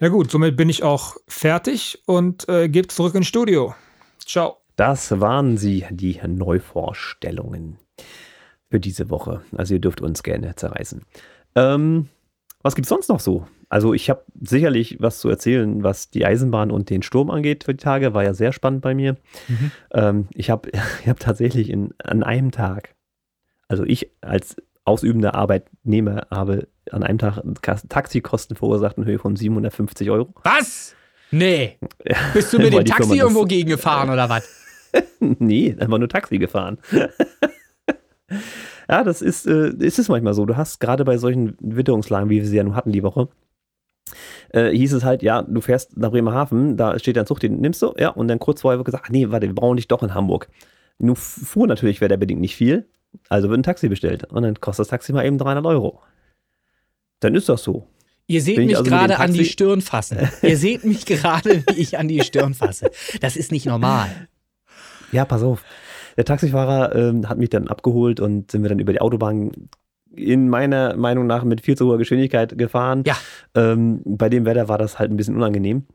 Ja 0.00 0.08
gut, 0.08 0.30
somit 0.30 0.56
bin 0.56 0.68
ich 0.68 0.82
auch 0.82 1.16
fertig 1.28 2.02
und 2.06 2.48
äh, 2.48 2.68
gebe 2.68 2.88
zurück 2.88 3.14
ins 3.14 3.26
Studio. 3.26 3.74
Ciao. 4.26 4.56
Das 4.76 5.20
waren 5.20 5.58
sie, 5.58 5.84
die 5.90 6.18
Neuvorstellungen 6.26 7.76
für 8.70 8.80
diese 8.80 9.10
Woche. 9.10 9.42
Also 9.54 9.74
ihr 9.74 9.80
dürft 9.80 10.00
uns 10.00 10.22
gerne 10.22 10.54
zerreißen. 10.54 11.04
Ähm, 11.54 12.08
was 12.62 12.74
gibt 12.74 12.86
es 12.86 12.90
sonst 12.90 13.08
noch 13.08 13.20
so? 13.20 13.46
Also 13.68 13.94
ich 13.94 14.10
habe 14.10 14.24
sicherlich 14.40 14.96
was 15.00 15.20
zu 15.20 15.28
erzählen, 15.28 15.82
was 15.82 16.10
die 16.10 16.26
Eisenbahn 16.26 16.70
und 16.70 16.90
den 16.90 17.02
Sturm 17.02 17.30
angeht 17.30 17.64
für 17.64 17.72
die 17.72 17.82
Tage. 17.82 18.14
War 18.14 18.24
ja 18.24 18.34
sehr 18.34 18.52
spannend 18.52 18.82
bei 18.82 18.94
mir. 18.94 19.16
Mhm. 19.48 19.70
Ähm, 19.92 20.28
ich 20.34 20.50
habe 20.50 20.70
ich 21.02 21.08
hab 21.08 21.20
tatsächlich 21.20 21.70
in, 21.70 21.94
an 22.02 22.22
einem 22.22 22.50
Tag, 22.50 22.94
also 23.68 23.84
ich 23.84 24.10
als 24.20 24.56
ausübender 24.84 25.34
Arbeitnehmer 25.34 26.26
habe 26.30 26.68
an 26.90 27.02
einem 27.02 27.18
Tag 27.18 27.42
Taxikosten 27.88 28.56
verursacht 28.56 28.98
in 28.98 29.04
Höhe 29.04 29.18
von 29.18 29.36
750 29.36 30.10
Euro. 30.10 30.34
Was? 30.42 30.96
Nee. 31.30 31.78
Bist 32.34 32.52
du 32.52 32.58
mit 32.58 32.72
dem 32.72 32.84
Taxi 32.84 33.16
irgendwo 33.16 33.44
gegengefahren 33.44 34.10
oder 34.10 34.28
was? 34.28 34.48
nee, 35.20 35.76
einfach 35.78 35.98
nur 35.98 36.08
Taxi 36.08 36.38
gefahren. 36.38 36.78
Ja, 38.90 39.04
das 39.04 39.22
ist, 39.22 39.46
äh, 39.46 39.72
ist 39.78 40.00
es 40.00 40.08
manchmal 40.08 40.34
so. 40.34 40.44
Du 40.46 40.56
hast 40.56 40.80
gerade 40.80 41.04
bei 41.04 41.16
solchen 41.16 41.56
Witterungslagen, 41.60 42.28
wie 42.28 42.40
wir 42.40 42.46
sie 42.46 42.56
ja 42.56 42.64
nun 42.64 42.74
hatten 42.74 42.90
die 42.90 43.04
Woche, 43.04 43.28
äh, 44.48 44.70
hieß 44.70 44.94
es 44.94 45.04
halt, 45.04 45.22
ja, 45.22 45.42
du 45.42 45.60
fährst 45.60 45.96
nach 45.96 46.10
Bremerhaven, 46.10 46.76
da 46.76 46.98
steht 46.98 47.16
dein 47.16 47.24
Zug, 47.24 47.38
den 47.38 47.60
nimmst 47.60 47.80
du, 47.82 47.94
ja, 47.96 48.08
und 48.08 48.26
dann 48.26 48.40
kurz 48.40 48.62
vorher 48.62 48.80
wird 48.80 48.86
gesagt, 48.86 49.04
ach 49.06 49.10
nee, 49.10 49.30
warte, 49.30 49.46
wir 49.46 49.54
brauchen 49.54 49.76
dich 49.76 49.86
doch 49.86 50.02
in 50.02 50.12
Hamburg. 50.12 50.48
Nun 50.98 51.14
fuhr 51.14 51.68
natürlich 51.68 52.00
wäre 52.00 52.08
der 52.08 52.16
bedingt 52.16 52.40
nicht 52.40 52.56
viel, 52.56 52.88
also 53.28 53.48
wird 53.48 53.60
ein 53.60 53.62
Taxi 53.62 53.88
bestellt 53.88 54.24
und 54.24 54.42
dann 54.42 54.60
kostet 54.60 54.80
das 54.84 54.88
Taxi 54.88 55.12
mal 55.12 55.24
eben 55.24 55.38
300 55.38 55.64
Euro. 55.66 56.00
Dann 57.20 57.36
ist 57.36 57.48
das 57.48 57.62
so. 57.62 57.86
Ihr 58.26 58.42
seht 58.42 58.58
mich 58.58 58.76
also 58.76 58.90
gerade 58.90 59.20
an 59.20 59.32
die 59.32 59.44
Stirn 59.44 59.82
fassen. 59.82 60.18
Ihr 60.42 60.56
seht 60.56 60.84
mich 60.84 61.06
gerade, 61.06 61.62
wie 61.68 61.80
ich 61.80 61.96
an 61.96 62.08
die 62.08 62.22
Stirn 62.22 62.54
fasse. 62.54 62.90
Das 63.20 63.36
ist 63.36 63.52
nicht 63.52 63.66
normal. 63.66 64.28
Ja, 65.12 65.24
pass 65.24 65.42
auf. 65.42 65.64
Der 66.20 66.26
Taxifahrer 66.26 66.94
ähm, 66.94 67.30
hat 67.30 67.38
mich 67.38 67.48
dann 67.48 67.66
abgeholt 67.68 68.20
und 68.20 68.50
sind 68.50 68.60
wir 68.60 68.68
dann 68.68 68.78
über 68.78 68.92
die 68.92 69.00
Autobahn 69.00 69.52
in 70.14 70.50
meiner 70.50 70.94
Meinung 70.94 71.26
nach 71.26 71.44
mit 71.44 71.62
viel 71.62 71.78
zu 71.78 71.86
hoher 71.86 71.96
Geschwindigkeit 71.96 72.58
gefahren. 72.58 73.04
Ja. 73.06 73.16
Ähm, 73.54 74.02
bei 74.04 74.28
dem 74.28 74.44
Wetter 74.44 74.68
war 74.68 74.76
das 74.76 74.98
halt 74.98 75.10
ein 75.10 75.16
bisschen 75.16 75.34
unangenehm. 75.34 75.86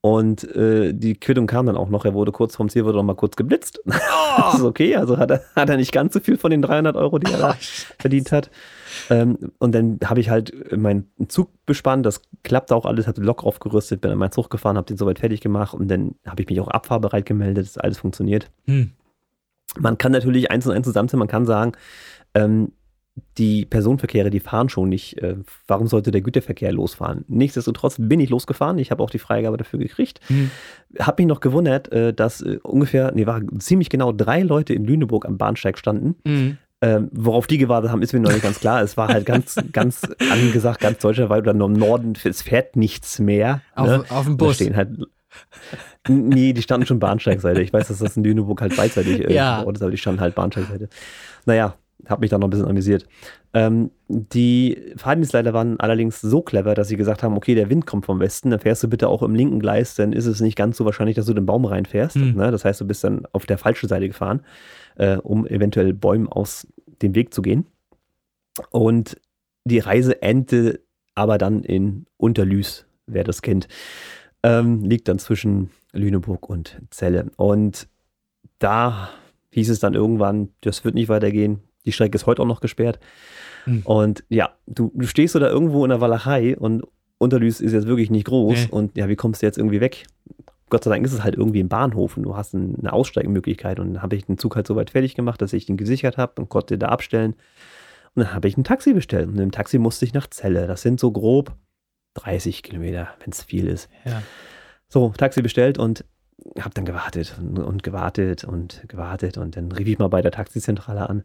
Und 0.00 0.44
äh, 0.56 0.94
die 0.94 1.12
Quittung 1.12 1.46
kam 1.46 1.66
dann 1.66 1.76
auch 1.76 1.90
noch. 1.90 2.06
Er 2.06 2.14
wurde 2.14 2.32
kurz 2.32 2.56
vom 2.56 2.70
Ziel, 2.70 2.86
wurde 2.86 2.96
noch 2.96 3.04
mal 3.04 3.16
kurz 3.16 3.36
geblitzt. 3.36 3.82
Oh. 4.32 4.42
das 4.42 4.54
ist 4.54 4.64
okay. 4.64 4.96
Also 4.96 5.18
hat 5.18 5.30
er, 5.30 5.42
hat 5.56 5.68
er 5.68 5.76
nicht 5.76 5.90
ganz 5.90 6.14
so 6.14 6.20
viel 6.20 6.38
von 6.38 6.52
den 6.52 6.62
300 6.62 6.96
Euro, 6.96 7.18
die 7.18 7.30
er 7.30 7.38
da 7.38 7.50
oh, 7.50 7.54
verdient 7.98 8.30
hat. 8.30 8.48
Ähm, 9.10 9.50
und 9.58 9.74
dann 9.74 9.98
habe 10.04 10.20
ich 10.20 10.30
halt 10.30 10.74
meinen 10.74 11.10
Zug 11.28 11.50
bespannt. 11.66 12.06
Das 12.06 12.22
klappte 12.44 12.76
auch 12.76 12.86
alles. 12.86 13.08
Habe 13.08 13.20
den 13.20 13.24
Lok 13.24 13.44
aufgerüstet, 13.44 14.00
bin 14.00 14.10
an 14.10 14.18
meinen 14.18 14.30
Zug 14.30 14.48
gefahren, 14.48 14.76
habe 14.76 14.86
den 14.86 14.96
soweit 14.96 15.18
fertig 15.18 15.42
gemacht. 15.42 15.74
Und 15.74 15.88
dann 15.88 16.14
habe 16.26 16.40
ich 16.40 16.48
mich 16.48 16.60
auch 16.60 16.68
abfahrbereit 16.68 17.26
gemeldet, 17.26 17.66
dass 17.66 17.76
alles 17.76 17.98
funktioniert. 17.98 18.50
Hm. 18.66 18.92
Man 19.78 19.98
kann 19.98 20.12
natürlich 20.12 20.50
eins 20.50 20.66
und 20.66 20.72
eins 20.72 20.86
zusammenzählen. 20.86 21.18
Man 21.20 21.28
kann 21.28 21.46
sagen, 21.46 21.72
ähm, 22.34 22.72
die 23.38 23.66
Personenverkehre, 23.66 24.30
die 24.30 24.40
fahren 24.40 24.68
schon 24.68 24.88
nicht. 24.88 25.18
Äh, 25.18 25.36
warum 25.66 25.86
sollte 25.86 26.10
der 26.10 26.20
Güterverkehr 26.20 26.72
losfahren? 26.72 27.24
Nichtsdestotrotz 27.28 27.96
bin 27.98 28.20
ich 28.20 28.30
losgefahren. 28.30 28.78
Ich 28.78 28.90
habe 28.90 29.02
auch 29.02 29.10
die 29.10 29.18
Freigabe 29.18 29.56
dafür 29.56 29.78
gekriegt. 29.78 30.20
Hm. 30.28 30.50
Habe 30.98 31.22
mich 31.22 31.28
noch 31.28 31.40
gewundert, 31.40 31.92
äh, 31.92 32.14
dass 32.14 32.40
äh, 32.40 32.58
ungefähr, 32.62 33.12
nee, 33.14 33.26
war 33.26 33.40
ziemlich 33.58 33.90
genau 33.90 34.12
drei 34.12 34.42
Leute 34.42 34.74
in 34.74 34.84
Lüneburg 34.84 35.26
am 35.26 35.38
Bahnsteig 35.38 35.78
standen. 35.78 36.16
Mhm. 36.24 36.58
Ähm, 36.82 37.10
worauf 37.12 37.46
die 37.46 37.58
gewartet 37.58 37.90
haben, 37.90 38.00
ist 38.00 38.14
mir 38.14 38.20
noch 38.20 38.32
nicht 38.32 38.42
ganz 38.42 38.58
klar. 38.58 38.80
Es 38.82 38.96
war 38.96 39.08
halt 39.08 39.26
ganz, 39.26 39.56
ganz 39.72 40.02
angesagt, 40.30 40.80
ganz 40.80 40.98
deutschlandweit 40.98 41.42
oder 41.42 41.52
nur 41.52 41.68
im 41.68 41.74
Norden, 41.74 42.14
es 42.24 42.40
fährt 42.40 42.76
nichts 42.76 43.18
mehr. 43.18 43.60
Auf, 43.74 43.86
ne? 43.86 44.04
auf 44.08 44.24
dem 44.24 44.38
Da 44.38 44.46
Bus. 44.46 44.54
stehen 44.54 44.76
halt. 44.76 44.88
Nee, 46.08 46.52
die 46.52 46.62
standen 46.62 46.86
schon 46.86 46.98
Bahnsteigseite. 46.98 47.60
Ich 47.62 47.72
weiß, 47.72 47.88
dass 47.88 47.98
das 47.98 48.16
in 48.16 48.24
Lüneburg 48.24 48.60
halt 48.60 48.76
beidseitig 48.76 49.28
äh, 49.28 49.32
Ja. 49.34 49.58
verortet 49.58 49.76
ist, 49.76 49.82
aber 49.82 49.90
die 49.90 49.98
standen 49.98 50.20
halt 50.20 50.34
Bahnsteigseite. 50.34 50.88
Naja, 51.46 51.74
habe 52.08 52.20
mich 52.20 52.30
da 52.30 52.38
noch 52.38 52.46
ein 52.46 52.50
bisschen 52.50 52.68
amüsiert. 52.68 53.06
Ähm, 53.52 53.90
die 54.08 54.92
Fahrdienstleiter 54.96 55.52
waren 55.52 55.78
allerdings 55.80 56.20
so 56.20 56.40
clever, 56.42 56.74
dass 56.74 56.88
sie 56.88 56.96
gesagt 56.96 57.22
haben, 57.22 57.36
okay, 57.36 57.54
der 57.54 57.68
Wind 57.68 57.86
kommt 57.86 58.06
vom 58.06 58.20
Westen, 58.20 58.50
dann 58.50 58.60
fährst 58.60 58.82
du 58.82 58.88
bitte 58.88 59.08
auch 59.08 59.22
im 59.22 59.34
linken 59.34 59.60
Gleis, 59.60 59.94
dann 59.94 60.12
ist 60.12 60.26
es 60.26 60.40
nicht 60.40 60.56
ganz 60.56 60.76
so 60.76 60.84
wahrscheinlich, 60.84 61.16
dass 61.16 61.26
du 61.26 61.34
den 61.34 61.46
Baum 61.46 61.64
reinfährst. 61.64 62.16
Hm. 62.16 62.34
Ne? 62.36 62.50
Das 62.50 62.64
heißt, 62.64 62.80
du 62.80 62.86
bist 62.86 63.04
dann 63.04 63.26
auf 63.32 63.46
der 63.46 63.58
falschen 63.58 63.88
Seite 63.88 64.08
gefahren, 64.08 64.40
äh, 64.96 65.16
um 65.16 65.46
eventuell 65.46 65.92
Bäumen 65.92 66.28
aus 66.28 66.66
dem 67.02 67.14
Weg 67.14 67.34
zu 67.34 67.42
gehen. 67.42 67.66
Und 68.70 69.20
die 69.64 69.78
Reise 69.78 70.22
endete 70.22 70.80
aber 71.14 71.38
dann 71.38 71.62
in 71.62 72.06
Unterlüß, 72.16 72.86
wer 73.06 73.24
das 73.24 73.42
kennt. 73.42 73.68
Ähm, 74.42 74.84
liegt 74.84 75.08
dann 75.08 75.18
zwischen 75.18 75.70
Lüneburg 75.92 76.48
und 76.48 76.80
Celle. 76.90 77.26
Und 77.36 77.88
da 78.58 79.10
hieß 79.50 79.68
es 79.70 79.80
dann 79.80 79.94
irgendwann, 79.94 80.50
das 80.62 80.84
wird 80.84 80.94
nicht 80.94 81.08
weitergehen. 81.08 81.60
Die 81.84 81.92
Strecke 81.92 82.14
ist 82.16 82.26
heute 82.26 82.42
auch 82.42 82.46
noch 82.46 82.60
gesperrt. 82.60 82.98
Hm. 83.64 83.82
Und 83.84 84.24
ja, 84.28 84.50
du, 84.66 84.90
du 84.94 85.06
stehst 85.06 85.32
so 85.34 85.38
da 85.38 85.48
irgendwo 85.48 85.84
in 85.84 85.90
der 85.90 86.00
Walachei 86.00 86.56
und 86.56 86.84
Unterlüß 87.18 87.60
ist 87.60 87.72
jetzt 87.72 87.86
wirklich 87.86 88.10
nicht 88.10 88.26
groß. 88.26 88.58
Nee. 88.66 88.68
Und 88.70 88.96
ja, 88.96 89.08
wie 89.08 89.16
kommst 89.16 89.42
du 89.42 89.46
jetzt 89.46 89.58
irgendwie 89.58 89.80
weg? 89.82 90.06
Gott 90.70 90.84
sei 90.84 90.90
Dank 90.90 91.04
ist 91.04 91.12
es 91.12 91.22
halt 91.24 91.34
irgendwie 91.34 91.60
im 91.60 91.68
Bahnhof 91.68 92.16
und 92.16 92.22
du 92.22 92.34
hast 92.36 92.54
ein- 92.54 92.76
eine 92.78 92.92
Aussteigemöglichkeit. 92.92 93.78
Und 93.80 93.94
dann 93.94 94.02
habe 94.02 94.16
ich 94.16 94.24
den 94.24 94.38
Zug 94.38 94.56
halt 94.56 94.66
so 94.66 94.76
weit 94.76 94.90
fertig 94.90 95.16
gemacht, 95.16 95.42
dass 95.42 95.52
ich 95.52 95.66
den 95.66 95.76
gesichert 95.76 96.16
habe 96.16 96.40
und 96.40 96.48
konnte 96.48 96.78
da 96.78 96.86
abstellen. 96.88 97.32
Und 98.14 98.24
dann 98.24 98.32
habe 98.34 98.48
ich 98.48 98.56
ein 98.56 98.64
Taxi 98.64 98.94
bestellt. 98.94 99.28
Und 99.28 99.38
im 99.38 99.50
Taxi 99.50 99.78
musste 99.78 100.04
ich 100.06 100.14
nach 100.14 100.28
Celle. 100.30 100.66
Das 100.66 100.80
sind 100.82 100.98
so 100.98 101.10
grob 101.12 101.54
30 102.14 102.62
Kilometer, 102.62 103.08
wenn 103.20 103.30
es 103.30 103.42
viel 103.42 103.66
ist. 103.66 103.88
Ja. 104.04 104.22
So, 104.88 105.12
Taxi 105.16 105.42
bestellt 105.42 105.78
und 105.78 106.04
habe 106.58 106.74
dann 106.74 106.84
gewartet 106.84 107.36
und, 107.38 107.58
und 107.58 107.82
gewartet 107.82 108.44
und 108.44 108.82
gewartet. 108.88 109.38
Und 109.38 109.56
dann 109.56 109.72
rief 109.72 109.88
ich 109.88 109.98
mal 109.98 110.08
bei 110.08 110.22
der 110.22 110.32
Taxizentrale 110.32 111.08
an. 111.08 111.24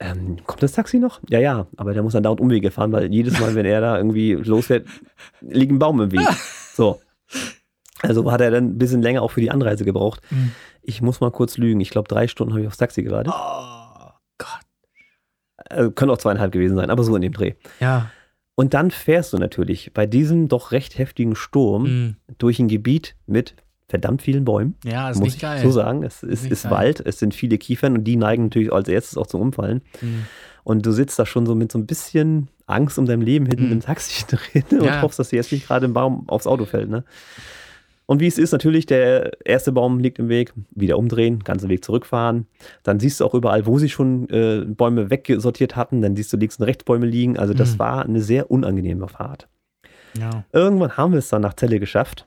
Ähm, 0.00 0.38
kommt 0.46 0.62
das 0.62 0.72
Taxi 0.72 0.98
noch? 0.98 1.20
Ja, 1.28 1.38
ja, 1.38 1.66
aber 1.76 1.94
der 1.94 2.02
muss 2.02 2.12
dann 2.12 2.22
dauernd 2.22 2.40
Umwege 2.40 2.70
fahren, 2.70 2.92
weil 2.92 3.12
jedes 3.12 3.38
Mal, 3.38 3.54
wenn 3.54 3.66
er 3.66 3.80
da 3.80 3.96
irgendwie 3.96 4.32
losfährt, 4.32 4.86
liegt 5.40 5.72
ein 5.72 5.78
Baum 5.78 6.00
im 6.00 6.12
Weg. 6.12 6.26
So. 6.74 7.02
Also 8.00 8.32
hat 8.32 8.40
er 8.40 8.50
dann 8.50 8.64
ein 8.64 8.78
bisschen 8.78 9.02
länger 9.02 9.20
auch 9.20 9.30
für 9.30 9.42
die 9.42 9.50
Anreise 9.50 9.84
gebraucht. 9.84 10.22
Mhm. 10.30 10.52
Ich 10.80 11.02
muss 11.02 11.20
mal 11.20 11.30
kurz 11.30 11.58
lügen. 11.58 11.82
Ich 11.82 11.90
glaube, 11.90 12.08
drei 12.08 12.28
Stunden 12.28 12.54
habe 12.54 12.62
ich 12.62 12.66
aufs 12.66 12.78
Taxi 12.78 13.02
gewartet. 13.02 13.30
Oh 13.36 14.08
Gott. 14.38 14.60
Äh, 15.68 15.90
können 15.90 16.10
auch 16.10 16.16
zweieinhalb 16.16 16.50
gewesen 16.50 16.76
sein, 16.76 16.88
aber 16.88 17.04
so 17.04 17.14
in 17.14 17.20
dem 17.20 17.32
Dreh. 17.34 17.56
Ja. 17.78 18.10
Und 18.54 18.74
dann 18.74 18.90
fährst 18.90 19.32
du 19.32 19.38
natürlich 19.38 19.92
bei 19.94 20.06
diesem 20.06 20.48
doch 20.48 20.72
recht 20.72 20.98
heftigen 20.98 21.34
Sturm 21.34 21.82
Mhm. 21.84 22.16
durch 22.38 22.58
ein 22.58 22.68
Gebiet 22.68 23.16
mit 23.26 23.54
verdammt 23.88 24.22
vielen 24.22 24.44
Bäumen. 24.44 24.74
Ja, 24.84 25.10
ist 25.10 25.16
muss 25.18 25.24
nicht 25.26 25.36
ich 25.36 25.42
geil. 25.42 25.62
so 25.62 25.70
sagen. 25.70 26.02
Es 26.02 26.22
ist, 26.22 26.46
ist 26.50 26.62
geil. 26.64 26.72
Wald, 26.72 27.00
es 27.04 27.18
sind 27.18 27.34
viele 27.34 27.58
Kiefern 27.58 27.94
und 27.96 28.04
die 28.04 28.16
neigen 28.16 28.44
natürlich 28.44 28.72
als 28.72 28.88
erstes 28.88 29.18
auch 29.18 29.26
zum 29.26 29.40
Umfallen. 29.42 29.82
Mhm. 30.00 30.26
Und 30.64 30.86
du 30.86 30.92
sitzt 30.92 31.18
da 31.18 31.26
schon 31.26 31.44
so 31.46 31.54
mit 31.54 31.72
so 31.72 31.78
ein 31.78 31.86
bisschen 31.86 32.48
Angst 32.66 32.98
um 32.98 33.04
dein 33.06 33.20
Leben 33.20 33.46
hinten 33.46 33.66
Mhm. 33.66 33.72
im 33.72 33.80
Taxi 33.80 34.24
drin 34.28 34.64
und 34.80 34.84
Ja. 34.86 35.02
hoffst, 35.02 35.18
dass 35.18 35.28
dir 35.30 35.36
jetzt 35.36 35.52
nicht 35.52 35.66
gerade 35.66 35.86
ein 35.86 35.92
Baum 35.92 36.28
aufs 36.28 36.46
Auto 36.46 36.64
fällt. 36.64 36.88
Ne? 36.88 37.04
Und 38.12 38.20
wie 38.20 38.26
es 38.26 38.36
ist, 38.36 38.52
natürlich, 38.52 38.84
der 38.84 39.32
erste 39.46 39.72
Baum 39.72 39.98
liegt 39.98 40.18
im 40.18 40.28
Weg, 40.28 40.52
wieder 40.70 40.98
umdrehen, 40.98 41.38
ganzen 41.40 41.70
Weg 41.70 41.82
zurückfahren. 41.82 42.46
Dann 42.82 43.00
siehst 43.00 43.20
du 43.20 43.24
auch 43.24 43.32
überall, 43.32 43.64
wo 43.64 43.78
sie 43.78 43.88
schon 43.88 44.28
äh, 44.28 44.66
Bäume 44.66 45.08
weggesortiert 45.08 45.76
hatten, 45.76 46.02
dann 46.02 46.14
siehst 46.14 46.30
du 46.30 46.36
links 46.36 46.58
und 46.58 46.66
rechts 46.66 46.84
Bäume 46.84 47.06
liegen. 47.06 47.38
Also 47.38 47.54
das 47.54 47.74
Mhm. 47.74 47.78
war 47.78 48.04
eine 48.04 48.20
sehr 48.20 48.50
unangenehme 48.50 49.08
Fahrt. 49.08 49.48
Ja. 50.18 50.44
Irgendwann 50.52 50.98
haben 50.98 51.12
wir 51.12 51.20
es 51.20 51.30
dann 51.30 51.40
nach 51.40 51.54
Celle 51.56 51.80
geschafft. 51.80 52.26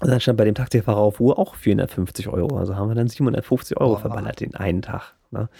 Und 0.00 0.08
dann 0.08 0.20
stand 0.20 0.38
bei 0.38 0.44
dem 0.46 0.54
Taxifahrer 0.54 0.98
auf 0.98 1.20
Uhr 1.20 1.38
auch 1.38 1.54
450 1.54 2.28
Euro. 2.28 2.56
Also 2.56 2.74
haben 2.76 2.88
wir 2.88 2.94
dann 2.94 3.08
750 3.08 3.76
Euro 3.78 3.94
Boah. 3.94 4.00
verballert 4.00 4.40
den 4.40 4.54
einen 4.54 4.80
Tag. 4.80 5.14
Ne? 5.32 5.50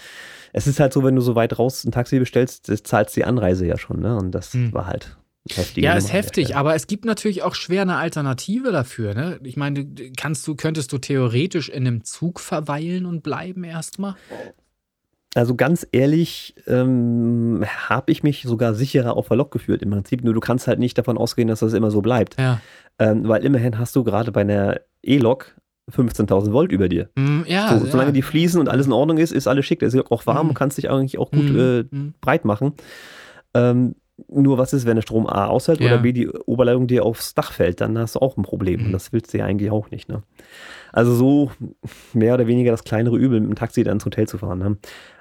Es 0.55 0.67
ist 0.67 0.81
halt 0.81 0.95
so, 0.95 1.05
wenn 1.05 1.15
du 1.17 1.21
so 1.21 1.35
weit 1.35 1.59
raus 1.59 1.85
ein 1.85 1.93
Taxi 1.93 2.19
bestellst, 2.19 2.71
das 2.71 2.83
zahlst 2.83 3.15
die 3.17 3.25
Anreise 3.25 3.67
ja 3.67 3.77
schon. 3.77 4.01
Ne? 4.01 4.17
Und 4.17 4.31
das 4.31 4.55
Hm. 4.55 4.73
war 4.73 4.87
halt 4.87 5.19
heftig. 5.57 5.85
Ja, 5.85 5.95
ist 5.95 6.13
heftig, 6.13 6.57
aber 6.57 6.75
es 6.75 6.87
gibt 6.87 7.05
natürlich 7.05 7.43
auch 7.43 7.55
schwer 7.55 7.83
eine 7.83 7.97
Alternative 7.97 8.73
dafür. 8.73 9.15
Ne? 9.15 9.39
Ich 9.43 9.57
meine, 9.57 9.87
kannst 10.17 10.47
du, 10.47 10.55
könntest 10.55 10.93
du 10.93 10.99
theoretisch 10.99 11.69
in 11.69 11.87
einem 11.87 12.05
Zug 12.05 12.41
verweilen 12.41 13.07
und 13.07 13.23
bleiben 13.23 13.65
erstmal? 13.65 14.15
Also 15.35 15.55
ganz 15.55 15.87
ehrlich, 15.93 16.55
ähm, 16.67 17.65
habe 17.89 18.11
ich 18.11 18.23
mich 18.23 18.43
sogar 18.43 18.75
sicherer 18.75 19.17
auf 19.17 19.29
der 19.29 19.37
Lok 19.37 19.51
gefühlt 19.51 19.83
im 19.83 19.91
Prinzip. 19.91 20.25
Nur 20.25 20.35
du 20.35 20.41
kannst 20.41 20.67
halt 20.67 20.79
nicht 20.79 20.97
davon 20.99 21.19
ausgehen, 21.19 21.49
dass 21.49 21.61
das 21.61 21.75
immer 21.75 21.91
so 21.91 22.01
bleibt. 22.01 22.39
Ja. 22.41 22.61
Ähm, 22.99 23.29
weil 23.29 23.45
immerhin 23.45 23.79
hast 23.79 23.95
du 23.95 24.05
gerade 24.05 24.33
bei 24.33 24.41
einer 24.41 24.81
E-Lok 25.03 25.55
15.000 25.93 26.53
Volt 26.53 26.73
über 26.73 26.89
dir. 26.89 27.09
Hm, 27.17 27.45
ja, 27.47 27.79
so, 27.79 27.87
solange 27.87 28.11
ja. 28.11 28.13
die 28.15 28.23
fließen 28.23 28.59
und 28.61 28.69
alles 28.69 28.87
in 28.87 28.93
Ordnung 28.93 29.19
ist, 29.19 29.33
ist 29.33 29.47
alles 29.47 29.65
schick. 29.67 29.79
Der 29.79 29.89
ist 29.89 29.97
auch 30.11 30.27
warm 30.27 30.47
Mhm. 30.47 30.51
und 30.51 30.55
kannst 30.55 30.79
dich 30.79 30.91
eigentlich 30.91 31.19
auch 31.19 31.31
gut 31.31 31.49
Hm, 31.49 31.59
äh, 31.59 31.85
hm. 31.91 32.15
breit 32.21 32.45
machen. 32.45 32.73
Ähm, 33.55 33.95
nur 34.27 34.59
was 34.59 34.73
ist, 34.73 34.85
wenn 34.87 34.97
der 34.97 35.03
Strom 35.03 35.27
A 35.27 35.47
ausfällt 35.47 35.81
Ja. 35.81 35.87
oder 35.93 35.99
B 36.03 36.13
die 36.13 36.29
Oberleitung 36.29 36.87
dir 36.89 37.05
aufs 37.05 37.35
Dach 37.35 37.53
fällt, 37.53 37.81
dann 37.81 37.97
hast 37.99 38.17
du 38.17 38.21
auch 38.21 38.37
ein 38.37 38.43
Problem. 38.43 38.81
Mhm. 38.81 38.87
Und 38.87 38.93
das 38.93 39.13
willst 39.13 39.33
du 39.33 39.39
ja 39.39 39.45
eigentlich 39.45 39.71
auch 39.71 39.91
nicht. 39.91 40.09
Ne? 40.09 40.23
Also 40.93 41.15
so 41.15 41.51
mehr 42.15 42.35
oder 42.35 42.47
weniger 42.47 42.71
das 42.73 42.85
kleinere 42.85 43.17
Übel, 43.17 43.41
mit 43.41 43.49
dem 43.51 43.55
Taxi 43.57 43.85
dann 43.85 43.95
ins 43.95 44.05
Hotel 44.05 44.27
zu 44.27 44.39
fahren. 44.39 44.59
Ne? 44.59 44.77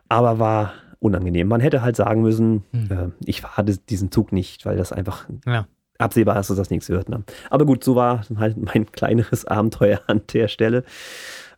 Aber 0.10 0.40
war 0.40 0.74
unangenehm. 1.00 1.48
Man 1.48 1.62
hätte 1.62 1.82
halt 1.84 1.96
sagen 1.96 2.22
müssen, 2.24 2.64
Mhm. 2.72 2.88
äh, 2.92 3.10
ich 3.26 3.42
fahre 3.42 3.66
diesen 3.66 4.12
Zug 4.12 4.32
nicht, 4.32 4.66
weil 4.66 4.78
das 4.78 4.92
einfach 4.92 5.28
Ja. 5.46 5.68
absehbar 6.00 6.40
ist, 6.40 6.50
dass 6.50 6.58
das 6.58 6.70
nichts 6.72 6.90
wird. 6.90 7.08
Ne? 7.10 7.24
Aber 7.52 7.66
gut, 7.66 7.84
so 7.84 7.96
war 7.96 8.22
halt 8.38 8.58
mein 8.58 8.86
kleineres 8.92 9.46
Abenteuer 9.46 10.02
an 10.08 10.22
der 10.34 10.48
Stelle, 10.48 10.84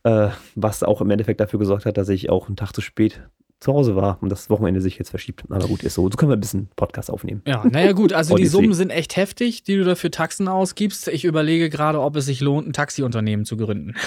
äh, 0.02 0.28
was 0.54 0.82
auch 0.82 1.00
im 1.00 1.10
Endeffekt 1.10 1.40
dafür 1.40 1.58
gesorgt 1.58 1.86
hat, 1.86 1.96
dass 1.96 2.08
ich 2.10 2.28
auch 2.28 2.48
einen 2.48 2.56
Tag 2.56 2.72
zu 2.72 2.80
spät 2.82 3.22
zu 3.60 3.74
Hause 3.74 3.94
war 3.94 4.18
und 4.22 4.30
das 4.30 4.48
Wochenende 4.48 4.80
sich 4.80 4.98
jetzt 4.98 5.10
verschiebt. 5.10 5.44
Aber 5.50 5.68
gut, 5.68 5.82
ist 5.82 5.94
so. 5.94 6.02
So 6.10 6.16
können 6.16 6.30
wir 6.30 6.36
ein 6.36 6.40
bisschen 6.40 6.68
Podcast 6.76 7.10
aufnehmen. 7.10 7.42
Ja, 7.46 7.64
naja 7.70 7.92
gut, 7.92 8.12
also 8.14 8.34
die. 8.36 8.46
Summen 8.46 8.72
sind 8.72 8.90
echt 8.90 9.16
heftig, 9.16 9.62
die 9.62 9.76
du 9.76 9.84
dafür 9.84 10.10
Taxen 10.10 10.48
ausgibst. 10.48 11.08
Ich 11.08 11.24
überlege 11.24 11.68
gerade, 11.68 12.00
ob 12.00 12.16
es 12.16 12.24
sich 12.24 12.40
lohnt, 12.40 12.66
ein 12.68 12.72
Taxiunternehmen 12.72 13.44
zu 13.44 13.56
gründen. 13.56 13.94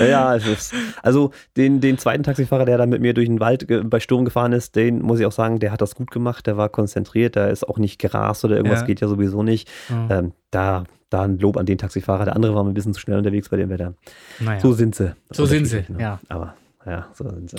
Ja, 0.00 0.34
es 0.34 0.46
ist, 0.46 0.74
also 1.02 1.30
den, 1.56 1.80
den 1.80 1.96
zweiten 1.96 2.24
Taxifahrer, 2.24 2.64
der 2.64 2.78
da 2.78 2.86
mit 2.86 3.00
mir 3.00 3.14
durch 3.14 3.28
den 3.28 3.38
Wald 3.38 3.66
bei 3.88 4.00
Sturm 4.00 4.24
gefahren 4.24 4.52
ist, 4.52 4.74
den 4.74 5.00
muss 5.02 5.20
ich 5.20 5.26
auch 5.26 5.32
sagen, 5.32 5.60
der 5.60 5.70
hat 5.70 5.80
das 5.80 5.94
gut 5.94 6.10
gemacht, 6.10 6.46
der 6.48 6.56
war 6.56 6.68
konzentriert, 6.68 7.36
der 7.36 7.50
ist 7.50 7.68
auch 7.68 7.78
nicht 7.78 8.00
gerast 8.00 8.44
oder 8.44 8.56
irgendwas 8.56 8.80
Ja. 8.80 8.86
geht 8.86 9.00
ja 9.00 9.08
sowieso 9.08 9.42
nicht. 9.42 9.70
Ja. 9.88 10.18
Ähm, 10.18 10.32
da, 10.50 10.84
da 11.10 11.22
ein 11.22 11.38
Lob 11.38 11.56
an 11.56 11.66
den 11.66 11.78
Taxifahrer. 11.78 12.24
Der 12.24 12.34
andere 12.34 12.54
war 12.54 12.64
ein 12.64 12.74
bisschen 12.74 12.92
zu 12.92 13.00
schnell 13.00 13.18
unterwegs 13.18 13.48
bei 13.50 13.56
dem 13.56 13.70
Wetter. 13.70 13.94
Naja. 14.40 14.60
So 14.60 14.72
sind 14.72 14.94
sie. 14.94 15.14
So 15.30 15.46
sind 15.46 15.66
sie, 15.66 15.84
ne? 15.88 16.00
ja. 16.00 16.20
Aber 16.28 16.54
ja, 16.86 17.08
so 17.14 17.28
sind 17.28 17.50
sie. 17.50 17.56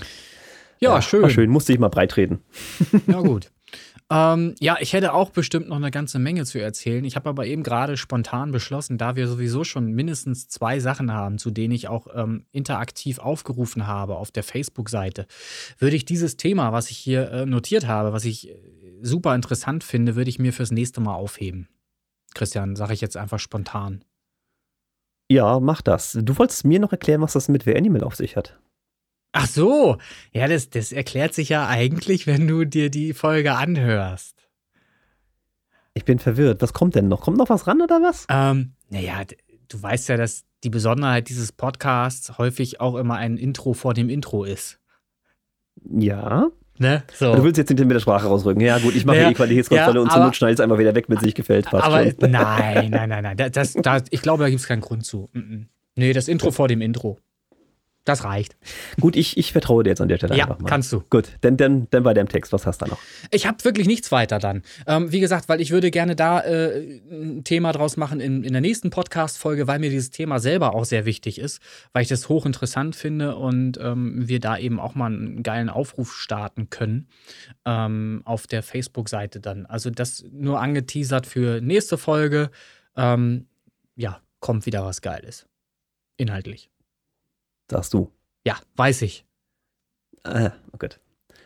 ja, 0.79 1.01
schön. 1.01 1.23
War 1.23 1.29
schön, 1.29 1.49
musste 1.49 1.73
ich 1.73 1.79
mal 1.79 1.89
breit 1.89 2.11
treten. 2.11 2.41
Ja, 3.07 3.21
gut. 3.21 3.51
ähm, 4.09 4.55
ja, 4.59 4.77
ich 4.79 4.93
hätte 4.93 5.13
auch 5.13 5.29
bestimmt 5.29 5.69
noch 5.69 5.77
eine 5.77 5.91
ganze 5.91 6.19
Menge 6.19 6.45
zu 6.45 6.59
erzählen. 6.59 7.03
Ich 7.05 7.15
habe 7.15 7.29
aber 7.29 7.45
eben 7.45 7.63
gerade 7.63 7.97
spontan 7.97 8.51
beschlossen, 8.51 8.97
da 8.97 9.15
wir 9.15 9.27
sowieso 9.27 9.63
schon 9.63 9.91
mindestens 9.91 10.47
zwei 10.47 10.79
Sachen 10.79 11.13
haben, 11.13 11.37
zu 11.37 11.51
denen 11.51 11.73
ich 11.73 11.87
auch 11.87 12.07
ähm, 12.13 12.45
interaktiv 12.51 13.19
aufgerufen 13.19 13.87
habe 13.87 14.15
auf 14.15 14.31
der 14.31 14.43
Facebook-Seite, 14.43 15.25
würde 15.79 15.95
ich 15.95 16.05
dieses 16.05 16.37
Thema, 16.37 16.71
was 16.71 16.89
ich 16.89 16.97
hier 16.97 17.31
äh, 17.31 17.45
notiert 17.45 17.87
habe, 17.87 18.13
was 18.13 18.25
ich 18.25 18.49
äh, 18.49 18.55
super 19.01 19.35
interessant 19.35 19.83
finde, 19.83 20.15
würde 20.15 20.29
ich 20.29 20.39
mir 20.39 20.53
fürs 20.53 20.71
nächste 20.71 21.01
Mal 21.01 21.15
aufheben. 21.15 21.67
Christian, 22.33 22.75
sage 22.75 22.93
ich 22.93 23.01
jetzt 23.01 23.17
einfach 23.17 23.39
spontan. 23.39 24.03
Ja, 25.29 25.59
mach 25.59 25.81
das. 25.81 26.17
Du 26.21 26.37
wolltest 26.37 26.65
mir 26.65 26.79
noch 26.79 26.91
erklären, 26.91 27.21
was 27.21 27.33
das 27.33 27.47
mit 27.47 27.63
The 27.63 27.75
Animal 27.75 28.03
auf 28.03 28.15
sich 28.15 28.35
hat. 28.35 28.59
Ach 29.33 29.47
so, 29.47 29.97
ja, 30.31 30.47
das, 30.47 30.69
das 30.69 30.91
erklärt 30.91 31.33
sich 31.33 31.49
ja 31.49 31.67
eigentlich, 31.67 32.27
wenn 32.27 32.47
du 32.47 32.65
dir 32.65 32.89
die 32.89 33.13
Folge 33.13 33.55
anhörst. 33.55 34.47
Ich 35.95 36.05
bin 36.05 36.19
verwirrt. 36.19 36.61
Was 36.61 36.73
kommt 36.73 36.95
denn 36.95 37.07
noch? 37.07 37.21
Kommt 37.21 37.37
noch 37.37 37.49
was 37.49 37.67
ran 37.67 37.81
oder 37.81 38.01
was? 38.01 38.25
Ähm, 38.29 38.73
naja, 38.89 39.21
du 39.67 39.81
weißt 39.81 40.09
ja, 40.09 40.17
dass 40.17 40.43
die 40.63 40.69
Besonderheit 40.69 41.29
dieses 41.29 41.51
Podcasts 41.51 42.37
häufig 42.37 42.79
auch 42.79 42.95
immer 42.95 43.15
ein 43.17 43.37
Intro 43.37 43.73
vor 43.73 43.93
dem 43.93 44.09
Intro 44.09 44.43
ist. 44.43 44.79
Ja. 45.83 46.49
Ne? 46.77 47.03
So. 47.13 47.35
Du 47.35 47.43
willst 47.43 47.57
jetzt 47.57 47.67
hinter 47.69 47.85
mit 47.85 47.95
der 47.95 47.99
Sprache 47.99 48.27
rausrücken. 48.27 48.61
Ja, 48.61 48.79
gut, 48.79 48.95
ich 48.95 49.05
mache 49.05 49.17
Naja, 49.17 49.29
die 49.29 49.35
Qualitätskontrolle 49.35 49.97
ja, 49.99 50.01
und 50.03 50.11
aber- 50.11 50.25
Not 50.25 50.35
schneide 50.35 50.53
es 50.53 50.59
einfach 50.59 50.77
wieder 50.77 50.95
weg, 50.95 51.05
wenn 51.07 51.17
es 51.17 51.23
nicht 51.23 51.35
gefällt. 51.35 51.65
Passt 51.65 51.83
Aber 51.83 52.03
schon. 52.03 52.31
nein, 52.31 52.89
nein, 52.91 53.09
nein, 53.09 53.23
nein. 53.23 53.37
Das, 53.37 53.73
das, 53.73 54.05
ich 54.09 54.21
glaube, 54.21 54.43
da 54.43 54.49
gibt 54.49 54.61
es 54.61 54.67
keinen 54.67 54.81
Grund 54.81 55.05
zu. 55.05 55.29
Mm, 55.33 55.39
mm. 55.39 55.69
Nee, 55.95 56.13
das 56.13 56.27
Intro 56.27 56.51
vor 56.51 56.67
dem 56.67 56.81
Intro. 56.81 57.19
Das 58.05 58.25
reicht. 58.25 58.57
Gut, 58.99 59.15
ich, 59.15 59.37
ich 59.37 59.53
vertraue 59.53 59.83
dir 59.83 59.91
jetzt 59.91 60.01
an 60.01 60.09
der 60.09 60.17
Stelle 60.17 60.35
Ja, 60.35 60.43
einfach 60.45 60.59
mal. 60.59 60.67
kannst 60.67 60.91
du. 60.91 61.03
Gut, 61.09 61.29
dann, 61.39 61.55
dann, 61.55 61.87
dann 61.89 62.03
bei 62.03 62.13
deinem 62.13 62.27
Text, 62.27 62.51
was 62.51 62.65
hast 62.65 62.81
du 62.81 62.85
da 62.85 62.91
noch? 62.91 62.99
Ich 63.31 63.47
habe 63.47 63.63
wirklich 63.63 63.87
nichts 63.87 64.11
weiter 64.11 64.39
dann. 64.39 64.61
Ähm, 64.87 65.13
wie 65.13 65.21
gesagt, 65.21 65.47
weil 65.47 65.61
ich 65.61 65.71
würde 65.71 65.89
gerne 65.89 66.17
da 66.17 66.41
äh, 66.41 66.99
ein 67.09 67.45
Thema 67.45 67.71
draus 67.71 67.95
machen 67.95 68.19
in, 68.19 68.43
in 68.43 68.51
der 68.51 68.61
nächsten 68.61 68.89
Podcast-Folge, 68.89 69.67
weil 69.67 69.79
mir 69.79 69.89
dieses 69.89 70.09
Thema 70.09 70.39
selber 70.39 70.75
auch 70.75 70.83
sehr 70.83 71.05
wichtig 71.05 71.39
ist, 71.39 71.61
weil 71.93 72.03
ich 72.03 72.09
das 72.09 72.27
hochinteressant 72.27 72.93
finde 72.97 73.37
und 73.37 73.79
ähm, 73.81 74.27
wir 74.27 74.41
da 74.41 74.57
eben 74.57 74.81
auch 74.81 74.95
mal 74.95 75.05
einen 75.05 75.41
geilen 75.41 75.69
Aufruf 75.69 76.13
starten 76.13 76.69
können 76.69 77.07
ähm, 77.65 78.21
auf 78.25 78.47
der 78.47 78.63
Facebook-Seite 78.63 79.39
dann. 79.39 79.65
Also 79.65 79.89
das 79.89 80.25
nur 80.29 80.59
angeteasert 80.59 81.25
für 81.25 81.61
nächste 81.61 81.97
Folge. 81.97 82.51
Ähm, 82.97 83.47
ja, 83.95 84.19
kommt 84.41 84.65
wieder 84.65 84.83
was 84.83 85.01
Geiles. 85.01 85.47
Inhaltlich. 86.17 86.69
Sagst 87.69 87.93
du. 87.93 88.11
Ja, 88.45 88.57
weiß 88.75 89.01
ich. 89.03 89.25
Ah, 90.23 90.51
oh 90.71 90.77
Gott. 90.77 90.99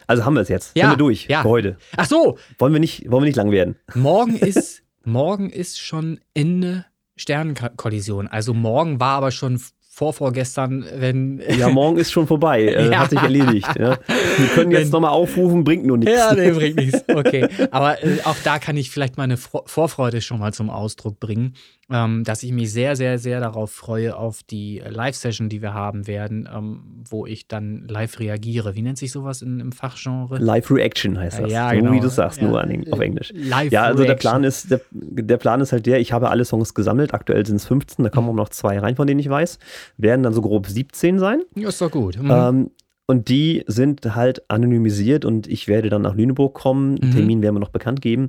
Also 0.07 0.23
haben 0.23 0.35
wir 0.35 0.41
es 0.41 0.49
jetzt. 0.49 0.75
Ja, 0.75 0.85
Sind 0.85 0.93
wir 0.93 0.97
durch 0.97 1.27
ja. 1.27 1.41
für 1.41 1.49
heute. 1.49 1.77
Ach 1.97 2.05
so, 2.05 2.37
Wollen 2.59 2.73
wir 2.73 2.79
nicht, 2.79 3.09
wollen 3.11 3.23
wir 3.23 3.27
nicht 3.27 3.35
lang 3.35 3.51
werden? 3.51 3.75
Morgen 3.93 4.35
ist, 4.37 4.83
morgen 5.03 5.49
ist 5.49 5.79
schon 5.79 6.19
Ende 6.33 6.85
Sternenkollision. 7.17 8.27
Also 8.27 8.53
morgen 8.53 8.99
war 8.99 9.17
aber 9.17 9.31
schon 9.31 9.59
vorvorgestern, 9.89 10.85
wenn. 10.93 11.41
Ja, 11.57 11.69
morgen 11.69 11.97
ist 11.97 12.11
schon 12.11 12.27
vorbei. 12.27 12.61
Äh, 12.67 12.91
Ja. 12.91 12.99
Hat 12.99 13.09
sich 13.09 13.19
erledigt. 13.19 13.67
Ja. 13.77 13.97
Wir 14.37 14.47
können 14.53 14.71
jetzt 14.71 14.93
nochmal 14.93 15.11
aufrufen, 15.11 15.63
bringt 15.63 15.85
nur 15.85 15.97
nichts. 15.97 16.13
Ja, 16.15 16.33
nee, 16.35 16.51
bringt 16.51 16.75
nichts. 16.77 17.03
Okay. 17.07 17.47
Aber 17.71 18.03
äh, 18.03 18.19
auch 18.23 18.35
da 18.43 18.59
kann 18.59 18.77
ich 18.77 18.91
vielleicht 18.91 19.17
meine 19.17 19.37
Vorfreude 19.37 20.21
schon 20.21 20.39
mal 20.39 20.53
zum 20.53 20.69
Ausdruck 20.69 21.19
bringen, 21.19 21.55
ähm, 21.89 22.23
dass 22.25 22.43
ich 22.43 22.51
mich 22.51 22.71
sehr, 22.73 22.95
sehr, 22.97 23.17
sehr 23.17 23.39
darauf 23.39 23.71
freue, 23.71 24.17
auf 24.17 24.43
die 24.43 24.81
Live-Session, 24.87 25.47
die 25.47 25.61
wir 25.61 25.73
haben 25.73 26.05
werden, 26.05 26.47
ähm, 26.53 26.81
wo 27.09 27.25
ich 27.25 27.47
dann 27.47 27.85
live 27.87 28.19
reagiere. 28.19 28.75
Wie 28.75 28.81
nennt 28.81 28.97
sich 28.97 29.11
sowas 29.11 29.41
in, 29.41 29.59
im 29.61 29.71
Fachgenre? 29.71 30.37
Live 30.37 30.69
Reaction 30.69 31.17
heißt 31.17 31.39
das. 31.39 31.51
Ja, 31.51 31.69
so 31.69 31.77
genau. 31.77 31.91
wie 31.93 31.99
du 32.01 32.09
sagst, 32.09 32.41
Ja. 32.41 32.47
nur 32.49 32.61
an, 32.61 32.83
auf 32.91 32.99
Englisch. 32.99 33.31
Live 33.33 33.71
Ja, 33.71 33.83
also 33.83 34.03
der. 34.03 34.15
Plan 34.15 34.43
ist, 34.43 34.69
der, 34.71 34.81
der 34.91 35.37
Plan 35.37 35.61
ist 35.61 35.71
halt 35.71 35.85
der, 35.85 35.99
ich 36.01 36.11
habe 36.11 36.29
alle 36.29 36.43
Songs 36.43 36.73
gesammelt, 36.73 37.13
aktuell 37.13 37.45
sind 37.45 37.55
es 37.57 37.65
15, 37.65 38.03
da 38.03 38.09
Mhm. 38.09 38.13
kommen 38.13 38.29
auch 38.29 38.33
noch 38.33 38.49
zwei 38.49 38.79
rein, 38.79 38.95
von 38.97 39.07
denen 39.07 39.19
ich 39.21 39.29
weiß. 39.29 39.57
Werden 39.97 40.23
dann 40.23 40.33
so 40.33 40.41
grob 40.41 40.67
17 40.67 41.19
sein. 41.19 41.41
Ja, 41.55 41.69
ist 41.69 41.79
doch 41.81 41.91
gut. 41.91 42.21
Mhm. 42.21 42.29
Ähm, 42.31 42.71
und 43.09 43.29
die 43.29 43.63
sind 43.67 44.13
halt 44.15 44.49
anonymisiert 44.49 45.23
und 45.23 45.47
ich 45.47 45.69
werde 45.69 45.89
dann 45.89 46.01
nach 46.01 46.15
Lüneburg 46.15 46.53
kommen. 46.53 46.95
Mhm. 46.95 47.11
Termin 47.11 47.41
werden 47.41 47.55
wir 47.55 47.59
noch 47.61 47.69
bekannt 47.69 48.01
geben. 48.01 48.27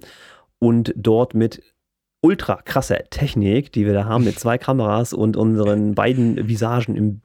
Und 0.61 0.95
dort 0.97 1.35
mit 1.35 1.63
ultra 2.29 2.57
krasser 2.63 2.99
Technik, 3.09 3.73
die 3.73 3.87
wir 3.87 3.95
da 3.95 4.05
haben, 4.05 4.25
mit 4.25 4.39
zwei 4.39 4.59
Kameras 4.59 5.15
und 5.15 5.35
unseren 5.39 5.95
beiden 5.95 6.47
Visagen 6.47 6.95
im 6.95 7.21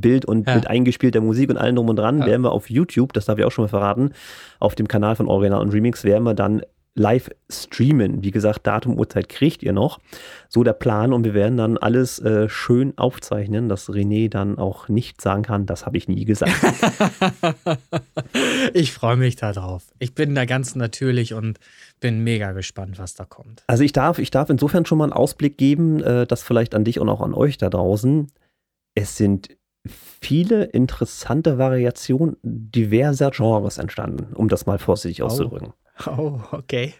Bild 0.00 0.24
und 0.24 0.46
Ja. 0.48 0.54
mit 0.54 0.66
eingespielter 0.66 1.20
Musik 1.20 1.50
und 1.50 1.58
allem 1.58 1.76
drum 1.76 1.90
und 1.90 1.96
dran, 1.96 2.20
Ja. 2.20 2.26
werden 2.26 2.40
wir 2.42 2.52
auf 2.52 2.70
YouTube, 2.70 3.12
das 3.12 3.26
darf 3.26 3.38
ich 3.38 3.44
auch 3.44 3.52
schon 3.52 3.64
mal 3.64 3.68
verraten, 3.68 4.12
auf 4.58 4.74
dem 4.74 4.88
Kanal 4.88 5.14
von 5.14 5.28
Original 5.28 5.60
und 5.60 5.74
Remix 5.74 6.04
werden 6.04 6.24
wir 6.24 6.32
dann 6.32 6.62
live 6.98 7.28
streamen. 7.50 8.24
Wie 8.24 8.30
gesagt, 8.30 8.66
Datum, 8.66 8.98
Uhrzeit 8.98 9.28
kriegt 9.28 9.62
ihr 9.62 9.74
noch. 9.74 9.98
So 10.48 10.64
der 10.64 10.72
Plan 10.72 11.12
und 11.12 11.24
wir 11.24 11.34
werden 11.34 11.58
dann 11.58 11.76
alles 11.76 12.18
äh, 12.20 12.48
schön 12.48 12.96
aufzeichnen, 12.96 13.68
dass 13.68 13.90
René 13.90 14.30
dann 14.30 14.56
auch 14.56 14.88
nicht 14.88 15.20
sagen 15.20 15.42
kann, 15.42 15.66
das 15.66 15.84
habe 15.84 15.98
ich 15.98 16.08
nie 16.08 16.24
gesagt. 16.24 16.54
ich 18.72 18.92
freue 18.92 19.16
mich 19.16 19.36
darauf. 19.36 19.82
Ich 19.98 20.14
bin 20.14 20.34
da 20.34 20.46
ganz 20.46 20.74
natürlich 20.74 21.34
und 21.34 21.58
bin 22.00 22.22
mega 22.24 22.52
gespannt, 22.52 22.98
was 22.98 23.14
da 23.14 23.24
kommt. 23.24 23.62
Also 23.66 23.82
ich 23.84 23.92
darf, 23.92 24.18
ich 24.18 24.30
darf 24.30 24.50
insofern 24.50 24.84
schon 24.86 24.98
mal 24.98 25.04
einen 25.04 25.12
Ausblick 25.12 25.56
geben, 25.58 26.02
äh, 26.02 26.26
das 26.26 26.42
vielleicht 26.42 26.74
an 26.74 26.84
dich 26.84 27.00
und 27.00 27.08
auch 27.08 27.20
an 27.20 27.34
euch 27.34 27.58
da 27.58 27.70
draußen. 27.70 28.26
Es 28.94 29.16
sind 29.16 29.56
viele 29.86 30.64
interessante 30.64 31.58
Variationen 31.58 32.36
diverser 32.42 33.30
Genres 33.30 33.78
entstanden, 33.78 34.34
um 34.34 34.48
das 34.48 34.66
mal 34.66 34.78
vorsichtig 34.78 35.22
Oh. 35.22 35.26
auszudrücken. 35.26 35.72
Oh, 36.06 36.40
okay. 36.52 36.92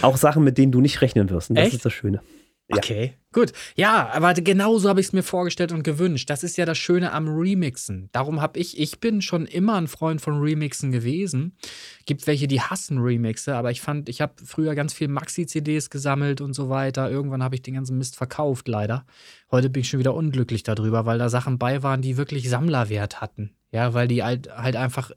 Auch 0.00 0.16
Sachen, 0.16 0.42
mit 0.42 0.56
denen 0.56 0.72
du 0.72 0.80
nicht 0.80 1.02
rechnen 1.02 1.28
wirst. 1.28 1.50
Und 1.50 1.56
das 1.56 1.66
Echt? 1.66 1.74
ist 1.76 1.84
das 1.84 1.92
Schöne. 1.92 2.22
Okay, 2.70 3.14
gut. 3.32 3.52
Ja, 3.76 4.10
aber 4.12 4.34
genauso 4.34 4.90
habe 4.90 5.00
ich 5.00 5.06
es 5.06 5.12
mir 5.14 5.22
vorgestellt 5.22 5.72
und 5.72 5.84
gewünscht. 5.84 6.28
Das 6.28 6.44
ist 6.44 6.58
ja 6.58 6.66
das 6.66 6.76
Schöne 6.76 7.12
am 7.12 7.26
Remixen. 7.26 8.10
Darum 8.12 8.42
habe 8.42 8.58
ich, 8.58 8.78
ich 8.78 9.00
bin 9.00 9.22
schon 9.22 9.46
immer 9.46 9.76
ein 9.76 9.88
Freund 9.88 10.20
von 10.20 10.38
Remixen 10.40 10.92
gewesen. 10.92 11.56
Gibt 12.04 12.26
welche, 12.26 12.46
die 12.46 12.60
hassen 12.60 12.98
Remixe, 12.98 13.54
aber 13.54 13.70
ich 13.70 13.80
fand, 13.80 14.10
ich 14.10 14.20
habe 14.20 14.34
früher 14.44 14.74
ganz 14.74 14.92
viel 14.92 15.08
Maxi-CDs 15.08 15.88
gesammelt 15.88 16.42
und 16.42 16.52
so 16.52 16.68
weiter. 16.68 17.10
Irgendwann 17.10 17.42
habe 17.42 17.54
ich 17.54 17.62
den 17.62 17.74
ganzen 17.74 17.96
Mist 17.96 18.16
verkauft, 18.16 18.68
leider. 18.68 19.06
Heute 19.50 19.70
bin 19.70 19.80
ich 19.80 19.88
schon 19.88 20.00
wieder 20.00 20.14
unglücklich 20.14 20.62
darüber, 20.62 21.06
weil 21.06 21.18
da 21.18 21.30
Sachen 21.30 21.58
bei 21.58 21.82
waren, 21.82 22.02
die 22.02 22.18
wirklich 22.18 22.50
Sammlerwert 22.50 23.22
hatten. 23.22 23.54
Ja, 23.70 23.94
weil 23.94 24.08
die 24.08 24.22
halt, 24.22 24.54
halt 24.54 24.76
einfach, 24.76 25.10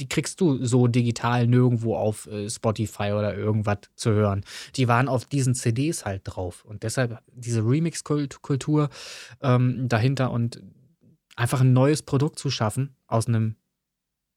die 0.00 0.08
kriegst 0.08 0.40
du 0.40 0.64
so 0.64 0.86
digital 0.86 1.46
nirgendwo 1.46 1.96
auf 1.96 2.26
äh, 2.26 2.48
Spotify 2.48 3.12
oder 3.12 3.36
irgendwas 3.36 3.78
zu 3.94 4.10
hören 4.10 4.44
die 4.76 4.88
waren 4.88 5.08
auf 5.08 5.24
diesen 5.24 5.54
CDs 5.54 6.04
halt 6.04 6.22
drauf. 6.24 6.64
Und 6.64 6.82
deshalb 6.82 7.22
diese 7.32 7.60
Remix-Kultur 7.60 8.88
ähm, 9.42 9.88
dahinter 9.88 10.30
und 10.30 10.62
einfach 11.36 11.60
ein 11.60 11.72
neues 11.72 12.02
Produkt 12.02 12.38
zu 12.38 12.50
schaffen 12.50 12.96
aus 13.06 13.26
einem 13.26 13.56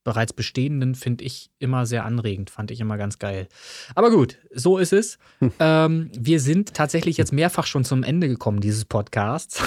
bereits 0.04 0.34
bestehenden, 0.34 0.96
finde 0.96 1.24
ich 1.24 1.50
immer 1.60 1.86
sehr 1.86 2.04
anregend, 2.04 2.50
fand 2.50 2.72
ich 2.72 2.82
immer 2.82 2.98
ganz 2.98 3.20
geil. 3.20 3.48
Aber 3.96 4.12
gut, 4.12 4.38
so 4.54 4.78
ist 4.78 4.92
es. 4.92 5.18
ähm, 5.60 6.12
wir 6.14 6.42
sind 6.42 6.74
tatsächlich 6.74 7.16
jetzt 7.16 7.32
mehrfach 7.32 7.66
schon 7.66 7.86
zum 7.86 8.04
Ende 8.04 8.28
gekommen 8.28 8.60
dieses 8.60 8.84
Podcasts. 8.84 9.62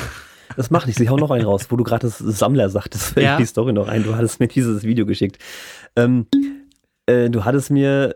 Das 0.57 0.70
macht 0.70 0.86
nichts. 0.86 1.01
Ich 1.01 1.09
hau 1.11 1.16
noch 1.16 1.30
einen 1.30 1.44
raus, 1.44 1.66
wo 1.70 1.76
du 1.76 1.84
gerade 1.84 2.07
das 2.07 2.18
Sammler 2.18 2.68
sagtest. 2.68 3.14
Fällt 3.14 3.24
Ja. 3.26 3.36
die 3.36 3.47
Story 3.47 3.72
noch 3.72 3.88
ein. 3.88 4.03
Du 4.05 4.14
hattest 4.16 4.40
mir 4.40 4.49
dieses 4.49 4.84
Video 4.84 5.07
geschickt. 5.07 5.38
Ähm, 5.97 6.26
äh, 7.07 7.28
du 7.30 7.44
hattest 7.44 7.70
mir 7.70 8.14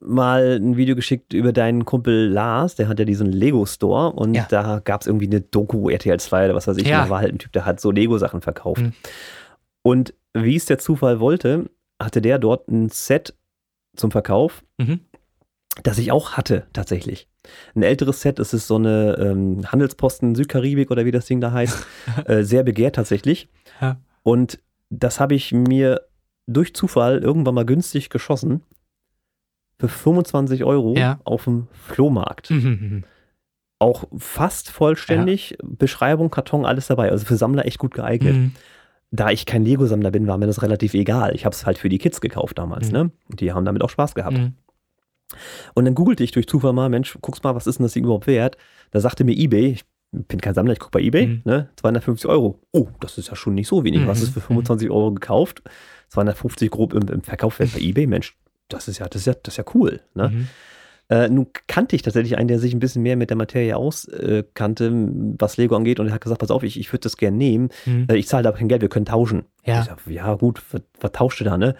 mal 0.00 0.58
ein 0.62 0.76
Video 0.76 0.94
geschickt 0.94 1.32
über 1.32 1.52
deinen 1.52 1.84
Kumpel 1.84 2.28
Lars, 2.28 2.76
der 2.76 2.86
hat 2.88 3.00
ja 3.00 3.04
diesen 3.04 3.32
Lego-Store 3.32 4.12
und 4.12 4.34
Ja. 4.34 4.46
da 4.48 4.80
gab 4.84 5.00
es 5.00 5.08
irgendwie 5.08 5.26
eine 5.26 5.40
Doku, 5.40 5.90
RTL 5.90 6.20
2 6.20 6.44
oder 6.44 6.54
was 6.54 6.68
weiß 6.68 6.76
ich, 6.76 6.86
Ja. 6.86 7.02
da 7.04 7.10
war 7.10 7.18
halt 7.20 7.32
ein 7.34 7.38
Typ, 7.40 7.50
der 7.52 7.64
hat 7.66 7.80
so 7.80 7.90
Lego-Sachen 7.90 8.40
verkauft. 8.40 8.80
Mhm. 8.80 8.92
Und 9.82 10.14
wie 10.34 10.54
es 10.54 10.66
der 10.66 10.78
Zufall 10.78 11.18
wollte, 11.18 11.68
hatte 12.00 12.22
der 12.22 12.38
dort 12.38 12.68
ein 12.68 12.90
Set 12.90 13.34
zum 13.96 14.12
Verkauf, 14.12 14.62
Mhm. 14.78 15.00
Das 15.82 15.98
ich 15.98 16.10
auch 16.12 16.32
hatte, 16.32 16.66
tatsächlich. 16.72 17.28
Ein 17.74 17.82
älteres 17.82 18.20
Set, 18.20 18.38
es 18.38 18.52
ist 18.52 18.66
so 18.66 18.76
eine 18.76 19.16
ähm, 19.18 19.62
Handelsposten 19.70 20.34
Südkaribik 20.34 20.90
oder 20.90 21.04
wie 21.04 21.10
das 21.10 21.26
Ding 21.26 21.40
da 21.40 21.52
heißt. 21.52 21.86
äh, 22.26 22.42
sehr 22.42 22.62
begehrt 22.62 22.96
tatsächlich. 22.96 23.48
Ja. 23.80 23.98
Und 24.22 24.58
das 24.90 25.20
habe 25.20 25.34
ich 25.34 25.52
mir 25.52 26.02
durch 26.46 26.74
Zufall 26.74 27.18
irgendwann 27.18 27.54
mal 27.54 27.66
günstig 27.66 28.10
geschossen. 28.10 28.62
Für 29.78 29.88
25 29.88 30.64
Euro 30.64 30.94
Ja. 30.96 31.20
auf 31.24 31.44
dem 31.44 31.68
Flohmarkt. 31.72 32.50
Mhm. 32.50 33.04
Auch 33.78 34.04
fast 34.16 34.70
vollständig. 34.70 35.56
Beschreibung, 35.62 36.30
Karton, 36.30 36.66
alles 36.66 36.88
dabei. 36.88 37.10
Also 37.10 37.24
für 37.26 37.36
Sammler 37.36 37.64
echt 37.64 37.78
gut 37.78 37.94
geeignet. 37.94 38.34
Mhm. 38.34 38.52
Da 39.10 39.30
ich 39.30 39.46
kein 39.46 39.64
Lego-Sammler 39.64 40.10
bin, 40.10 40.26
war 40.26 40.36
mir 40.36 40.46
das 40.48 40.62
relativ 40.62 40.94
egal. 40.94 41.34
Ich 41.34 41.44
habe 41.44 41.54
es 41.54 41.64
halt 41.64 41.78
für 41.78 41.88
die 41.88 41.98
Kids 41.98 42.20
gekauft 42.20 42.58
damals. 42.58 42.88
Mhm. 42.88 42.92
Ne? 42.92 43.10
Und 43.30 43.40
die 43.40 43.52
haben 43.52 43.64
damit 43.64 43.82
auch 43.82 43.90
Spaß 43.90 44.14
gehabt. 44.16 44.36
Mhm. 45.32 45.36
Und 45.74 45.84
dann 45.84 45.94
googelte 45.94 46.24
ich 46.24 46.30
durch 46.32 46.46
Zufall 46.46 46.72
mal, 46.72 46.88
Mensch, 46.88 47.16
guck's 47.20 47.42
mal, 47.42 47.54
was 47.54 47.66
ist 47.66 47.78
denn 47.78 47.84
das 47.84 47.92
Ding 47.92 48.04
überhaupt 48.04 48.26
wert? 48.26 48.56
Da 48.90 49.00
sagte 49.00 49.24
mir 49.24 49.36
eBay, 49.36 49.72
ich 49.72 49.84
bin 50.10 50.40
kein 50.40 50.54
Sammler, 50.54 50.72
ich 50.72 50.78
gucke 50.78 50.92
bei 50.92 51.00
eBay, 51.02 51.26
Mhm. 51.26 51.42
ne, 51.44 51.68
250 51.76 52.28
Euro. 52.30 52.60
Oh, 52.72 52.88
das 53.00 53.18
ist 53.18 53.28
ja 53.28 53.36
schon 53.36 53.54
nicht 53.54 53.68
so 53.68 53.84
wenig. 53.84 54.06
Was 54.06 54.18
Mhm. 54.18 54.24
ist 54.24 54.32
für 54.34 54.40
25 54.40 54.90
Euro 54.90 55.12
gekauft? 55.12 55.62
250 56.08 56.70
grob 56.70 56.94
im, 56.94 57.06
im 57.08 57.22
Verkaufswert 57.22 57.74
bei 57.74 57.80
eBay, 57.80 58.06
Mensch, 58.06 58.36
das 58.68 58.88
ist 58.88 58.98
ja, 58.98 59.06
das 59.06 59.22
ist 59.22 59.26
ja, 59.26 59.34
das 59.34 59.54
ist 59.54 59.58
ja 59.58 59.64
cool. 59.74 60.00
Ne? 60.14 60.28
Mhm. 60.30 60.48
Äh, 61.10 61.28
nun 61.30 61.46
kannte 61.66 61.96
ich 61.96 62.02
tatsächlich 62.02 62.36
einen, 62.36 62.48
der 62.48 62.58
sich 62.58 62.74
ein 62.74 62.80
bisschen 62.80 63.02
mehr 63.02 63.16
mit 63.16 63.30
der 63.30 63.36
Materie 63.38 63.74
auskannte, 63.76 64.86
äh, 64.86 65.08
was 65.38 65.56
Lego 65.56 65.74
angeht, 65.76 66.00
und 66.00 66.06
er 66.08 66.12
hat 66.14 66.20
gesagt, 66.20 66.40
pass 66.40 66.50
auf, 66.50 66.62
ich, 66.62 66.78
ich 66.78 66.90
würde 66.92 67.00
das 67.02 67.16
gerne 67.16 67.36
nehmen. 67.36 67.68
Mhm. 67.86 68.06
Äh, 68.10 68.16
ich 68.16 68.28
zahle 68.28 68.42
da 68.44 68.52
kein 68.52 68.68
Geld, 68.68 68.82
wir 68.82 68.88
können 68.90 69.06
tauschen. 69.06 69.44
Ja. 69.64 69.80
Ich 69.80 69.86
sag, 69.86 69.98
ja 70.06 70.34
gut, 70.34 70.62
was, 70.72 70.82
was 71.00 71.12
tauscht 71.12 71.40
ihr 71.40 71.44
da, 71.44 71.56
ne? 71.58 71.74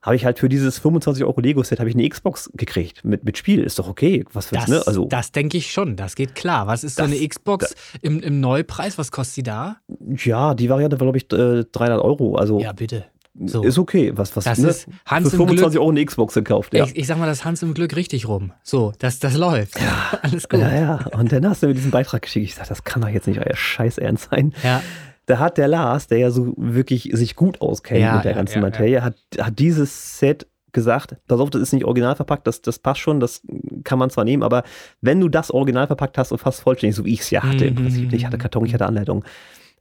Habe 0.00 0.14
ich 0.14 0.24
halt 0.24 0.38
für 0.38 0.48
dieses 0.48 0.78
25 0.78 1.24
Euro 1.24 1.40
Lego-Set 1.40 1.80
habe 1.80 1.88
ich 1.90 1.96
eine 1.96 2.08
Xbox 2.08 2.48
gekriegt 2.54 3.04
mit, 3.04 3.24
mit 3.24 3.36
Spiel. 3.36 3.62
Ist 3.64 3.78
doch 3.80 3.88
okay. 3.88 4.24
Was 4.32 4.46
für 4.46 4.54
Das, 4.54 4.68
ne? 4.68 4.82
Also, 4.86 5.06
das 5.06 5.32
denke 5.32 5.56
ich 5.58 5.72
schon, 5.72 5.96
das 5.96 6.14
geht 6.14 6.34
klar. 6.36 6.66
Was 6.68 6.84
ist 6.84 6.96
so 6.96 7.02
Das- 7.02 7.10
eine 7.12 7.26
Xbox 7.28 7.74
im, 8.00 8.20
im 8.20 8.38
Neupreis? 8.40 8.96
Was 8.96 9.10
kostet 9.10 9.34
sie 9.34 9.42
da? 9.42 9.78
ja, 10.24 10.54
die 10.54 10.70
Variante 10.70 11.00
war, 11.00 11.06
glaube 11.10 11.18
ich, 11.18 11.24
äh, 11.32 11.64
300 11.72 12.00
Euro. 12.00 12.36
Also 12.36 12.60
Ja, 12.60 12.72
bitte. 12.72 13.06
So. 13.44 13.62
ist 13.62 13.78
okay. 13.78 14.12
Was, 14.16 14.34
was, 14.36 14.44
Das 14.44 14.58
ne? 14.58 14.68
ist 14.68 14.88
Hans 15.06 15.28
für 15.30 15.34
im 15.36 15.38
25 15.48 15.70
Glück. 15.72 15.80
Euro 15.80 15.90
eine 15.90 16.04
Xbox 16.04 16.34
gekauft. 16.34 16.74
Ja. 16.74 16.84
Ich, 16.86 16.96
ich 16.96 17.06
sag 17.06 17.18
mal, 17.18 17.26
das 17.26 17.44
Hans 17.44 17.62
im 17.62 17.72
Glück 17.74 17.94
richtig 17.94 18.26
rum. 18.26 18.52
So, 18.64 18.92
das, 18.98 19.18
das 19.20 19.36
läuft. 19.36 19.80
Ja. 19.80 20.18
Alles 20.22 20.48
gut. 20.48 20.58
ja, 20.60 20.74
ja. 20.74 21.06
Und 21.12 21.30
dann 21.32 21.48
hast 21.48 21.62
du 21.62 21.68
mir 21.68 21.74
diesen 21.74 21.90
Beitrag 21.92 22.22
geschickt. 22.22 22.44
Ich 22.46 22.54
sage, 22.56 22.68
das 22.68 22.82
kann 22.84 23.02
doch 23.02 23.08
jetzt 23.08 23.26
nicht 23.28 23.38
euer 23.40 23.54
Scheiß 23.54 23.98
ernst 23.98 24.28
sein. 24.30 24.54
Ja. 24.64 24.82
Da 25.28 25.38
hat 25.38 25.58
der 25.58 25.68
Lars, 25.68 26.06
der 26.08 26.18
ja 26.18 26.30
so 26.30 26.54
wirklich 26.56 27.10
sich 27.12 27.36
gut 27.36 27.60
auskennt 27.60 28.00
Ja, 28.00 28.16
mit 28.16 28.24
der 28.24 28.32
ja, 28.32 28.36
ganzen 28.38 28.56
ja, 28.56 28.60
Materie, 28.62 29.02
Hat, 29.04 29.14
hat 29.38 29.58
dieses 29.58 30.18
Set 30.18 30.46
gesagt, 30.72 31.16
pass 31.28 31.40
auf, 31.40 31.50
das 31.50 31.62
ist 31.62 31.72
nicht 31.72 31.84
original 31.84 32.14
verpackt, 32.16 32.46
das, 32.46 32.60
das 32.62 32.78
passt 32.78 33.00
schon, 33.00 33.20
das 33.20 33.40
kann 33.84 33.98
man 33.98 34.10
zwar 34.10 34.24
nehmen, 34.24 34.42
aber 34.42 34.64
wenn 35.00 35.18
du 35.20 35.28
das 35.28 35.50
original 35.50 35.86
verpackt 35.86 36.18
hast 36.18 36.30
und 36.32 36.38
fast 36.38 36.60
vollständig, 36.60 36.94
so 36.96 37.04
wie 37.04 37.12
ich 37.14 37.20
es 37.20 37.30
ja 37.30 37.42
hatte 37.42 37.64
im 37.66 37.74
Mhm. 37.74 37.82
Prinzip, 37.82 38.12
ich 38.12 38.26
hatte 38.26 38.36
Karton, 38.38 38.66
ich 38.66 38.74
hatte 38.74 38.86
Anleitung, 38.86 39.24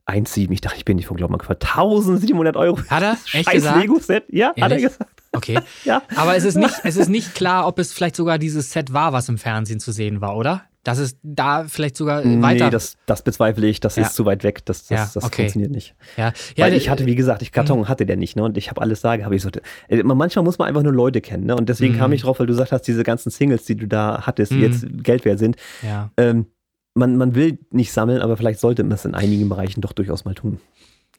1,7. 0.05 0.51
Ich 0.51 0.61
dachte, 0.61 0.77
ich 0.77 0.85
bin 0.85 0.95
nicht 0.95 1.07
von 1.07 1.17
Glauben 1.17 1.37
gefallen. 1.37 1.59
1700 1.61 2.55
Euro. 2.55 2.79
Hat 2.89 3.03
er? 3.03 3.11
Echt 3.33 3.45
Scheiß 3.45 3.53
gesagt? 3.53 3.81
Lego-Set. 3.81 4.23
Ja, 4.29 4.47
hat 4.49 4.57
er 4.57 4.63
Ehrlich? 4.69 4.83
gesagt. 4.83 5.11
Okay. 5.33 5.59
Ja. 5.83 6.01
Aber 6.15 6.35
es 6.37 6.45
ist, 6.45 6.55
nicht, 6.55 6.73
es 6.85 6.95
ist 6.95 7.09
nicht 7.09 7.35
klar, 7.35 7.67
ob 7.67 7.77
es 7.77 7.91
vielleicht 7.91 8.15
sogar 8.15 8.37
dieses 8.37 8.71
Set 8.71 8.93
war, 8.93 9.11
was 9.11 9.27
im 9.27 9.37
Fernsehen 9.37 9.81
zu 9.81 9.91
sehen 9.91 10.21
war, 10.21 10.37
oder? 10.37 10.63
Dass 10.87 10.99
es 10.99 11.17
da 11.21 11.65
vielleicht 11.65 11.97
sogar 11.97 12.23
weiter. 12.41 12.65
Nee, 12.65 12.69
das, 12.71 12.95
das 13.07 13.21
bezweifle 13.21 13.67
ich. 13.67 13.81
Das 13.81 13.97
Ja. 13.97 14.03
ist 14.03 14.15
zu 14.15 14.23
weit 14.25 14.45
weg. 14.45 14.63
Das, 14.65 14.85
das, 14.87 14.89
Ja, 14.89 15.11
das 15.13 15.23
okay. 15.25 15.41
funktioniert 15.41 15.71
nicht. 15.71 15.95
ja, 16.15 16.31
Weil 16.55 16.73
ich 16.73 16.89
hatte, 16.89 17.05
wie 17.05 17.15
gesagt, 17.15 17.41
ich 17.41 17.51
Karton 17.51 17.89
hatte 17.89 18.05
der 18.05 18.15
nicht, 18.15 18.37
ne? 18.37 18.43
Und 18.45 18.55
ich 18.57 18.69
habe 18.69 18.79
alles 18.81 19.01
da, 19.01 19.21
habe 19.21 19.35
ich 19.35 19.41
so. 19.41 19.49
äh, 19.89 20.01
Manchmal 20.03 20.45
muss 20.45 20.57
man 20.59 20.69
einfach 20.69 20.83
nur 20.83 20.93
Leute 20.93 21.19
kennen, 21.19 21.45
ne? 21.45 21.57
Und 21.57 21.67
deswegen 21.67 21.95
Mhm. 21.95 21.97
kam 21.97 22.13
ich 22.13 22.21
drauf, 22.21 22.39
weil 22.39 22.47
du 22.47 22.53
gesagt 22.53 22.71
hast, 22.71 22.83
diese 22.83 23.03
ganzen 23.03 23.31
Singles, 23.31 23.65
die 23.65 23.75
du 23.75 23.85
da 23.85 24.21
hattest, 24.25 24.53
die 24.53 24.55
Mhm. 24.57 24.61
jetzt 24.63 24.85
Geld 25.03 25.25
wert 25.25 25.39
sind, 25.39 25.57
ja. 25.83 26.09
ähm, 26.15 26.45
man, 26.93 27.17
man 27.17 27.35
will 27.35 27.59
nicht 27.69 27.91
sammeln, 27.91 28.21
aber 28.21 28.37
vielleicht 28.37 28.61
sollte 28.61 28.83
man 28.83 28.93
es 28.93 29.03
in 29.03 29.13
einigen 29.13 29.49
Bereichen 29.49 29.81
doch 29.81 29.91
durchaus 29.91 30.23
mal 30.23 30.35
tun. 30.35 30.59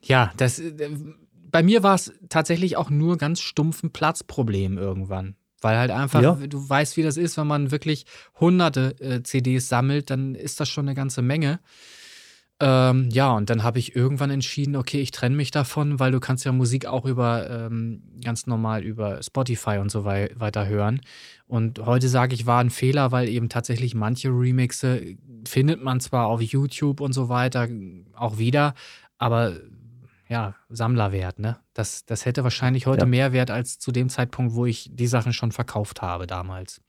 Ja, 0.02 0.32
das, 0.38 0.58
äh, 0.60 0.72
bei 1.50 1.62
mir 1.62 1.82
war 1.82 1.94
es 1.94 2.12
tatsächlich 2.30 2.76
auch 2.78 2.88
nur 2.88 3.18
ganz 3.18 3.40
stumpf 3.40 3.82
ein 3.82 3.90
Platzproblem 3.90 4.78
irgendwann. 4.78 5.34
Weil 5.60 5.76
halt 5.76 5.90
einfach, 5.90 6.22
Ja. 6.22 6.34
du 6.34 6.68
weißt, 6.68 6.96
wie 6.96 7.02
das 7.02 7.16
ist, 7.16 7.36
wenn 7.36 7.46
man 7.46 7.70
wirklich 7.70 8.06
hunderte 8.38 8.94
äh, 9.00 9.22
CDs 9.22 9.68
sammelt, 9.68 10.10
dann 10.10 10.34
ist 10.34 10.60
das 10.60 10.68
schon 10.68 10.86
eine 10.86 10.94
ganze 10.94 11.22
Menge. 11.22 11.60
Ähm, 12.60 13.08
ja, 13.12 13.30
und 13.32 13.50
dann 13.50 13.62
habe 13.62 13.78
ich 13.78 13.94
irgendwann 13.94 14.30
entschieden, 14.30 14.74
okay, 14.74 15.00
ich 15.00 15.12
trenne 15.12 15.36
mich 15.36 15.52
davon, 15.52 16.00
weil 16.00 16.10
du 16.10 16.18
kannst 16.18 16.44
ja 16.44 16.50
Musik 16.50 16.86
auch 16.86 17.04
über 17.06 17.48
ähm, 17.48 18.02
ganz 18.24 18.48
normal 18.48 18.82
über 18.82 19.22
Spotify 19.22 19.78
und 19.78 19.92
so 19.92 20.04
wei 20.04 20.30
weiter 20.34 20.66
hören. 20.66 21.00
Und 21.46 21.78
heute 21.86 22.08
sage 22.08 22.34
ich, 22.34 22.46
war 22.46 22.60
ein 22.60 22.70
Fehler, 22.70 23.12
weil 23.12 23.28
eben 23.28 23.48
tatsächlich 23.48 23.94
manche 23.94 24.30
Remixe 24.30 25.16
findet 25.46 25.84
man 25.84 26.00
zwar 26.00 26.26
auf 26.26 26.40
YouTube 26.42 27.00
und 27.00 27.12
so 27.12 27.28
weiter 27.28 27.68
auch 28.14 28.38
wieder, 28.38 28.74
aber 29.18 29.54
ja, 30.28 30.54
Sammlerwert, 30.68 31.38
ne? 31.38 31.58
Das, 31.74 32.04
das 32.04 32.24
hätte 32.24 32.44
wahrscheinlich 32.44 32.86
heute 32.86 33.02
Ja. 33.04 33.06
mehr 33.06 33.32
Wert 33.32 33.50
als 33.50 33.78
zu 33.78 33.92
dem 33.92 34.08
Zeitpunkt, 34.08 34.54
wo 34.54 34.66
ich 34.66 34.90
die 34.92 35.06
Sachen 35.06 35.32
schon 35.32 35.52
verkauft 35.52 36.02
habe 36.02 36.26
damals. 36.26 36.80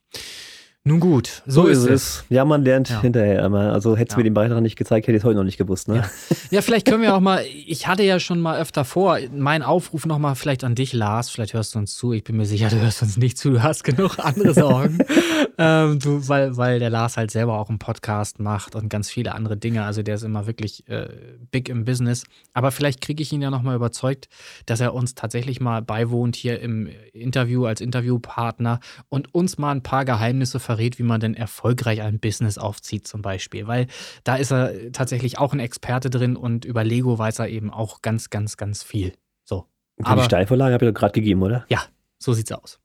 Nun 0.90 1.00
gut, 1.00 1.44
so, 1.46 1.68
ist 1.68 1.84
es. 1.86 2.26
Ja, 2.30 2.46
man 2.46 2.64
lernt 2.64 2.90
Ja. 2.90 3.00
hinterher 3.02 3.46
immer. 3.46 3.72
Also 3.74 3.96
hättest 3.96 4.14
du 4.14 4.16
Ja. 4.16 4.18
mir 4.22 4.24
den 4.24 4.34
Beitrag 4.34 4.60
nicht 4.62 4.76
gezeigt, 4.76 5.06
hätte 5.06 5.16
ich 5.16 5.22
es 5.22 5.24
heute 5.24 5.36
noch 5.38 5.44
nicht 5.44 5.58
gewusst, 5.60 5.88
ne? 5.88 5.98
Ja. 5.98 6.10
Ja, 6.50 6.62
vielleicht 6.64 6.88
können 6.88 7.04
wir 7.04 7.16
auch 7.16 7.20
mal, 7.20 7.44
ich 7.46 7.86
hatte 7.86 8.02
ja 8.02 8.20
schon 8.20 8.40
mal 8.40 8.60
öfter 8.60 8.84
vor, 8.86 9.20
mein 9.32 9.62
Aufruf 9.62 10.08
nochmal 10.08 10.34
vielleicht 10.34 10.64
an 10.64 10.74
dich, 10.74 10.92
Lars, 10.94 11.30
vielleicht 11.30 11.54
hörst 11.54 11.76
du 11.76 11.80
uns 11.80 11.96
zu, 11.96 12.12
ich 12.12 12.24
bin 12.24 12.38
mir 12.38 12.48
sicher, 12.48 12.70
du 12.70 12.82
hörst 12.82 13.04
uns 13.04 13.18
nicht 13.18 13.38
zu, 13.38 13.52
du 13.52 13.62
hast 13.62 13.84
genug 13.84 14.18
andere 14.18 14.56
Sorgen, 14.56 14.98
ähm, 15.60 16.00
du, 16.00 16.28
weil, 16.28 16.58
weil 16.58 16.80
der 16.80 16.90
Lars 16.90 17.18
halt 17.18 17.30
selber 17.30 17.60
auch 17.60 17.70
einen 17.70 17.78
Podcast 17.78 18.40
macht 18.40 18.76
und 18.76 18.90
ganz 18.90 19.12
viele 19.12 19.36
andere 19.36 19.58
Dinge, 19.58 19.84
also 19.84 20.02
der 20.02 20.16
ist 20.16 20.24
immer 20.24 20.48
wirklich 20.48 20.88
äh, 20.90 21.08
big 21.52 21.70
im 21.70 21.86
Business, 21.86 22.24
aber 22.54 22.72
vielleicht 22.72 23.02
kriege 23.02 23.22
ich 23.22 23.32
ihn 23.32 23.44
ja 23.44 23.52
nochmal 23.52 23.76
überzeugt, 23.76 24.28
dass 24.66 24.80
er 24.80 24.96
uns 24.96 25.14
tatsächlich 25.14 25.62
mal 25.62 25.84
beiwohnt 25.84 26.36
hier 26.36 26.60
im 26.62 26.90
Interview 27.20 27.66
als 27.66 27.82
Interviewpartner 27.82 28.80
und 29.10 29.34
uns 29.34 29.58
mal 29.58 29.72
ein 29.72 29.84
paar 29.84 30.06
Geheimnisse 30.06 30.60
verrät, 30.60 31.00
wie 31.00 31.04
man 31.04 31.20
denn 31.20 31.34
erfolgreich 31.36 32.02
ein 32.02 32.20
Business 32.20 32.58
aufzieht 32.58 33.08
zum 33.08 33.22
Beispiel, 33.22 33.68
weil 33.68 33.88
da 34.24 34.36
ist 34.36 34.52
er 34.52 34.92
tatsächlich 34.92 35.38
auch 35.38 35.54
ein 35.54 35.60
Experte 35.60 36.10
drin 36.10 36.36
und 36.36 36.66
über 36.66 36.84
Lego 36.84 37.18
weiß 37.18 37.40
er 37.40 37.50
eben 37.50 37.70
auch 37.72 38.02
ganz, 38.02 38.30
ganz, 38.30 38.58
ganz 38.58 38.84
viel. 38.84 39.14
So, 39.46 39.66
Die 40.00 40.06
Aber- 40.06 40.24
Steilvorlage 40.24 40.74
habe 40.74 40.86
ich 40.86 40.92
doch 40.94 41.00
gerade 41.00 41.14
gegeben, 41.14 41.42
oder? 41.44 41.66
ja, 41.70 41.82
so 42.18 42.34
sieht's 42.34 42.52
aus. 42.52 42.80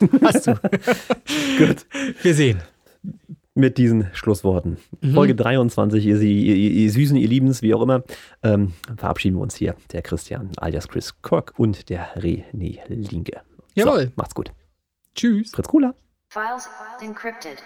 Hast 0.22 0.46
du. 0.46 0.54
Gut. 1.58 1.86
Wir 2.22 2.34
sehen. 2.34 2.60
Mit 3.54 3.76
diesen 3.76 4.06
Schlussworten. 4.14 4.78
Mhm. 5.02 5.12
Folge 5.12 5.34
23, 5.34 6.06
ihr, 6.06 6.18
ihr, 6.22 6.56
ihr, 6.56 6.70
ihr 6.70 6.90
Süßen, 6.90 7.16
ihr 7.18 7.28
Liebens, 7.28 7.60
wie 7.60 7.74
auch 7.74 7.82
immer, 7.82 8.02
ähm, 8.42 8.72
verabschieden 8.96 9.36
wir 9.36 9.42
uns 9.42 9.54
hier. 9.56 9.76
Der 9.92 10.00
Christian 10.00 10.50
alias 10.56 10.88
Chris 10.88 11.20
Kork 11.20 11.52
und 11.58 11.90
der 11.90 12.14
René 12.16 12.78
Linke. 12.88 13.42
Jawohl. 13.74 14.04
So, 14.06 14.12
macht's 14.16 14.34
gut. 14.34 14.52
Tschüss. 15.14 15.50
Fritz 15.52 15.68
Cola. 15.68 15.94
Files 16.28 16.68
encrypted. 17.00 17.58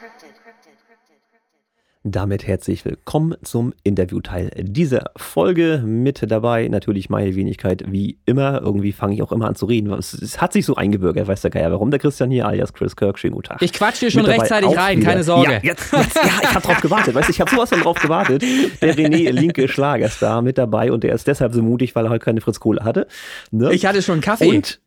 Damit 2.09 2.47
herzlich 2.47 2.85
willkommen 2.85 3.35
zum 3.43 3.75
Interviewteil 3.83 4.51
dieser 4.57 5.11
Folge. 5.17 5.83
Mit 5.85 6.31
dabei 6.31 6.69
natürlich 6.69 7.11
meine 7.11 7.35
Wenigkeit, 7.35 7.83
wie 7.91 8.21
immer. 8.27 8.61
Irgendwie 8.63 8.93
fange 8.93 9.15
ich 9.15 9.23
auch 9.23 9.33
immer 9.33 9.49
an 9.49 9.57
zu 9.57 9.67
reden. 9.67 9.93
Es, 9.93 10.13
es 10.15 10.41
hat 10.41 10.53
sich 10.53 10.65
so 10.65 10.77
eingebürgert, 10.77 11.27
weiß 11.27 11.41
der 11.43 11.51
Geier, 11.51 11.73
warum 11.73 11.91
der 11.91 11.99
Christian 11.99 12.31
hier, 12.31 12.47
alias 12.47 12.73
Chris 12.73 12.95
Kirk. 12.95 13.19
Schönen 13.19 13.35
guten 13.35 13.49
Tag. 13.49 13.61
Ich 13.63 13.73
quatsch 13.73 14.01
dir 14.01 14.13
schon 14.13 14.25
rechtzeitig 14.25 14.77
rein, 14.77 14.99
wieder- 14.99 15.11
keine 15.11 15.25
Sorge. 15.25 15.55
Ja, 15.55 15.59
jetzt, 15.65 15.93
jetzt, 15.93 16.15
ja 16.15 16.23
ich 16.43 16.55
habe 16.55 16.61
drauf 16.65 16.81
gewartet. 16.81 17.17
Weißt, 17.17 17.27
du, 17.29 17.33
ich 17.33 17.41
habe 17.41 17.51
sowas 17.51 17.71
von 17.71 17.81
drauf 17.81 17.99
gewartet. 17.99 18.41
Der 18.81 18.95
René 18.95 19.33
Linke 19.33 19.67
Schlagerstar 19.67 20.43
mit 20.43 20.59
dabei 20.59 20.93
und 20.93 21.03
der 21.03 21.13
ist 21.13 21.27
deshalb 21.27 21.55
so 21.55 21.63
mutig, 21.63 21.97
weil 21.97 22.05
er 22.05 22.11
heute 22.11 22.25
keine 22.25 22.41
Fritz 22.41 22.61
Kohle 22.61 22.85
hatte. 22.85 23.09
Ne? 23.51 23.73
Ich 23.75 23.85
hatte 23.85 24.01
schon 24.01 24.21
Kaffee. 24.21 24.55
und 24.57 24.81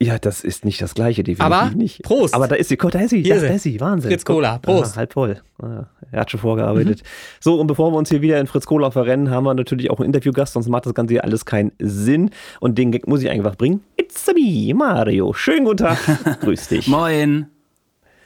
ja, 0.00 0.18
das 0.18 0.44
ist 0.44 0.64
nicht 0.64 0.80
das 0.82 0.94
gleiche, 0.94 1.22
definitiv 1.22 1.44
Aber 1.56 1.70
nicht. 1.74 2.02
Prost. 2.02 2.34
Aber 2.34 2.48
da 2.48 2.54
ist 2.54 2.68
sie, 2.68 2.76
da 2.76 2.98
ist 3.00 3.10
sie, 3.10 3.22
Hier 3.22 3.36
da, 3.36 3.36
ist 3.36 3.42
da 3.44 3.48
sie. 3.48 3.54
ist 3.54 3.62
sie, 3.62 3.80
Wahnsinn. 3.80 4.10
Fritz. 4.10 4.24
Cola, 4.24 4.58
Prost. 4.58 4.90
Mhm. 4.90 4.92
Ah, 4.92 4.96
halb 4.96 5.12
voll. 5.14 5.40
Ah, 5.62 5.84
Er 6.12 6.20
hat 6.20 6.30
schon 6.30 6.40
vorgearbeitet. 6.40 7.02
So, 7.40 7.58
und 7.60 7.66
bevor 7.66 7.92
wir 7.92 7.96
uns 7.96 8.10
hier 8.10 8.20
wieder 8.20 8.38
in 8.38 8.46
Fritz 8.46 8.66
Cola 8.66 8.90
verrennen, 8.90 9.30
haben 9.30 9.44
wir 9.44 9.54
natürlich 9.54 9.90
auch 9.90 9.98
einen 9.98 10.06
Interviewgast, 10.06 10.52
sonst 10.52 10.68
macht 10.68 10.84
das 10.86 10.92
Ganze 10.94 11.14
hier 11.14 11.24
alles 11.24 11.44
keinen 11.46 11.72
Sinn. 11.78 12.30
Und 12.60 12.76
den 12.76 12.92
Gag 12.92 13.06
muss 13.08 13.22
ich 13.22 13.30
einfach 13.30 13.56
bringen. 13.56 13.82
It's 13.96 14.26
me, 14.34 14.74
Mario. 14.74 15.32
Schönen 15.32 15.64
guten 15.64 15.78
Tag. 15.78 15.98
Grüß 16.40 16.68
dich. 16.68 16.86
Moin. 16.88 17.46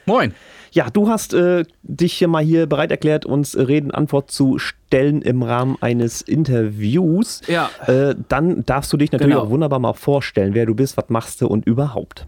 Moin. 0.05 0.33
Ja, 0.73 0.89
du 0.89 1.09
hast 1.09 1.33
äh, 1.33 1.65
dich 1.83 2.13
hier 2.13 2.29
mal 2.29 2.43
hier 2.43 2.65
bereit 2.65 2.91
erklärt, 2.91 3.25
uns 3.25 3.55
äh, 3.55 3.61
Reden 3.63 3.91
Antwort 3.91 4.31
zu 4.31 4.57
stellen 4.57 5.21
im 5.21 5.43
Rahmen 5.43 5.77
eines 5.81 6.21
Interviews. 6.21 7.41
Ja. 7.47 7.69
Äh, 7.87 8.15
dann 8.29 8.65
darfst 8.65 8.91
du 8.93 8.97
dich 8.97 9.11
natürlich 9.11 9.33
Genau. 9.33 9.45
auch 9.45 9.49
wunderbar 9.49 9.79
mal 9.79 9.93
vorstellen, 9.93 10.53
wer 10.53 10.65
du 10.65 10.73
bist, 10.73 10.95
was 10.95 11.09
machst 11.09 11.41
du 11.41 11.47
und 11.47 11.65
überhaupt. 11.65 12.27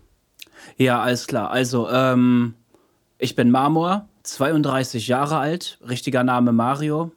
Ja, 0.77 1.01
alles 1.01 1.27
klar. 1.27 1.51
Also, 1.51 1.89
ähm, 1.89 2.55
ich 3.17 3.35
bin 3.35 3.49
Marmor, 3.49 4.07
32 4.23 5.07
Jahre 5.07 5.37
alt, 5.37 5.79
richtiger 5.87 6.23
Name 6.25 6.51
Mario, 6.51 7.11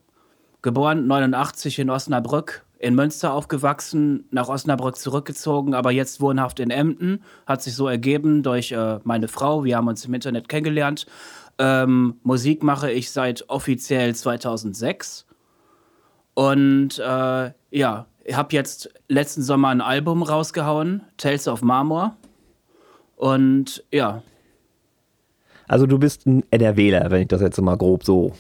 geboren 0.62 1.06
89 1.08 1.80
in 1.80 1.90
Osnabrück, 1.90 2.64
in 2.78 2.94
Münster 2.94 3.32
aufgewachsen, 3.32 4.26
nach 4.30 4.48
Osnabrück 4.48 4.96
zurückgezogen, 4.96 5.74
aber 5.74 5.90
jetzt 5.90 6.20
wohnhaft 6.20 6.60
in 6.60 6.70
Emden. 6.70 7.22
Hat 7.46 7.62
sich 7.62 7.74
so 7.74 7.88
ergeben 7.88 8.42
durch 8.42 8.72
äh, 8.72 8.98
meine 9.04 9.28
Frau. 9.28 9.64
Wir 9.64 9.76
haben 9.76 9.88
uns 9.88 10.04
im 10.04 10.14
Internet 10.14 10.48
kennengelernt. 10.48 11.06
Ähm, 11.58 12.16
Musik 12.22 12.62
mache 12.62 12.90
ich 12.90 13.10
seit 13.10 13.48
offiziell 13.48 14.14
2006. 14.14 15.26
Und 16.34 16.98
äh, 16.98 17.50
ja, 17.70 18.06
ich 18.24 18.36
habe 18.36 18.54
jetzt 18.54 18.90
letzten 19.08 19.42
Sommer 19.42 19.68
ein 19.68 19.80
Album 19.80 20.22
rausgehauen, 20.22 21.02
Tales 21.16 21.48
of 21.48 21.62
Marmor. 21.62 22.16
Und 23.16 23.84
ja, 23.90 24.22
Also 25.68 25.86
du 25.86 25.98
bist 25.98 26.26
ein 26.26 26.44
NRWler, 26.50 27.10
wenn 27.10 27.22
ich 27.22 27.28
das 27.28 27.40
jetzt 27.40 27.60
mal 27.60 27.76
grob 27.76 28.04
so 28.04 28.34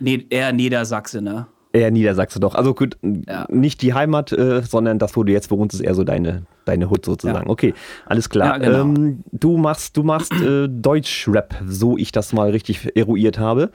ne 0.00 0.24
eher 0.30 0.52
Niedersachse, 0.52 1.20
ne? 1.20 1.46
Eher 1.72 1.90
Niedersachse 1.90 2.40
doch. 2.40 2.54
Also 2.54 2.74
gut, 2.74 2.96
Ja. 3.02 3.46
nicht 3.50 3.82
die 3.82 3.94
Heimat, 3.94 4.32
äh, 4.32 4.62
sondern 4.62 4.98
das, 4.98 5.16
wo 5.16 5.24
du 5.24 5.32
jetzt 5.32 5.50
wohnst, 5.50 5.74
ist 5.74 5.80
eher 5.80 5.94
so 5.94 6.04
deine, 6.04 6.42
deine 6.64 6.90
Hut 6.90 7.04
sozusagen. 7.04 7.46
Ja. 7.46 7.50
Okay, 7.52 7.74
alles 8.06 8.28
klar. 8.30 8.54
Ja, 8.54 8.58
genau. 8.58 8.80
ähm, 8.80 9.24
du 9.32 9.56
machst, 9.56 9.96
du 9.96 10.02
machst 10.02 10.32
äh, 10.32 10.68
Deutschrap, 10.68 11.54
so 11.66 11.96
ich 11.98 12.12
das 12.12 12.32
mal 12.32 12.50
richtig 12.50 12.96
eruiert 12.96 13.38
habe. 13.38 13.70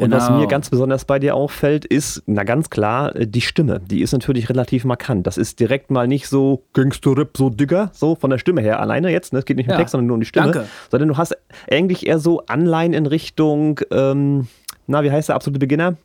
Und 0.00 0.12
was 0.12 0.28
Genau. 0.28 0.38
mir 0.38 0.46
ganz 0.46 0.70
besonders 0.70 1.04
bei 1.04 1.18
dir 1.18 1.34
auffällt, 1.34 1.84
ist, 1.84 2.22
na 2.26 2.44
ganz 2.44 2.70
klar, 2.70 3.16
äh, 3.16 3.26
die 3.26 3.40
Stimme. 3.40 3.80
Die 3.80 4.00
ist 4.00 4.12
natürlich 4.12 4.48
relativ 4.48 4.84
markant. 4.84 5.26
Das 5.26 5.36
ist 5.36 5.58
direkt 5.58 5.90
mal 5.90 6.06
nicht 6.06 6.28
so 6.28 6.62
Gangster-Rap, 6.72 7.36
so 7.36 7.50
Digger, 7.50 7.90
so 7.92 8.14
von 8.14 8.30
der 8.30 8.38
Stimme 8.38 8.60
her 8.60 8.78
alleine 8.78 9.10
jetzt. 9.10 9.32
Ne? 9.32 9.40
Es 9.40 9.44
geht 9.44 9.56
nicht 9.56 9.66
um 9.66 9.72
Ja. 9.72 9.76
Text, 9.78 9.90
sondern 9.92 10.06
nur 10.06 10.14
um 10.14 10.20
die 10.20 10.26
Stimme. 10.26 10.52
Danke. 10.52 10.68
Sondern 10.90 11.08
du 11.08 11.16
hast 11.16 11.36
eigentlich 11.68 12.06
eher 12.06 12.20
so 12.20 12.42
Anleihen 12.46 12.92
in 12.94 13.06
Richtung, 13.06 13.80
ähm, 13.90 14.46
na, 14.86 15.02
wie 15.02 15.10
heißt 15.10 15.30
der 15.30 15.34
absolute 15.36 15.58
Beginner? 15.58 15.96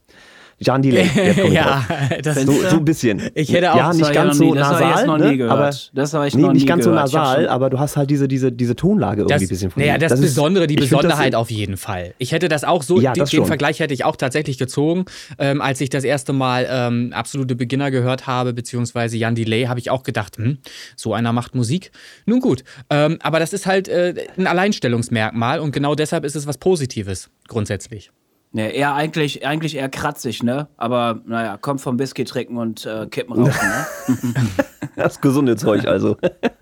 Jan 0.66 0.82
Delay. 0.82 1.10
Ja, 1.54 1.86
das 2.24 2.42
So, 2.44 2.52
so 2.54 2.78
ein 2.78 2.86
bisschen. 2.86 3.22
Ich 3.36 3.52
hätte 3.54 3.72
auch- 3.74 3.78
ja, 3.78 3.88
Das 3.90 3.98
nicht 3.98 4.14
ganz 4.14 4.38
so 4.38 4.44
nie- 4.54 4.58
das 4.60 4.72
nasal, 4.72 5.06
noch 5.08 5.18
ne? 5.18 5.32
nie 5.32 5.38
gehört. 5.38 5.54
aber 5.54 5.70
Das 5.94 6.14
hab 6.14 6.26
ich 6.26 6.36
nee, 6.36 6.42
noch 6.44 6.54
nicht 6.54 6.64
nie 6.64 6.68
ganz 6.68 6.84
gehört. 6.86 7.06
Ich 7.06 7.12
so 7.12 7.18
nasal, 7.18 7.48
aber 7.50 7.70
du 7.70 7.80
hast 7.80 7.98
halt 7.98 8.10
diese, 8.10 8.28
diese, 8.28 8.52
diese 8.52 8.76
Tonlage 8.76 9.22
irgendwie 9.22 9.34
Das, 9.34 9.42
ein 9.42 9.48
bisschen 9.50 9.72
von 9.72 9.82
naja, 9.82 9.98
das, 9.98 10.14
ist- 10.14 10.22
Besondere, 10.22 10.68
die 10.68 10.74
find, 10.76 10.84
das 10.84 10.90
Besonderheit 10.90 11.34
ist- 11.34 11.36
auf 11.36 11.52
jeden 11.52 11.78
Fall. 11.78 12.14
Ich 12.18 12.32
hätte 12.32 12.48
das 12.50 12.64
auch 12.64 12.84
so, 12.84 13.00
Ja, 13.00 13.14
den, 13.14 13.20
das 13.20 13.30
den 13.30 13.38
schon. 13.38 13.46
Vergleich 13.48 13.80
hätte 13.80 13.94
ich 13.94 14.06
auch 14.06 14.16
tatsächlich 14.16 14.58
gezogen. 14.58 15.06
Ähm, 15.38 15.62
als 15.62 15.82
ich 15.82 15.90
das 15.90 16.04
erste 16.04 16.34
Mal 16.34 16.68
ähm, 16.70 17.12
absolute 17.14 17.56
Beginner 17.56 17.92
gehört 17.92 18.28
habe, 18.28 18.54
beziehungsweise 18.54 19.18
Jan 19.18 19.36
Delay, 19.36 19.66
habe 19.66 19.80
ich 19.80 19.90
auch 19.90 20.04
gedacht, 20.04 20.38
hm, 20.38 20.58
so 20.96 21.14
einer 21.14 21.34
macht 21.34 21.56
Musik. 21.56 21.92
Nun 22.26 22.40
gut, 22.40 22.64
ähm, 22.90 23.18
aber 23.22 23.40
das 23.40 23.54
ist 23.54 23.66
halt 23.66 23.88
äh, 23.88 24.14
ein 24.38 24.48
Alleinstellungsmerkmal 24.48 25.60
und 25.60 25.72
genau 25.72 25.96
deshalb 25.96 26.26
ist 26.26 26.36
es 26.36 26.48
was 26.48 26.58
Positives, 26.58 27.30
grundsätzlich. 27.48 28.12
Ne, 28.56 28.70
eher 28.72 28.94
eigentlich, 28.94 29.46
eigentlich 29.46 29.76
eher 29.76 29.90
kratzig, 29.90 30.44
ne? 30.44 30.68
Aber 30.78 31.22
naja, 31.26 31.58
kommt 31.58 31.82
vom 31.82 31.98
Whisky 31.98 32.24
trinken 32.24 32.58
und 32.58 32.86
äh, 32.86 33.08
Kippen 33.08 33.34
rauchen, 33.34 33.68
ne? 33.68 34.46
Das 34.96 35.20
gesunde 35.22 35.56
Zeug 35.56 35.88
also. 35.88 36.18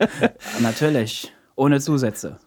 Natürlich. 0.62 1.34
Ohne 1.56 1.82
Zusätze. 1.82 2.38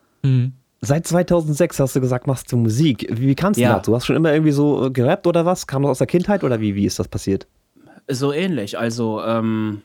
Seit 0.81 1.07
2006 1.07 1.79
hast 1.79 1.95
du 1.95 2.01
gesagt, 2.01 2.27
machst 2.27 2.51
du 2.51 2.57
Musik. 2.57 3.07
Wie, 3.11 3.29
wie 3.29 3.35
kamst 3.35 3.59
du 3.59 3.65
Ja. 3.65 3.75
dazu? 3.75 3.95
Hast 3.95 4.05
du 4.05 4.07
schon 4.09 4.17
immer 4.17 4.33
irgendwie 4.33 4.53
so 4.53 4.87
äh, 4.87 4.91
gerappt 4.91 5.27
oder 5.27 5.45
was? 5.45 5.67
Kam 5.67 5.83
das 5.83 5.91
aus 5.91 5.99
der 5.99 6.07
Kindheit 6.07 6.43
oder 6.43 6.61
wie, 6.61 6.75
wie 6.75 6.87
ist 6.87 6.99
das 6.99 7.09
passiert? 7.09 7.47
so 8.11 8.33
ähnlich. 8.33 8.79
Also, 8.79 9.23
ähm, 9.23 9.81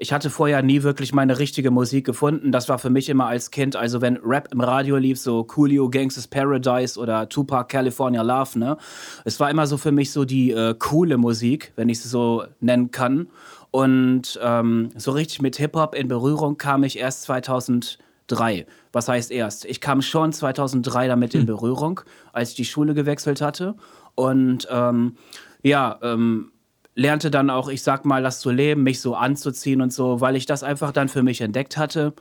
ich 0.00 0.14
hatte 0.14 0.30
vorher 0.30 0.62
nie 0.62 0.82
wirklich 0.82 1.12
meine 1.12 1.38
richtige 1.38 1.70
Musik 1.70 2.06
gefunden. 2.06 2.52
Das 2.52 2.70
war 2.70 2.78
für 2.78 2.88
mich 2.88 3.10
immer 3.10 3.26
als 3.26 3.50
Kind, 3.50 3.76
also 3.76 4.00
wenn 4.00 4.16
Rap 4.16 4.48
im 4.50 4.62
Radio 4.62 4.96
lief, 4.96 5.18
so 5.18 5.44
Coolio 5.44 5.90
Gangsters 5.90 6.26
Paradise 6.26 6.98
oder 6.98 7.28
Tupac 7.28 7.68
California 7.68 8.22
Love, 8.22 8.58
ne? 8.58 8.78
Es 9.26 9.38
war 9.40 9.50
immer 9.50 9.66
so 9.66 9.76
für 9.76 9.92
mich 9.92 10.10
so 10.10 10.24
die 10.24 10.52
äh, 10.52 10.74
coole 10.78 11.18
Musik, 11.18 11.72
wenn 11.76 11.90
ich 11.90 11.98
es 11.98 12.10
so 12.10 12.44
nennen 12.60 12.90
kann. 12.90 13.28
Und 13.70 14.40
ähm, 14.42 14.88
so 14.96 15.10
richtig 15.10 15.42
mit 15.42 15.56
Hip-Hop 15.56 15.94
in 15.94 16.08
Berührung 16.08 16.56
kam 16.56 16.82
ich 16.82 16.98
erst 16.98 17.24
2003. 17.24 18.66
Was 18.92 19.06
heißt 19.06 19.30
erst? 19.30 19.66
Ich 19.66 19.82
kam 19.82 20.00
schon 20.00 20.32
2003 20.32 21.08
damit 21.08 21.34
in 21.34 21.40
hm. 21.40 21.46
Berührung, 21.46 22.00
als 22.32 22.50
ich 22.50 22.56
die 22.56 22.64
Schule 22.64 22.94
gewechselt 22.94 23.42
hatte. 23.42 23.74
Und 24.14 24.66
ähm, 24.70 25.16
ja, 25.62 25.98
ähm, 26.02 26.49
lernte 26.94 27.30
dann 27.30 27.50
auch, 27.50 27.68
ich 27.68 27.82
sag 27.82 28.04
mal, 28.04 28.22
das 28.22 28.40
zu 28.40 28.50
leben, 28.50 28.82
mich 28.82 29.00
so 29.00 29.14
anzuziehen 29.14 29.80
und 29.80 29.92
so, 29.92 30.20
weil 30.20 30.36
ich 30.36 30.46
das 30.46 30.62
einfach 30.62 30.92
dann 30.92 31.08
für 31.08 31.22
mich 31.22 31.40
entdeckt 31.40 31.76
hatte. 31.76 32.12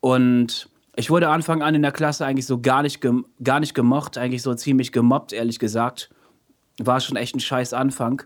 Und 0.00 0.68
ich 0.96 1.10
wurde 1.10 1.28
Anfang 1.28 1.62
an 1.62 1.74
in 1.74 1.82
der 1.82 1.92
Klasse 1.92 2.26
eigentlich 2.26 2.46
so 2.46 2.60
gar 2.60 2.82
nicht, 2.82 3.00
gar 3.42 3.60
nicht 3.60 3.74
gemocht, 3.74 4.18
eigentlich 4.18 4.42
so 4.42 4.54
ziemlich 4.54 4.92
gemobbt, 4.92 5.32
ehrlich 5.32 5.58
gesagt. 5.58 6.10
War 6.78 7.00
schon 7.00 7.16
echt 7.16 7.34
ein 7.34 7.40
scheiß 7.40 7.72
Anfang. 7.72 8.22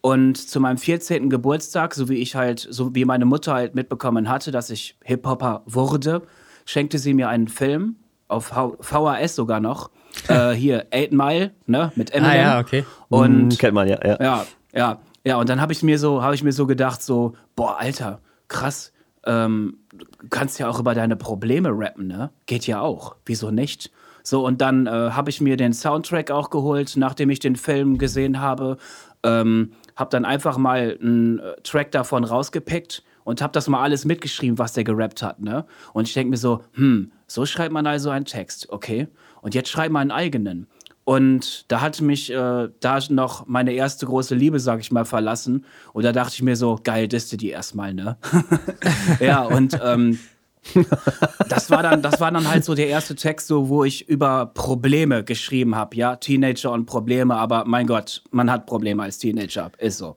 Und 0.00 0.36
zu 0.36 0.60
meinem 0.60 0.78
14. 0.78 1.28
Geburtstag, 1.28 1.94
so 1.94 2.08
wie 2.08 2.16
ich 2.16 2.34
halt, 2.34 2.66
so 2.70 2.94
wie 2.94 3.04
meine 3.04 3.26
Mutter 3.26 3.52
halt 3.52 3.74
mitbekommen 3.74 4.28
hatte, 4.28 4.50
dass 4.50 4.70
ich 4.70 4.96
Hip-Hopper 5.04 5.62
wurde, 5.66 6.22
schenkte 6.64 6.98
sie 6.98 7.12
mir 7.12 7.28
einen 7.28 7.48
Film 7.48 7.96
auf 8.28 8.52
VHS 8.80 9.34
sogar 9.34 9.60
noch. 9.60 9.90
äh, 10.28 10.52
hier, 10.52 10.86
Eight 10.90 11.12
Mile, 11.12 11.52
ne, 11.66 11.92
mit 11.94 12.12
Eminem. 12.12 12.30
Ah, 12.30 12.36
ja, 12.36 12.60
okay. 12.60 12.84
Und, 13.08 13.48
mm, 13.48 13.58
kennt 13.58 13.74
man, 13.74 13.88
ja. 13.88 13.98
Ja, 14.04 14.16
ja. 14.20 14.46
ja. 14.74 14.98
Ja, 15.24 15.36
und 15.36 15.48
dann 15.48 15.60
habe 15.60 15.72
ich 15.72 15.82
mir 15.82 15.98
so, 15.98 16.22
habe 16.22 16.34
ich 16.34 16.42
mir 16.42 16.52
so 16.52 16.66
gedacht, 16.66 17.02
so, 17.02 17.34
boah, 17.54 17.78
Alter, 17.78 18.20
krass, 18.48 18.92
ähm, 19.24 19.78
du 19.92 20.06
kannst 20.30 20.58
ja 20.58 20.68
auch 20.68 20.80
über 20.80 20.94
deine 20.94 21.16
Probleme 21.16 21.70
rappen, 21.72 22.06
ne? 22.06 22.30
Geht 22.46 22.66
ja 22.66 22.80
auch. 22.80 23.16
Wieso 23.26 23.50
nicht? 23.50 23.90
So, 24.22 24.44
und 24.46 24.60
dann 24.60 24.86
äh, 24.86 24.90
habe 24.90 25.30
ich 25.30 25.40
mir 25.40 25.56
den 25.56 25.72
Soundtrack 25.72 26.30
auch 26.30 26.50
geholt, 26.50 26.94
nachdem 26.96 27.30
ich 27.30 27.38
den 27.38 27.56
Film 27.56 27.98
gesehen 27.98 28.40
habe. 28.40 28.76
Ähm, 29.22 29.72
habe 29.96 30.10
dann 30.10 30.24
einfach 30.24 30.56
mal 30.56 30.98
einen 31.00 31.38
äh, 31.38 31.56
Track 31.62 31.92
davon 31.92 32.24
rausgepickt 32.24 33.02
und 33.24 33.42
habe 33.42 33.52
das 33.52 33.68
mal 33.68 33.82
alles 33.82 34.06
mitgeschrieben, 34.06 34.58
was 34.58 34.72
der 34.72 34.84
gerappt 34.84 35.22
hat, 35.22 35.40
ne? 35.40 35.66
Und 35.92 36.08
ich 36.08 36.14
denke 36.14 36.30
mir 36.30 36.36
so, 36.38 36.62
hm, 36.72 37.12
so 37.26 37.44
schreibt 37.44 37.72
man 37.72 37.86
also 37.86 38.08
einen 38.10 38.24
Text, 38.24 38.70
okay? 38.70 39.08
Und 39.42 39.54
jetzt 39.54 39.68
schreib 39.68 39.92
mal 39.92 40.00
einen 40.00 40.10
eigenen. 40.10 40.66
Und 41.04 41.70
da 41.70 41.80
hat 41.80 42.00
mich 42.00 42.30
äh, 42.30 42.68
da 42.80 42.98
noch 43.08 43.46
meine 43.46 43.72
erste 43.72 44.06
große 44.06 44.34
Liebe, 44.34 44.60
sag 44.60 44.80
ich 44.80 44.92
mal, 44.92 45.04
verlassen. 45.04 45.64
Und 45.92 46.04
da 46.04 46.12
dachte 46.12 46.34
ich 46.34 46.42
mir 46.42 46.56
so, 46.56 46.78
geil, 46.82 47.08
diste 47.08 47.36
die 47.36 47.48
erstmal, 47.48 47.94
ne? 47.94 48.16
ja, 49.20 49.42
und 49.42 49.78
ähm, 49.82 50.18
das 51.48 51.70
war 51.70 51.82
dann, 51.82 52.02
das 52.02 52.20
war 52.20 52.30
dann 52.30 52.48
halt 52.48 52.64
so 52.64 52.74
der 52.74 52.88
erste 52.88 53.14
Text, 53.14 53.46
so, 53.46 53.68
wo 53.68 53.82
ich 53.84 54.08
über 54.08 54.46
Probleme 54.46 55.24
geschrieben 55.24 55.74
habe, 55.74 55.96
ja, 55.96 56.16
Teenager 56.16 56.70
und 56.72 56.86
Probleme, 56.86 57.34
aber 57.34 57.64
mein 57.64 57.86
Gott, 57.86 58.22
man 58.30 58.50
hat 58.50 58.66
Probleme 58.66 59.02
als 59.02 59.18
Teenager, 59.18 59.72
ist 59.78 59.98
so. 59.98 60.16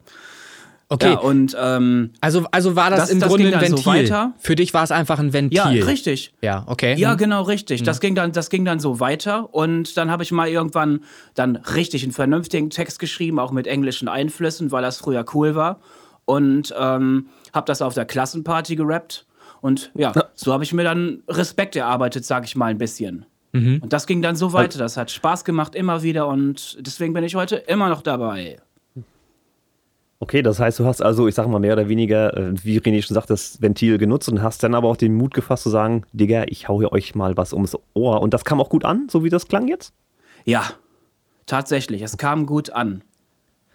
Okay. 0.89 1.13
Ja, 1.13 1.19
und 1.19 1.55
ähm, 1.59 2.11
also, 2.21 2.45
also 2.51 2.75
war 2.75 2.89
das, 2.89 2.99
das 2.99 3.09
im 3.09 3.19
das 3.19 3.29
Grunde 3.29 3.47
ein 3.47 3.61
Ventil. 3.61 3.77
So 3.77 3.85
weiter. 3.85 4.33
Für 4.37 4.55
dich 4.55 4.73
war 4.73 4.83
es 4.83 4.91
einfach 4.91 5.17
ein 5.17 5.33
Ventil. 5.33 5.57
Ja, 5.57 5.85
richtig. 5.85 6.33
Ja, 6.41 6.63
okay. 6.67 6.95
Ja, 6.95 7.11
hm. 7.11 7.17
genau, 7.17 7.41
richtig. 7.43 7.79
Hm. 7.79 7.85
Das 7.85 7.99
ging 7.99 8.15
dann, 8.15 8.31
das 8.31 8.49
ging 8.49 8.65
dann 8.65 8.79
so 8.79 8.99
weiter 8.99 9.53
und 9.53 9.97
dann 9.97 10.11
habe 10.11 10.23
ich 10.23 10.31
mal 10.31 10.47
irgendwann 10.47 11.01
dann 11.33 11.55
richtig 11.55 12.03
einen 12.03 12.11
vernünftigen 12.11 12.69
Text 12.69 12.99
geschrieben, 12.99 13.39
auch 13.39 13.51
mit 13.51 13.65
englischen 13.65 14.07
Einflüssen, 14.07 14.71
weil 14.71 14.83
das 14.83 14.97
früher 14.97 15.25
cool 15.33 15.55
war 15.55 15.79
und 16.25 16.73
ähm, 16.77 17.27
habe 17.53 17.65
das 17.65 17.81
auf 17.81 17.93
der 17.93 18.05
Klassenparty 18.05 18.75
gerappt 18.75 19.25
und 19.61 19.91
ja, 19.95 20.11
ja. 20.13 20.25
so 20.35 20.51
habe 20.53 20.63
ich 20.63 20.73
mir 20.73 20.83
dann 20.83 21.23
Respekt 21.27 21.75
erarbeitet, 21.75 22.25
sage 22.25 22.45
ich 22.45 22.55
mal 22.55 22.67
ein 22.67 22.77
bisschen. 22.77 23.25
Mhm. 23.53 23.79
Und 23.81 23.93
das 23.93 24.07
ging 24.07 24.21
dann 24.21 24.35
so 24.35 24.51
weiter. 24.51 24.79
Das 24.79 24.97
hat 24.97 25.11
Spaß 25.11 25.45
gemacht 25.45 25.75
immer 25.75 26.03
wieder 26.03 26.27
und 26.27 26.77
deswegen 26.81 27.13
bin 27.13 27.23
ich 27.23 27.35
heute 27.35 27.55
immer 27.55 27.87
noch 27.87 28.01
dabei. 28.01 28.57
Okay, 30.23 30.41
das 30.41 30.57
heißt, 30.57 30.79
du 30.79 30.85
hast 30.85 31.01
also, 31.01 31.27
ich 31.27 31.35
sag 31.35 31.49
mal, 31.49 31.59
mehr 31.59 31.73
oder 31.73 31.89
weniger, 31.89 32.37
äh, 32.37 32.53
wie 32.63 32.79
René 32.79 33.01
schon 33.01 33.13
sagt, 33.13 33.29
das 33.29 33.61
Ventil 33.61 33.97
genutzt 33.97 34.29
und 34.29 34.41
hast 34.41 34.63
dann 34.63 34.73
aber 34.73 34.87
auch 34.87 34.95
den 34.95 35.13
Mut 35.15 35.33
gefasst 35.33 35.63
zu 35.63 35.69
sagen, 35.69 36.03
Digga, 36.13 36.45
ich 36.47 36.69
hau 36.69 36.79
hier 36.79 36.93
euch 36.93 37.13
mal 37.13 37.35
was 37.35 37.51
ums 37.51 37.77
Ohr. 37.93 38.21
Und 38.21 38.33
das 38.33 38.45
kam 38.45 38.61
auch 38.61 38.69
gut 38.69 38.85
an, 38.85 39.07
so 39.11 39.25
wie 39.25 39.29
das 39.29 39.49
klang 39.49 39.67
jetzt? 39.67 39.93
Ja, 40.45 40.63
tatsächlich. 41.45 42.01
Es 42.03 42.15
kam 42.15 42.45
gut 42.45 42.69
an. 42.69 43.03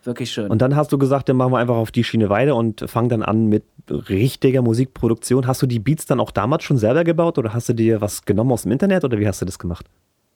Wirklich 0.05 0.31
schön. 0.31 0.51
Und 0.51 0.63
dann 0.63 0.75
hast 0.75 0.91
du 0.91 0.97
gesagt, 0.97 1.29
dann 1.29 1.37
machen 1.37 1.53
wir 1.53 1.59
einfach 1.59 1.77
auf 1.77 1.91
die 1.91 2.03
Schiene 2.03 2.31
weiter 2.31 2.57
und 2.57 2.89
fangen 2.89 3.11
dann 3.11 3.23
an 3.23 3.45
mit 3.49 3.65
richtiger 3.91 4.63
Musikproduktion. 4.63 5.47
Hast 5.47 5.61
du 5.61 5.67
die 5.67 5.81
Beats 5.81 6.07
dann 6.07 6.19
auch 6.19 6.31
damals 6.31 6.65
schon 6.65 6.79
selber 6.79 7.05
gebaut 7.05 7.37
oder 7.37 7.53
hast 7.53 7.69
du 7.69 7.75
dir 7.75 8.01
was 8.01 8.25
genommen 8.25 8.53
aus 8.53 8.63
dem 8.63 8.73
Internet 8.73 9.05
oder 9.05 9.19
wie 9.19 9.29
hast 9.29 9.43
du 9.43 9.45
das 9.45 9.59
gemacht? 9.59 9.85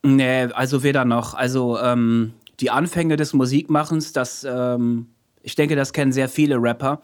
Nee, 0.03 0.49
also 0.53 0.83
weder 0.83 1.07
noch. 1.07 1.33
Also 1.33 1.79
ähm, 1.79 2.35
die 2.61 2.69
Anfänge 2.69 3.17
des 3.17 3.33
Musikmachens, 3.33 4.13
das 4.13 4.47
ähm, 4.47 5.07
ich 5.43 5.55
denke, 5.55 5.77
das 5.77 5.93
kennen 5.93 6.13
sehr 6.13 6.29
viele 6.29 6.57
Rapper. 6.57 7.01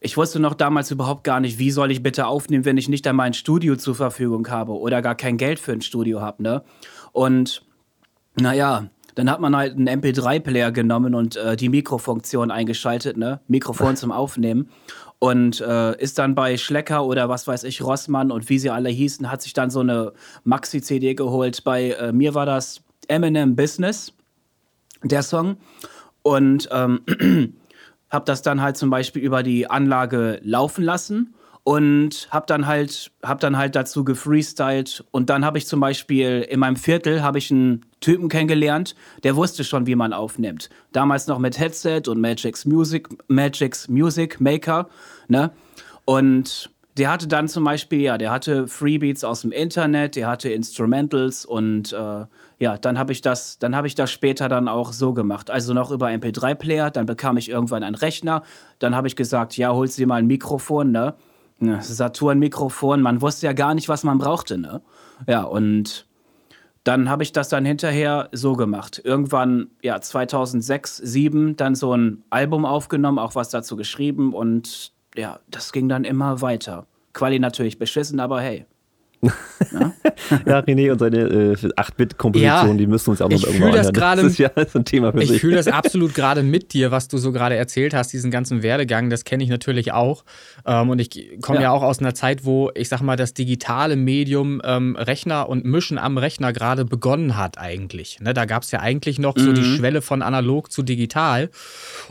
Ich 0.00 0.16
wusste 0.16 0.40
noch 0.40 0.54
damals 0.54 0.90
überhaupt 0.90 1.22
gar 1.22 1.38
nicht, 1.38 1.58
wie 1.58 1.70
soll 1.70 1.92
ich 1.92 2.02
bitte 2.02 2.26
aufnehmen, 2.26 2.64
wenn 2.64 2.76
ich 2.76 2.88
nicht 2.88 3.06
einmal 3.06 3.28
ein 3.28 3.34
Studio 3.34 3.76
zur 3.76 3.94
Verfügung 3.94 4.48
habe 4.48 4.72
oder 4.72 5.00
gar 5.00 5.14
kein 5.14 5.36
Geld 5.36 5.60
für 5.60 5.72
ein 5.72 5.80
Studio 5.80 6.20
habe, 6.20 6.42
ne? 6.42 6.62
Und 7.12 7.64
naja, 8.34 8.88
dann 9.14 9.30
hat 9.30 9.40
man 9.40 9.54
halt 9.54 9.76
einen 9.76 9.88
MP3-Player 9.88 10.72
genommen 10.72 11.14
und 11.14 11.36
äh, 11.36 11.56
die 11.56 11.68
Mikrofunktion 11.68 12.50
eingeschaltet, 12.50 13.16
ne? 13.16 13.40
Mikrofon 13.46 13.96
zum 13.96 14.10
Aufnehmen. 14.10 14.70
Und 15.18 15.60
äh, 15.60 15.96
ist 16.02 16.18
dann 16.18 16.34
bei 16.34 16.56
Schlecker 16.56 17.04
oder 17.04 17.28
was 17.28 17.46
weiß 17.46 17.62
ich, 17.62 17.82
Rossmann 17.82 18.32
und 18.32 18.48
wie 18.48 18.58
sie 18.58 18.70
alle 18.70 18.88
hießen, 18.88 19.30
hat 19.30 19.40
sich 19.42 19.52
dann 19.52 19.70
so 19.70 19.78
eine 19.78 20.14
Maxi-CD 20.42 21.14
geholt. 21.14 21.62
Bei 21.62 21.90
äh, 21.90 22.12
mir 22.12 22.34
war 22.34 22.44
das 22.44 22.82
Eminem 23.06 23.54
Business, 23.54 24.12
der 25.04 25.22
Song 25.22 25.58
und 26.22 26.68
ähm, 26.72 27.00
habe 28.10 28.24
das 28.24 28.42
dann 28.42 28.60
halt 28.60 28.76
zum 28.76 28.90
Beispiel 28.90 29.22
über 29.22 29.42
die 29.42 29.68
Anlage 29.68 30.40
laufen 30.42 30.84
lassen 30.84 31.34
und 31.64 32.28
habe 32.30 32.46
dann 32.46 32.66
halt 32.66 33.12
hab 33.22 33.40
dann 33.40 33.56
halt 33.56 33.76
dazu 33.76 34.04
gefreestylt 34.04 35.04
und 35.12 35.30
dann 35.30 35.44
habe 35.44 35.58
ich 35.58 35.66
zum 35.66 35.80
Beispiel 35.80 36.46
in 36.48 36.58
meinem 36.60 36.76
Viertel 36.76 37.22
habe 37.22 37.38
ich 37.38 37.50
einen 37.50 37.86
Typen 38.00 38.28
kennengelernt, 38.28 38.96
der 39.22 39.36
wusste 39.36 39.62
schon, 39.62 39.86
wie 39.86 39.94
man 39.94 40.12
aufnimmt. 40.12 40.70
Damals 40.92 41.28
noch 41.28 41.38
mit 41.38 41.58
Headset 41.58 42.02
und 42.08 42.20
Magic's 42.20 42.64
Music 42.64 43.08
Magic's 43.28 43.88
Music 43.88 44.40
Maker, 44.40 44.88
ne? 45.28 45.52
Und 46.04 46.70
der 46.98 47.10
hatte 47.10 47.26
dann 47.26 47.48
zum 47.48 47.64
Beispiel, 47.64 48.02
ja, 48.02 48.18
der 48.18 48.30
hatte 48.30 48.68
Freebeats 48.68 49.24
aus 49.24 49.40
dem 49.42 49.52
Internet, 49.52 50.16
der 50.16 50.28
hatte 50.28 50.50
Instrumentals 50.50 51.46
und 51.46 51.92
äh, 51.92 52.26
ja, 52.58 52.78
dann 52.78 52.98
habe 52.98 53.12
ich 53.12 53.22
das, 53.22 53.58
dann 53.58 53.74
habe 53.74 53.86
ich 53.86 53.94
das 53.94 54.10
später 54.10 54.48
dann 54.48 54.68
auch 54.68 54.92
so 54.92 55.14
gemacht. 55.14 55.50
Also 55.50 55.72
noch 55.72 55.90
über 55.90 56.08
MP3-Player, 56.08 56.90
dann 56.90 57.06
bekam 57.06 57.36
ich 57.38 57.48
irgendwann 57.48 57.82
einen 57.82 57.94
Rechner, 57.94 58.42
dann 58.78 58.94
habe 58.94 59.08
ich 59.08 59.16
gesagt, 59.16 59.56
ja, 59.56 59.72
holst 59.72 59.98
dir 59.98 60.06
mal 60.06 60.16
ein 60.16 60.26
Mikrofon, 60.26 60.90
ne? 60.90 61.14
Saturn-Mikrofon, 61.80 63.00
man 63.02 63.22
wusste 63.22 63.46
ja 63.46 63.52
gar 63.52 63.74
nicht, 63.74 63.88
was 63.88 64.02
man 64.02 64.18
brauchte, 64.18 64.58
ne? 64.58 64.82
Ja, 65.28 65.44
und 65.44 66.06
dann 66.84 67.08
habe 67.08 67.22
ich 67.22 67.32
das 67.32 67.48
dann 67.48 67.64
hinterher 67.64 68.28
so 68.32 68.54
gemacht. 68.54 69.00
Irgendwann, 69.04 69.70
ja, 69.82 70.00
2006, 70.00 70.96
2007 70.96 71.56
dann 71.56 71.74
so 71.74 71.94
ein 71.94 72.24
Album 72.30 72.64
aufgenommen, 72.64 73.18
auch 73.18 73.36
was 73.36 73.50
dazu 73.50 73.76
geschrieben 73.76 74.34
und 74.34 74.92
ja, 75.16 75.40
das 75.50 75.72
ging 75.72 75.88
dann 75.88 76.04
immer 76.04 76.40
weiter. 76.40 76.86
Quali 77.12 77.38
natürlich 77.38 77.78
beschissen, 77.78 78.20
aber 78.20 78.40
hey. 78.40 78.66
Ja, 79.22 79.30
ja 80.46 80.58
René 80.60 80.90
und 80.90 80.98
seine 80.98 81.18
äh, 81.18 81.54
8-Bit-Komposition, 81.54 82.70
ja, 82.70 82.74
die 82.74 82.86
müssen 82.88 83.10
uns 83.10 83.22
auch 83.22 83.28
noch 83.28 83.44
irgendwann 83.44 83.72
das, 83.72 83.92
das 83.92 84.22
ist 84.24 84.38
ja 84.38 84.50
ein 84.74 84.84
Thema 84.84 85.12
für 85.12 85.22
Ich 85.22 85.40
fühle 85.40 85.54
das 85.56 85.68
absolut 85.68 86.12
gerade 86.14 86.42
mit 86.42 86.72
dir, 86.72 86.90
was 86.90 87.06
du 87.06 87.18
so 87.18 87.30
gerade 87.30 87.54
erzählt 87.54 87.94
hast, 87.94 88.12
diesen 88.12 88.32
ganzen 88.32 88.64
Werdegang, 88.64 89.10
das 89.10 89.24
kenne 89.24 89.44
ich 89.44 89.50
natürlich 89.50 89.92
auch. 89.92 90.24
Ähm, 90.66 90.90
und 90.90 90.98
ich 90.98 91.40
komme 91.40 91.58
ja. 91.58 91.64
ja. 91.64 91.70
auch 91.72 91.82
aus 91.82 91.98
einer 91.98 92.14
Zeit, 92.14 92.44
wo 92.44 92.70
ich 92.74 92.88
sag 92.88 93.00
mal, 93.00 93.16
das 93.16 93.34
digitale 93.34 93.96
Medium 93.96 94.60
ähm, 94.64 94.96
Rechner 94.96 95.48
und 95.48 95.64
Mischen 95.64 95.98
am 95.98 96.18
Rechner 96.18 96.52
gerade 96.52 96.84
begonnen 96.84 97.36
hat 97.36 97.58
eigentlich. 97.58 98.20
Ne, 98.20 98.34
da 98.34 98.44
gab 98.44 98.62
es 98.62 98.70
ja 98.70 98.80
eigentlich 98.80 99.18
noch 99.18 99.36
mhm. 99.36 99.40
so 99.40 99.52
die 99.52 99.62
mhm. 99.62 99.76
Schwelle 99.76 100.02
von 100.02 100.22
analog 100.22 100.70
zu 100.70 100.82
digital. 100.82 101.50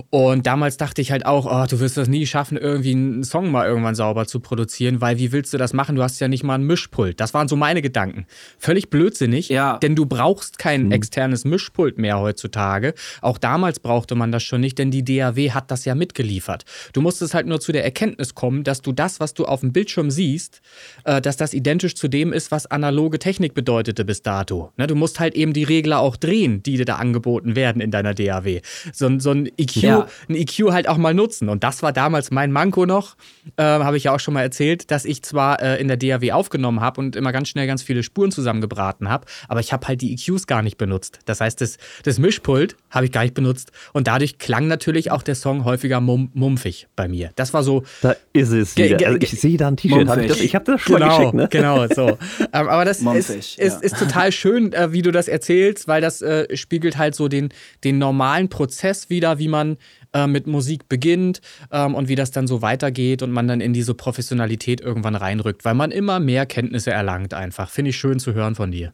Und 0.09 0.45
damals 0.47 0.77
dachte 0.77 1.01
ich 1.01 1.11
halt 1.11 1.25
auch, 1.25 1.45
oh, 1.45 1.65
du 1.69 1.79
wirst 1.79 1.97
das 1.97 2.07
nie 2.07 2.25
schaffen, 2.25 2.57
irgendwie 2.57 2.91
einen 2.91 3.23
Song 3.23 3.51
mal 3.51 3.67
irgendwann 3.67 3.95
sauber 3.95 4.25
zu 4.27 4.39
produzieren, 4.39 5.01
weil 5.01 5.17
wie 5.17 5.31
willst 5.31 5.53
du 5.53 5.57
das 5.57 5.73
machen? 5.73 5.95
Du 5.95 6.03
hast 6.03 6.19
ja 6.19 6.27
nicht 6.27 6.43
mal 6.43 6.55
einen 6.55 6.65
Mischpult. 6.65 7.19
Das 7.19 7.33
waren 7.33 7.47
so 7.47 7.55
meine 7.55 7.81
Gedanken. 7.81 8.25
Völlig 8.57 8.89
blödsinnig, 8.89 9.49
Ja. 9.49 9.77
denn 9.77 9.95
du 9.95 10.05
brauchst 10.05 10.57
kein 10.57 10.91
externes 10.91 11.45
Mischpult 11.45 11.97
mehr 11.97 12.19
heutzutage. 12.19 12.93
Auch 13.21 13.37
damals 13.37 13.79
brauchte 13.79 14.15
man 14.15 14.31
das 14.31 14.43
schon 14.43 14.61
nicht, 14.61 14.77
denn 14.77 14.91
die 14.91 15.03
DAW 15.03 15.51
hat 15.51 15.71
das 15.71 15.85
ja 15.85 15.95
mitgeliefert. 15.95 16.65
Du 16.93 17.01
musstest 17.01 17.33
halt 17.33 17.47
nur 17.47 17.59
zu 17.59 17.71
der 17.71 17.83
Erkenntnis 17.83 18.35
kommen, 18.41 18.63
dass 18.63 18.81
du 18.81 18.91
das, 18.91 19.19
was 19.19 19.35
du 19.35 19.45
auf 19.45 19.59
dem 19.59 19.71
Bildschirm 19.71 20.09
siehst, 20.09 20.61
äh, 21.03 21.21
dass 21.21 21.37
das 21.37 21.53
identisch 21.53 21.93
zu 21.93 22.07
dem 22.07 22.33
ist, 22.33 22.49
was 22.49 22.65
analoge 22.65 23.19
Technik 23.19 23.53
bedeutete 23.53 24.03
bis 24.03 24.23
dato. 24.23 24.71
Ne, 24.77 24.87
du 24.87 24.95
musst 24.95 25.19
halt 25.19 25.35
eben 25.35 25.53
die 25.53 25.63
Regler 25.63 25.99
auch 25.99 26.15
drehen, 26.15 26.63
die 26.63 26.75
dir 26.77 26.85
da 26.85 26.95
angeboten 26.95 27.55
werden 27.55 27.81
in 27.83 27.91
deiner 27.91 28.15
DAW. 28.15 28.61
So, 28.93 29.05
ein- 29.05 29.19
so 29.19 29.29
ein 29.29 29.45
EQ, 29.57 29.75
Ja. 29.83 30.07
ein 30.27 30.33
EQ 30.35 30.71
halt 30.71 30.87
auch 30.89 30.97
mal 30.97 31.13
nutzen. 31.13 31.49
Und 31.49 31.63
das 31.63 31.83
war 31.83 31.93
damals 31.93 32.31
mein 32.31 32.51
Manko 32.51 32.87
noch, 32.87 33.15
äh, 33.57 33.61
habe 33.63 33.97
ich 33.97 34.05
ja 34.05 34.15
auch 34.15 34.19
schon 34.19 34.33
mal 34.33 34.41
erzählt, 34.41 34.89
dass 34.89 35.05
ich 35.05 35.21
zwar 35.21 35.61
äh, 35.61 35.79
in 35.79 35.87
der 35.87 35.97
DAW 35.97 36.31
aufgenommen 36.31 36.81
habe 36.81 36.99
und 36.99 37.15
immer 37.15 37.31
ganz 37.31 37.47
schnell 37.49 37.67
ganz 37.67 37.83
viele 37.83 38.01
Spuren 38.01 38.31
zusammengebraten 38.31 39.07
habe, 39.07 39.25
aber 39.49 39.59
ich 39.59 39.71
habe 39.71 39.87
halt 39.87 40.01
die 40.01 40.13
EQs 40.13 40.47
gar 40.47 40.63
nicht 40.63 40.77
benutzt. 40.79 41.19
Das 41.25 41.41
heißt, 41.41 41.61
das, 41.61 41.77
das 42.03 42.17
Mischpult 42.17 42.75
habe 42.89 43.05
ich 43.05 43.11
gar 43.11 43.21
nicht 43.21 43.35
benutzt 43.35 43.71
und 43.93 44.07
dadurch 44.07 44.39
klang 44.39 44.65
natürlich 44.67 45.11
auch 45.11 45.21
der 45.21 45.35
Song 45.35 45.63
häufiger 45.63 45.99
mum 46.01 46.31
mumpfig 46.33 46.87
bei 46.95 47.07
mir. 47.07 47.29
Das 47.35 47.53
war 47.53 47.61
so, 47.61 47.83
Da 48.01 48.15
ist 48.33 48.51
es 48.51 48.77
wieder. 48.77 48.97
ge- 48.97 49.07
Also 49.07 49.17
ich 49.21 49.31
sehe 49.41 49.57
da 49.57 49.67
ein 49.67 49.77
T-Shirt. 49.77 50.07
Hab 50.07 50.17
ich, 50.19 50.27
das- 50.27 50.39
ich 50.39 50.55
habe 50.55 50.65
das 50.65 50.81
schon 50.81 50.93
mal 50.93 50.99
genau, 50.99 51.17
geschickt, 51.17 51.33
ne? 51.33 51.47
Genau, 51.51 51.87
so. 51.87 52.07
ähm, 52.53 52.67
aber 52.69 52.85
das 52.85 53.01
ist, 53.01 53.29
ist, 53.29 53.57
ja. 53.57 53.65
ist 53.79 53.97
total 53.97 54.31
schön, 54.31 54.71
äh, 54.73 54.91
wie 54.93 55.01
du 55.01 55.11
das 55.11 55.27
erzählst, 55.27 55.87
weil 55.87 56.01
das 56.01 56.21
äh, 56.21 56.55
spiegelt 56.55 56.97
halt 56.97 57.15
so 57.15 57.27
den, 57.27 57.49
den 57.83 57.97
normalen 57.97 58.47
Prozess 58.49 59.09
wieder, 59.09 59.37
wie 59.39 59.47
man 59.49 59.77
äh, 60.13 60.27
mit 60.27 60.47
Musik 60.47 60.87
beginnt 60.89 61.41
ähm, 61.71 61.93
und 61.95 62.07
wie 62.07 62.15
das 62.15 62.31
dann 62.31 62.47
so 62.47 62.61
weitergeht 62.61 63.21
und 63.21 63.31
man 63.31 63.47
dann 63.47 63.59
in 63.61 63.73
diese 63.73 63.93
Professionalität 63.93 64.79
irgendwann 64.81 65.15
reinrückt, 65.15 65.65
weil 65.65 65.73
man 65.75 65.91
immer 65.91 66.19
mehr 66.19 66.45
Kenntnisse 66.45 66.91
erlangt 66.91 67.33
einfach. 67.33 67.69
Finde 67.69 67.89
ich 67.89 67.97
schön 67.97 68.19
zu 68.19 68.33
hören 68.33 68.55
von 68.55 68.71
dir. 68.71 68.93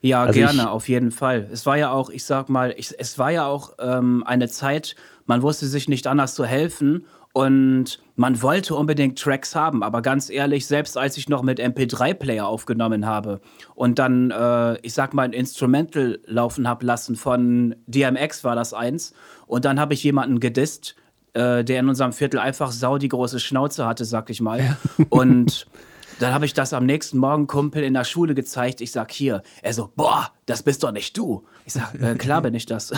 Ja, 0.00 0.24
Also 0.24 0.40
gerne, 0.40 0.70
auf 0.70 0.88
jeden 0.88 1.12
Fall. 1.12 1.48
Es 1.52 1.64
war 1.64 1.78
ja 1.78 1.92
auch, 1.92 2.10
ich 2.10 2.24
sag 2.24 2.48
mal, 2.48 2.74
ich, 2.76 2.92
es 2.98 3.18
war 3.18 3.30
ja 3.30 3.46
auch 3.46 3.74
ähm, 3.78 4.24
eine 4.26 4.48
Zeit, 4.48 4.96
man 5.26 5.42
wusste 5.42 5.66
sich 5.66 5.88
nicht 5.88 6.08
anders 6.08 6.34
zu 6.34 6.44
helfen 6.44 7.04
und 7.32 7.98
man 8.14 8.42
wollte 8.42 8.74
unbedingt 8.74 9.18
Tracks 9.18 9.54
haben. 9.54 9.82
Aber 9.82 10.02
ganz 10.02 10.28
ehrlich, 10.28 10.66
selbst 10.66 10.98
als 10.98 11.16
ich 11.16 11.28
noch 11.28 11.42
mit 11.42 11.60
MP3-Player 11.60 12.46
aufgenommen 12.46 13.06
habe 13.06 13.40
und 13.74 13.98
dann, 13.98 14.30
äh, 14.30 14.78
ich 14.80 14.94
sag 14.94 15.14
mal, 15.14 15.22
ein 15.22 15.32
Instrumental 15.32 16.20
laufen 16.26 16.68
habe 16.68 16.84
lassen 16.84 17.16
von 17.16 17.74
DMX 17.86 18.44
war 18.44 18.54
das 18.54 18.74
eins 18.74 19.14
und 19.46 19.64
dann 19.64 19.80
habe 19.80 19.94
ich 19.94 20.02
jemanden 20.04 20.40
gedisst, 20.40 20.96
äh, 21.34 21.64
der 21.64 21.80
in 21.80 21.88
unserem 21.88 22.12
Viertel 22.12 22.38
einfach 22.38 22.70
sau 22.72 22.98
die 22.98 23.08
große 23.08 23.40
Schnauze 23.40 23.86
hatte, 23.86 24.04
sag 24.04 24.28
ich 24.30 24.40
mal. 24.40 24.76
Und 25.08 25.66
dann 26.20 26.34
habe 26.34 26.44
ich 26.44 26.52
das 26.52 26.74
am 26.74 26.84
nächsten 26.84 27.16
Morgen 27.16 27.46
Kumpel 27.46 27.82
in 27.82 27.94
der 27.94 28.04
Schule 28.04 28.34
gezeigt. 28.34 28.80
Ich 28.82 28.92
sag 28.92 29.10
hier, 29.10 29.42
er 29.62 29.72
so, 29.72 29.90
boah, 29.96 30.30
das 30.44 30.62
bist 30.62 30.82
doch 30.82 30.92
nicht 30.92 31.16
du. 31.16 31.44
Ich 31.64 31.72
sag, 31.72 31.94
äh, 32.00 32.16
klar 32.16 32.42
bin 32.42 32.54
ich 32.54 32.66
das. 32.66 32.92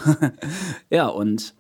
ja, 0.91 1.07
und 1.07 1.55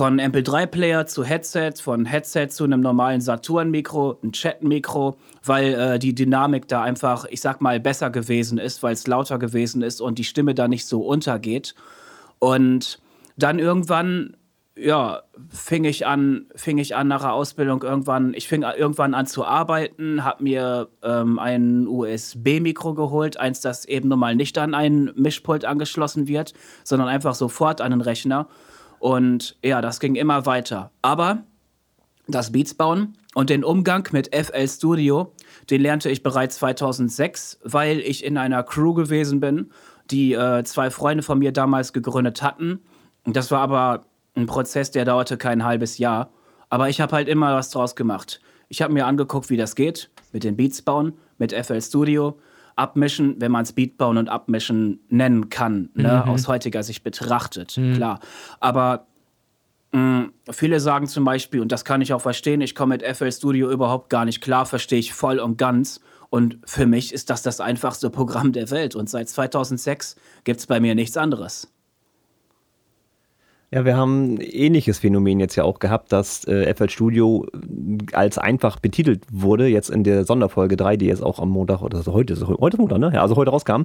von 0.00 0.18
MP3-Player 0.18 1.04
zu 1.04 1.24
Headset, 1.24 1.72
von 1.82 2.06
Headset 2.06 2.48
zu 2.48 2.64
einem 2.64 2.80
normalen 2.80 3.20
Saturn-Mikro, 3.20 4.18
ein 4.22 4.32
Chat-Mikro, 4.32 5.18
weil 5.44 5.74
äh, 5.74 5.98
die 5.98 6.14
Dynamik 6.14 6.68
da 6.68 6.82
einfach, 6.82 7.26
ich 7.26 7.42
sag 7.42 7.60
mal, 7.60 7.78
besser 7.80 8.08
gewesen 8.08 8.56
ist, 8.56 8.82
weil 8.82 8.94
es 8.94 9.06
lauter 9.06 9.38
gewesen 9.38 9.82
ist 9.82 10.00
und 10.00 10.18
die 10.18 10.24
Stimme 10.24 10.54
da 10.54 10.68
nicht 10.68 10.86
so 10.86 11.02
untergeht. 11.02 11.74
Und 12.38 12.98
dann 13.36 13.58
irgendwann, 13.58 14.38
ja, 14.74 15.20
fing 15.50 15.84
ich 15.84 16.06
an, 16.06 16.46
fing 16.54 16.78
ich 16.78 16.96
an 16.96 17.06
nach 17.06 17.20
der 17.20 17.34
Ausbildung 17.34 17.82
irgendwann, 17.82 18.32
ich 18.32 18.48
fing 18.48 18.62
irgendwann 18.62 19.12
an 19.12 19.26
zu 19.26 19.44
arbeiten, 19.44 20.24
habe 20.24 20.44
mir 20.44 20.88
ähm, 21.02 21.38
ein 21.38 21.86
USB-Mikro 21.86 22.94
geholt, 22.94 23.36
eins, 23.36 23.60
das 23.60 23.84
eben 23.84 24.08
nun 24.08 24.20
mal 24.20 24.34
nicht 24.34 24.56
an 24.56 24.72
ein 24.72 25.10
Mischpult 25.14 25.66
angeschlossen 25.66 26.26
wird, 26.26 26.54
sondern 26.84 27.08
einfach 27.08 27.34
sofort 27.34 27.82
an 27.82 27.90
den 27.90 28.00
Rechner. 28.00 28.48
Und 29.00 29.56
ja, 29.64 29.80
das 29.80 29.98
ging 29.98 30.14
immer 30.14 30.46
weiter. 30.46 30.92
Aber 31.02 31.42
das 32.28 32.52
Beats 32.52 32.74
bauen 32.74 33.16
und 33.34 33.50
den 33.50 33.64
Umgang 33.64 34.06
mit 34.12 34.32
FL 34.32 34.68
Studio, 34.68 35.32
den 35.70 35.80
lernte 35.80 36.10
ich 36.10 36.22
bereits 36.22 36.56
2006, 36.56 37.58
weil 37.64 37.98
ich 38.00 38.22
in 38.24 38.36
einer 38.36 38.62
Crew 38.62 38.94
gewesen 38.94 39.40
bin, 39.40 39.72
die 40.10 40.34
äh, 40.34 40.62
zwei 40.64 40.90
Freunde 40.90 41.22
von 41.22 41.38
mir 41.38 41.50
damals 41.50 41.92
gegründet 41.92 42.42
hatten. 42.42 42.80
Das 43.24 43.50
war 43.50 43.60
aber 43.60 44.04
ein 44.36 44.46
Prozess, 44.46 44.90
der 44.90 45.06
dauerte 45.06 45.38
kein 45.38 45.64
halbes 45.64 45.98
Jahr. 45.98 46.30
Aber 46.68 46.88
ich 46.90 47.00
habe 47.00 47.16
halt 47.16 47.26
immer 47.26 47.54
was 47.54 47.70
draus 47.70 47.96
gemacht. 47.96 48.40
Ich 48.68 48.82
habe 48.82 48.92
mir 48.92 49.06
angeguckt, 49.06 49.48
wie 49.48 49.56
das 49.56 49.74
geht, 49.74 50.10
mit 50.32 50.44
den 50.44 50.56
Beats 50.56 50.82
bauen, 50.82 51.14
mit 51.38 51.52
FL 51.52 51.80
Studio, 51.80 52.38
abmischen, 52.80 53.40
wenn 53.40 53.52
man 53.52 53.62
es 53.62 53.72
Beat 53.72 53.98
bauen 53.98 54.16
und 54.16 54.28
abmischen 54.28 55.00
nennen 55.08 55.48
kann, 55.50 55.90
ne? 55.94 56.26
aus 56.26 56.48
heutiger 56.48 56.82
Sicht 56.82 57.04
betrachtet, 57.04 57.78
klar. 57.94 58.20
Aber 58.58 59.06
mh, 59.92 60.30
viele 60.50 60.80
sagen 60.80 61.06
zum 61.06 61.24
Beispiel, 61.24 61.60
und 61.60 61.70
das 61.70 61.84
kann 61.84 62.00
ich 62.00 62.12
auch 62.12 62.20
verstehen, 62.22 62.60
ich 62.60 62.74
komme 62.74 62.96
mit 62.96 63.16
FL 63.16 63.30
Studio 63.30 63.70
überhaupt 63.70 64.10
gar 64.10 64.24
nicht 64.24 64.40
klar, 64.40 64.66
verstehe 64.66 64.98
ich 64.98 65.12
voll 65.12 65.38
und 65.38 65.58
ganz. 65.58 66.00
Und 66.30 66.58
für 66.64 66.86
mich 66.86 67.12
ist 67.12 67.28
das 67.28 67.42
das 67.42 67.60
einfachste 67.60 68.08
Programm 68.08 68.52
der 68.52 68.70
Welt. 68.70 68.94
Und 68.94 69.10
seit 69.10 69.28
2006 69.28 70.14
gibt 70.44 70.60
es 70.60 70.66
bei 70.66 70.78
mir 70.78 70.94
nichts 70.94 71.16
anderes. 71.16 71.72
Ja, 73.72 73.84
wir 73.84 73.96
haben 73.96 74.34
ein 74.34 74.40
ähnliches 74.40 74.98
Phänomen 74.98 75.38
jetzt 75.38 75.54
ja 75.54 75.62
auch 75.62 75.78
gehabt, 75.78 76.10
dass 76.10 76.44
äh, 76.44 76.74
FL 76.74 76.90
Studio 76.90 77.46
äh, 77.54 77.98
als 78.16 78.36
einfach 78.36 78.80
betitelt 78.80 79.22
wurde, 79.30 79.68
jetzt 79.68 79.90
in 79.90 80.02
der 80.02 80.24
Sonderfolge 80.24 80.76
3, 80.76 80.96
die 80.96 81.06
jetzt 81.06 81.22
auch 81.22 81.38
am 81.38 81.50
Montag, 81.50 81.80
oder 81.80 81.98
also 81.98 82.12
heute 82.12 82.32
ist 82.32 82.44
heute 82.44 82.78
Montag, 82.78 82.98
ne? 82.98 83.12
Ja, 83.14 83.22
also 83.22 83.36
heute 83.36 83.52
rauskam, 83.52 83.82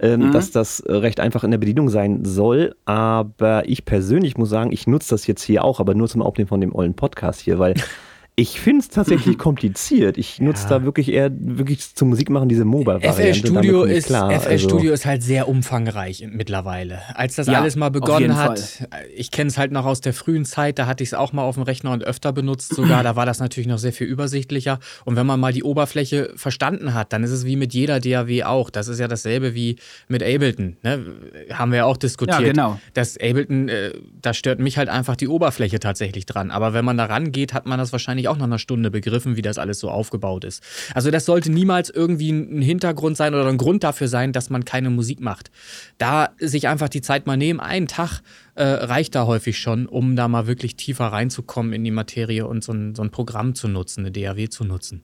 ähm, 0.00 0.32
dass 0.32 0.52
das 0.52 0.82
recht 0.86 1.20
einfach 1.20 1.44
in 1.44 1.50
der 1.50 1.58
Bedienung 1.58 1.90
sein 1.90 2.24
soll. 2.24 2.76
Aber 2.86 3.68
ich 3.68 3.84
persönlich 3.84 4.38
muss 4.38 4.48
sagen, 4.48 4.72
ich 4.72 4.86
nutze 4.86 5.10
das 5.10 5.26
jetzt 5.26 5.42
hier 5.42 5.64
auch, 5.64 5.80
aber 5.80 5.94
nur 5.94 6.08
zum 6.08 6.22
Aufnehmen 6.22 6.48
von 6.48 6.62
dem 6.62 6.74
ollen 6.74 6.94
Podcast 6.94 7.40
hier, 7.40 7.58
weil 7.58 7.74
ich 8.38 8.60
finde 8.60 8.80
es 8.82 8.88
tatsächlich 8.90 9.38
kompliziert. 9.38 10.18
Ich 10.18 10.40
nutze 10.42 10.68
da 10.68 10.84
wirklich 10.84 11.08
eher 11.10 11.30
wirklich 11.32 11.94
zum 11.94 12.10
Musik 12.10 12.28
machen 12.28 12.50
diese 12.50 12.66
MOBA-Variante. 12.66 13.22
FL 13.22 13.34
Studio 13.34 13.84
ist 13.84 14.06
klar. 14.08 14.30
FL 14.30 14.48
Also- 14.50 14.68
Studio 14.68 14.92
ist 14.92 15.06
halt 15.06 15.22
sehr 15.22 15.48
umfangreich 15.48 16.22
mittlerweile. 16.30 16.98
Als 17.14 17.36
das 17.36 17.46
Ja, 17.46 17.60
alles 17.60 17.76
mal 17.76 17.88
begonnen 17.88 18.36
hat, 18.36 18.86
ich 19.16 19.30
kenne 19.30 19.48
es 19.48 19.56
halt 19.56 19.72
noch 19.72 19.86
aus 19.86 20.02
der 20.02 20.12
frühen 20.12 20.44
Zeit, 20.44 20.78
da 20.78 20.86
hatte 20.86 21.02
ich 21.02 21.08
es 21.10 21.14
auch 21.14 21.32
mal 21.32 21.44
auf 21.44 21.54
dem 21.54 21.62
Rechner 21.62 21.92
und 21.92 22.04
öfter 22.04 22.30
benutzt 22.34 22.74
sogar. 22.74 23.02
Da 23.02 23.16
war 23.16 23.24
das 23.24 23.40
natürlich 23.40 23.68
noch 23.68 23.78
sehr 23.78 23.94
viel 23.94 24.06
übersichtlicher. 24.06 24.80
Und 25.06 25.16
wenn 25.16 25.24
man 25.26 25.40
mal 25.40 25.54
die 25.54 25.62
Oberfläche 25.62 26.34
verstanden 26.36 26.92
hat, 26.92 27.14
dann 27.14 27.24
ist 27.24 27.30
es 27.30 27.46
wie 27.46 27.56
mit 27.56 27.72
jeder 27.72 28.00
DAW 28.00 28.42
auch. 28.44 28.68
Das 28.68 28.88
ist 28.88 29.00
ja 29.00 29.08
dasselbe 29.08 29.54
wie 29.54 29.76
mit 30.08 30.22
Ableton. 30.22 30.76
Ne? 30.82 31.06
Haben 31.54 31.70
wir 31.70 31.78
ja 31.78 31.84
auch 31.86 31.96
diskutiert. 31.96 32.40
Ja, 32.40 32.46
genau. 32.48 32.78
Das 32.92 33.16
Ableton, 33.16 33.70
äh, 33.70 33.92
da 34.20 34.34
stört 34.34 34.60
mich 34.60 34.76
halt 34.76 34.90
einfach 34.90 35.16
die 35.16 35.28
Oberfläche 35.28 35.80
tatsächlich 35.80 36.26
dran. 36.26 36.50
Aber 36.50 36.74
wenn 36.74 36.84
man 36.84 36.98
da 36.98 37.06
rangeht, 37.06 37.54
hat 37.54 37.64
man 37.64 37.78
das 37.78 37.92
wahrscheinlich 37.92 38.25
auch 38.28 38.36
nach 38.36 38.44
einer 38.44 38.58
Stunde 38.58 38.90
begriffen, 38.90 39.36
wie 39.36 39.42
das 39.42 39.58
alles 39.58 39.78
so 39.78 39.90
aufgebaut 39.90 40.44
ist. 40.44 40.62
Also 40.94 41.10
das 41.10 41.24
sollte 41.24 41.50
niemals 41.50 41.90
irgendwie 41.90 42.30
ein 42.30 42.62
Hintergrund 42.62 43.16
sein 43.16 43.34
oder 43.34 43.46
ein 43.48 43.58
Grund 43.58 43.84
dafür 43.84 44.08
sein, 44.08 44.32
dass 44.32 44.50
man 44.50 44.64
keine 44.64 44.90
Musik 44.90 45.20
macht. 45.20 45.50
Da 45.98 46.30
sich 46.38 46.68
einfach 46.68 46.88
die 46.88 47.02
Zeit 47.02 47.26
mal 47.26 47.36
nehmen, 47.36 47.60
einen 47.60 47.86
Tag 47.86 48.22
äh, 48.54 48.64
reicht 48.64 49.14
da 49.14 49.26
häufig 49.26 49.58
schon, 49.58 49.86
um 49.86 50.16
da 50.16 50.28
mal 50.28 50.46
wirklich 50.46 50.76
tiefer 50.76 51.06
reinzukommen 51.06 51.72
in 51.72 51.84
die 51.84 51.90
Materie 51.90 52.46
und 52.46 52.64
so 52.64 52.72
ein, 52.72 52.94
so 52.94 53.02
ein 53.02 53.10
Programm 53.10 53.54
zu 53.54 53.68
nutzen, 53.68 54.00
eine 54.00 54.12
DAW 54.12 54.48
zu 54.48 54.64
nutzen. 54.64 55.02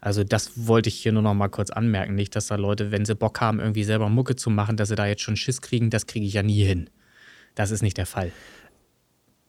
Also 0.00 0.24
das 0.24 0.66
wollte 0.66 0.88
ich 0.88 0.96
hier 0.96 1.12
nur 1.12 1.22
noch 1.22 1.34
mal 1.34 1.48
kurz 1.48 1.70
anmerken. 1.70 2.14
Nicht, 2.14 2.34
dass 2.36 2.46
da 2.46 2.56
Leute, 2.56 2.90
wenn 2.90 3.04
sie 3.04 3.14
Bock 3.14 3.40
haben, 3.40 3.60
irgendwie 3.60 3.84
selber 3.84 4.08
Mucke 4.08 4.36
zu 4.36 4.50
machen, 4.50 4.76
dass 4.76 4.88
sie 4.88 4.96
da 4.96 5.06
jetzt 5.06 5.22
schon 5.22 5.36
Schiss 5.36 5.60
kriegen. 5.60 5.90
Das 5.90 6.06
kriege 6.06 6.26
ich 6.26 6.32
ja 6.32 6.42
nie 6.42 6.64
hin. 6.64 6.90
Das 7.54 7.70
ist 7.70 7.82
nicht 7.82 7.98
der 7.98 8.06
Fall. 8.06 8.32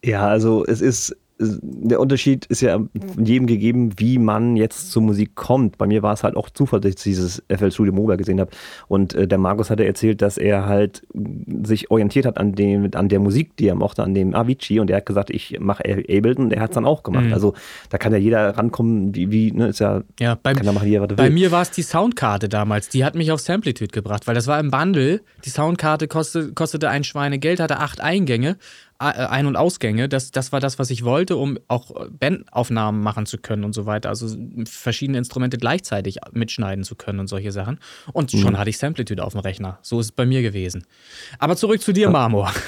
Ja, 0.03 0.27
also 0.27 0.65
es 0.65 0.81
ist, 0.81 1.15
der 1.39 1.99
Unterschied 1.99 2.45
ist 2.45 2.61
ja 2.61 2.79
jedem 3.17 3.47
gegeben, 3.47 3.91
wie 3.97 4.19
man 4.19 4.55
jetzt 4.55 4.91
zur 4.91 5.01
Musik 5.01 5.35
kommt. 5.35 5.77
Bei 5.77 5.87
mir 5.87 6.03
war 6.03 6.13
es 6.13 6.23
halt 6.23 6.35
auch 6.35 6.49
Zufall, 6.49 6.79
dass 6.79 6.89
ich 6.89 6.95
dieses 6.97 7.43
FL 7.49 7.71
Studio 7.71 7.93
Mobile 7.93 8.17
gesehen 8.17 8.39
habe. 8.39 8.51
Und 8.87 9.13
äh, 9.15 9.27
der 9.27 9.39
Markus 9.39 9.69
hatte 9.69 9.85
erzählt, 9.85 10.21
dass 10.21 10.37
er 10.37 10.65
halt 10.65 11.03
sich 11.63 11.89
orientiert 11.91 12.25
hat 12.25 12.37
an, 12.37 12.53
dem, 12.53 12.89
an 12.93 13.09
der 13.09 13.19
Musik, 13.19 13.57
die 13.57 13.67
er 13.67 13.75
mochte, 13.75 14.03
an 14.03 14.13
dem 14.13 14.35
Avicii. 14.35 14.79
Und 14.79 14.89
er 14.89 14.97
hat 14.97 15.05
gesagt, 15.05 15.31
ich 15.31 15.57
mache 15.59 15.83
Ableton 15.83 16.45
und 16.45 16.53
er 16.53 16.61
hat 16.61 16.69
es 16.69 16.75
dann 16.75 16.85
auch 16.85 17.03
gemacht. 17.03 17.25
Mhm. 17.25 17.33
Also 17.33 17.53
da 17.89 17.97
kann 17.97 18.11
ja 18.11 18.19
jeder 18.19 18.55
rankommen, 18.57 19.15
wie, 19.15 19.31
wie 19.31 19.51
ne, 19.51 19.67
ist 19.67 19.79
ja, 19.79 20.03
Ja, 20.19 20.37
beim, 20.41 20.55
kann 20.55 20.65
ja 20.65 20.71
machen, 20.71 20.87
wie 20.87 20.95
er 20.95 21.01
was 21.01 21.15
Bei 21.15 21.25
will. 21.25 21.31
mir 21.31 21.51
war 21.51 21.63
es 21.63 21.71
die 21.71 21.81
Soundkarte 21.81 22.47
damals. 22.47 22.89
Die 22.89 23.03
hat 23.03 23.15
mich 23.15 23.31
auf 23.31 23.39
Samplitude 23.39 23.91
gebracht, 23.91 24.27
weil 24.27 24.35
das 24.35 24.47
war 24.47 24.59
im 24.59 24.69
Bundle. 24.69 25.21
Die 25.45 25.49
Soundkarte 25.49 26.07
kostete, 26.07 26.53
kostete 26.53 26.89
ein 26.89 27.03
Schweinegeld, 27.03 27.59
hatte 27.59 27.79
acht 27.79 28.01
Eingänge, 28.01 28.57
Ein- 29.11 29.45
und 29.45 29.55
Ausgänge. 29.55 30.09
Das, 30.09 30.31
das 30.31 30.51
war 30.51 30.59
das, 30.59 30.79
was 30.79 30.89
ich 30.89 31.03
wollte, 31.03 31.37
um 31.37 31.57
auch 31.67 31.91
Bandaufnahmen 32.09 33.01
machen 33.01 33.25
zu 33.25 33.37
können 33.37 33.63
und 33.63 33.73
so 33.73 33.85
weiter. 33.85 34.09
Also 34.09 34.35
verschiedene 34.65 35.17
Instrumente 35.17 35.57
gleichzeitig 35.57 36.17
mitschneiden 36.31 36.83
zu 36.83 36.95
können 36.95 37.19
und 37.19 37.27
solche 37.27 37.51
Sachen. 37.51 37.79
Und 38.13 38.31
schon 38.31 38.57
hatte 38.57 38.69
ich 38.69 38.77
Samplitude 38.77 39.23
auf 39.23 39.33
dem 39.33 39.41
Rechner. 39.41 39.79
So 39.81 39.99
ist 39.99 40.07
es 40.07 40.11
bei 40.11 40.25
mir 40.25 40.41
gewesen. 40.41 40.85
Aber 41.39 41.55
zurück 41.55 41.81
zu 41.81 41.93
dir, 41.93 42.09
Marmor. 42.09 42.51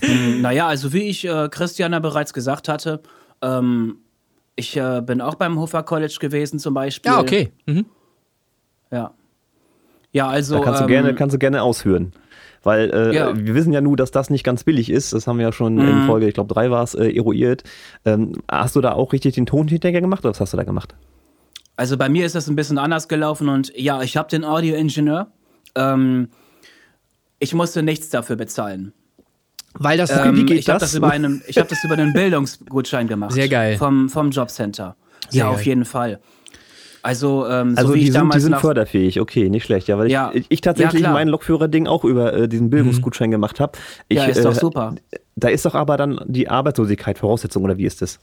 Naja, 0.40 0.66
also 0.66 0.92
wie 0.92 1.02
ich 1.02 1.26
äh, 1.26 1.48
Christian 1.50 1.92
ja 1.92 1.98
bereits 1.98 2.32
gesagt 2.32 2.68
hatte, 2.68 3.02
ähm, 3.42 3.98
ich 4.56 4.76
äh, 4.76 5.02
bin 5.04 5.20
auch 5.20 5.34
beim 5.34 5.58
Hofer 5.58 5.82
College 5.82 6.16
gewesen 6.20 6.58
zum 6.58 6.74
Beispiel. 6.74 7.10
Ja, 7.10 7.20
okay. 7.20 7.52
Mhm. 7.66 7.86
Ja. 8.90 9.14
Ja, 10.12 10.28
also. 10.28 10.56
Da 10.56 10.64
kannst, 10.64 10.80
du 10.80 10.84
ähm, 10.84 10.88
gerne, 10.88 11.14
kannst 11.14 11.34
du 11.34 11.38
gerne 11.38 11.62
ausführen. 11.62 12.12
Weil 12.62 12.90
äh, 12.90 13.14
Ja. 13.14 13.32
wir 13.36 13.54
wissen 13.54 13.72
ja 13.72 13.80
nur, 13.80 13.96
dass 13.96 14.10
das 14.10 14.28
nicht 14.30 14.44
ganz 14.44 14.64
billig 14.64 14.90
ist. 14.90 15.12
Das 15.12 15.26
haben 15.26 15.38
wir 15.38 15.46
ja 15.46 15.52
schon 15.52 15.78
in 15.78 16.02
Mhm. 16.02 16.06
Folge, 16.06 16.28
ich 16.28 16.34
glaube, 16.34 16.52
drei 16.52 16.70
war 16.70 16.82
es, 16.82 16.94
äh, 16.94 17.10
eruiert. 17.10 17.64
Ähm, 18.04 18.32
hast 18.50 18.76
du 18.76 18.80
da 18.80 18.92
auch 18.92 19.12
richtig 19.12 19.34
den 19.34 19.46
Tontechniker 19.46 20.00
gemacht 20.00 20.24
oder 20.24 20.30
was 20.30 20.40
hast 20.40 20.52
du 20.52 20.56
da 20.58 20.64
gemacht? 20.64 20.94
Also 21.76 21.96
bei 21.96 22.08
mir 22.10 22.26
ist 22.26 22.34
das 22.34 22.48
ein 22.48 22.56
bisschen 22.56 22.76
anders 22.76 23.08
gelaufen 23.08 23.48
und 23.48 23.72
ja, 23.76 24.02
ich 24.02 24.16
habe 24.18 24.28
den 24.28 24.44
Audioingenieur. 24.44 25.28
Ähm, 25.74 26.28
ich 27.38 27.54
musste 27.54 27.82
nichts 27.82 28.10
dafür 28.10 28.36
bezahlen. 28.36 28.92
Weil 29.74 29.96
das 29.96 30.10
wie 30.10 30.28
Ähm, 30.28 30.46
geht 30.46 30.58
ich 30.58 30.68
habe 30.68 30.78
das? 30.80 30.90
das 30.90 30.96
über 30.98 31.10
einen, 31.10 31.42
ich 31.46 31.56
habe 31.56 31.68
das 31.68 31.82
über 31.84 31.94
einen 31.94 32.12
Bildungsgutschein 32.14 33.06
gemacht. 33.08 33.32
Sehr 33.32 33.48
geil. 33.48 33.78
Vom, 33.78 34.08
vom 34.10 34.30
Jobcenter. 34.30 34.96
Sehr 35.30 35.44
ja, 35.44 35.48
auf 35.48 35.56
geil. 35.58 35.66
jeden 35.66 35.84
Fall. 35.84 36.20
Also, 37.02 37.46
ähm, 37.46 37.74
Also 37.76 37.88
so 37.88 37.94
wie 37.94 38.00
die, 38.00 38.06
ich 38.06 38.12
sind, 38.12 38.34
die 38.34 38.40
sind 38.40 38.56
förderfähig, 38.56 39.20
okay, 39.20 39.48
nicht 39.48 39.64
schlecht. 39.64 39.88
Ja, 39.88 39.96
weil 39.98 40.06
ich, 40.08 40.12
Ja. 40.12 40.30
ich, 40.34 40.46
ich 40.48 40.60
tatsächlich 40.60 41.02
Ja, 41.02 41.12
mein 41.12 41.28
Lokführer-Ding 41.28 41.86
auch 41.86 42.04
über 42.04 42.32
äh, 42.34 42.48
diesen 42.48 42.68
Bildungsgutschein 42.70 43.30
gemacht 43.30 43.60
habe. 43.60 43.78
Ja, 44.10 44.26
ist 44.26 44.44
doch 44.44 44.54
super. 44.54 44.94
Da 45.36 45.48
ist 45.48 45.64
doch 45.64 45.74
aber 45.74 45.96
dann 45.96 46.20
die 46.26 46.48
Arbeitslosigkeit 46.48 47.18
Voraussetzung 47.18 47.64
oder 47.64 47.78
wie 47.78 47.84
ist 47.86 48.02
das? 48.02 48.18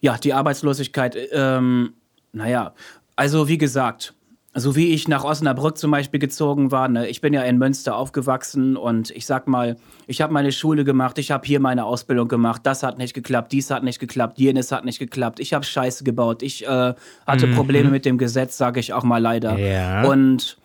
Ja, 0.00 0.16
die 0.18 0.32
Arbeitslosigkeit, 0.32 1.16
ähm, 1.32 1.92
naja, 2.32 2.74
also 3.16 3.48
wie 3.48 3.58
gesagt, 3.58 4.14
so 4.54 4.74
wie 4.74 4.92
ich 4.92 5.06
nach 5.06 5.22
Osnabrück 5.22 5.78
zum 5.78 5.92
Beispiel 5.92 6.18
gezogen 6.18 6.72
war, 6.72 6.88
ne, 6.88 7.08
ich 7.08 7.20
bin 7.20 7.32
ja 7.32 7.42
in 7.42 7.58
Münster 7.58 7.96
aufgewachsen 7.96 8.76
und 8.76 9.10
ich 9.12 9.24
sag 9.24 9.46
mal, 9.46 9.76
ich 10.08 10.20
habe 10.20 10.32
meine 10.32 10.50
Schule 10.50 10.82
gemacht, 10.82 11.18
ich 11.18 11.30
habe 11.30 11.46
hier 11.46 11.60
meine 11.60 11.84
Ausbildung 11.84 12.26
gemacht, 12.26 12.62
das 12.64 12.82
hat 12.82 12.98
nicht 12.98 13.14
geklappt, 13.14 13.52
dies 13.52 13.70
hat 13.70 13.84
nicht 13.84 14.00
geklappt, 14.00 14.38
jenes 14.38 14.72
hat 14.72 14.84
nicht 14.84 14.98
geklappt, 14.98 15.38
ich 15.38 15.54
habe 15.54 15.64
Scheiße 15.64 16.02
gebaut, 16.02 16.42
ich 16.42 16.66
äh, 16.66 16.94
hatte 17.26 17.46
Probleme 17.54 17.90
mit 17.90 18.04
dem 18.04 18.18
Gesetz, 18.18 18.56
sage 18.56 18.80
ich 18.80 18.92
auch 18.92 19.04
mal 19.04 19.18
leider. 19.18 19.56
Ja. 19.56 20.02
Und, 20.04 20.58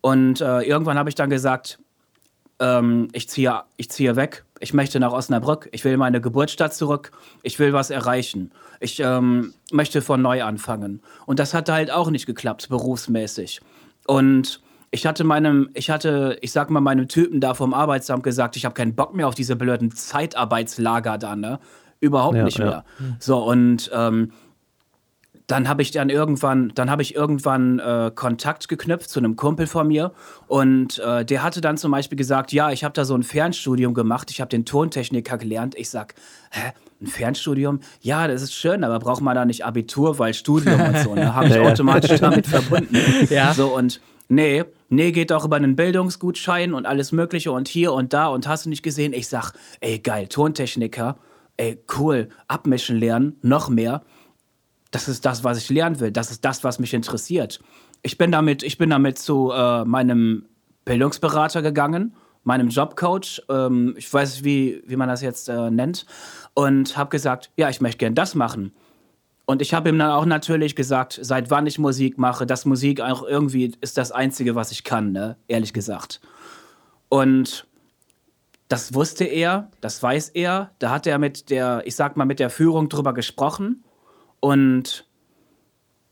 und 0.00 0.40
äh, 0.40 0.62
irgendwann 0.62 0.96
habe 0.96 1.10
ich 1.10 1.14
dann 1.14 1.28
gesagt, 1.28 1.78
ähm, 2.58 3.08
ich 3.12 3.28
ziehe 3.28 3.62
ich 3.76 3.90
ziehe 3.90 4.16
weg. 4.16 4.44
Ich 4.60 4.74
möchte 4.74 5.00
nach 5.00 5.12
Osnabrück. 5.12 5.68
Ich 5.72 5.84
will 5.84 5.96
meine 5.96 6.20
Geburtsstadt 6.20 6.74
zurück. 6.74 7.12
Ich 7.42 7.58
will 7.58 7.72
was 7.72 7.90
erreichen. 7.90 8.52
Ich 8.78 9.00
ähm, 9.00 9.54
möchte 9.72 10.02
von 10.02 10.20
neu 10.20 10.44
anfangen. 10.44 11.00
Und 11.26 11.38
das 11.38 11.54
hatte 11.54 11.72
halt 11.72 11.90
auch 11.90 12.10
nicht 12.10 12.26
geklappt, 12.26 12.68
berufsmäßig. 12.68 13.60
Und 14.06 14.60
ich 14.90 15.06
hatte 15.06 15.24
meinem, 15.24 15.70
ich 15.74 15.88
hatte, 15.88 16.36
ich 16.42 16.52
sag 16.52 16.68
mal, 16.68 16.80
meinem 16.80 17.08
Typen 17.08 17.40
da 17.40 17.54
vom 17.54 17.72
Arbeitsamt 17.72 18.22
gesagt, 18.22 18.56
ich 18.56 18.64
habe 18.66 18.74
keinen 18.74 18.94
Bock 18.94 19.14
mehr 19.14 19.28
auf 19.28 19.34
diese 19.34 19.56
blöden 19.56 19.92
Zeitarbeitslager 19.92 21.16
da, 21.16 21.36
ne? 21.36 21.58
Überhaupt 22.00 22.36
Ja, 22.36 22.44
nicht 22.44 22.58
ja. 22.58 22.64
mehr. 22.64 22.84
So, 23.18 23.38
und 23.38 23.90
ähm, 23.94 24.32
dann 25.50 25.68
habe 25.68 25.82
ich 25.82 25.90
dann 25.90 26.10
irgendwann, 26.10 26.70
dann 26.74 26.90
habe 26.90 27.02
ich 27.02 27.14
irgendwann 27.14 27.78
äh, 27.78 28.12
Kontakt 28.14 28.68
geknüpft 28.68 29.10
zu 29.10 29.18
einem 29.18 29.36
Kumpel 29.36 29.66
von 29.66 29.88
mir 29.88 30.12
und 30.46 30.98
äh, 31.00 31.24
der 31.24 31.42
hatte 31.42 31.60
dann 31.60 31.76
zum 31.76 31.90
Beispiel 31.90 32.16
gesagt, 32.16 32.52
ja, 32.52 32.70
ich 32.70 32.84
habe 32.84 32.92
da 32.92 33.04
so 33.04 33.14
ein 33.14 33.22
Fernstudium 33.22 33.94
gemacht, 33.94 34.30
ich 34.30 34.40
habe 34.40 34.48
den 34.48 34.64
Tontechniker 34.64 35.38
gelernt. 35.38 35.74
Ich 35.76 35.90
sag, 35.90 36.14
hä, 36.50 36.72
ein 37.00 37.06
Fernstudium? 37.06 37.80
Ja, 38.00 38.28
das 38.28 38.42
ist 38.42 38.54
schön, 38.54 38.84
aber 38.84 38.98
braucht 38.98 39.22
man 39.22 39.34
da 39.34 39.44
nicht 39.44 39.64
Abitur, 39.64 40.18
weil 40.18 40.34
Studium 40.34 40.80
und 40.80 40.98
so, 40.98 41.14
ne? 41.14 41.34
Habe 41.34 41.48
ich 41.48 41.58
automatisch 41.58 42.20
damit 42.20 42.46
verbunden. 42.46 42.96
Ja. 43.28 43.52
So 43.52 43.74
und 43.74 44.00
nee, 44.28 44.64
nee, 44.88 45.10
geht 45.10 45.32
auch 45.32 45.44
über 45.44 45.56
einen 45.56 45.74
Bildungsgutschein 45.74 46.74
und 46.74 46.86
alles 46.86 47.10
Mögliche 47.10 47.50
und 47.50 47.68
hier 47.68 47.92
und 47.92 48.12
da 48.12 48.28
und 48.28 48.46
hast 48.46 48.66
du 48.66 48.68
nicht 48.68 48.82
gesehen? 48.82 49.12
Ich 49.12 49.28
sag, 49.28 49.52
ey 49.80 49.98
geil, 49.98 50.28
Tontechniker, 50.28 51.16
ey 51.56 51.82
cool, 51.98 52.28
abmischen 52.46 52.98
lernen, 52.98 53.36
noch 53.42 53.68
mehr 53.68 54.02
das 54.90 55.08
ist 55.08 55.24
das, 55.24 55.44
was 55.44 55.58
ich 55.58 55.70
lernen 55.70 56.00
will. 56.00 56.10
Das 56.10 56.30
ist 56.30 56.44
das, 56.44 56.64
was 56.64 56.78
mich 56.78 56.94
interessiert. 56.94 57.60
Ich 58.02 58.18
bin 58.18 58.32
damit, 58.32 58.62
ich 58.62 58.78
bin 58.78 58.90
damit 58.90 59.18
zu 59.18 59.50
äh, 59.50 59.84
meinem 59.84 60.46
Bildungsberater 60.84 61.62
gegangen, 61.62 62.14
meinem 62.44 62.68
Jobcoach, 62.68 63.42
ähm, 63.48 63.94
ich 63.96 64.12
weiß 64.12 64.34
nicht, 64.34 64.44
wie, 64.44 64.82
wie 64.86 64.96
man 64.96 65.08
das 65.08 65.22
jetzt 65.22 65.48
äh, 65.48 65.70
nennt, 65.70 66.06
und 66.54 66.96
habe 66.96 67.10
gesagt, 67.10 67.50
ja, 67.56 67.68
ich 67.68 67.80
möchte 67.80 67.98
gern 67.98 68.14
das 68.14 68.34
machen. 68.34 68.72
Und 69.44 69.62
ich 69.62 69.74
habe 69.74 69.88
ihm 69.88 69.98
dann 69.98 70.10
auch 70.10 70.26
natürlich 70.26 70.76
gesagt, 70.76 71.18
seit 71.20 71.50
wann 71.50 71.66
ich 71.66 71.78
Musik 71.78 72.18
mache, 72.18 72.46
dass 72.46 72.64
Musik 72.64 73.00
auch 73.00 73.22
irgendwie 73.24 73.72
ist 73.80 73.98
das 73.98 74.12
Einzige, 74.12 74.54
was 74.54 74.70
ich 74.70 74.84
kann, 74.84 75.12
ne? 75.12 75.36
ehrlich 75.48 75.72
gesagt. 75.72 76.20
Und 77.08 77.66
das 78.68 78.94
wusste 78.94 79.24
er, 79.24 79.68
das 79.80 80.00
weiß 80.00 80.28
er. 80.30 80.70
Da 80.78 80.90
hat 80.90 81.08
er 81.08 81.18
mit 81.18 81.50
der, 81.50 81.82
ich 81.84 81.96
sag 81.96 82.16
mal, 82.16 82.24
mit 82.24 82.38
der 82.38 82.50
Führung 82.50 82.88
drüber 82.88 83.12
gesprochen. 83.12 83.82
Und 84.40 85.06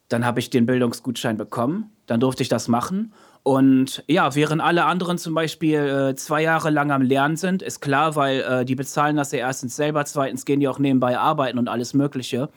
dann 0.08 0.24
habe 0.24 0.40
ich 0.40 0.50
den 0.50 0.66
Bildungsgutschein 0.66 1.36
bekommen. 1.36 1.90
Dann 2.06 2.20
durfte 2.20 2.42
ich 2.42 2.48
das 2.48 2.68
machen. 2.68 3.12
Und 3.42 4.02
ja, 4.06 4.34
während 4.34 4.60
alle 4.60 4.84
anderen 4.84 5.18
zum 5.18 5.34
Beispiel 5.34 5.78
äh, 5.78 6.16
zwei 6.16 6.42
Jahre 6.42 6.70
lang 6.70 6.90
am 6.90 7.02
Lernen 7.02 7.36
sind, 7.36 7.62
ist 7.62 7.80
klar, 7.80 8.16
weil 8.16 8.40
äh, 8.40 8.64
die 8.64 8.74
bezahlen 8.74 9.16
das 9.16 9.32
ja 9.32 9.38
erstens 9.38 9.76
selber, 9.76 10.04
zweitens 10.04 10.44
gehen 10.44 10.60
die 10.60 10.68
auch 10.68 10.78
nebenbei 10.78 11.18
arbeiten 11.18 11.58
und 11.58 11.68
alles 11.68 11.94
Mögliche. 11.94 12.50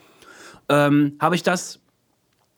Ähm, 0.69 1.18
habe 1.19 1.35
ich 1.35 1.43
das 1.43 1.80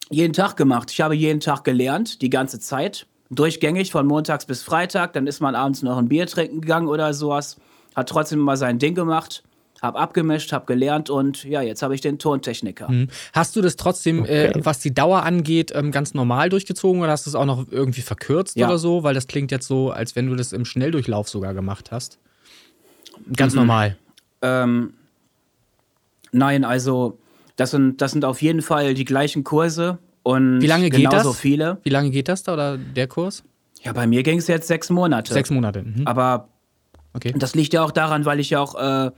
jeden 0.09 0.33
Tag 0.33 0.57
gemacht. 0.57 0.91
Ich 0.91 1.01
habe 1.01 1.15
jeden 1.15 1.39
Tag 1.39 1.63
gelernt, 1.63 2.21
die 2.21 2.29
ganze 2.29 2.59
Zeit. 2.59 3.07
Durchgängig 3.29 3.91
von 3.91 4.05
montags 4.05 4.45
bis 4.45 4.63
Freitag. 4.63 5.13
Dann 5.13 5.27
ist 5.27 5.39
man 5.39 5.55
abends 5.55 5.81
noch 5.81 5.97
ein 5.97 6.09
Bier 6.09 6.27
trinken 6.27 6.61
gegangen 6.61 6.87
oder 6.87 7.13
sowas. 7.13 7.57
Hat 7.95 8.09
trotzdem 8.09 8.39
immer 8.39 8.57
sein 8.57 8.79
Ding 8.79 8.95
gemacht. 8.95 9.43
Hab 9.83 9.97
abgemischt, 9.99 10.53
hab 10.53 10.65
gelernt 10.65 11.09
und 11.09 11.43
ja, 11.43 11.61
jetzt 11.61 11.81
habe 11.83 11.93
ich 11.93 11.99
den 11.99 12.17
Tontechniker. 12.17 12.87
Hast 13.33 13.53
du 13.57 13.61
das 13.61 13.75
trotzdem, 13.75 14.23
äh, 14.23 14.53
was 14.63 14.79
die 14.79 14.93
Dauer 14.93 15.23
angeht, 15.23 15.73
ähm, 15.75 15.91
ganz 15.91 16.13
normal 16.13 16.47
durchgezogen 16.47 17.01
oder 17.01 17.11
hast 17.11 17.25
du 17.25 17.29
es 17.31 17.35
auch 17.35 17.43
noch 17.45 17.65
irgendwie 17.69 17.99
verkürzt 17.99 18.55
Ja. 18.55 18.67
oder 18.67 18.77
so? 18.77 19.03
Weil 19.03 19.13
das 19.13 19.27
klingt 19.27 19.51
jetzt 19.51 19.67
so, 19.67 19.91
als 19.91 20.15
wenn 20.15 20.27
du 20.27 20.35
das 20.35 20.53
im 20.53 20.63
Schnelldurchlauf 20.63 21.27
sogar 21.27 21.53
gemacht 21.53 21.91
hast. 21.91 22.17
Ganz 23.35 23.55
normal. 23.55 23.97
Ähm, 24.41 24.93
nein, 26.31 26.63
also 26.63 27.17
das 27.57 27.71
sind, 27.71 28.01
das 28.01 28.13
sind 28.13 28.23
auf 28.23 28.41
jeden 28.41 28.61
Fall 28.61 28.93
die 28.93 29.03
gleichen 29.05 29.43
Kurse 29.43 29.97
und 30.23 30.61
Wie 30.61 30.67
lange 30.67 30.89
geht 30.91 31.01
genauso 31.01 31.31
das? 31.31 31.39
viele. 31.39 31.79
Wie 31.83 31.89
lange 31.89 32.09
geht 32.09 32.29
das 32.29 32.43
da 32.43 32.53
oder 32.53 32.77
der 32.77 33.07
Kurs? 33.07 33.43
Ja, 33.81 33.91
bei 33.91 34.07
mir 34.07 34.23
ging 34.23 34.37
es 34.39 34.47
jetzt 34.47 34.69
sechs 34.69 34.89
Monate. 34.89 35.33
Sechs 35.33 35.49
Monate. 35.49 35.83
Mhm. 35.83 36.07
Aber 36.07 36.47
Okay. 37.15 37.33
das 37.37 37.53
liegt 37.53 37.73
ja 37.73 37.83
auch 37.83 37.91
daran, 37.91 38.23
weil 38.25 38.39
ich 38.39 38.49
ja 38.49 38.59
auch 38.61 38.73
äh, 38.75 39.11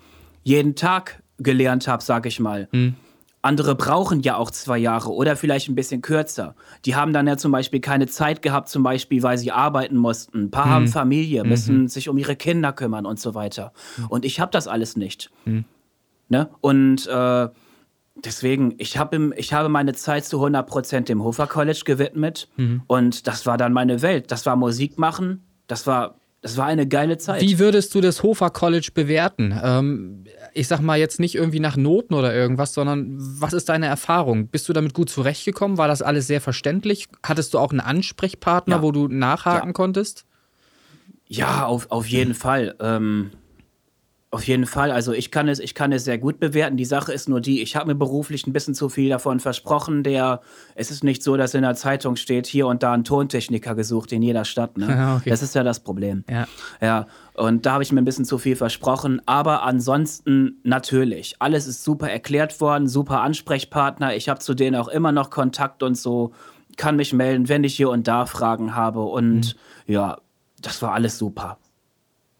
jeden 0.45 0.75
Tag 0.75 1.21
gelernt 1.37 1.89
habe, 1.89 2.01
sag 2.01 2.25
ich 2.25 2.39
mal. 2.39 2.69
Hm. 2.71 2.95
Andere 3.41 3.75
brauchen 3.75 4.21
ja 4.21 4.37
auch 4.37 4.49
zwei 4.49 4.77
Jahre 4.77 5.13
oder 5.13 5.35
vielleicht 5.35 5.69
ein 5.69 5.75
bisschen 5.75 6.01
kürzer. 6.01 6.55
Die 6.85 6.95
haben 6.95 7.13
dann 7.13 7.27
ja 7.27 7.37
zum 7.37 7.51
Beispiel 7.51 7.79
keine 7.79 8.07
Zeit 8.07 8.41
gehabt, 8.41 8.69
zum 8.69 8.81
Beispiel, 8.81 9.21
weil 9.21 9.37
sie 9.37 9.51
arbeiten 9.51 9.97
mussten. 9.97 10.45
Ein 10.45 10.51
paar 10.51 10.65
haben 10.67 10.87
Familie, 10.87 11.43
müssen 11.43 11.87
sich 11.87 12.09
um 12.09 12.17
ihre 12.17 12.35
Kinder 12.35 12.73
kümmern 12.73 13.05
und 13.05 13.19
so 13.19 13.35
weiter. 13.35 13.71
Und 14.09 14.25
ich 14.25 14.39
habe 14.39 14.51
das 14.51 14.67
alles 14.67 14.95
nicht. 14.95 15.29
Ne? 16.29 16.49
Und 16.61 17.05
äh, 17.05 17.49
deswegen, 18.15 18.73
ich, 18.79 18.97
hab 18.97 19.13
im, 19.13 19.31
ich 19.37 19.53
habe 19.53 19.69
meine 19.69 19.93
Zeit 19.93 20.25
zu 20.25 20.43
100% 20.43 21.01
dem 21.01 21.23
Hofer 21.23 21.45
College 21.45 21.83
gewidmet. 21.85 22.49
Und 22.87 23.27
das 23.27 23.45
war 23.45 23.57
dann 23.57 23.73
meine 23.73 24.01
Welt. 24.01 24.31
Das 24.31 24.47
war 24.47 24.55
Musik 24.55 24.97
machen. 24.97 25.43
Das 25.67 25.85
war, 25.85 26.15
das 26.45 26.57
war 26.57 26.67
eine 26.67 26.87
geile 26.87 27.17
Zeit. 27.17 27.41
Wie 27.41 27.57
würdest 27.57 27.95
du 27.95 28.01
das 28.01 28.21
Hofer 28.21 28.51
College 28.51 28.89
bewerten? 28.93 29.51
Ähm, 29.63 30.25
ich 30.53 30.67
sag 30.67 30.79
mal 30.79 30.95
jetzt 30.99 31.19
nicht 31.19 31.33
irgendwie 31.33 31.59
nach 31.59 31.75
Noten 31.75 32.13
oder 32.13 32.35
irgendwas, 32.35 32.71
sondern 32.75 33.15
was 33.17 33.51
ist 33.53 33.67
deine 33.67 33.87
Erfahrung? 33.87 34.49
Bist 34.49 34.69
du 34.69 34.73
damit 34.73 34.93
gut 34.93 35.09
zurechtgekommen? 35.09 35.79
War 35.79 35.87
das 35.87 36.03
alles 36.03 36.27
sehr 36.27 36.41
verständlich? 36.41 37.07
Hattest 37.23 37.55
du 37.55 37.57
auch 37.57 37.71
einen 37.71 37.79
Ansprechpartner, 37.79 38.75
Ja. 38.75 38.81
wo 38.83 38.91
du 38.91 39.07
nachhaken 39.07 39.69
Ja. 39.69 39.73
konntest? 39.73 40.25
Ja, 41.27 41.65
auf, 41.65 41.89
auf 41.89 42.05
jeden 42.05 42.35
Fall. 42.35 42.75
Ähm, 42.79 43.31
auf 44.35 44.45
jeden 44.45 44.65
Fall. 44.65 44.91
Also 44.91 45.13
ich 45.13 45.31
kann 45.31 45.47
es, 45.47 45.59
ich 45.59 45.75
kann 45.75 45.93
es 45.93 46.03
sehr 46.03 46.17
gut 46.17 46.41
bewerten. 46.41 46.75
Die 46.75 46.83
Sache 46.83 47.13
ist 47.13 47.29
nur 47.29 47.39
die, 47.39 47.61
ich 47.61 47.77
habe 47.77 47.87
mir 47.87 47.95
beruflich 47.95 48.45
ein 48.45 48.51
bisschen 48.51 48.73
zu 48.73 48.89
viel 48.89 49.07
davon 49.07 49.39
versprochen. 49.39 50.03
Der, 50.03 50.41
es 50.75 50.91
ist 50.91 51.05
nicht 51.05 51.23
so, 51.23 51.37
dass 51.37 51.53
in 51.53 51.61
der 51.61 51.75
Zeitung 51.75 52.17
steht, 52.17 52.45
hier 52.45 52.67
und 52.67 52.83
da 52.83 52.91
ein 52.91 53.05
Tontechniker 53.05 53.75
gesucht 53.75 54.11
in 54.11 54.21
jeder 54.21 54.43
Stadt. 54.43 54.77
Ne? 54.77 54.85
Okay. 55.15 55.29
Das 55.29 55.41
ist 55.41 55.55
ja 55.55 55.63
das 55.63 55.79
Problem. 55.79 56.25
Ja. 56.29 56.47
Ja, 56.81 57.07
und 57.35 57.65
da 57.65 57.73
habe 57.73 57.83
ich 57.83 57.91
mir 57.93 58.01
ein 58.01 58.05
bisschen 58.05 58.25
zu 58.25 58.37
viel 58.37 58.57
versprochen. 58.57 59.21
Aber 59.25 59.63
ansonsten 59.63 60.59
natürlich. 60.63 61.35
Alles 61.39 61.65
ist 61.67 61.85
super 61.85 62.09
erklärt 62.09 62.59
worden, 62.59 62.89
super 62.89 63.21
Ansprechpartner. 63.21 64.15
Ich 64.15 64.27
habe 64.27 64.41
zu 64.41 64.53
denen 64.53 64.75
auch 64.75 64.89
immer 64.89 65.13
noch 65.13 65.29
Kontakt 65.29 65.81
und 65.81 65.95
so. 65.95 66.33
Kann 66.75 66.97
mich 66.97 67.13
melden, 67.13 67.47
wenn 67.47 67.63
ich 67.63 67.75
hier 67.75 67.89
und 67.89 68.09
da 68.09 68.25
Fragen 68.25 68.75
habe. 68.75 69.03
Und 69.03 69.55
ja, 69.87 70.17
das 70.61 70.81
war 70.81 70.91
alles 70.91 71.17
super. 71.17 71.57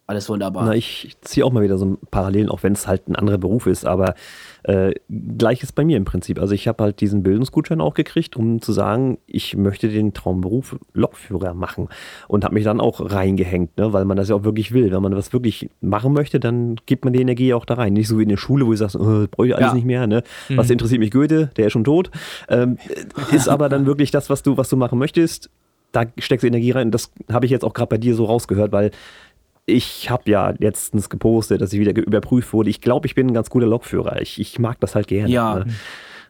Alles 0.07 0.29
wunderbar. 0.29 0.65
Na, 0.65 0.75
ich 0.75 1.17
ziehe 1.21 1.43
auch 1.43 1.51
mal 1.51 1.63
wieder 1.63 1.79
so 1.79 1.97
Parallelen, 2.11 2.49
auch 2.49 2.61
wenn 2.61 2.73
es 2.73 2.87
halt 2.87 3.07
ein 3.07 3.15
anderer 3.15 3.39
Beruf 3.39 3.65
ist, 3.65 3.87
aber 3.87 4.13
äh, 4.61 4.93
gleich 5.09 5.63
ist 5.63 5.73
bei 5.73 5.83
mir 5.83 5.97
im 5.97 6.05
Prinzip. 6.05 6.39
Also 6.39 6.53
ich 6.53 6.67
habe 6.67 6.83
halt 6.83 7.01
diesen 7.01 7.23
Bildungsgutschein 7.23 7.81
auch 7.81 7.95
gekriegt, 7.95 8.35
um 8.35 8.61
zu 8.61 8.71
sagen, 8.71 9.17
ich 9.25 9.57
möchte 9.57 9.89
den 9.89 10.13
Traumberuf 10.13 10.75
Lokführer 10.93 11.55
machen 11.55 11.89
und 12.27 12.43
habe 12.43 12.53
mich 12.53 12.63
dann 12.63 12.79
auch 12.81 12.99
reingehängt, 13.11 13.77
ne, 13.79 13.93
weil 13.93 14.05
man 14.05 14.15
das 14.15 14.29
ja 14.29 14.35
auch 14.35 14.43
wirklich 14.43 14.73
will. 14.73 14.91
Wenn 14.91 15.01
man 15.01 15.15
was 15.15 15.33
wirklich 15.33 15.71
machen 15.81 16.13
möchte, 16.13 16.39
dann 16.39 16.75
gibt 16.85 17.03
man 17.03 17.13
die 17.13 17.21
Energie 17.21 17.55
auch 17.55 17.65
da 17.65 17.73
rein. 17.73 17.93
Nicht 17.93 18.07
so 18.07 18.19
wie 18.19 18.23
in 18.23 18.29
der 18.29 18.37
Schule, 18.37 18.67
wo 18.67 18.71
du 18.71 18.77
sagst, 18.77 18.95
oh, 18.95 19.25
brauche 19.31 19.47
ich 19.47 19.55
alles 19.55 19.69
Ja. 19.69 19.73
nicht 19.73 19.85
mehr. 19.85 20.05
Ne? 20.05 20.21
Was 20.49 20.69
interessiert 20.69 20.99
mich 20.99 21.09
Goethe, 21.09 21.49
der 21.57 21.65
ist 21.65 21.73
schon 21.73 21.83
tot. 21.83 22.11
Ähm, 22.47 22.77
ist 23.31 23.49
aber 23.49 23.69
dann 23.69 23.87
wirklich 23.87 24.11
das, 24.11 24.29
was 24.29 24.43
du, 24.43 24.55
was 24.55 24.69
du 24.69 24.77
machen 24.77 24.99
möchtest. 24.99 25.49
Da 25.93 26.03
steckst 26.19 26.43
du 26.43 26.47
Energie 26.47 26.71
rein. 26.71 26.89
Und 26.89 26.91
das 26.91 27.09
habe 27.31 27.45
ich 27.45 27.51
jetzt 27.51 27.63
auch 27.63 27.73
gerade 27.73 27.87
bei 27.89 27.97
dir 27.97 28.13
so 28.15 28.25
rausgehört, 28.25 28.71
weil 28.71 28.91
ich 29.65 30.09
habe 30.09 30.29
ja 30.29 30.53
letztens 30.57 31.09
gepostet, 31.09 31.61
dass 31.61 31.73
ich 31.73 31.79
wieder 31.79 31.95
überprüft 31.95 32.53
wurde. 32.53 32.69
Ich 32.69 32.81
glaube, 32.81 33.07
ich 33.07 33.15
bin 33.15 33.27
ein 33.27 33.33
ganz 33.33 33.49
guter 33.49 33.65
Lokführer. 33.65 34.21
Ich, 34.21 34.39
ich 34.39 34.59
mag 34.59 34.79
das 34.79 34.95
halt 34.95 35.07
gerne. 35.07 35.29
Ja. 35.29 35.55
Ne? 35.59 35.65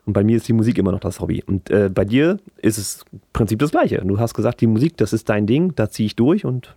Und 0.05 0.13
bei 0.13 0.23
mir 0.23 0.37
ist 0.37 0.47
die 0.47 0.53
Musik 0.53 0.77
immer 0.77 0.91
noch 0.91 0.99
das 0.99 1.19
Hobby. 1.19 1.43
Und 1.45 1.69
äh, 1.69 1.89
bei 1.93 2.05
dir 2.05 2.37
ist 2.57 2.77
es 2.77 3.03
im 3.11 3.19
Prinzip 3.33 3.59
das 3.59 3.71
Gleiche. 3.71 4.01
Du 4.05 4.19
hast 4.19 4.35
gesagt, 4.35 4.61
die 4.61 4.67
Musik, 4.67 4.97
das 4.97 5.13
ist 5.13 5.29
dein 5.29 5.47
Ding, 5.47 5.73
da 5.75 5.89
ziehe 5.89 6.05
ich 6.05 6.15
durch 6.15 6.45
und 6.45 6.75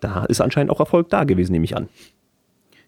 da 0.00 0.24
ist 0.24 0.40
anscheinend 0.40 0.70
auch 0.70 0.80
Erfolg 0.80 1.08
da 1.10 1.24
gewesen, 1.24 1.52
nehme 1.52 1.64
ich 1.64 1.76
an. 1.76 1.88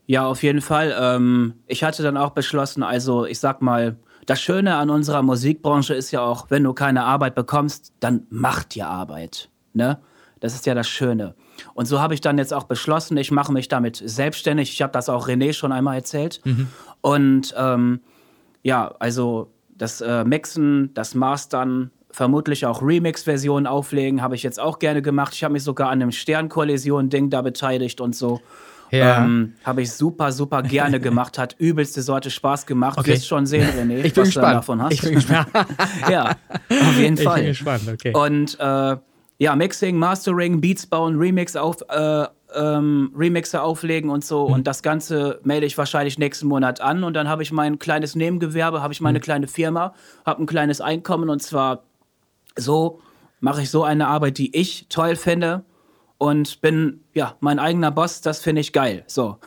Ja, 0.07 0.27
auf 0.27 0.43
jeden 0.43 0.61
Fall. 0.61 0.95
Ähm, 0.99 1.55
ich 1.67 1.83
hatte 1.85 2.03
dann 2.03 2.17
auch 2.17 2.31
beschlossen, 2.31 2.83
also 2.83 3.27
ich 3.27 3.39
sag 3.39 3.63
mal, 3.63 3.97
das 4.27 4.41
Schöne 4.41 4.77
an 4.77 4.91
unserer 4.91 5.23
Musikbranche 5.23 5.95
ist 5.95 6.11
ja 6.11 6.23
auch, 6.23 6.51
wenn 6.51 6.63
du 6.63 6.73
keine 6.73 7.05
Arbeit 7.05 7.35
bekommst, 7.35 7.93
dann 8.01 8.27
mach 8.31 8.65
dir 8.65 8.87
Arbeit. 8.87 9.51
Ne? 9.75 9.99
Das 10.41 10.55
ist 10.55 10.67
ja 10.67 10.75
das 10.75 10.89
Schöne. 10.89 11.35
Und 11.75 11.87
so 11.87 12.01
habe 12.01 12.15
ich 12.15 12.21
dann 12.21 12.39
jetzt 12.39 12.53
auch 12.55 12.65
beschlossen, 12.65 13.17
ich 13.17 13.31
mache 13.31 13.53
mich 13.53 13.69
damit 13.69 14.03
selbstständig. 14.05 14.73
Ich 14.73 14.83
habe 14.83 14.93
das 14.93 15.09
auch 15.09 15.29
René 15.29 15.53
schon 15.53 15.73
einmal 15.73 15.97
erzählt. 15.97 16.41
Und 17.01 17.55
ähm, 17.57 18.01
ja, 18.63 18.95
also 18.99 19.51
das 19.77 20.01
äh, 20.01 20.25
Mixen, 20.25 20.93
das 20.95 21.15
Mastern, 21.15 21.91
vermutlich 22.11 22.65
auch 22.65 22.81
Remix-Versionen 22.81 23.67
auflegen, 23.67 24.23
habe 24.23 24.37
ich 24.37 24.45
jetzt 24.45 24.61
auch 24.61 24.79
gerne 24.79 25.03
gemacht. 25.03 25.35
Ich 25.35 25.43
habe 25.43 25.53
mich 25.53 25.65
sogar 25.65 25.91
an 25.91 25.99
dem 25.99 26.13
Sternkollision-Ding 26.13 27.29
da 27.31 27.43
beteiligt 27.43 28.01
und 28.01 28.15
so. 28.15 28.41
Ja. 28.93 29.25
Ähm, 29.25 29.55
habe 29.65 29.83
ich 29.83 29.91
super, 29.91 30.31
super 30.31 30.63
gerne 30.63 31.01
gemacht, 31.01 31.39
hat 31.39 31.57
übelste 31.59 32.03
Sorte 32.03 32.31
Spaß 32.31 32.67
gemacht. 32.67 32.99
Okay. 32.99 33.13
Wirst 33.13 33.27
schon 33.27 33.47
sehen, 33.47 33.69
René, 33.77 33.97
Ich 34.05 34.15
bin 34.15 34.23
was 34.23 34.29
du 34.29 34.41
gespannt. 34.41 34.55
davon 34.55 34.83
hast. 34.83 34.93
Ich 34.93 35.01
bin 35.01 35.15
gespannt. 35.17 35.49
ja, 36.09 36.37
auf 36.71 36.97
jeden 36.99 37.17
Ich 37.17 37.25
Fall. 37.25 37.41
bin 37.41 37.47
gespannt, 37.49 37.83
okay. 37.93 38.13
Und 38.15 38.57
äh, 38.61 38.97
ja, 39.39 39.57
Mixing, 39.57 39.97
Mastering, 39.97 40.61
Beats 40.61 40.87
bauen, 40.87 41.19
Remix 41.19 41.57
auf, 41.57 41.83
äh, 41.89 42.27
ähm, 42.55 43.13
Remixe 43.17 43.61
auflegen 43.61 44.11
und 44.11 44.25
so. 44.25 44.49
Mhm. 44.49 44.55
Und 44.55 44.67
das 44.67 44.83
Ganze 44.83 45.41
melde 45.43 45.67
ich 45.67 45.77
wahrscheinlich 45.77 46.19
nächsten 46.19 46.47
Monat 46.47 46.81
an. 46.81 47.03
Und 47.05 47.15
dann 47.15 47.29
habe 47.29 47.43
ich 47.43 47.51
mein 47.53 47.79
kleines 47.79 48.15
Nebengewerbe, 48.15 48.81
habe 48.81 48.93
ich 48.93 49.01
Mhm. 49.01 49.05
meine 49.05 49.21
kleine 49.21 49.49
Firma, 49.49 49.95
habe 50.25 50.43
ein 50.43 50.47
kleines 50.47 50.81
Einkommen. 50.81 51.29
Und 51.31 51.43
zwar 51.43 51.83
so 52.57 53.01
mache 53.41 53.63
ich 53.63 53.71
so 53.71 53.83
eine 53.83 54.07
Arbeit, 54.07 54.39
die 54.39 54.57
ich 54.57 54.87
toll 54.89 55.17
finde. 55.17 55.65
Und 56.19 56.61
bin, 56.61 57.01
ja, 57.13 57.37
mein 57.41 57.59
eigener 57.59 57.91
Boss, 57.91 58.21
das 58.21 58.41
finde 58.41 58.61
ich 58.61 58.73
geil. 58.73 59.05
So. 59.07 59.37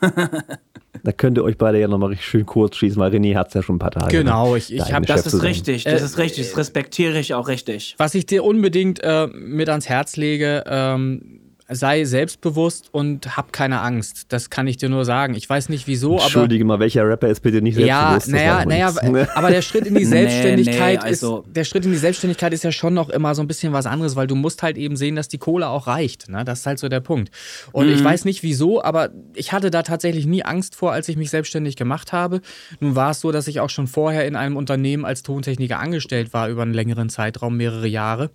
Da 1.04 1.12
könnt 1.12 1.38
ihr 1.38 1.44
euch 1.44 1.56
beide 1.56 1.78
ja 1.78 1.86
nochmal 1.86 2.08
richtig 2.08 2.26
schön 2.26 2.44
kurz 2.44 2.74
schießen, 2.76 3.00
weil 3.00 3.12
René 3.12 3.36
hat 3.36 3.48
es 3.48 3.54
ja 3.54 3.62
schon 3.62 3.76
ein 3.76 3.78
paar 3.78 3.92
Tage. 3.92 4.18
Genau, 4.18 4.52
ne? 4.52 4.58
ich- 4.58 4.72
ich 4.72 4.78
Der 4.78 4.86
hab- 4.86 4.94
eigene 5.02 5.06
Das 5.06 5.22
Chef 5.22 5.30
zu 5.30 5.36
ist 5.36 5.42
richtig, 5.44 5.84
das 5.84 6.02
Äh, 6.02 6.04
ist 6.04 6.18
richtig. 6.18 6.48
Das 6.48 6.56
respektiere 6.58 7.18
ich 7.20 7.34
auch 7.34 7.46
richtig. 7.46 7.94
Was 7.98 8.16
ich 8.16 8.26
dir 8.26 8.42
unbedingt 8.42 8.98
äh, 9.04 9.28
mit 9.28 9.68
ans 9.68 9.88
Herz 9.88 10.16
lege, 10.16 10.64
ähm, 10.66 11.40
sei 11.70 12.04
selbstbewusst 12.04 12.88
und 12.92 13.36
hab 13.36 13.52
keine 13.52 13.80
Angst. 13.80 14.26
Das 14.30 14.48
kann 14.48 14.66
ich 14.66 14.78
dir 14.78 14.88
nur 14.88 15.04
sagen. 15.04 15.34
Ich 15.34 15.48
weiß 15.48 15.68
nicht 15.68 15.86
wieso, 15.86 16.14
aber. 16.14 16.22
Entschuldige 16.24 16.64
mal, 16.64 16.78
welcher 16.80 17.06
Rapper 17.06 17.28
ist 17.28 17.40
bitte 17.40 17.60
nicht 17.60 17.76
Ja, 17.78 18.10
selbstbewusst? 18.10 18.26
Das 18.28 18.32
naja, 18.32 18.92
naja, 19.12 19.28
aber 19.34 19.50
der 19.50 19.60
Schritt 19.62 19.86
in 19.86 19.94
die 19.94 20.00
Nee, 20.04 20.06
Selbstständigkeit 20.06 21.00
nee, 21.02 21.06
also- 21.08 21.44
ist, 21.46 21.56
der 21.56 21.64
Schritt 21.64 21.84
in 21.84 21.92
die 21.92 21.98
Selbstständigkeit 21.98 22.52
ist 22.54 22.64
ja 22.64 22.72
schon 22.72 22.94
noch 22.94 23.10
immer 23.10 23.34
so 23.34 23.42
ein 23.42 23.48
bisschen 23.48 23.72
was 23.74 23.84
anderes, 23.86 24.16
weil 24.16 24.26
du 24.26 24.34
musst 24.34 24.62
halt 24.62 24.78
eben 24.78 24.96
sehen, 24.96 25.14
dass 25.14 25.28
die 25.28 25.38
Kohle 25.38 25.68
auch 25.68 25.86
reicht. 25.86 26.28
Ne? 26.30 26.42
Das 26.44 26.60
ist 26.60 26.66
halt 26.66 26.78
so 26.78 26.88
der 26.88 27.00
Punkt. 27.00 27.30
Und 27.72 27.86
Mhm. 27.88 27.92
ich 27.92 28.02
weiß 28.02 28.24
nicht 28.24 28.42
wieso, 28.42 28.82
aber 28.82 29.10
ich 29.34 29.52
hatte 29.52 29.70
da 29.70 29.82
tatsächlich 29.82 30.24
nie 30.26 30.42
Angst 30.44 30.74
vor, 30.74 30.92
als 30.92 31.08
ich 31.08 31.16
mich 31.16 31.28
selbstständig 31.30 31.76
gemacht 31.76 32.12
habe. 32.12 32.40
Nun 32.80 32.94
war 32.96 33.10
es 33.10 33.20
so, 33.20 33.30
dass 33.30 33.46
ich 33.46 33.60
auch 33.60 33.70
schon 33.70 33.86
vorher 33.88 34.26
in 34.26 34.36
einem 34.36 34.56
Unternehmen 34.56 35.04
als 35.04 35.22
Tontechniker 35.22 35.78
angestellt 35.78 36.32
war 36.32 36.48
über 36.48 36.62
einen 36.62 36.72
längeren 36.74 37.10
Zeitraum, 37.10 37.56
mehrere 37.58 37.86
Jahre, 37.88 38.30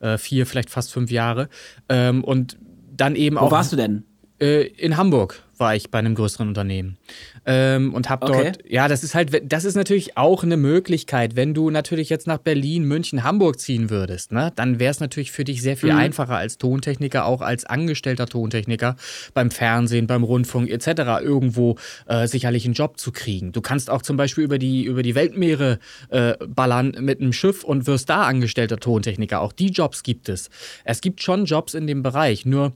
äh, 0.00 0.18
vier, 0.18 0.44
vielleicht 0.46 0.68
fast 0.68 0.92
fünf 0.92 1.10
Jahre. 1.10 1.48
Ähm, 1.88 2.22
und 2.22 2.58
dann 2.96 3.14
eben 3.16 3.36
Wo 3.36 3.40
auch 3.40 3.50
warst 3.50 3.72
du 3.72 3.76
denn? 3.76 4.04
äh, 4.40 4.66
in 4.66 4.96
Hamburg 4.96 5.42
war 5.58 5.74
ich 5.76 5.90
bei 5.90 5.98
einem 5.98 6.14
größeren 6.14 6.48
Unternehmen 6.48 6.96
ähm, 7.44 7.94
und 7.94 8.08
habe 8.08 8.26
Okay. 8.26 8.52
dort, 8.52 8.58
ja, 8.70 8.88
das 8.88 9.02
ist 9.04 9.14
halt, 9.14 9.30
das 9.50 9.64
ist 9.64 9.74
natürlich 9.74 10.16
auch 10.16 10.42
eine 10.42 10.56
Möglichkeit, 10.56 11.36
wenn 11.36 11.54
du 11.54 11.70
natürlich 11.70 12.08
jetzt 12.08 12.26
nach 12.26 12.38
Berlin, 12.38 12.84
München, 12.84 13.24
Hamburg 13.24 13.60
ziehen 13.60 13.90
würdest, 13.90 14.32
ne, 14.32 14.52
dann 14.56 14.78
wäre 14.78 14.90
es 14.90 15.00
natürlich 15.00 15.32
für 15.32 15.44
dich 15.44 15.62
sehr 15.62 15.76
viel 15.76 15.90
Mhm. 15.90 15.98
einfacher 15.98 16.36
als 16.36 16.58
Tontechniker, 16.58 17.24
auch 17.26 17.40
als 17.42 17.64
angestellter 17.64 18.26
Tontechniker 18.26 18.96
beim 19.34 19.50
Fernsehen, 19.50 20.06
beim 20.06 20.24
Rundfunk 20.24 20.70
etc. 20.70 21.20
irgendwo 21.22 21.76
äh, 22.06 22.26
sicherlich 22.26 22.64
einen 22.64 22.74
Job 22.74 22.98
zu 22.98 23.12
kriegen. 23.12 23.52
Du 23.52 23.60
kannst 23.60 23.90
auch 23.90 24.02
zum 24.02 24.16
Beispiel 24.16 24.44
über 24.44 24.58
die 24.58 24.84
über 24.84 25.02
die 25.02 25.14
Weltmeere 25.14 25.78
äh, 26.10 26.34
ballern 26.46 26.96
mit 27.00 27.20
einem 27.20 27.32
Schiff 27.32 27.64
und 27.64 27.86
wirst 27.86 28.08
da 28.10 28.22
angestellter 28.22 28.78
Tontechniker. 28.78 29.40
Auch 29.40 29.52
die 29.52 29.68
Jobs 29.70 30.02
gibt 30.02 30.28
es. 30.28 30.50
Es 30.84 31.00
gibt 31.00 31.22
schon 31.22 31.44
Jobs 31.44 31.74
in 31.74 31.86
dem 31.86 32.02
Bereich, 32.02 32.44
nur 32.46 32.72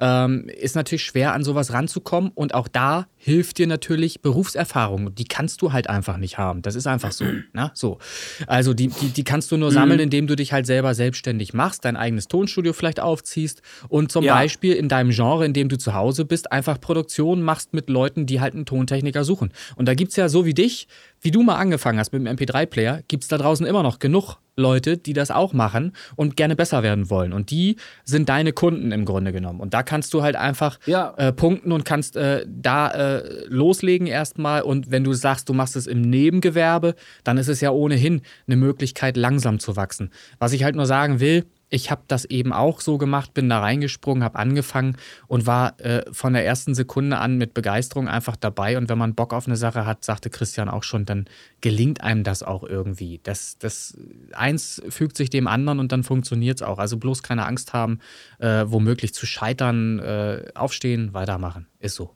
ähm, 0.00 0.48
ist 0.48 0.76
natürlich 0.76 1.04
schwer, 1.04 1.32
an 1.32 1.44
sowas 1.44 1.72
ranzukommen. 1.72 2.30
Und 2.34 2.54
auch 2.54 2.68
da 2.68 3.06
hilft 3.24 3.56
dir 3.56 3.66
natürlich 3.66 4.20
Berufserfahrung. 4.20 5.14
Die 5.14 5.24
kannst 5.24 5.62
du 5.62 5.72
halt 5.72 5.88
einfach 5.88 6.18
nicht 6.18 6.36
haben. 6.36 6.60
Das 6.60 6.74
ist 6.74 6.86
einfach 6.86 7.10
so. 7.12 7.24
Ne? 7.54 7.70
so. 7.74 7.98
Also 8.46 8.74
die, 8.74 8.88
die, 8.88 9.08
die 9.08 9.24
kannst 9.24 9.50
du 9.52 9.56
nur 9.56 9.70
sammeln, 9.70 10.00
indem 10.00 10.26
du 10.26 10.34
dich 10.36 10.52
halt 10.52 10.66
selber 10.66 10.94
selbstständig 10.94 11.54
machst, 11.54 11.84
dein 11.84 11.96
eigenes 11.96 12.26
Tonstudio 12.28 12.72
vielleicht 12.72 13.00
aufziehst 13.00 13.62
und 13.88 14.10
zum 14.12 14.24
Ja. 14.24 14.34
Beispiel 14.34 14.74
in 14.74 14.88
deinem 14.88 15.10
Genre, 15.10 15.46
in 15.46 15.52
dem 15.52 15.68
du 15.68 15.78
zu 15.78 15.94
Hause 15.94 16.24
bist, 16.24 16.52
einfach 16.52 16.80
Produktionen 16.80 17.42
machst 17.42 17.72
mit 17.72 17.88
Leuten, 17.88 18.26
die 18.26 18.40
halt 18.40 18.54
einen 18.54 18.66
Tontechniker 18.66 19.24
suchen. 19.24 19.52
Und 19.76 19.86
da 19.86 19.94
gibt 19.94 20.10
es 20.10 20.16
ja 20.16 20.28
so 20.28 20.44
wie 20.44 20.54
dich, 20.54 20.86
wie 21.20 21.30
du 21.30 21.42
mal 21.42 21.56
angefangen 21.56 21.98
hast 21.98 22.12
mit 22.12 22.26
dem 22.26 22.36
MP3-Player, 22.36 23.02
gibt 23.08 23.22
es 23.22 23.28
da 23.28 23.38
draußen 23.38 23.64
immer 23.66 23.82
noch 23.82 23.98
genug 24.00 24.36
Leute, 24.56 24.96
die 24.96 25.14
das 25.14 25.30
auch 25.32 25.52
machen 25.52 25.92
und 26.14 26.36
gerne 26.36 26.54
besser 26.54 26.82
werden 26.84 27.10
wollen. 27.10 27.32
Und 27.32 27.50
die 27.50 27.76
sind 28.04 28.28
deine 28.28 28.52
Kunden 28.52 28.92
im 28.92 29.04
Grunde 29.04 29.32
genommen. 29.32 29.58
Und 29.60 29.74
da 29.74 29.82
kannst 29.82 30.14
du 30.14 30.22
halt 30.22 30.36
einfach 30.36 30.78
Ja. 30.86 31.12
äh, 31.16 31.32
punkten 31.32 31.72
und 31.72 31.84
kannst 31.84 32.16
äh, 32.16 32.44
da 32.48 32.90
äh, 32.90 33.13
loslegen 33.46 34.06
erstmal. 34.06 34.62
Und 34.62 34.90
wenn 34.90 35.04
du 35.04 35.12
sagst, 35.12 35.48
du 35.48 35.52
machst 35.52 35.76
es 35.76 35.86
im 35.86 36.00
Nebengewerbe, 36.00 36.94
dann 37.22 37.38
ist 37.38 37.48
es 37.48 37.60
ja 37.60 37.70
ohnehin 37.70 38.22
eine 38.46 38.56
Möglichkeit, 38.56 39.16
langsam 39.16 39.58
zu 39.58 39.76
wachsen. 39.76 40.10
Was 40.38 40.52
ich 40.52 40.64
halt 40.64 40.76
nur 40.76 40.86
sagen 40.86 41.20
will, 41.20 41.44
ich 41.74 41.90
habe 41.90 42.02
das 42.06 42.24
eben 42.24 42.52
auch 42.52 42.80
so 42.80 42.98
gemacht, 42.98 43.34
bin 43.34 43.48
da 43.48 43.58
reingesprungen, 43.58 44.22
habe 44.22 44.38
angefangen 44.38 44.96
und 45.26 45.46
war 45.46 45.80
äh, 45.80 46.02
von 46.12 46.32
der 46.32 46.46
ersten 46.46 46.72
Sekunde 46.74 47.18
an 47.18 47.36
mit 47.36 47.52
Begeisterung 47.52 48.06
einfach 48.06 48.36
dabei. 48.36 48.78
Und 48.78 48.88
wenn 48.88 48.98
man 48.98 49.16
Bock 49.16 49.32
auf 49.32 49.48
eine 49.48 49.56
Sache 49.56 49.84
hat, 49.84 50.04
sagte 50.04 50.30
Christian 50.30 50.68
auch 50.68 50.84
schon, 50.84 51.04
dann 51.04 51.24
gelingt 51.60 52.00
einem 52.00 52.22
das 52.22 52.44
auch 52.44 52.62
irgendwie. 52.62 53.20
Das, 53.24 53.58
das 53.58 53.98
eins 54.32 54.82
fügt 54.88 55.16
sich 55.16 55.30
dem 55.30 55.48
anderen 55.48 55.80
und 55.80 55.90
dann 55.90 56.04
funktioniert 56.04 56.58
es 56.58 56.62
auch. 56.62 56.78
Also 56.78 56.96
bloß 56.96 57.24
keine 57.24 57.44
Angst 57.44 57.72
haben, 57.72 57.98
äh, 58.38 58.64
womöglich 58.66 59.12
zu 59.12 59.26
scheitern, 59.26 59.98
äh, 59.98 60.44
aufstehen, 60.54 61.12
weitermachen. 61.12 61.66
Ist 61.80 61.96
so. 61.96 62.14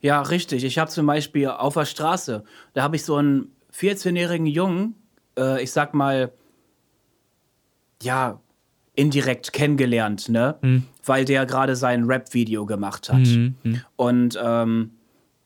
Ja, 0.00 0.22
richtig. 0.22 0.64
Ich 0.64 0.78
habe 0.78 0.90
zum 0.90 1.06
Beispiel 1.06 1.48
auf 1.48 1.74
der 1.74 1.84
Straße, 1.84 2.44
da 2.74 2.82
habe 2.82 2.96
ich 2.96 3.04
so 3.04 3.16
einen 3.16 3.50
14-jährigen 3.74 4.46
Jungen, 4.46 4.94
äh, 5.38 5.62
ich 5.62 5.72
sag 5.72 5.92
mal, 5.94 6.32
ja, 8.02 8.40
indirekt 8.94 9.52
kennengelernt, 9.52 10.28
ne? 10.28 10.56
Weil 11.04 11.24
der 11.24 11.46
gerade 11.46 11.76
sein 11.76 12.04
Rap-Video 12.04 12.66
gemacht 12.66 13.08
hat. 13.12 13.26
Und 13.96 14.38
ähm, 14.42 14.90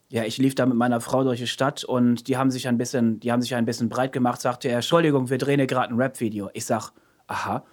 ja, 0.09 0.25
ich 0.25 0.37
lief 0.39 0.55
da 0.55 0.67
mit 0.67 0.77
meiner 0.77 1.01
Frau 1.01 1.25
durch 1.25 1.41
die 1.41 1.47
Stadt 1.47 1.85
und 1.85 2.29
die 2.29 2.37
haben 2.37 2.51
sich 2.51 2.69
ein 2.69 2.77
bisschen, 2.79 3.21
die 3.21 3.33
haben 3.33 3.41
sich 3.43 3.55
ein 3.55 3.65
bisschen 3.65 3.89
breit 3.89 4.13
gemacht, 4.13 4.41
sagte 4.41 4.69
er, 4.69 4.77
Entschuldigung, 4.77 5.31
wir 5.31 5.39
drehen 5.39 5.59
hier 5.59 5.67
gerade 5.67 5.93
ein 5.93 5.97
Rap-Video. 5.97 6.51
Ich 6.53 6.67
sag, 6.67 6.93
aha, 7.27 7.65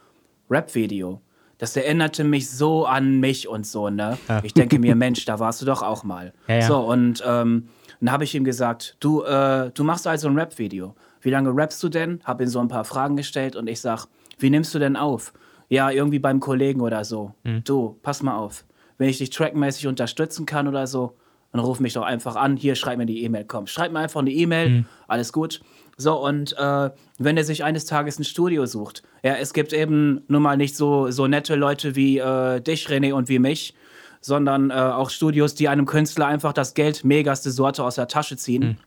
Rap-Video. 0.49 1.21
Das 1.59 1.75
erinnerte 1.75 2.23
mich 2.23 2.49
so 2.49 2.85
an 2.85 3.19
mich 3.19 3.47
und 3.47 3.67
so, 3.67 3.89
ne? 3.89 4.17
Ich 4.43 4.53
denke 4.53 4.79
mir, 4.79 4.95
Mensch, 4.95 5.25
da 5.25 5.39
warst 5.39 5.61
du 5.61 5.65
doch 5.65 5.83
auch 5.83 6.03
mal. 6.03 6.33
Ja, 6.47 6.55
ja. 6.55 6.61
So, 6.61 6.79
und 6.79 7.21
ähm, 7.27 7.67
dann 7.99 8.11
habe 8.11 8.23
ich 8.23 8.33
ihm 8.33 8.45
gesagt, 8.45 8.95
du, 9.01 9.23
äh, 9.23 9.69
du 9.73 9.83
machst 9.83 10.07
also 10.07 10.29
ein 10.29 10.39
Rap-Video. 10.39 10.95
Wie 11.21 11.29
lange 11.29 11.53
rappst 11.53 11.83
du 11.83 11.89
denn? 11.89 12.21
Habe 12.23 12.43
ihm 12.43 12.49
so 12.49 12.59
ein 12.59 12.69
paar 12.69 12.85
Fragen 12.85 13.17
gestellt 13.17 13.57
und 13.57 13.67
ich 13.67 13.81
sag, 13.81 14.05
wie 14.37 14.49
nimmst 14.49 14.73
du 14.73 14.79
denn 14.79 14.95
auf? 14.95 15.33
Ja, 15.67 15.91
irgendwie 15.91 16.19
beim 16.19 16.39
Kollegen 16.39 16.79
oder 16.79 17.03
so. 17.03 17.33
Hm. 17.43 17.61
Du, 17.65 17.99
pass 18.01 18.23
mal 18.23 18.37
auf. 18.37 18.63
Wenn 18.97 19.09
ich 19.09 19.17
dich 19.17 19.29
trackmäßig 19.29 19.87
unterstützen 19.87 20.45
kann 20.45 20.67
oder 20.67 20.87
so, 20.87 21.17
dann 21.51 21.61
ruf 21.61 21.81
mich 21.81 21.93
doch 21.93 22.03
einfach 22.03 22.37
an. 22.37 22.55
Hier, 22.55 22.75
schreib 22.75 22.97
mir 22.97 23.05
die 23.05 23.23
E-Mail. 23.23 23.43
Komm, 23.45 23.67
schreib 23.67 23.91
mir 23.91 23.99
einfach 23.99 24.21
eine 24.21 24.31
E-Mail. 24.31 24.67
Hm. 24.67 24.85
Alles 25.07 25.33
gut. 25.33 25.59
So, 26.01 26.15
und 26.15 26.57
äh, 26.57 26.91
wenn 27.17 27.35
er 27.35 27.43
sich 27.43 27.65
eines 27.65 27.85
Tages 27.85 28.19
ein 28.19 28.23
Studio 28.23 28.65
sucht, 28.65 29.03
ja, 29.21 29.35
es 29.35 29.51
gibt 29.51 29.73
eben 29.73 30.23
nun 30.29 30.41
mal 30.41 30.55
nicht 30.55 30.77
so, 30.77 31.11
so 31.11 31.27
nette 31.27 31.55
Leute 31.55 31.97
wie 31.97 32.19
äh, 32.19 32.61
dich, 32.61 32.87
René, 32.87 33.11
und 33.11 33.27
wie 33.27 33.37
mich, 33.37 33.73
sondern 34.21 34.69
äh, 34.69 34.75
auch 34.75 35.09
Studios, 35.09 35.55
die 35.55 35.67
einem 35.67 35.85
Künstler 35.85 36.27
einfach 36.27 36.53
das 36.53 36.73
Geld 36.73 37.03
megaste 37.03 37.51
Sorte 37.51 37.83
aus 37.83 37.95
der 37.95 38.07
Tasche 38.07 38.37
ziehen. 38.37 38.61
Hm. 38.61 38.77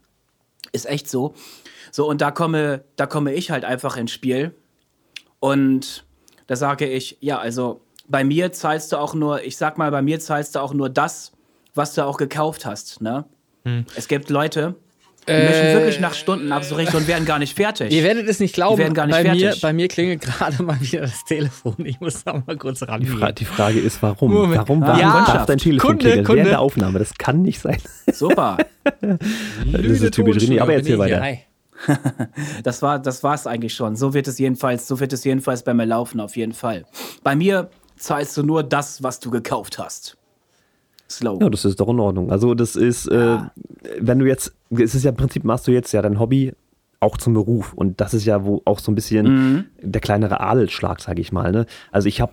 Ist 0.72 0.88
echt 0.88 1.06
so. 1.06 1.34
So, 1.90 2.08
und 2.08 2.22
da 2.22 2.30
komme, 2.30 2.82
da 2.96 3.04
komme 3.04 3.34
ich 3.34 3.50
halt 3.50 3.66
einfach 3.66 3.98
ins 3.98 4.10
Spiel. 4.10 4.54
Und 5.38 6.06
da 6.46 6.56
sage 6.56 6.88
ich, 6.88 7.18
ja, 7.20 7.38
also 7.38 7.82
bei 8.08 8.24
mir 8.24 8.52
zahlst 8.52 8.90
du 8.90 8.96
auch 8.96 9.12
nur, 9.12 9.42
ich 9.42 9.58
sag 9.58 9.76
mal, 9.76 9.90
bei 9.90 10.00
mir 10.00 10.18
zahlst 10.18 10.54
du 10.54 10.60
auch 10.60 10.72
nur 10.72 10.88
das, 10.88 11.32
was 11.74 11.92
du 11.92 12.06
auch 12.06 12.16
gekauft 12.16 12.64
hast. 12.64 13.02
Ne? 13.02 13.26
Es 13.94 14.08
gibt 14.08 14.30
Leute, 14.30 14.76
die 15.28 15.32
mischen 15.32 15.66
Äh, 15.66 15.74
wirklich 15.74 16.00
nach 16.00 16.14
Stunden 16.14 16.50
abzurichten 16.52 16.96
und 16.98 17.06
werden 17.06 17.24
gar 17.24 17.38
nicht 17.38 17.54
fertig. 17.56 17.92
Ihr 17.92 18.02
werdet 18.02 18.28
es 18.28 18.40
nicht 18.40 18.54
glauben. 18.54 18.78
werden 18.78 18.94
gar 18.94 19.06
nicht 19.06 19.14
bei, 19.14 19.22
mir, 19.34 19.40
fertig. 19.40 19.60
bei 19.62 19.72
mir 19.72 19.88
klingelt 19.88 20.20
gerade 20.22 20.62
mal 20.62 20.80
wieder 20.80 21.02
das 21.02 21.24
Telefon. 21.24 21.76
Ich 21.84 22.00
muss 22.00 22.24
da 22.24 22.42
mal 22.44 22.56
kurz 22.56 22.80
Die, 22.80 22.84
rangehen. 22.86 23.18
Fra 23.18 23.32
die 23.32 23.44
Frage 23.44 23.78
ist, 23.80 24.02
warum? 24.02 24.32
Moment. 24.32 24.58
Warum, 24.68 24.82
Ja, 24.82 24.88
warum 24.88 25.00
Kundschaft. 25.12 25.36
darf 25.36 25.46
dein 25.46 25.58
Telefon 25.58 25.88
Kunde, 25.90 26.04
klingeln 26.04 26.24
Kunde. 26.24 26.36
während 26.38 26.50
der 26.52 26.60
Aufnahme? 26.60 26.98
Das 26.98 27.14
kann 27.18 27.42
nicht 27.42 27.60
sein. 27.60 27.78
Super. 28.12 28.56
Das 29.00 29.82
ist 29.82 30.14
typisch 30.14 30.36
René, 30.38 30.60
aber 30.60 30.74
erzähl 30.74 30.90
hier, 30.96 30.98
weiter. 30.98 31.20
hi. 31.20 31.38
Das 32.62 32.80
war 32.82 32.98
das 32.98 33.22
war's 33.24 33.46
eigentlich 33.46 33.74
schon. 33.74 33.96
So 33.96 34.14
wird 34.14 34.28
es 34.28 34.38
jedenfalls, 34.38 34.86
so 34.86 35.00
wird 35.00 35.12
es 35.12 35.24
jedenfalls 35.24 35.62
bei 35.62 35.74
mir 35.74 35.84
laufen 35.86 36.20
auf 36.20 36.36
jeden 36.36 36.52
Fall. 36.52 36.84
Bei 37.22 37.34
mir 37.34 37.70
zahlst 37.96 38.36
du 38.36 38.42
nur 38.42 38.62
das, 38.62 39.02
was 39.02 39.18
du 39.20 39.30
gekauft 39.30 39.78
hast. 39.78 40.16
Slow. 41.16 41.38
Ja, 41.40 41.48
das 41.50 41.64
ist 41.64 41.78
doch 41.80 41.88
in 41.88 42.00
Ordnung. 42.00 42.30
Also 42.30 42.54
das 42.54 42.76
ist, 42.76 43.06
äh, 43.08 43.38
wenn 44.00 44.18
du 44.18 44.26
jetzt, 44.26 44.52
es 44.70 44.94
ist 44.94 45.04
ja 45.04 45.10
im 45.10 45.16
Prinzip, 45.16 45.44
machst 45.44 45.66
du 45.66 45.72
jetzt 45.72 45.92
ja 45.92 46.02
dein 46.02 46.18
Hobby 46.18 46.52
auch 47.00 47.16
zum 47.16 47.34
Beruf. 47.34 47.72
Und 47.74 48.00
das 48.00 48.14
ist 48.14 48.24
ja 48.24 48.44
wo 48.44 48.62
auch 48.64 48.78
so 48.78 48.92
ein 48.92 48.94
bisschen 48.94 49.26
Mhm. 49.26 49.64
der 49.82 50.00
kleinere 50.00 50.40
Adelsschlag, 50.40 51.00
sage 51.00 51.20
ich 51.20 51.32
mal. 51.32 51.50
Ne? 51.52 51.66
Also 51.90 52.08
ich 52.08 52.20
habe, 52.20 52.32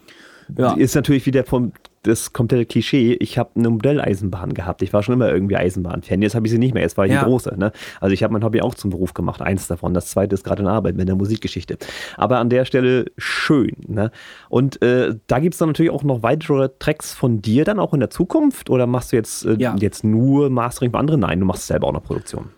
Ja. 0.57 0.73
ist 0.73 0.95
natürlich 0.95 1.25
wieder 1.25 1.43
vom 1.43 1.71
das 2.03 2.31
komplette 2.33 2.65
Klischee, 2.65 3.13
ich 3.19 3.37
habe 3.37 3.49
eine 3.55 3.69
Modelleisenbahn 3.69 4.53
gehabt. 4.53 4.81
Ich 4.81 4.93
war 4.93 5.03
schon 5.03 5.13
immer 5.13 5.29
irgendwie 5.29 5.57
Eisenbahnfan. 5.57 6.21
Jetzt 6.21 6.33
habe 6.35 6.45
ich 6.47 6.51
sie 6.51 6.57
nicht 6.57 6.73
mehr, 6.73 6.83
jetzt 6.83 6.97
war 6.97 7.05
ich 7.05 7.11
Ja. 7.11 7.19
eine 7.19 7.27
große. 7.27 7.55
Ne? 7.57 7.71
Also 7.99 8.13
ich 8.13 8.23
habe 8.23 8.31
mein 8.33 8.43
Hobby 8.43 8.61
auch 8.61 8.73
zum 8.75 8.89
Beruf 8.89 9.13
gemacht, 9.13 9.41
eins 9.41 9.67
davon. 9.67 9.93
Das 9.93 10.07
zweite 10.07 10.33
ist 10.33 10.43
gerade 10.43 10.61
in 10.61 10.67
Arbeit 10.67 10.95
mit 10.95 11.07
der 11.07 11.15
Musikgeschichte. 11.15 11.77
Aber 12.15 12.37
an 12.37 12.49
der 12.49 12.63
Stelle 12.65 13.05
schön. 13.17 13.75
Ne? 13.87 14.11
Und 14.47 14.81
äh, 14.81 15.15
da 15.27 15.39
gibt 15.39 15.55
es 15.55 15.59
dann 15.59 15.69
natürlich 15.69 15.91
auch 15.91 16.03
noch 16.03 16.23
weitere 16.23 16.69
Tracks 16.79 17.13
von 17.13 17.41
dir 17.41 17.65
dann 17.65 17.79
auch 17.79 17.93
in 17.93 17.99
der 17.99 18.09
Zukunft? 18.09 18.69
Oder 18.69 18.87
machst 18.87 19.11
du 19.11 19.17
jetzt, 19.17 19.45
äh, 19.45 19.55
Ja. 19.59 19.75
jetzt 19.79 20.03
nur 20.03 20.49
Mastering 20.49 20.91
für 20.91 20.97
andere? 20.99 21.17
Nein, 21.17 21.39
du 21.39 21.45
machst 21.45 21.67
selber 21.67 21.87
auch 21.87 21.93
noch 21.93 22.03
Produktion. 22.03 22.49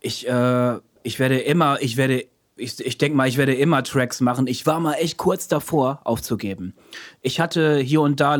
Ich, 0.00 0.28
äh, 0.28 0.74
ich 1.02 1.18
werde 1.18 1.38
immer, 1.38 1.78
ich 1.80 1.96
werde, 1.96 2.24
ich, 2.60 2.84
ich 2.84 2.98
denke 2.98 3.16
mal, 3.16 3.28
ich 3.28 3.36
werde 3.36 3.54
immer 3.54 3.82
Tracks 3.82 4.20
machen. 4.20 4.46
Ich 4.46 4.66
war 4.66 4.80
mal 4.80 4.94
echt 4.94 5.16
kurz 5.16 5.48
davor, 5.48 6.00
aufzugeben. 6.04 6.74
Ich 7.22 7.40
hatte 7.40 7.78
hier 7.78 8.00
und 8.02 8.20
da, 8.20 8.36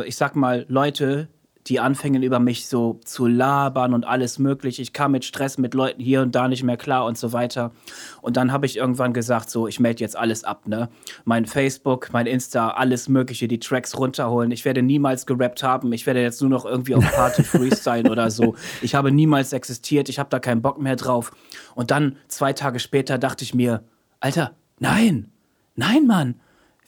äh, 0.00 0.06
ich 0.06 0.16
sag 0.16 0.36
mal, 0.36 0.64
Leute, 0.68 1.28
die 1.66 1.80
anfingen 1.80 2.22
über 2.22 2.38
mich 2.38 2.66
so 2.66 3.00
zu 3.04 3.26
labern 3.26 3.92
und 3.92 4.04
alles 4.04 4.38
mögliche. 4.38 4.82
Ich 4.82 4.92
kam 4.92 5.12
mit 5.12 5.24
Stress 5.24 5.58
mit 5.58 5.74
Leuten 5.74 6.00
hier 6.00 6.22
und 6.22 6.34
da 6.34 6.46
nicht 6.46 6.62
mehr 6.62 6.76
klar 6.76 7.04
und 7.06 7.18
so 7.18 7.32
weiter. 7.32 7.72
Und 8.22 8.36
dann 8.36 8.52
habe 8.52 8.66
ich 8.66 8.76
irgendwann 8.76 9.12
gesagt, 9.12 9.50
so, 9.50 9.66
ich 9.66 9.80
melde 9.80 10.00
jetzt 10.00 10.16
alles 10.16 10.44
ab, 10.44 10.68
ne? 10.68 10.88
Mein 11.24 11.46
Facebook, 11.46 12.10
mein 12.12 12.26
Insta, 12.26 12.70
alles 12.70 13.08
mögliche, 13.08 13.48
die 13.48 13.58
Tracks 13.58 13.98
runterholen. 13.98 14.50
Ich 14.52 14.64
werde 14.64 14.82
niemals 14.82 15.26
gerappt 15.26 15.62
haben. 15.62 15.92
Ich 15.92 16.06
werde 16.06 16.22
jetzt 16.22 16.40
nur 16.40 16.50
noch 16.50 16.64
irgendwie 16.64 16.94
auf 16.94 17.04
Party 17.12 17.42
freestylen 17.44 18.08
oder 18.08 18.30
so. 18.30 18.54
Ich 18.80 18.94
habe 18.94 19.10
niemals 19.10 19.52
existiert. 19.52 20.08
Ich 20.08 20.18
habe 20.18 20.30
da 20.30 20.38
keinen 20.38 20.62
Bock 20.62 20.80
mehr 20.80 20.96
drauf. 20.96 21.32
Und 21.74 21.90
dann, 21.90 22.16
zwei 22.28 22.52
Tage 22.52 22.78
später, 22.78 23.18
dachte 23.18 23.42
ich 23.42 23.54
mir, 23.54 23.82
Alter, 24.20 24.52
nein, 24.78 25.30
nein, 25.74 26.06
Mann. 26.06 26.36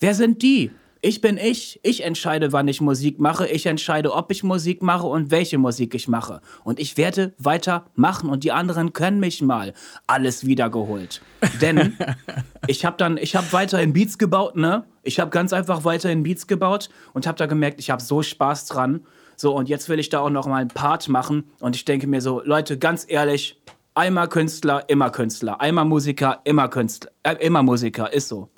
Wer 0.00 0.14
sind 0.14 0.42
die? 0.42 0.70
Ich 1.00 1.20
bin 1.20 1.36
ich. 1.36 1.78
Ich 1.84 2.02
entscheide, 2.02 2.52
wann 2.52 2.66
ich 2.66 2.80
Musik 2.80 3.20
mache. 3.20 3.46
Ich 3.46 3.66
entscheide, 3.66 4.12
ob 4.12 4.32
ich 4.32 4.42
Musik 4.42 4.82
mache 4.82 5.06
und 5.06 5.30
welche 5.30 5.56
Musik 5.56 5.94
ich 5.94 6.08
mache. 6.08 6.40
Und 6.64 6.80
ich 6.80 6.96
werde 6.96 7.34
weiter 7.38 7.86
machen 7.94 8.28
und 8.30 8.42
die 8.42 8.50
anderen 8.50 8.92
können 8.92 9.20
mich 9.20 9.40
mal. 9.40 9.74
Alles 10.08 10.44
wiedergeholt. 10.44 11.22
Denn 11.60 11.96
ich 12.66 12.84
habe 12.84 12.96
dann, 12.96 13.16
ich 13.16 13.36
habe 13.36 13.46
weiterhin 13.52 13.92
Beats 13.92 14.18
gebaut, 14.18 14.56
ne? 14.56 14.84
Ich 15.04 15.20
habe 15.20 15.30
ganz 15.30 15.52
einfach 15.52 15.84
weiterhin 15.84 16.24
Beats 16.24 16.48
gebaut 16.48 16.88
und 17.12 17.26
habe 17.26 17.38
da 17.38 17.46
gemerkt, 17.46 17.78
ich 17.78 17.90
habe 17.90 18.02
so 18.02 18.22
Spaß 18.22 18.66
dran. 18.66 19.06
So, 19.36 19.54
und 19.54 19.68
jetzt 19.68 19.88
will 19.88 20.00
ich 20.00 20.08
da 20.08 20.18
auch 20.18 20.30
noch 20.30 20.46
mal 20.46 20.56
einen 20.56 20.68
Part 20.68 21.08
machen. 21.08 21.44
Und 21.60 21.76
ich 21.76 21.84
denke 21.84 22.08
mir 22.08 22.20
so, 22.20 22.42
Leute, 22.44 22.76
ganz 22.76 23.06
ehrlich, 23.08 23.60
einmal 23.94 24.28
Künstler, 24.28 24.84
immer 24.88 25.10
Künstler. 25.10 25.60
Einmal 25.60 25.84
Musiker, 25.84 26.40
immer 26.42 26.68
Künstler. 26.68 27.12
Äh, 27.22 27.36
immer 27.36 27.62
Musiker, 27.62 28.12
ist 28.12 28.28
so. 28.28 28.50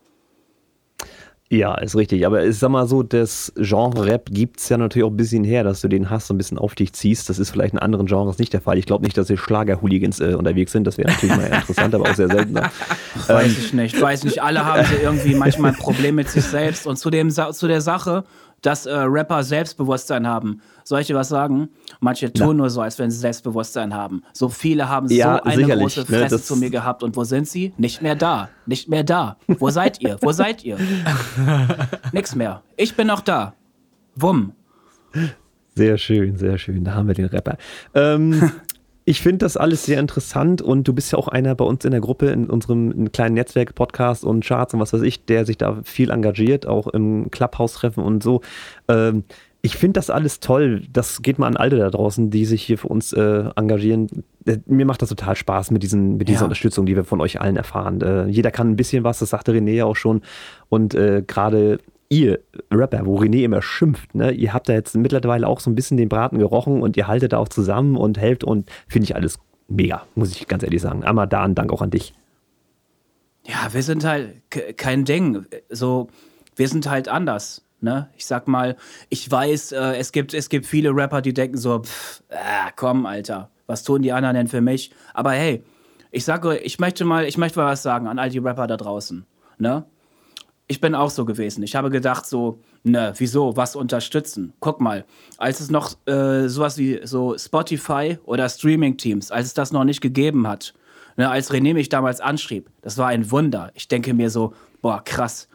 Ja, 1.53 1.75
ist 1.75 1.97
richtig. 1.97 2.25
Aber 2.27 2.45
ich 2.45 2.57
sag 2.59 2.69
mal 2.71 2.87
so, 2.87 3.03
das 3.03 3.53
Genre 3.57 4.07
Rap 4.07 4.29
gibt 4.31 4.61
es 4.61 4.69
ja 4.69 4.79
natürlich 4.79 5.05
auch 5.05 5.11
ein 5.11 5.17
bisschen 5.17 5.43
her, 5.43 5.65
dass 5.65 5.81
du 5.81 5.89
den 5.89 6.09
Hass 6.09 6.29
so 6.29 6.35
ein 6.35 6.39
bisschen 6.39 6.59
auf 6.59 6.77
dich 6.77 6.93
ziehst. 6.93 7.29
Das 7.29 7.41
ist 7.41 7.51
vielleicht 7.51 7.73
in 7.73 7.81
anderen 7.81 8.07
Genres 8.07 8.39
nicht 8.39 8.53
der 8.53 8.61
Fall. 8.61 8.79
Ich 8.79 8.87
glaube 8.87 9.05
nicht, 9.05 9.19
dass 9.19 9.27
hier 9.27 9.37
Schlager-Hooligans 9.37 10.21
äh, 10.21 10.35
unterwegs 10.35 10.71
sind. 10.71 10.87
Das 10.87 10.97
wäre 10.97 11.11
natürlich 11.11 11.37
mal 11.37 11.47
interessant, 11.47 11.93
aber 11.93 12.09
auch 12.09 12.15
sehr 12.15 12.29
selten. 12.29 12.53
ne? 12.53 12.71
Weiß 13.27 13.59
ich 13.59 13.73
nicht, 13.73 14.01
weiß 14.01 14.23
nicht. 14.25 14.41
Alle 14.41 14.65
haben 14.65 14.87
so 14.87 14.95
irgendwie 15.03 15.35
manchmal 15.35 15.73
ein 15.73 15.77
Problem 15.77 16.15
mit 16.15 16.29
sich 16.29 16.45
selbst. 16.45 16.87
Und 16.87 16.99
zu, 16.99 17.11
dem, 17.11 17.31
zu 17.31 17.67
der 17.67 17.81
Sache, 17.81 18.23
dass 18.63 18.87
äh, 18.87 18.93
Rapper 18.95 19.43
Selbstbewusstsein 19.43 20.27
haben. 20.27 20.61
Soll 20.85 21.01
ich 21.01 21.07
dir 21.07 21.15
was 21.17 21.29
sagen? 21.29 21.69
Manche 22.01 22.33
tun 22.33 22.57
nur 22.59 22.69
so, 22.71 22.81
als 22.81 22.99
wenn 22.99 23.11
sie 23.11 23.19
Selbstbewusstsein 23.19 23.95
haben. 23.95 24.23
So 24.33 24.49
viele 24.49 24.89
haben 24.89 25.09
Ja, 25.09 25.37
so 25.45 25.51
eine 25.51 25.67
große 25.79 26.01
ne, 26.01 26.07
Fresse 26.07 26.37
das- 26.37 26.47
zu 26.47 26.57
mir 26.57 26.71
gehabt. 26.71 27.03
Und 27.03 27.17
wo 27.17 27.25
sind 27.25 27.49
sie? 27.49 27.73
Nicht 27.79 28.03
mehr 28.03 28.15
da. 28.17 28.49
Nicht 28.67 28.89
mehr 28.89 29.05
da. 29.05 29.37
Wo 29.47 29.71
seid 29.71 30.01
ihr? 30.01 30.19
Wo 30.21 30.33
seid 30.33 30.65
ihr? 30.65 30.77
Nix 32.13 32.35
mehr. 32.35 32.63
Ich 32.77 32.95
bin 32.97 33.07
noch 33.07 33.21
da. 33.21 33.55
Wumm. 34.17 34.53
Sehr 35.75 35.97
schön, 35.99 36.37
sehr 36.37 36.59
schön. 36.59 36.85
Da 36.85 36.95
haben 36.95 37.07
wir 37.09 37.15
den 37.15 37.27
Rapper. 37.27 37.57
Ähm, 37.95 38.53
ich 39.11 39.21
finde 39.21 39.39
das 39.39 39.57
alles 39.57 39.85
sehr 39.85 39.99
interessant 39.99 40.63
und 40.63 40.87
du 40.87 40.93
bist 40.93 41.11
ja 41.11 41.19
auch 41.19 41.27
einer 41.27 41.57
bei 41.57 41.65
uns 41.65 41.85
in 41.85 41.91
der 41.91 42.01
Gruppe, 42.01 42.27
in 42.29 42.49
unserem 42.49 43.11
kleinen 43.11 43.35
Netzwerk, 43.35 43.75
Podcast 43.75 44.25
und 44.25 44.45
Charts 44.45 44.73
und 44.73 44.79
was 44.79 44.93
weiß 44.93 45.03
ich, 45.03 45.25
der 45.25 45.45
sich 45.45 45.59
da 45.59 45.81
viel 45.83 46.13
engagiert, 46.13 46.65
auch 46.65 46.87
im 46.87 47.29
Clubhouse-Treffen 47.33 48.05
und 48.05 48.23
so. 48.23 48.41
Ähm, 48.87 49.25
ich 49.63 49.77
finde 49.77 49.95
das 49.95 50.11
alles 50.11 50.39
toll. 50.39 50.85
Das 50.93 51.23
geht 51.23 51.41
mal 51.41 51.49
an 51.49 51.57
alle 51.57 51.77
da 51.77 51.91
draußen, 51.91 52.31
die 52.31 52.45
sich 52.45 52.63
hier 52.63 52.79
für 52.79 52.87
uns 52.87 53.13
äh, 53.13 53.47
engagieren. 53.57 54.07
Äh, 54.47 54.59
Mir 54.67 54.87
macht 54.87 55.03
das 55.03 55.09
total 55.09 55.35
Spaß 55.35 55.73
mit, 55.73 55.83
diesen, 55.83 56.17
mit 56.17 56.29
dieser 56.29 56.43
Ja. 56.43 56.45
Unterstützung, 56.45 56.87
die 56.87 56.95
wir 56.95 57.03
von 57.03 57.21
euch 57.21 57.41
allen 57.41 57.57
erfahren. 57.57 58.01
Äh, 58.03 58.27
jeder 58.29 58.53
kann 58.53 58.71
ein 58.71 58.77
bisschen 58.77 59.03
was, 59.03 59.19
das 59.19 59.31
sagte 59.31 59.53
René 59.53 59.73
ja 59.73 59.87
auch 59.87 59.97
schon. 59.97 60.23
Und 60.69 60.95
äh, 60.95 61.25
gerade 61.27 61.79
ihr 62.11 62.41
Rapper, 62.71 63.07
wo 63.07 63.19
René 63.19 63.45
immer 63.45 63.63
schimpft, 63.63 64.15
ne, 64.15 64.33
ihr 64.33 64.53
habt 64.53 64.69
da 64.69 64.73
jetzt 64.75 64.95
mittlerweile 64.97 65.47
auch 65.47 65.61
so 65.61 65.71
ein 65.71 65.75
bisschen 65.75 65.97
den 65.97 66.09
Braten 66.09 66.39
gerochen 66.39 66.83
und 66.83 66.97
ihr 66.97 67.07
haltet 67.07 67.33
da 67.33 67.39
auch 67.39 67.49
zusammen 67.49 67.97
und 67.97 68.19
helft 68.19 68.45
und 68.45 68.69
finde 68.89 69.05
ich 69.05 69.15
alles 69.15 69.39
mega, 69.69 70.03
muss 70.17 70.33
ich 70.33 70.47
ganz 70.49 70.63
ehrlich 70.65 70.83
sagen. 70.83 71.05
Ein 71.05 71.55
Dank 71.55 71.73
auch 71.73 71.81
an 71.81 71.91
dich. 71.91 72.13
Ja, 73.47 73.73
wir 73.73 73.83
sind 73.83 74.05
halt 74.05 74.43
ke- 74.51 74.75
kein 74.75 75.05
Ding. 75.05 75.47
So, 75.71 76.09
wir 76.57 76.69
sind 76.69 76.91
halt 76.91 77.09
anders. 77.09 77.65
Ne? 77.81 78.09
Ich 78.17 78.27
sag 78.27 78.47
mal, 78.49 78.77
ich 79.09 79.31
weiß, 79.31 79.73
äh, 79.73 79.97
es, 79.97 80.13
gibt, 80.13 80.35
es 80.35 80.51
gibt 80.51 80.67
viele 80.67 80.91
Rapper, 80.95 81.23
die 81.23 81.33
denken 81.33 81.57
so, 81.57 81.81
pff, 81.83 82.23
äh, 82.29 82.37
komm, 82.77 83.07
Alter, 83.07 83.49
was 83.67 83.85
tun 83.85 84.03
die 84.03 84.13
anderen 84.13 84.35
denn 84.35 84.49
für 84.49 84.61
mich? 84.61 84.91
Aber 85.15 85.31
hey, 85.31 85.63
ich 86.11 86.25
sage, 86.25 86.59
ich 86.59 86.79
möchte 86.79 87.05
mal, 87.07 87.25
ich 87.25 87.39
möchte 87.39 87.59
mal 87.59 87.67
was 87.67 87.83
sagen 87.83 88.07
an 88.09 88.19
all 88.19 88.29
die 88.29 88.39
Rapper 88.39 88.67
da 88.67 88.77
draußen. 88.77 89.25
Ne? 89.59 89.85
Ich 90.71 90.81
bin 90.81 90.95
auch 90.95 91.11
so 91.11 91.25
gewesen. 91.25 91.65
Ich 91.65 91.75
habe 91.75 91.91
gedacht 91.91 92.27
so, 92.27 92.61
ne, 92.85 93.13
wieso, 93.17 93.57
was 93.57 93.75
unterstützen? 93.75 94.53
Guck 94.61 94.81
mal, 94.81 95.05
als 95.37 95.59
es 95.59 95.69
noch 95.69 95.97
äh, 96.07 96.47
sowas 96.47 96.79
wie 96.79 97.01
so 97.03 97.37
Spotify 97.37 98.19
oder 98.25 98.49
Streaming-Teams, 98.49 99.33
als 99.33 99.49
es 99.49 99.55
das 99.55 99.73
noch 99.73 99.83
nicht 99.83 100.01
gegeben 100.01 100.47
hat, 100.47 100.73
ne, 101.17 101.29
als 101.29 101.51
René 101.51 101.75
mich 101.75 101.89
damals 101.89 102.21
anschrieb, 102.21 102.71
das 102.83 102.99
war 102.99 103.09
ein 103.09 103.33
Wunder. 103.33 103.73
Ich 103.75 103.89
denke 103.89 104.15
mir 104.15 104.31
so, 104.31 104.55
boah, 104.81 105.03
krass. 105.05 105.49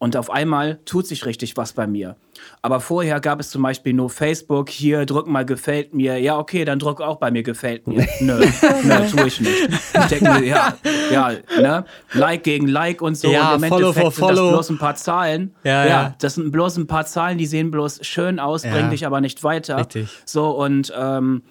Und 0.00 0.16
auf 0.16 0.30
einmal 0.30 0.78
tut 0.84 1.08
sich 1.08 1.26
richtig 1.26 1.56
was 1.56 1.72
bei 1.72 1.88
mir. 1.88 2.14
Aber 2.62 2.78
vorher 2.80 3.18
gab 3.18 3.40
es 3.40 3.50
zum 3.50 3.62
Beispiel 3.62 3.94
nur 3.94 4.10
Facebook, 4.10 4.68
hier 4.70 5.06
drück 5.06 5.26
mal 5.26 5.44
gefällt 5.44 5.92
mir. 5.92 6.18
Ja, 6.18 6.38
okay, 6.38 6.64
dann 6.64 6.78
drück 6.78 7.00
auch 7.00 7.16
bei 7.16 7.32
mir 7.32 7.42
gefällt 7.42 7.88
mir. 7.88 8.06
Nö, 8.20 8.46
nö, 8.84 8.94
tue 9.10 9.26
ich 9.26 9.40
nicht. 9.40 9.68
Ich 9.94 10.06
denke 10.06 10.24
mir, 10.38 10.44
ja, 10.44 10.74
ja, 11.10 11.32
ne? 11.60 11.84
Like 12.12 12.44
gegen 12.44 12.68
Like 12.68 13.02
und 13.02 13.16
so. 13.16 13.28
Ja, 13.28 13.54
und 13.54 13.64
im 13.64 13.68
Follow 13.68 13.88
Endeffekt 13.88 14.12
for 14.14 14.28
sind 14.28 14.30
das 14.30 14.38
Follow. 14.38 14.50
bloß 14.52 14.70
ein 14.70 14.78
paar 14.78 14.94
Zahlen. 14.94 15.54
Ja, 15.64 15.84
ja. 15.86 16.14
das 16.20 16.36
sind 16.36 16.52
bloß 16.52 16.76
ein 16.76 16.86
paar 16.86 17.04
Zahlen, 17.06 17.36
die 17.36 17.46
sehen 17.46 17.72
bloß 17.72 18.06
schön 18.06 18.38
aus, 18.38 18.62
Ja. 18.62 18.70
bringen 18.70 18.90
dich 18.90 19.04
aber 19.04 19.20
nicht 19.20 19.42
weiter. 19.42 19.78
Richtig. 19.78 20.08
So, 20.24 20.50
und 20.50 20.92
ähm, 20.96 21.42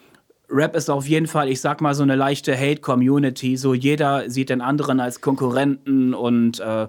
Rap 0.49 0.73
ist 0.77 0.89
auf 0.89 1.05
jeden 1.05 1.27
Fall, 1.27 1.49
ich 1.49 1.59
sag 1.59 1.81
mal, 1.81 1.93
so 1.93 2.03
eine 2.03 2.15
leichte 2.15 2.57
Hate-Community. 2.57 3.57
So 3.57 3.73
jeder 3.73 4.29
sieht 4.29 4.47
den 4.49 4.61
anderen 4.61 5.01
als 5.01 5.19
Konkurrenten 5.19 6.13
und 6.13 6.61
äh, 6.61 6.87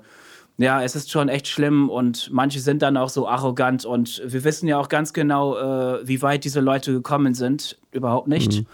ja, 0.59 0.82
es 0.82 0.97
ist 0.97 1.10
schon 1.10 1.28
echt 1.28 1.47
schlimm 1.47 1.89
und 1.89 2.30
manche 2.32 2.59
sind 2.59 2.82
dann 2.82 2.97
auch 2.97 3.09
so 3.09 3.28
arrogant 3.28 3.85
und 3.85 4.20
wir 4.26 4.43
wissen 4.43 4.66
ja 4.66 4.78
auch 4.78 4.89
ganz 4.89 5.12
genau, 5.12 5.56
äh, 5.56 6.06
wie 6.06 6.20
weit 6.20 6.44
diese 6.44 6.60
Leute 6.60 6.93
gekommen 6.93 7.35
sind. 7.35 7.78
Überhaupt 7.93 8.26
nicht. 8.26 8.64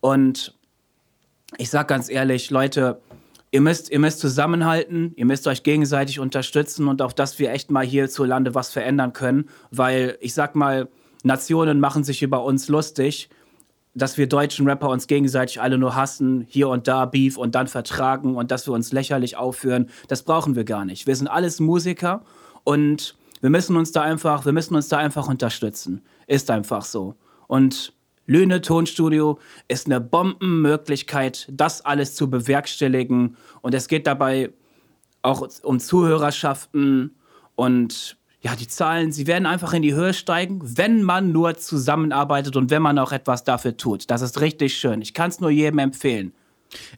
Und 0.00 0.54
ich 1.58 1.68
sag 1.68 1.88
ganz 1.88 2.08
ehrlich, 2.08 2.50
Leute, 2.50 3.00
ihr 3.50 3.60
müsst, 3.60 3.90
ihr 3.90 3.98
müsst 3.98 4.20
zusammenhalten, 4.20 5.12
ihr 5.16 5.26
müsst 5.26 5.46
euch 5.46 5.62
gegenseitig 5.62 6.18
unterstützen 6.18 6.88
und 6.88 7.02
auf 7.02 7.12
dass 7.12 7.38
wir 7.38 7.50
echt 7.50 7.70
mal 7.70 7.84
hierzulande 7.84 8.54
was 8.54 8.70
verändern 8.70 9.12
können, 9.12 9.50
weil 9.70 10.16
ich 10.20 10.32
sag 10.32 10.54
mal, 10.54 10.88
Nationen 11.24 11.78
machen 11.78 12.04
sich 12.04 12.22
über 12.22 12.42
uns 12.42 12.68
lustig, 12.68 13.28
dass 13.94 14.18
wir 14.18 14.28
deutschen 14.28 14.68
Rapper 14.68 14.90
uns 14.90 15.06
gegenseitig 15.06 15.60
alle 15.60 15.78
nur 15.78 15.94
hassen, 15.94 16.46
hier 16.48 16.68
und 16.68 16.88
da 16.88 17.04
Beef 17.04 17.36
und 17.36 17.54
dann 17.54 17.66
vertragen 17.66 18.36
und 18.36 18.50
dass 18.50 18.66
wir 18.66 18.74
uns 18.74 18.92
lächerlich 18.92 19.36
aufführen. 19.36 19.88
Das 20.08 20.22
brauchen 20.22 20.56
wir 20.56 20.64
gar 20.64 20.84
nicht. 20.84 21.06
Wir 21.06 21.16
sind 21.16 21.28
alles 21.28 21.60
Musiker 21.60 22.22
und 22.64 23.16
wir 23.40 23.50
müssen 23.50 23.76
uns 23.76 23.92
da 23.92 24.02
einfach, 24.02 24.44
wir 24.44 24.52
müssen 24.52 24.74
uns 24.74 24.88
da 24.88 24.98
einfach 24.98 25.28
unterstützen. 25.28 26.02
Ist 26.26 26.50
einfach 26.50 26.84
so. 26.84 27.14
Und 27.46 27.94
Lüne 28.26 28.60
Tonstudio 28.60 29.38
ist 29.68 29.86
eine 29.86 30.00
Bombenmöglichkeit, 30.00 31.48
das 31.50 31.84
alles 31.84 32.14
zu 32.14 32.28
bewerkstelligen. 32.28 33.36
Und 33.62 33.74
es 33.74 33.88
geht 33.88 34.06
dabei 34.06 34.52
auch 35.22 35.48
um 35.62 35.80
Zuhörerschaften 35.80 37.16
und 37.54 38.17
ja, 38.40 38.54
die 38.54 38.68
Zahlen, 38.68 39.10
sie 39.10 39.26
werden 39.26 39.46
einfach 39.46 39.72
in 39.72 39.82
die 39.82 39.94
Höhe 39.94 40.14
steigen, 40.14 40.60
wenn 40.62 41.02
man 41.02 41.32
nur 41.32 41.56
zusammenarbeitet 41.56 42.56
und 42.56 42.70
wenn 42.70 42.82
man 42.82 42.98
auch 42.98 43.10
etwas 43.10 43.42
dafür 43.42 43.76
tut. 43.76 44.10
Das 44.10 44.22
ist 44.22 44.40
richtig 44.40 44.76
schön. 44.76 45.02
Ich 45.02 45.12
kann 45.12 45.30
es 45.30 45.40
nur 45.40 45.50
jedem 45.50 45.80
empfehlen. 45.80 46.32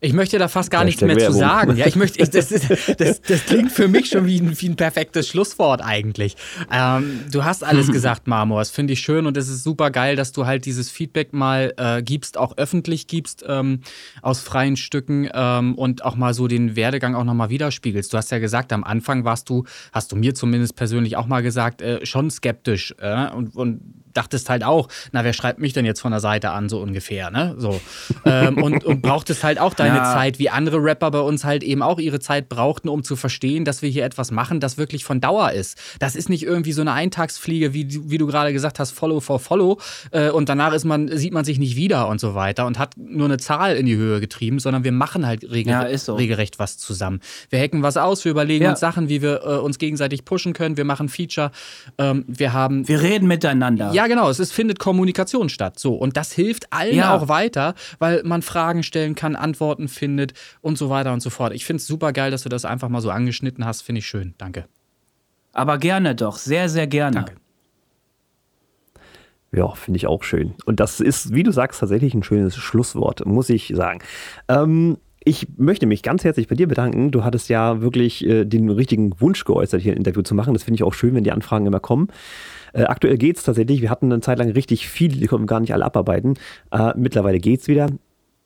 Ich 0.01 0.12
möchte 0.12 0.38
da 0.38 0.48
fast 0.48 0.70
gar 0.70 0.84
nichts 0.84 1.01
mehr 1.01 1.16
Werbung. 1.16 1.32
zu 1.32 1.38
sagen. 1.38 1.76
Ja, 1.76 1.86
ich 1.86 1.97
möchte, 1.97 2.20
ich, 2.22 2.30
das, 2.30 2.51
ist, 2.51 2.70
das, 3.01 3.20
das 3.22 3.47
klingt 3.47 3.70
für 3.70 3.88
mich 3.88 4.09
schon 4.09 4.26
wie 4.26 4.40
ein, 4.40 4.60
wie 4.60 4.68
ein 4.68 4.76
perfektes 4.76 5.28
Schlusswort 5.28 5.80
eigentlich. 5.82 6.36
Ähm, 6.72 7.20
du 7.30 7.44
hast 7.44 7.62
alles 7.62 7.88
gesagt, 7.92 8.26
Marmor. 8.26 8.60
Das 8.60 8.70
finde 8.70 8.92
ich 8.92 9.01
schön 9.01 9.26
und 9.26 9.36
es 9.36 9.48
ist 9.48 9.62
super 9.62 9.90
geil, 9.90 10.16
dass 10.16 10.32
du 10.32 10.47
halt 10.47 10.64
dieses 10.64 10.90
Feedback 10.90 11.32
mal 11.32 11.72
äh, 11.76 12.02
gibst, 12.02 12.36
auch 12.36 12.56
öffentlich 12.56 13.06
gibst, 13.06 13.44
ähm, 13.47 13.80
aus 14.22 14.40
freien 14.40 14.76
Stücken 14.76 15.28
ähm, 15.32 15.74
und 15.76 16.05
auch 16.05 16.16
mal 16.16 16.34
so 16.34 16.48
den 16.48 16.76
Werdegang 16.76 17.14
auch 17.14 17.24
nochmal 17.24 17.51
widerspiegelst. 17.51 18.12
Du 18.12 18.16
hast 18.16 18.30
ja 18.30 18.38
gesagt, 18.38 18.72
am 18.72 18.84
Anfang 18.84 19.24
warst 19.24 19.48
du, 19.48 19.64
hast 19.92 20.12
du 20.12 20.16
mir 20.16 20.34
zumindest 20.34 20.76
persönlich 20.76 21.16
auch 21.16 21.26
mal 21.26 21.42
gesagt, 21.42 21.82
äh, 21.82 22.05
schon 22.05 22.30
skeptisch 22.30 22.94
äh, 22.98 23.28
und, 23.30 23.55
und 23.55 23.80
dachtest 24.12 24.51
halt 24.51 24.65
auch, 24.65 24.89
na, 25.12 25.24
wer 25.24 25.32
schreibt 25.32 25.59
mich 25.59 25.73
denn 25.73 25.85
jetzt 25.85 26.01
von 26.01 26.11
der 26.11 26.20
Seite 26.20 26.51
an, 26.51 26.69
so 26.69 26.81
ungefähr, 26.81 27.31
ne? 27.31 27.55
So. 27.59 27.81
ähm, 28.24 28.62
und, 28.62 28.85
und 28.85 29.03
brauchtest 29.03 29.45
halt 29.45 29.59
auch 29.59 29.74
deine 29.74 29.97
ja. 29.99 30.12
Zeit, 30.12 30.39
wie 30.39 30.51
andere 30.51 30.82
Rapper 30.82 31.11
bei 31.11 31.20
uns 31.20 31.45
halt 31.45 31.62
eben 31.62 31.82
auch 31.82 31.99
ihre 31.99 32.20
Zeit 32.20 32.49
brauchten, 32.49 32.89
um 32.89 33.03
zu 33.03 33.16
verstehen, 33.16 33.65
dass 33.65 33.82
wir 33.82 33.91
hier 33.91 34.05
etwas 34.05 34.31
machen, 34.31 34.61
das 34.61 34.78
wirklich 34.78 35.05
von 35.05 35.20
Dauer 35.20 35.53
ist. 35.53 35.78
Das 35.99 36.16
ist 36.16 36.28
nicht 36.28 36.45
irgendwie 36.45 36.73
so 36.73 36.81
eine 36.81 36.93
Eintagsfliege, 36.93 37.74
wie, 37.74 38.11
wie 38.11 38.19
du 38.19 38.27
gerade 38.27 38.53
gesagt 38.53 38.78
hast, 38.78 38.93
Follow 38.93 39.20
for 39.20 39.41
Follow. 39.41 39.81
Äh, 40.11 40.31
und 40.31 40.49
danach 40.49 40.73
ist 40.73 40.85
man, 40.85 41.09
sieht 41.16 41.32
man 41.32 41.45
sich 41.45 41.59
nicht 41.59 41.77
wieder 41.77 42.09
und 42.09 42.20
so 42.20 42.35
weiter 42.35 42.66
und 42.66 42.78
hat 42.78 42.97
nur 42.97 43.27
eine 43.27 43.39
Zahl 43.39 43.77
in 43.77 43.87
die 43.87 43.97
Höhe 43.97 44.20
getrieben, 44.20 44.59
sondern 44.59 44.85
wir 44.85 44.93
machen 44.93 45.27
halt 45.27 45.51
regel 45.51 45.73
ja, 45.73 45.99
so. 45.99 46.15
regelrecht 46.15 46.59
was 46.59 46.78
zusammen. 46.78 47.20
Wir 47.49 47.61
hacken 47.61 47.82
was 47.82 47.97
aus, 47.97 48.24
wir 48.24 48.31
überlegen 48.31 48.65
ja. 48.65 48.70
uns 48.70 48.81
Sachen, 48.81 49.09
wie 49.09 49.23
wir 49.23 49.43
äh, 49.45 49.57
uns 49.59 49.78
gegenseitig 49.78 50.24
pushen 50.24 50.53
können, 50.53 50.77
wir 50.77 50.85
machen 50.85 51.09
Feature, 51.09 51.51
ähm, 51.99 52.24
wir 52.27 52.53
haben. 52.53 52.87
Wir 52.89 53.03
reden 53.03 53.27
miteinander. 53.28 53.93
Ja, 53.93 53.99
genau, 54.06 54.28
es 54.28 54.39
ist, 54.39 54.52
findet 54.52 54.78
Kommunikation 54.78 55.48
statt. 55.48 55.78
So, 55.78 55.94
und 55.94 56.16
das 56.16 56.32
hilft 56.32 56.72
allen 56.72 56.97
ja. 56.97 57.14
auch 57.14 57.28
weiter, 57.28 57.74
weil 57.98 58.22
man 58.24 58.43
Fragen 58.43 58.82
stellen 58.82 59.14
kann, 59.14 59.36
Antworten 59.36 59.89
findet 59.89 60.35
und 60.60 60.78
so 60.78 60.90
weiter 60.90 61.12
und 61.12 61.20
so 61.20 61.31
fort. 61.31 61.52
Ich 61.52 61.64
finde 61.64 61.81
es 61.81 61.86
super 61.86 62.12
geil, 62.12 62.31
dass 62.31 62.43
du 62.43 62.48
das 62.48 62.64
einfach 62.64 62.89
mal 62.89 63.01
so 63.01 63.10
angeschnitten 63.10 63.64
hast. 63.64 63.82
Finde 63.82 64.01
ich 64.01 64.06
schön. 64.06 64.35
Danke. 64.39 64.66
Aber 65.52 65.78
gerne 65.78 66.14
doch, 66.14 66.36
sehr, 66.36 66.68
sehr 66.68 66.86
gerne. 66.86 67.16
Danke. 67.16 67.35
Ja, 69.52 69.72
finde 69.72 69.97
ich 69.97 70.06
auch 70.06 70.22
schön. 70.22 70.55
Und 70.64 70.78
das 70.78 71.01
ist, 71.01 71.35
wie 71.35 71.43
du 71.43 71.51
sagst, 71.51 71.81
tatsächlich 71.81 72.14
ein 72.14 72.22
schönes 72.22 72.56
Schlusswort, 72.56 73.27
muss 73.27 73.48
ich 73.48 73.72
sagen. 73.74 74.01
Ähm, 74.48 74.98
ich 75.22 75.48
möchte 75.59 75.86
mich 75.86 76.02
ganz 76.02 76.24
herzlich 76.24 76.48
bei 76.48 76.55
dir 76.55 76.66
bedanken. 76.66 77.10
Du 77.10 77.24
hattest 77.24 77.48
ja 77.51 77.82
wirklich 77.82 78.26
äh, 78.26 78.44
den 78.47 78.70
richtigen 78.70 79.20
Wunsch 79.20 79.44
geäußert, 79.44 79.82
hier 79.82 79.92
ein 79.92 79.98
Interview 79.98 80.22
zu 80.22 80.34
machen. 80.34 80.55
Das 80.55 80.62
finde 80.62 80.76
ich 80.76 80.82
auch 80.82 80.94
schön, 80.94 81.14
wenn 81.14 81.24
die 81.24 81.32
Anfragen 81.32 81.66
immer 81.66 81.80
kommen. 81.80 82.09
Äh, 82.72 82.84
aktuell 82.84 83.18
geht 83.18 83.36
es 83.36 83.42
tatsächlich. 83.42 83.82
Wir 83.82 83.90
hatten 83.90 84.10
eine 84.10 84.22
Zeit 84.22 84.38
lang 84.38 84.51
richtig 84.51 84.88
viel, 84.88 85.10
die 85.10 85.26
konnten 85.26 85.47
gar 85.47 85.60
nicht 85.60 85.74
alle 85.74 85.84
abarbeiten. 85.84 86.34
Äh, 86.70 86.92
mittlerweile 86.97 87.38
geht 87.38 87.60
es 87.60 87.68
wieder. 87.68 87.88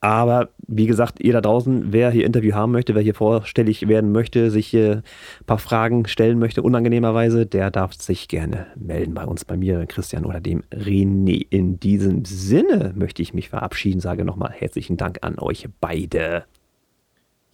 Aber 0.00 0.50
wie 0.66 0.86
gesagt, 0.86 1.20
ihr 1.20 1.32
da 1.32 1.40
draußen, 1.40 1.92
wer 1.92 2.10
hier 2.10 2.26
Interview 2.26 2.54
haben 2.54 2.72
möchte, 2.72 2.94
wer 2.94 3.00
hier 3.00 3.14
vorstellig 3.14 3.88
werden 3.88 4.12
möchte, 4.12 4.50
sich 4.50 4.66
hier 4.66 5.02
ein 5.40 5.46
paar 5.46 5.58
Fragen 5.58 6.06
stellen 6.06 6.38
möchte, 6.38 6.60
unangenehmerweise, 6.60 7.46
der 7.46 7.70
darf 7.70 7.94
sich 7.94 8.28
gerne 8.28 8.66
melden 8.76 9.14
bei 9.14 9.24
uns, 9.24 9.46
bei 9.46 9.56
mir, 9.56 9.86
Christian 9.86 10.26
oder 10.26 10.40
dem 10.40 10.62
René. 10.74 11.46
In 11.48 11.80
diesem 11.80 12.26
Sinne 12.26 12.92
möchte 12.94 13.22
ich 13.22 13.32
mich 13.32 13.48
verabschieden, 13.48 14.00
sage 14.00 14.26
nochmal 14.26 14.52
herzlichen 14.52 14.98
Dank 14.98 15.20
an 15.22 15.38
euch 15.38 15.68
beide. 15.80 16.44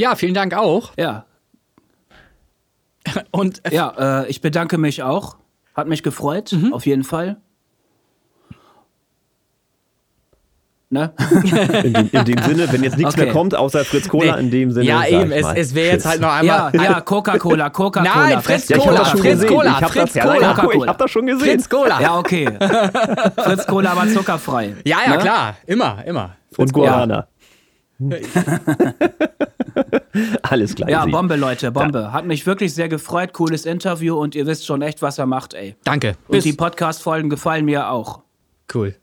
Ja, 0.00 0.14
vielen 0.16 0.34
Dank 0.34 0.54
auch. 0.54 0.92
Ja. 0.96 1.26
Und 3.30 3.62
ja, 3.70 4.22
äh, 4.22 4.28
ich 4.28 4.40
bedanke 4.40 4.78
mich 4.78 5.02
auch 5.02 5.36
hat 5.80 5.88
mich 5.88 6.02
gefreut, 6.02 6.52
mhm. 6.52 6.72
auf 6.72 6.86
jeden 6.86 7.04
Fall. 7.04 7.36
Ne? 10.92 11.12
in, 11.84 11.94
dem, 11.94 12.10
in, 12.10 12.24
dem, 12.24 12.42
Sinne, 12.42 12.72
wenn 12.72 12.82
jetzt 12.82 12.98
nichts 12.98 13.14
okay. 13.14 13.26
mehr 13.26 13.32
kommt, 13.32 13.54
außer 13.54 13.84
Fritz 13.84 14.08
Cola, 14.08 14.34
nee. 14.34 14.42
in 14.42 14.50
dem 14.50 14.72
Sinne. 14.72 14.86
Ja, 14.86 15.06
eben, 15.06 15.30
es, 15.30 15.46
es 15.54 15.74
wäre 15.74 15.92
jetzt 15.92 16.04
halt 16.04 16.20
noch 16.20 16.32
einmal. 16.32 16.72
Ja, 16.74 16.82
ja 16.82 17.00
Coca-Cola, 17.04 17.70
Coca-Cola. 17.70 18.28
Nein, 18.28 18.42
Fritz 18.42 18.68
ja, 18.68 18.78
Cola, 18.78 19.04
Fritz 19.04 19.46
Cola, 19.46 19.78
ich 19.80 19.86
Fritz 19.86 20.12
das, 20.12 20.22
Cola. 20.24 20.40
Ja, 20.40 20.70
ich 20.74 20.88
hab 20.88 20.98
das 20.98 21.10
schon 21.12 21.26
gesehen. 21.26 21.60
Fritz 21.60 21.68
Cola. 21.68 22.00
Ja, 22.00 22.18
okay. 22.18 22.48
Fritz 23.36 23.66
Cola, 23.68 23.92
aber 23.92 24.08
zuckerfrei. 24.08 24.74
Ja, 24.84 24.98
ja, 25.04 25.10
ne? 25.10 25.18
klar. 25.18 25.56
Immer, 25.66 26.04
immer. 26.04 26.36
Fritz 26.50 26.58
Und 26.58 26.72
Guarana. 26.72 27.28
Alles 30.42 30.74
klar. 30.74 30.88
Ja, 30.88 31.06
Bombe, 31.06 31.36
Leute, 31.36 31.70
Bombe. 31.70 32.12
Hat 32.12 32.24
mich 32.24 32.46
wirklich 32.46 32.74
sehr 32.74 32.88
gefreut. 32.88 33.32
Cooles 33.32 33.66
Interview 33.66 34.16
und 34.18 34.34
ihr 34.34 34.46
wisst 34.46 34.66
schon 34.66 34.82
echt, 34.82 35.02
was 35.02 35.18
er 35.18 35.26
macht, 35.26 35.54
ey. 35.54 35.76
Danke. 35.84 36.16
Und 36.28 36.36
Bis. 36.36 36.44
die 36.44 36.52
Podcast-Folgen 36.54 37.28
gefallen 37.30 37.64
mir 37.64 37.90
auch. 37.90 38.22
Cool. 38.72 38.94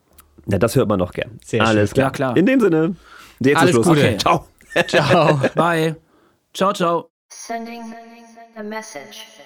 Na, 0.45 0.57
das 0.57 0.75
hört 0.75 0.89
man 0.89 0.99
noch 0.99 1.11
gern. 1.11 1.39
Sehr 1.43 1.65
Alles 1.65 1.89
schön. 1.89 1.95
klar. 1.95 2.07
Ja, 2.07 2.11
klar. 2.11 2.37
In 2.37 2.45
dem 2.45 2.59
Sinne. 2.59 2.95
Jetzt 3.39 3.57
Alles 3.57 3.75
Gute. 3.75 3.89
Okay. 3.91 4.17
Ciao. 4.17 4.47
ciao. 4.87 5.39
Bye. 5.55 5.95
Ciao, 6.53 6.73
ciao. 6.73 7.09
Sending 7.29 7.93
a 8.55 8.63
message. 8.63 9.36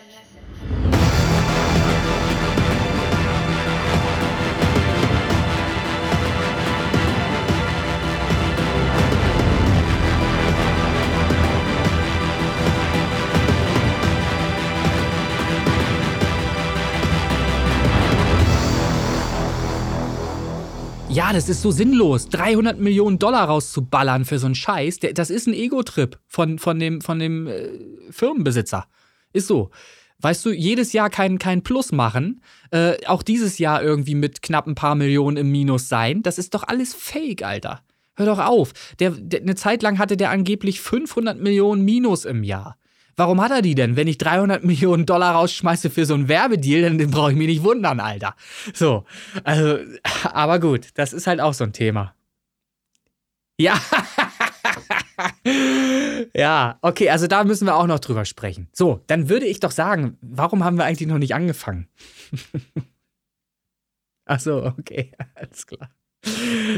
Ja, 21.14 21.34
das 21.34 21.50
ist 21.50 21.62
so 21.62 21.72
sinnlos, 21.72 22.30
300 22.30 22.80
Millionen 22.80 23.20
Dollar 23.20 23.44
rauszuballern 23.44 24.24
für 24.24 24.40
so 24.40 24.46
einen 24.46 24.56
Scheiß. 24.56 25.00
Das 25.14 25.30
ist 25.30 25.46
ein 25.46 25.54
Ego-Trip 25.54 26.18
von, 26.26 26.58
von 26.58 26.80
dem, 26.80 27.02
von 27.02 27.20
dem 27.20 27.48
äh, 27.48 27.68
Firmenbesitzer. 28.12 28.88
Ist 29.34 29.48
so. 29.48 29.72
Weißt 30.20 30.46
du, 30.46 30.52
jedes 30.52 30.94
Jahr 30.94 31.10
kein, 31.10 31.38
kein 31.38 31.64
Plus 31.64 31.92
machen, 31.92 32.42
äh, 32.72 32.94
auch 33.08 33.24
dieses 33.24 33.58
Jahr 33.58 33.84
irgendwie 33.84 34.16
mit 34.16 34.42
knapp 34.42 34.68
ein 34.68 34.76
paar 34.76 34.96
Millionen 34.96 35.36
im 35.36 35.52
Minus 35.52 35.90
sein, 35.90 36.24
das 36.24 36.38
ist 36.38 36.54
doch 36.54 36.64
alles 36.64 36.94
Fake, 36.94 37.44
Alter. 37.44 37.82
Hör 38.16 38.28
doch 38.28 38.40
auf. 38.40 38.72
Der, 39.00 39.12
der, 39.12 39.42
eine 39.42 39.56
Zeit 39.56 39.84
lang 39.84 40.00
hatte 40.00 40.16
der 40.16 40.30
angeblich 40.30 40.80
500 40.80 41.38
Millionen 41.38 41.84
Minus 41.84 42.24
im 42.24 42.46
Jahr. 42.46 42.78
Warum 43.16 43.42
hat 43.42 43.52
er 43.52 43.62
die 43.62 43.76
denn? 43.76 43.96
Wenn 43.96 44.08
ich 44.08 44.18
300 44.18 44.64
Millionen 44.66 45.06
Dollar 45.06 45.36
rausschmeiße 45.36 45.90
für 45.90 46.06
so 46.06 46.14
einen 46.14 46.28
Werbedeal, 46.28 46.98
dann 46.98 47.12
brauche 47.12 47.32
ich 47.32 47.38
mich 47.38 47.48
nicht 47.48 47.64
wundern, 47.64 48.00
Alter. 48.00 48.36
So, 48.74 49.06
also, 49.44 49.80
aber 50.24 50.60
gut, 50.60 50.90
das 50.96 51.14
ist 51.14 51.28
halt 51.28 51.40
auch 51.40 51.54
so 51.54 51.64
ein 51.64 51.74
Thema. 51.74 52.16
Ja. 53.60 53.80
ja, 56.34 56.80
okay, 56.82 57.10
also 57.10 57.28
da 57.28 57.44
müssen 57.44 57.66
wir 57.68 57.76
auch 57.76 57.88
noch 57.88 58.00
drüber 58.00 58.26
sprechen. 58.26 58.70
So, 58.74 59.02
dann 59.08 59.30
würde 59.30 59.46
ich 59.46 59.60
doch 59.60 59.72
sagen, 59.72 60.18
warum 60.22 60.64
haben 60.64 60.78
wir 60.78 60.86
eigentlich 60.86 61.08
noch 61.08 61.20
nicht 61.20 61.36
angefangen? 61.36 61.88
Ach 64.26 64.40
so, 64.40 64.66
okay, 64.66 65.12
alles 65.36 65.68
klar. 65.68 65.92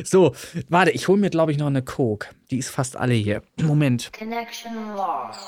So, 0.04 0.34
warte, 0.70 0.92
ich 0.92 1.08
hole 1.08 1.20
mir, 1.20 1.30
glaube 1.30 1.52
ich, 1.52 1.58
noch 1.58 1.68
eine 1.68 1.84
Coke. 1.84 2.30
Die 2.50 2.58
ist 2.58 2.70
fast 2.70 2.96
alle 2.96 3.14
hier. 3.14 3.44
Moment. 3.62 4.12
Connection 4.14 4.96
lost. 4.96 5.40